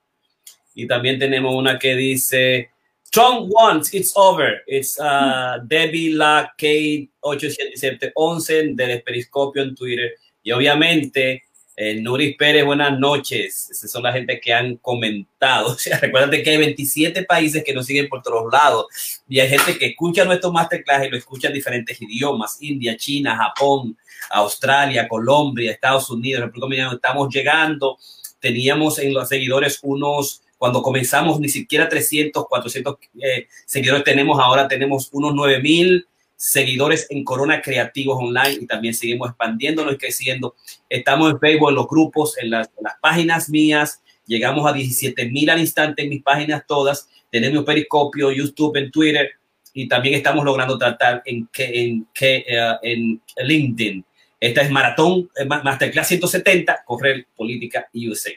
Y 0.76 0.86
también 0.86 1.18
tenemos 1.18 1.56
una 1.56 1.80
que 1.80 1.96
dice 1.96 2.70
Trump 3.16 3.48
wants, 3.50 3.94
it's 3.94 4.12
over. 4.16 4.64
It's 4.68 5.00
uh, 5.00 5.60
Debbie 5.64 6.14
La 6.14 6.54
K87711 6.58 8.76
del 8.76 9.02
Periscopio 9.02 9.64
en 9.64 9.74
Twitter. 9.74 10.16
Y 10.44 10.52
obviamente, 10.52 11.44
eh, 11.78 11.96
Nuris 11.96 12.36
Pérez, 12.38 12.66
buenas 12.66 13.00
noches. 13.00 13.70
Esas 13.72 13.90
son 13.90 14.04
las 14.04 14.14
gente 14.14 14.42
que 14.42 14.54
han 14.54 14.76
comentado. 14.78 15.70
O 15.76 15.78
sea, 15.78 16.00
recuérdate 16.00 16.44
que 16.44 16.50
hay 16.50 16.58
27 16.58 17.24
países 17.24 17.64
que 17.64 17.74
nos 17.74 17.86
siguen 17.86 18.10
por 18.10 18.22
todos 18.22 18.52
lados. 18.52 18.88
Y 19.30 19.40
hay 19.40 19.48
gente 19.48 19.78
que 19.78 19.86
escucha 19.88 20.26
nuestro 20.26 20.52
masterclass 20.52 21.06
y 21.06 21.10
lo 21.10 21.18
escucha 21.18 21.48
en 21.48 21.54
diferentes 21.54 22.02
idiomas. 22.02 22.58
India, 22.62 22.98
China, 22.98 23.38
Japón, 23.38 23.98
Australia, 24.32 25.08
Colombia, 25.08 25.72
Estados 25.72 26.10
Unidos, 26.10 26.42
República 26.42 26.66
Dominicana. 26.66 26.96
Estamos 26.96 27.34
llegando. 27.34 27.98
Teníamos 28.40 29.00
en 29.00 29.14
los 29.14 29.30
seguidores 29.30 29.80
unos 29.84 30.42
cuando 30.66 30.82
comenzamos 30.82 31.40
ni 31.40 31.48
siquiera 31.48 31.88
300, 31.88 32.48
400 32.48 32.98
eh, 33.22 33.46
seguidores 33.68 34.04
tenemos, 34.04 34.40
ahora 34.40 34.68
tenemos 34.68 35.10
unos 35.12 35.36
9000 35.36 36.08
seguidores 36.36 37.06
en 37.12 37.24
Corona 37.24 37.62
Creativos 37.62 38.18
Online 38.20 38.58
y 38.62 38.66
también 38.66 38.96
seguimos 38.96 39.30
expandiéndonos 39.30 39.94
y 39.94 39.98
creciendo. 39.98 40.56
Estamos 40.90 41.30
en 41.30 41.40
Facebook, 41.40 41.70
en 41.70 41.76
los 41.76 41.88
grupos, 41.88 42.36
en 42.40 42.50
las, 42.50 42.68
páginas 43.00 43.48
mías. 43.48 44.02
Llegamos 44.26 44.66
a 44.68 44.74
17 44.74 45.30
mil 45.30 45.52
al 45.52 45.60
instante 45.60 46.02
en 46.02 46.10
mis 46.10 46.24
páginas 46.24 46.64
todas. 46.68 47.10
Tenemos 47.30 47.64
Periscopio, 47.64 48.32
YouTube, 48.32 48.76
en 48.78 48.90
Twitter 48.90 49.30
y 49.72 49.88
también 49.88 50.16
estamos 50.16 50.44
logrando 50.44 50.80
tratar 50.80 51.22
en, 51.26 51.48
en, 51.60 52.00
uh, 52.02 52.78
en 52.82 53.22
LinkedIn. 53.38 54.04
Esta 54.40 54.62
es 54.64 54.72
Maratón 54.72 55.30
eh, 55.38 55.46
Masterclass 55.46 56.08
170, 56.08 56.84
Correr 56.88 57.28
Política 57.36 57.88
USA. 57.94 58.32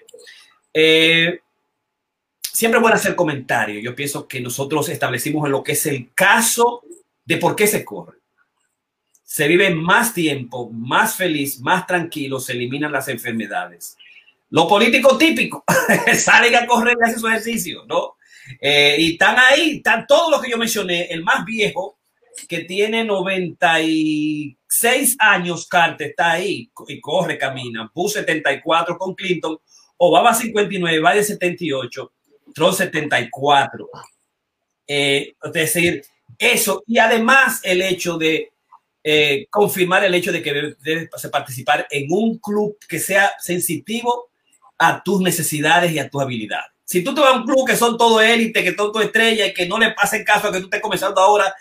Eh, 0.74 1.40
siempre 2.58 2.78
es 2.78 2.82
bueno 2.82 2.96
hacer 2.96 3.14
comentarios. 3.14 3.84
Yo 3.84 3.94
pienso 3.94 4.26
que 4.26 4.40
nosotros 4.40 4.88
establecimos 4.88 5.46
en 5.46 5.52
lo 5.52 5.62
que 5.62 5.70
es 5.72 5.86
el 5.86 6.12
caso 6.12 6.82
de 7.24 7.36
por 7.36 7.54
qué 7.54 7.68
se 7.68 7.84
corre. 7.84 8.18
Se 9.22 9.46
vive 9.46 9.72
más 9.72 10.12
tiempo, 10.12 10.68
más 10.68 11.14
feliz, 11.14 11.60
más 11.60 11.86
tranquilo, 11.86 12.40
se 12.40 12.54
eliminan 12.54 12.90
las 12.90 13.06
enfermedades. 13.06 13.96
Lo 14.50 14.66
político 14.66 15.16
típico, 15.16 15.62
salen 16.16 16.56
a 16.56 16.66
correr 16.66 16.96
y 17.00 17.04
hacen 17.04 17.20
su 17.20 17.28
ejercicio, 17.28 17.84
¿no? 17.86 18.16
Eh, 18.60 18.96
y 18.98 19.12
están 19.12 19.36
ahí, 19.38 19.76
están 19.76 20.04
todos 20.08 20.28
los 20.28 20.42
que 20.42 20.50
yo 20.50 20.58
mencioné, 20.58 21.04
el 21.12 21.22
más 21.22 21.44
viejo, 21.44 22.00
que 22.48 22.64
tiene 22.64 23.04
96 23.04 25.16
años, 25.20 25.68
Carter, 25.68 26.08
está 26.08 26.32
ahí 26.32 26.72
y 26.88 27.00
corre, 27.00 27.38
camina. 27.38 27.88
Bush 27.94 28.14
74 28.14 28.98
con 28.98 29.14
Clinton, 29.14 29.60
Obama 29.98 30.34
59, 30.34 30.98
Biden 30.98 31.24
78, 31.24 32.12
Trump 32.54 32.74
74. 32.74 33.88
Eh, 34.86 35.34
es 35.42 35.52
decir, 35.52 36.02
eso, 36.38 36.82
y 36.86 36.98
además 36.98 37.60
el 37.62 37.82
hecho 37.82 38.16
de 38.16 38.52
eh, 39.02 39.46
confirmar 39.50 40.04
el 40.04 40.14
hecho 40.14 40.32
de 40.32 40.42
que 40.42 40.74
debes 40.80 41.08
participar 41.30 41.86
en 41.90 42.06
un 42.10 42.38
club 42.38 42.76
que 42.88 42.98
sea 42.98 43.32
sensitivo 43.38 44.30
a 44.78 45.02
tus 45.02 45.20
necesidades 45.20 45.92
y 45.92 45.98
a 45.98 46.08
tus 46.08 46.22
habilidades. 46.22 46.72
Si 46.84 47.02
tú 47.02 47.14
te 47.14 47.20
vas 47.20 47.34
a 47.34 47.36
un 47.36 47.44
club 47.44 47.66
que 47.66 47.76
son 47.76 47.98
todo 47.98 48.20
élite, 48.20 48.64
que 48.64 48.72
todo 48.72 49.00
estrella 49.00 49.46
y 49.46 49.54
que 49.54 49.66
no 49.66 49.78
le 49.78 49.92
pasen 49.92 50.24
caso 50.24 50.48
a 50.48 50.52
que 50.52 50.58
tú 50.58 50.64
estés 50.64 50.80
comenzando 50.80 51.20
ahora, 51.20 51.54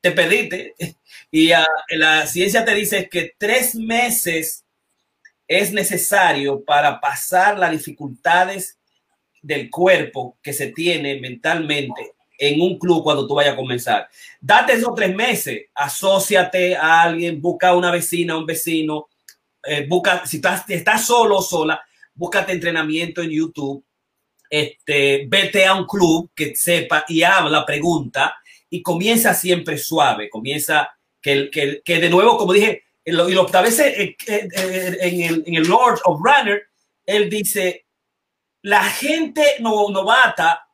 te 0.00 0.12
perdiste. 0.12 0.74
Y 1.30 1.52
uh, 1.52 1.64
la 1.88 2.28
ciencia 2.28 2.64
te 2.64 2.72
dice 2.74 3.08
que 3.08 3.34
tres 3.36 3.74
meses 3.74 4.64
es 5.48 5.72
necesario 5.72 6.64
para 6.64 7.00
pasar 7.00 7.58
las 7.58 7.72
dificultades 7.72 8.78
del 9.44 9.70
cuerpo 9.70 10.38
que 10.42 10.52
se 10.52 10.68
tiene 10.68 11.20
mentalmente 11.20 12.14
en 12.38 12.60
un 12.60 12.78
club 12.78 13.02
cuando 13.02 13.26
tú 13.26 13.34
vayas 13.34 13.52
a 13.52 13.56
comenzar. 13.56 14.08
Date 14.40 14.72
esos 14.72 14.94
tres 14.94 15.14
meses, 15.14 15.66
asóciate 15.74 16.74
a 16.74 17.02
alguien, 17.02 17.40
busca 17.40 17.74
una 17.74 17.90
vecina, 17.90 18.36
un 18.36 18.46
vecino, 18.46 19.08
eh, 19.62 19.86
busca, 19.86 20.26
si 20.26 20.36
estás, 20.36 20.68
estás 20.68 21.06
solo 21.06 21.38
o 21.38 21.42
sola, 21.42 21.80
búscate 22.14 22.52
entrenamiento 22.52 23.22
en 23.22 23.30
YouTube, 23.30 23.84
este, 24.48 25.26
vete 25.28 25.66
a 25.66 25.74
un 25.74 25.86
club 25.86 26.30
que 26.34 26.56
sepa 26.56 27.04
y 27.08 27.22
habla, 27.22 27.66
pregunta 27.66 28.34
y 28.70 28.82
comienza 28.82 29.34
siempre 29.34 29.76
suave, 29.78 30.30
comienza 30.30 30.90
que, 31.20 31.50
que, 31.50 31.82
que 31.84 31.98
de 31.98 32.10
nuevo, 32.10 32.36
como 32.36 32.52
dije, 32.52 32.84
y 33.04 33.12
lo, 33.12 33.28
establece 33.44 34.02
en, 34.02 34.16
en, 34.26 35.22
el, 35.22 35.44
en 35.46 35.54
el 35.54 35.68
Lord 35.68 36.00
of 36.04 36.20
Runner, 36.22 36.62
él 37.04 37.28
dice, 37.28 37.83
la 38.64 38.82
gente 38.82 39.44
no, 39.60 39.90
novata 39.90 40.66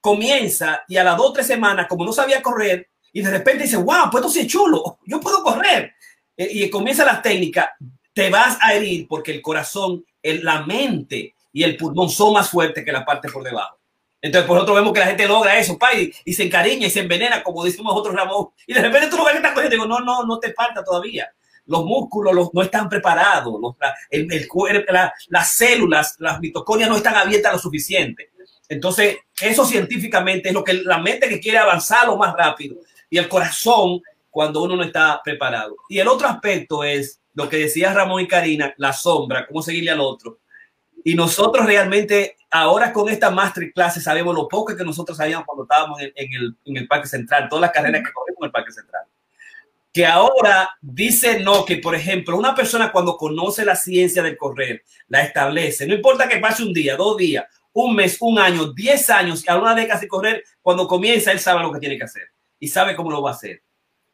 comienza 0.00 0.84
y 0.86 0.96
a 0.96 1.02
las 1.02 1.16
dos 1.16 1.30
o 1.30 1.32
tres 1.32 1.46
semanas, 1.46 1.86
como 1.88 2.04
no 2.04 2.12
sabía 2.12 2.40
correr, 2.40 2.88
y 3.12 3.20
de 3.20 3.30
repente 3.30 3.64
dice, 3.64 3.76
wow, 3.76 4.10
pues 4.10 4.24
esto 4.24 4.28
sí 4.28 4.46
chulo, 4.46 5.00
yo 5.06 5.20
puedo 5.20 5.42
correr. 5.42 5.92
Eh, 6.36 6.48
y 6.50 6.70
comienza 6.70 7.04
la 7.04 7.20
técnica, 7.20 7.72
te 8.12 8.30
vas 8.30 8.58
a 8.60 8.74
herir 8.74 9.08
porque 9.08 9.32
el 9.32 9.42
corazón, 9.42 10.04
el, 10.22 10.44
la 10.44 10.62
mente 10.62 11.34
y 11.52 11.64
el 11.64 11.76
pulmón 11.76 12.08
son 12.08 12.34
más 12.34 12.48
fuertes 12.48 12.84
que 12.84 12.92
la 12.92 13.04
parte 13.04 13.28
por 13.28 13.42
debajo. 13.42 13.76
Entonces, 14.20 14.46
por 14.46 14.58
otro 14.58 14.74
vemos 14.74 14.92
que 14.92 15.00
la 15.00 15.06
gente 15.06 15.26
logra 15.26 15.58
eso, 15.58 15.76
pa, 15.76 15.94
y, 15.94 16.12
se 16.32 16.44
encariña 16.44 16.86
y 16.86 16.90
se 16.90 17.00
envenena, 17.00 17.42
como 17.42 17.64
decimos 17.64 17.92
nosotros, 17.92 18.14
Ramón. 18.14 18.50
Y 18.68 18.72
de 18.72 18.82
repente 18.82 19.08
tú 19.08 19.16
lo 19.16 19.24
ves 19.24 19.32
que 19.32 19.38
está 19.38 19.52
corriendo. 19.52 19.74
Digo, 19.74 19.86
no, 19.86 19.98
no, 19.98 20.24
no 20.24 20.38
te 20.38 20.52
falta 20.52 20.84
todavía. 20.84 21.28
Los 21.66 21.84
músculos 21.84 22.34
los, 22.34 22.54
no 22.54 22.62
están 22.62 22.88
preparados. 22.88 23.54
Los, 23.60 23.74
el, 24.10 24.32
el, 24.32 24.48
la, 24.88 25.12
las 25.28 25.52
células, 25.52 26.16
las 26.18 26.40
mitocondrias 26.40 26.90
no 26.90 26.96
están 26.96 27.14
abiertas 27.14 27.52
lo 27.52 27.58
suficiente. 27.58 28.30
Entonces, 28.68 29.18
eso 29.40 29.66
científicamente 29.66 30.48
es 30.48 30.54
lo 30.54 30.64
que 30.64 30.74
la 30.74 30.98
mente 30.98 31.28
que 31.28 31.40
quiere 31.40 31.58
avanzar 31.58 32.06
lo 32.06 32.16
más 32.16 32.34
rápido 32.34 32.76
y 33.10 33.18
el 33.18 33.28
corazón 33.28 34.00
cuando 34.30 34.62
uno 34.62 34.76
no 34.76 34.82
está 34.82 35.20
preparado. 35.22 35.76
Y 35.88 35.98
el 35.98 36.08
otro 36.08 36.26
aspecto 36.26 36.82
es 36.82 37.20
lo 37.34 37.48
que 37.48 37.58
decía 37.58 37.92
Ramón 37.92 38.22
y 38.22 38.28
Karina, 38.28 38.72
la 38.78 38.92
sombra, 38.92 39.46
cómo 39.46 39.62
seguirle 39.62 39.90
al 39.90 40.00
otro. 40.00 40.38
Y 41.04 41.14
nosotros 41.14 41.66
realmente 41.66 42.36
ahora 42.50 42.92
con 42.92 43.08
esta 43.08 43.30
masterclass 43.30 44.02
sabemos 44.02 44.34
lo 44.34 44.48
poco 44.48 44.74
que 44.76 44.84
nosotros 44.84 45.18
sabíamos 45.18 45.44
cuando 45.46 45.64
estábamos 45.64 46.00
en, 46.00 46.12
el, 46.16 46.56
en 46.64 46.76
el 46.76 46.88
Parque 46.88 47.08
Central, 47.08 47.48
todas 47.48 47.62
las 47.62 47.72
carreras 47.72 48.02
que 48.02 48.12
corrimos 48.12 48.38
con 48.38 48.46
el 48.46 48.52
Parque 48.52 48.72
Central. 48.72 49.02
Que 49.92 50.06
ahora 50.06 50.70
dice 50.80 51.40
no, 51.40 51.64
que 51.64 51.76
por 51.76 51.94
ejemplo, 51.94 52.36
una 52.36 52.54
persona 52.54 52.90
cuando 52.90 53.16
conoce 53.16 53.64
la 53.64 53.76
ciencia 53.76 54.22
del 54.22 54.38
correr, 54.38 54.82
la 55.08 55.22
establece, 55.22 55.86
no 55.86 55.94
importa 55.94 56.28
que 56.28 56.38
pase 56.38 56.62
un 56.62 56.72
día, 56.72 56.96
dos 56.96 57.16
días, 57.16 57.44
un 57.74 57.94
mes, 57.94 58.16
un 58.20 58.38
año, 58.38 58.72
diez 58.72 59.10
años, 59.10 59.44
y 59.44 59.50
a 59.50 59.58
una 59.58 59.74
década 59.74 60.00
de 60.00 60.08
correr, 60.08 60.44
cuando 60.60 60.86
comienza, 60.86 61.32
él 61.32 61.40
sabe 61.40 61.62
lo 61.62 61.72
que 61.72 61.80
tiene 61.80 61.98
que 61.98 62.04
hacer 62.04 62.28
y 62.58 62.68
sabe 62.68 62.94
cómo 62.94 63.10
lo 63.10 63.22
va 63.22 63.30
a 63.30 63.34
hacer. 63.34 63.62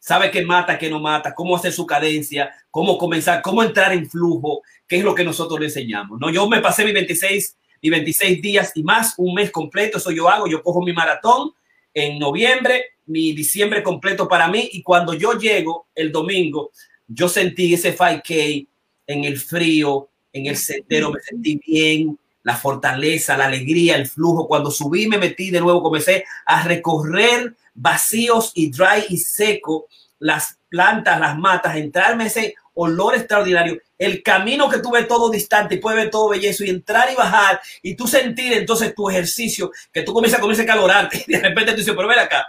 Sabe 0.00 0.30
qué 0.30 0.44
mata, 0.44 0.78
qué 0.78 0.88
no 0.88 1.00
mata, 1.00 1.34
cómo 1.34 1.56
hacer 1.56 1.72
su 1.72 1.84
cadencia, 1.84 2.50
cómo 2.70 2.96
comenzar, 2.96 3.42
cómo 3.42 3.62
entrar 3.62 3.92
en 3.92 4.09
flujo, 4.09 4.62
qué 4.86 4.98
es 4.98 5.05
lo 5.05 5.14
que 5.14 5.24
nosotros 5.24 5.59
le 5.59 5.66
enseñamos. 5.66 6.18
No, 6.20 6.30
yo 6.30 6.48
me 6.48 6.60
pasé 6.60 6.84
mi 6.84 6.92
26 6.92 7.56
y 7.80 7.90
26 7.90 8.40
días 8.40 8.72
y 8.74 8.82
más, 8.82 9.14
un 9.18 9.34
mes 9.34 9.50
completo, 9.50 9.98
eso 9.98 10.10
yo 10.10 10.28
hago, 10.28 10.46
yo 10.46 10.62
cojo 10.62 10.82
mi 10.82 10.92
maratón 10.92 11.52
en 11.92 12.18
noviembre, 12.18 12.84
mi 13.09 13.32
diciembre 13.32 13.82
completo 13.82 14.28
para 14.28 14.48
mí 14.48 14.68
y 14.72 14.82
cuando 14.82 15.14
yo 15.14 15.32
llego 15.32 15.89
el 15.94 16.12
domingo, 16.12 16.70
yo 17.06 17.28
sentí 17.28 17.74
ese 17.74 17.97
5K 17.97 18.66
en 19.06 19.24
el 19.24 19.39
frío, 19.39 20.10
en 20.32 20.47
el 20.47 20.56
sendero, 20.56 21.10
me 21.10 21.20
sentí 21.20 21.60
bien, 21.66 22.18
la 22.43 22.56
fortaleza, 22.56 23.36
la 23.36 23.47
alegría, 23.47 23.97
el 23.97 24.06
flujo. 24.06 24.47
Cuando 24.47 24.70
subí, 24.70 25.06
me 25.06 25.18
metí 25.18 25.51
de 25.51 25.60
nuevo, 25.60 25.82
comencé 25.82 26.24
a 26.47 26.62
recorrer 26.62 27.55
vacíos 27.74 28.52
y 28.55 28.70
dry 28.70 29.05
y 29.09 29.18
seco 29.18 29.86
las 30.18 30.59
plantas, 30.68 31.18
las 31.20 31.39
matas, 31.39 31.76
entrarme 31.76 32.26
ese 32.26 32.55
olor 32.74 33.14
extraordinario, 33.16 33.78
el 33.98 34.22
camino 34.22 34.68
que 34.68 34.78
tuve 34.78 35.05
todo 35.05 35.30
distante 35.30 35.74
y 35.74 35.78
puede 35.78 35.97
ver 35.97 36.10
todo 36.10 36.28
bellezo 36.28 36.64
y 36.64 36.70
entrar 36.70 37.10
y 37.12 37.16
bajar 37.16 37.60
y 37.82 37.97
tú 37.97 38.06
sentir 38.06 38.52
entonces 38.52 38.94
tu 38.94 39.10
ejercicio, 39.10 39.72
que 39.93 40.02
tú 40.02 40.12
comienzas, 40.12 40.40
comienzas 40.40 40.64
a 40.64 40.68
calorarte 40.68 41.24
y 41.26 41.32
de 41.32 41.40
repente 41.40 41.72
tú 41.72 41.78
dices, 41.78 41.94
pero 41.97 42.09
ven 42.09 42.18
acá, 42.18 42.47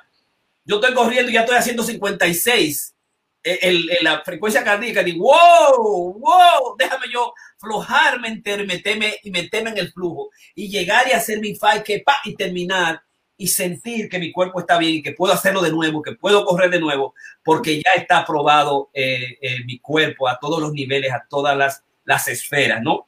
yo 0.69 0.75
estoy 0.75 0.93
corriendo 0.93 1.31
y 1.31 1.33
ya 1.33 1.41
estoy 1.41 1.57
haciendo 1.57 1.81
56 1.81 2.95
el, 3.43 3.89
la 4.01 4.21
frecuencia 4.23 4.63
cardíaca, 4.63 5.01
digo, 5.01 5.25
wow, 5.25 6.13
wow, 6.13 6.75
déjame 6.77 7.07
yo 7.11 7.33
flojarme, 7.57 8.41
meterme 8.65 9.15
y 9.23 9.31
meterme 9.31 9.71
en 9.71 9.77
el 9.79 9.91
flujo 9.91 10.29
y 10.53 10.69
llegar 10.69 11.07
y 11.07 11.13
hacer 11.13 11.39
mi 11.39 11.55
fight 11.55 11.83
que 11.83 11.99
pa, 11.99 12.17
y 12.23 12.35
terminar 12.35 13.01
y 13.35 13.47
sentir 13.47 14.09
que 14.09 14.19
mi 14.19 14.31
cuerpo 14.31 14.59
está 14.59 14.77
bien 14.77 14.95
y 14.95 15.01
que 15.01 15.13
puedo 15.13 15.33
hacerlo 15.33 15.61
de 15.61 15.71
nuevo, 15.71 16.03
que 16.03 16.11
puedo 16.11 16.45
correr 16.45 16.69
de 16.69 16.79
nuevo, 16.79 17.15
porque 17.43 17.77
ya 17.77 17.91
está 17.95 18.23
probado 18.23 18.91
eh, 18.93 19.37
eh, 19.41 19.63
mi 19.65 19.79
cuerpo 19.79 20.27
a 20.27 20.37
todos 20.37 20.61
los 20.61 20.73
niveles, 20.73 21.11
a 21.11 21.25
todas 21.27 21.57
las, 21.57 21.83
las 22.03 22.27
esferas, 22.27 22.81
¿no? 22.83 23.07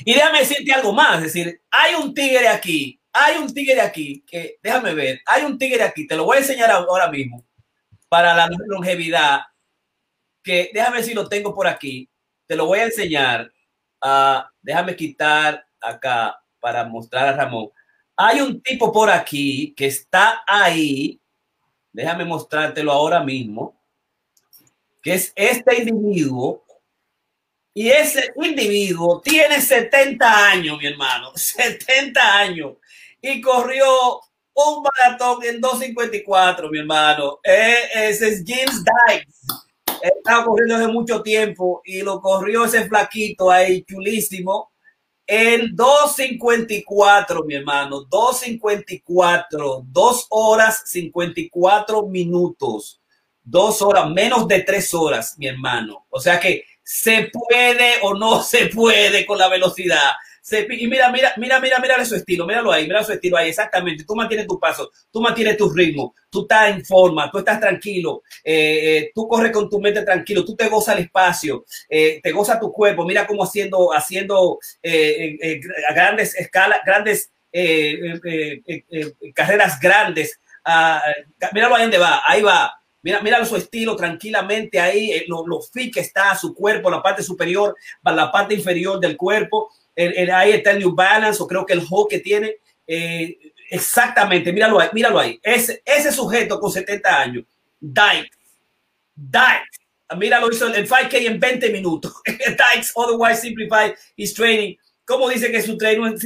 Y 0.00 0.14
déjame 0.14 0.40
decirte 0.40 0.72
algo 0.72 0.94
más, 0.94 1.18
es 1.18 1.34
decir, 1.34 1.60
hay 1.70 1.94
un 1.94 2.14
tigre 2.14 2.48
aquí, 2.48 2.98
hay 3.14 3.38
un 3.38 3.54
tigre 3.54 3.80
aquí, 3.80 4.24
que 4.26 4.58
déjame 4.60 4.92
ver, 4.92 5.20
hay 5.24 5.44
un 5.44 5.56
tigre 5.56 5.84
aquí, 5.84 6.04
te 6.06 6.16
lo 6.16 6.24
voy 6.24 6.38
a 6.38 6.40
enseñar 6.40 6.70
ahora 6.72 7.08
mismo, 7.08 7.46
para 8.08 8.34
la 8.34 8.48
longevidad, 8.66 9.42
que 10.42 10.70
déjame 10.74 10.96
ver 10.96 11.04
si 11.04 11.14
lo 11.14 11.28
tengo 11.28 11.54
por 11.54 11.68
aquí, 11.68 12.10
te 12.46 12.56
lo 12.56 12.66
voy 12.66 12.80
a 12.80 12.86
enseñar, 12.86 13.52
uh, 14.04 14.42
déjame 14.60 14.96
quitar 14.96 15.64
acá 15.80 16.42
para 16.58 16.84
mostrar 16.84 17.28
a 17.28 17.36
Ramón. 17.36 17.70
Hay 18.16 18.40
un 18.40 18.60
tipo 18.60 18.92
por 18.92 19.08
aquí 19.08 19.72
que 19.76 19.86
está 19.86 20.42
ahí, 20.44 21.20
déjame 21.92 22.24
mostrártelo 22.24 22.90
ahora 22.90 23.22
mismo, 23.22 23.80
que 25.00 25.14
es 25.14 25.32
este 25.36 25.82
individuo, 25.82 26.64
y 27.76 27.90
ese 27.90 28.32
individuo 28.36 29.20
tiene 29.20 29.60
70 29.60 30.50
años, 30.50 30.78
mi 30.78 30.86
hermano, 30.86 31.32
70 31.36 32.38
años, 32.38 32.76
y 33.24 33.40
corrió 33.40 33.86
un 34.54 34.82
maratón 34.82 35.42
en 35.44 35.60
2.54, 35.60 36.70
mi 36.70 36.78
hermano. 36.78 37.40
Eh, 37.42 37.76
ese 37.94 38.28
es 38.28 38.44
James 38.46 38.84
Dykes. 38.84 39.98
Estaba 40.02 40.44
corriendo 40.44 40.76
hace 40.76 40.88
mucho 40.88 41.22
tiempo 41.22 41.80
y 41.84 42.02
lo 42.02 42.20
corrió 42.20 42.66
ese 42.66 42.86
flaquito 42.86 43.50
ahí, 43.50 43.82
chulísimo 43.84 44.70
en 45.26 45.74
2.54, 45.74 47.46
mi 47.46 47.54
hermano, 47.54 48.04
2.54, 48.08 49.84
2 49.86 50.26
horas 50.28 50.82
54 50.84 52.06
minutos, 52.06 53.00
2 53.42 53.82
horas, 53.82 54.10
menos 54.10 54.46
de 54.46 54.60
3 54.60 54.94
horas, 54.94 55.38
mi 55.38 55.46
hermano. 55.46 56.06
O 56.10 56.20
sea 56.20 56.38
que 56.38 56.64
se 56.84 57.30
puede 57.32 57.94
o 58.02 58.14
no 58.14 58.42
se 58.44 58.66
puede 58.66 59.26
con 59.26 59.38
la 59.38 59.48
velocidad 59.48 60.12
y 60.52 60.86
mira, 60.88 61.10
mira, 61.10 61.32
mira, 61.38 61.58
mira, 61.58 61.78
mira 61.78 62.04
su 62.04 62.16
estilo, 62.16 62.46
míralo 62.46 62.70
ahí, 62.70 62.86
mira 62.86 63.02
su 63.02 63.12
estilo 63.12 63.38
ahí, 63.38 63.48
exactamente. 63.48 64.04
Tú 64.04 64.14
mantienes 64.14 64.46
tu 64.46 64.60
paso, 64.60 64.90
tú 65.10 65.22
mantienes 65.22 65.56
tu 65.56 65.70
ritmo, 65.70 66.14
tú 66.28 66.42
estás 66.42 66.70
en 66.70 66.84
forma, 66.84 67.30
tú 67.30 67.38
estás 67.38 67.58
tranquilo, 67.58 68.22
eh, 68.44 68.98
eh, 68.98 69.12
tú 69.14 69.26
corres 69.26 69.50
con 69.52 69.70
tu 69.70 69.80
mente 69.80 70.02
tranquilo, 70.02 70.44
tú 70.44 70.54
te 70.54 70.68
gozas 70.68 70.96
el 70.96 71.04
espacio, 71.04 71.64
eh, 71.88 72.20
te 72.22 72.30
goza 72.30 72.60
tu 72.60 72.70
cuerpo. 72.70 73.06
Mira 73.06 73.26
cómo 73.26 73.42
haciendo, 73.42 73.94
haciendo 73.94 74.58
grandes 75.94 76.34
escalas, 76.34 76.80
grandes 76.84 77.30
carreras 79.34 79.80
grandes. 79.80 80.38
Ah, 80.62 81.02
míralo 81.52 81.76
ahí 81.76 81.82
donde 81.82 81.98
va, 81.98 82.22
ahí 82.26 82.42
va. 82.42 82.83
Mira, 83.04 83.20
mira 83.20 83.44
su 83.44 83.54
estilo 83.54 83.94
tranquilamente 83.94 84.80
ahí, 84.80 85.24
lo, 85.28 85.46
lo 85.46 85.60
fit 85.60 85.94
que 85.94 86.00
está 86.00 86.34
su 86.34 86.52
cuerpo, 86.52 86.90
la 86.90 87.02
parte 87.02 87.22
superior, 87.22 87.76
la 88.02 88.32
parte 88.32 88.54
inferior 88.54 88.98
del 88.98 89.16
cuerpo 89.16 89.70
el, 89.94 90.30
ahí 90.30 90.52
está 90.52 90.72
el 90.72 90.80
New 90.80 90.94
Balance 90.94 91.42
o 91.42 91.46
creo 91.46 91.64
que 91.64 91.74
el 91.74 91.86
que 92.08 92.20
tiene. 92.20 92.56
Eh, 92.86 93.38
exactamente, 93.70 94.52
míralo 94.52 94.80
ahí, 94.80 94.88
míralo 94.92 95.18
ahí. 95.18 95.38
Ese, 95.42 95.82
ese 95.84 96.12
sujeto 96.12 96.58
con 96.58 96.70
70 96.70 97.20
años, 97.20 97.44
Dyke, 97.80 98.30
Dyke, 99.14 99.68
míralo, 100.16 100.50
hizo 100.50 100.66
el 100.66 100.88
5K 100.88 101.26
en 101.26 101.40
20 101.40 101.70
minutos. 101.70 102.12
Dykes, 102.26 102.92
otherwise 102.94 103.40
simplified 103.40 103.94
his 104.16 104.34
training. 104.34 104.76
¿Cómo 105.06 105.28
dice 105.28 105.50
que 105.50 105.60
su 105.60 105.76
training? 105.76 106.16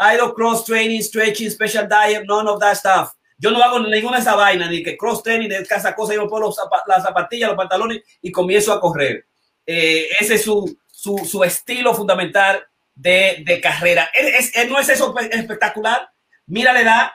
I 0.00 0.16
don't 0.16 0.34
cross 0.34 0.64
training, 0.64 1.02
stretching, 1.02 1.50
special 1.50 1.86
diet, 1.86 2.24
none 2.26 2.48
of 2.48 2.58
that 2.60 2.76
stuff. 2.76 3.14
Yo 3.38 3.52
no 3.52 3.62
hago 3.62 3.78
ninguna 3.78 4.16
de 4.16 4.22
esa 4.22 4.34
vaina, 4.34 4.68
ni 4.68 4.82
que 4.82 4.96
cross 4.96 5.22
training, 5.22 5.48
de 5.48 5.58
esa 5.58 5.94
cosa, 5.94 6.12
yo 6.12 6.28
pongo 6.28 6.52
las 6.86 7.02
zapatillas, 7.02 7.48
los 7.48 7.56
pantalones 7.56 8.02
y 8.20 8.32
comienzo 8.32 8.72
a 8.72 8.80
correr. 8.80 9.26
Eh, 9.64 10.08
ese 10.18 10.34
es 10.34 10.42
su, 10.42 10.76
su, 10.86 11.18
su 11.18 11.44
estilo 11.44 11.94
fundamental 11.94 12.66
de, 12.94 13.60
carrera. 13.62 14.10
¿Es, 14.12 14.52
no 14.68 14.78
es 14.78 14.88
eso 14.88 15.14
espectacular? 15.30 16.10
Mira 16.46 16.72
la 16.72 16.80
edad, 16.80 17.10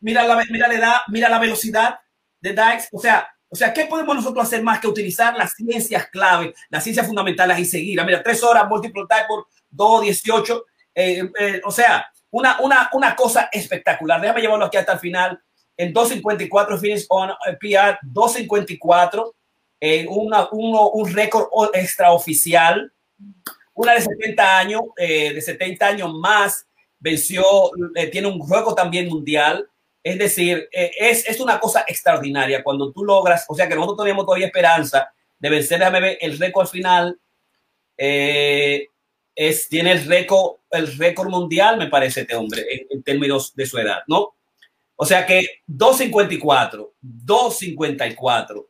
mira 0.00 0.24
la, 0.24 0.44
mira 0.50 0.68
la 0.68 0.74
edad, 0.74 0.96
mira 1.08 1.28
la 1.28 1.38
velocidad 1.38 2.00
de 2.40 2.52
Dykes. 2.52 2.88
O 2.92 3.00
sea, 3.00 3.28
o 3.48 3.54
sea, 3.54 3.72
¿qué 3.72 3.84
podemos 3.84 4.16
nosotros 4.16 4.46
hacer 4.46 4.62
más 4.62 4.80
que 4.80 4.88
utilizar 4.88 5.36
las 5.36 5.52
ciencias 5.52 6.08
clave, 6.08 6.54
las 6.70 6.82
ciencias 6.82 7.06
fundamentales 7.06 7.58
y 7.58 7.64
seguir? 7.66 8.02
Mira, 8.04 8.22
tres 8.22 8.42
horas 8.42 8.66
multiplicar 8.66 9.26
por 9.28 9.46
2, 9.70 10.02
18. 10.02 10.66
Eh, 10.94 11.30
eh, 11.38 11.60
o 11.64 11.70
sea, 11.70 12.06
una, 12.30 12.58
una, 12.60 12.88
una 12.94 13.14
cosa 13.14 13.48
espectacular. 13.52 14.20
Déjame 14.20 14.40
llevarlo 14.40 14.64
aquí 14.64 14.78
hasta 14.78 14.94
el 14.94 14.98
final. 14.98 15.40
En 15.76 15.92
2.54 15.92 16.78
finish 16.78 17.06
on 17.08 17.30
eh, 17.30 17.56
PR, 17.60 17.98
2.54, 18.06 19.32
eh, 19.80 20.06
una, 20.08 20.48
uno, 20.52 20.90
un 20.90 21.12
récord 21.12 21.48
extraoficial 21.74 22.92
una 23.74 23.94
de 23.94 24.02
70 24.02 24.58
años, 24.58 24.82
eh, 24.96 25.32
de 25.32 25.40
70 25.40 25.86
años 25.86 26.12
más, 26.14 26.66
venció, 26.98 27.42
eh, 27.96 28.06
tiene 28.08 28.28
un 28.28 28.38
juego 28.38 28.74
también 28.74 29.08
mundial. 29.08 29.68
Es 30.04 30.18
decir, 30.18 30.68
es, 30.72 31.28
es, 31.28 31.40
una 31.40 31.60
cosa 31.60 31.84
extraordinaria 31.86 32.62
cuando 32.62 32.92
tú 32.92 33.04
logras, 33.04 33.44
o 33.48 33.54
sea 33.54 33.68
que 33.68 33.74
nosotros 33.76 34.04
tenemos 34.04 34.24
todavía 34.24 34.46
esperanza 34.46 35.12
de 35.38 35.48
vencer, 35.48 35.82
a 35.82 35.90
ver, 35.90 36.18
el 36.20 36.38
récord 36.38 36.66
final. 36.66 37.18
es, 37.96 39.68
tiene 39.68 39.92
el 39.92 40.04
récord, 40.06 40.56
el 40.70 40.96
récord 40.98 41.28
mundial, 41.28 41.78
me 41.78 41.86
parece 41.86 42.22
este 42.22 42.34
hombre, 42.34 42.62
en, 42.70 42.86
en 42.90 43.02
términos 43.02 43.54
de 43.54 43.66
su 43.66 43.78
edad, 43.78 44.02
¿no? 44.08 44.34
O 45.02 45.04
sea 45.04 45.26
que 45.26 45.64
2.54, 45.66 46.92
2.54 47.02 48.66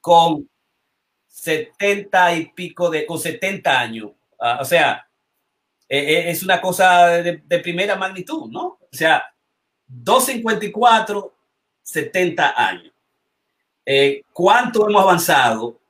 con 0.00 0.48
70 1.26 2.36
y 2.36 2.46
pico 2.52 2.88
de, 2.90 3.04
con 3.04 3.18
70 3.18 3.80
años. 3.80 4.12
Ah, 4.38 4.58
o 4.60 4.64
sea, 4.64 5.04
eh, 5.88 5.98
eh, 5.98 6.30
es 6.30 6.44
una 6.44 6.60
cosa 6.60 7.08
de, 7.08 7.58
primera 7.58 7.96
magnitud, 7.96 8.48
¿no? 8.52 8.78
O 8.80 8.88
sea, 8.92 9.24
254, 9.88 11.34
70 11.82 12.54
años. 12.68 12.92
Eh, 13.84 14.22
¿Cuánto 14.32 14.88
hemos 14.88 15.02
avanzado? 15.02 15.80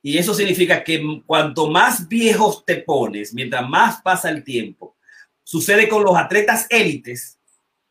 Y 0.00 0.16
eso 0.16 0.32
significa 0.32 0.84
que 0.84 1.24
cuanto 1.26 1.68
más 1.68 2.06
viejos 2.06 2.64
te 2.64 2.76
pones, 2.76 3.34
mientras 3.34 3.68
más 3.68 4.00
pasa 4.00 4.30
el 4.30 4.44
tiempo, 4.44 4.94
sucede 5.42 5.88
con 5.88 6.04
los 6.04 6.16
atletas 6.16 6.68
élites 6.70 7.37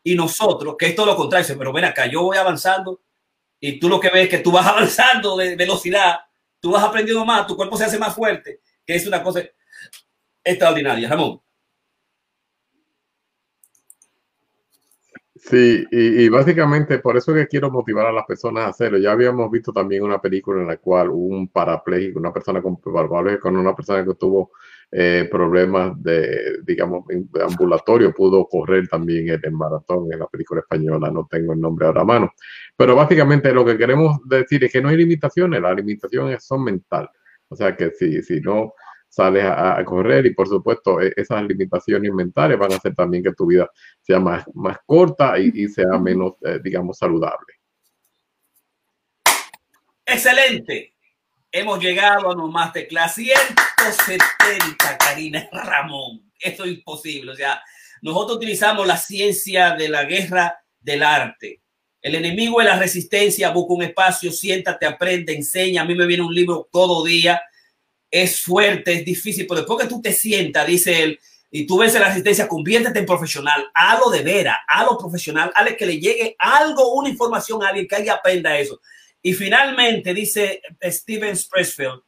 y 0.08 0.16
nosotros, 0.16 0.76
que 0.80 0.88
es 0.88 0.96
todo 0.96 1.06
lo 1.08 1.18
contrario, 1.18 1.56
pero 1.58 1.74
ven 1.74 1.84
acá, 1.84 2.06
yo 2.08 2.22
voy 2.22 2.38
avanzando 2.38 3.02
y 3.60 3.78
tú 3.78 3.90
lo 3.90 4.00
que 4.00 4.10
ves 4.10 4.24
es 4.24 4.30
que 4.30 4.38
tú 4.40 4.54
vas 4.54 4.66
avanzando 4.68 5.36
de 5.36 5.58
velocidad, 5.58 6.20
tú 6.62 6.72
vas 6.72 6.84
aprendiendo 6.84 7.26
más, 7.26 7.46
tu 7.46 7.58
cuerpo 7.58 7.76
se 7.76 7.84
hace 7.84 8.00
más 8.00 8.16
fuerte, 8.16 8.62
que 8.86 8.96
es 8.96 9.06
una 9.06 9.22
cosa 9.22 9.42
extraordinaria. 10.44 11.10
Ramón. 11.10 11.42
Sí, 15.36 15.86
y, 15.92 16.30
básicamente 16.30 17.00
por 17.00 17.16
eso 17.16 17.34
que 17.34 17.48
quiero 17.48 17.70
motivar 17.70 18.06
a 18.08 18.12
las 18.12 18.26
personas 18.26 18.66
a 18.66 18.70
hacerlo. 18.70 18.98
Ya 18.98 19.12
habíamos 19.12 19.52
visto 19.52 19.72
también 19.72 20.04
una 20.04 20.20
película 20.22 20.62
en 20.62 20.68
la 20.68 20.78
cual 20.78 21.10
un 21.10 21.50
parapléjico, 21.50 22.20
una 22.20 22.34
persona 22.34 22.62
con 22.62 22.78
con 22.78 23.58
una 23.58 23.76
persona 23.76 24.04
que 24.06 24.16
tuvo 24.16 24.52
eh, 24.92 25.28
problemas 25.30 26.02
de, 26.02 26.60
digamos, 26.64 27.06
ambulatorio, 27.42 28.14
pudo 28.14 28.48
correr 28.48 28.88
también 28.88 29.30
el, 29.30 29.52
maratón 29.52 30.12
en 30.14 30.20
la 30.20 30.28
película 30.28 30.62
española, 30.62 31.12
no 31.12 31.28
tengo 31.30 31.54
el 31.54 31.60
nombre 31.60 31.88
ahora 31.88 32.02
a 32.02 32.06
mano. 32.06 32.34
Pero 32.76 32.96
básicamente 32.96 33.52
lo 33.54 33.66
que 33.66 33.78
queremos 33.78 34.18
decir 34.26 34.64
es 34.64 34.72
que 34.72 34.82
no 34.82 34.90
hay 34.90 34.98
limitaciones, 34.98 35.62
las 35.62 35.76
limitaciones 35.76 36.44
son 36.46 36.64
mentales. 36.64 37.12
O 37.50 37.56
sea 37.56 37.76
que 37.76 37.92
si, 37.92 38.22
si 38.24 38.40
no 38.40 38.74
sales 39.10 39.46
a, 39.46 39.84
correr 39.84 40.26
y 40.26 40.34
por 40.34 40.48
supuesto 40.48 41.02
e, 41.02 41.14
esas 41.16 41.44
limitaciones 41.44 42.14
mentales 42.14 42.58
van 42.58 42.72
a 42.72 42.76
hacer 42.76 42.94
también 42.94 43.24
que 43.24 43.34
tu 43.34 43.48
vida 43.48 43.70
sea 44.02 44.20
más, 44.20 44.46
más 44.54 44.78
corta 44.86 45.38
y, 45.40 45.68
sea 45.68 45.98
menos, 46.00 46.34
eh, 46.46 46.60
digamos, 46.64 46.98
saludable. 46.98 47.54
Excelente. 50.06 50.94
Hemos 51.60 51.80
llegado 51.80 52.30
a 52.30 52.36
un 52.36 52.52
Masterclass 52.52 53.16
170, 53.16 54.98
Karina 55.00 55.50
Ramón. 55.52 56.32
Esto 56.40 56.66
es 56.66 56.70
imposible. 56.70 57.32
O 57.32 57.36
sea, 57.36 57.60
nosotros 58.04 58.38
utilizamos 58.38 58.86
la 58.86 58.96
ciencia 58.96 59.72
de 59.72 59.90
la 59.90 60.04
guerra 60.04 60.64
del 60.80 61.02
arte. 61.02 61.64
El 62.00 62.14
enemigo 62.14 62.62
es 62.62 62.68
la 62.68 62.78
resistencia. 62.78 63.50
Busca 63.50 63.74
un 63.74 63.82
espacio, 63.82 64.32
siéntate, 64.32 64.86
aprende, 64.86 65.34
enseña. 65.34 65.82
A 65.82 65.86
mí 65.86 65.96
me 65.96 66.06
viene 66.06 66.22
un 66.22 66.36
libro 66.36 66.70
todo 66.72 67.04
día 67.04 67.42
es 68.12 68.40
fuerte, 68.40 68.94
es 68.94 69.04
difícil, 69.04 69.48
pero 69.48 69.62
después 69.62 69.82
que 69.82 69.90
tú 69.90 70.00
te 70.00 70.14
sientas, 70.14 70.66
dice 70.66 71.04
él, 71.04 71.20
y 71.50 71.66
tú 71.66 71.80
ves 71.80 71.94
la 71.96 72.08
resistencia, 72.08 72.48
conviértete 72.48 73.00
en 73.00 73.06
profesional, 73.06 73.66
hazlo 73.74 74.12
de 74.12 74.22
vera, 74.22 74.60
hazlo 74.68 74.98
profesional, 74.98 75.52
hazle 75.56 75.76
que 75.76 75.86
le 75.88 76.00
llegue 76.00 76.36
algo, 76.38 76.94
una 76.94 77.10
información 77.10 77.64
a 77.64 77.70
alguien 77.70 77.88
que 77.88 77.96
alguien 77.96 78.14
aprenda 78.14 78.58
eso. 78.58 78.80
Y 79.28 79.34
finalmente 79.34 80.14
dice 80.14 80.62
Steven 80.82 81.38
Pressfield, 81.52 82.02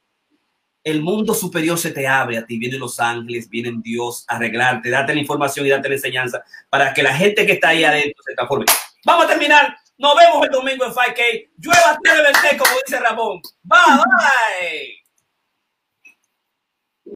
el 0.81 1.01
mundo 1.01 1.33
superior 1.33 1.77
se 1.77 1.91
te 1.91 2.07
abre 2.07 2.37
a 2.37 2.45
ti, 2.45 2.57
vienen 2.57 2.79
los 2.79 2.97
ángeles, 2.97 3.49
vienen 3.49 3.81
Dios 3.81 4.23
a 4.29 4.37
arreglarte, 4.37 4.89
date 4.89 5.13
la 5.13 5.19
información 5.19 5.65
y 5.65 5.69
date 5.69 5.89
la 5.89 5.95
enseñanza 5.95 6.41
para 6.69 6.93
que 6.93 7.03
la 7.03 7.13
gente 7.13 7.45
que 7.45 7.51
está 7.51 7.69
ahí 7.69 7.83
adentro 7.83 8.23
se 8.25 8.35
transforme. 8.35 8.67
Vamos 9.03 9.25
a 9.25 9.27
terminar. 9.27 9.75
Nos 9.97 10.15
vemos 10.15 10.45
el 10.45 10.49
domingo 10.49 10.85
en 10.85 10.93
5K. 10.93 11.49
Llueva, 11.57 11.99
como 12.57 12.71
dice 12.87 12.99
Ramón. 13.01 13.41
Bye, 13.63 13.79
bye. 13.97 14.98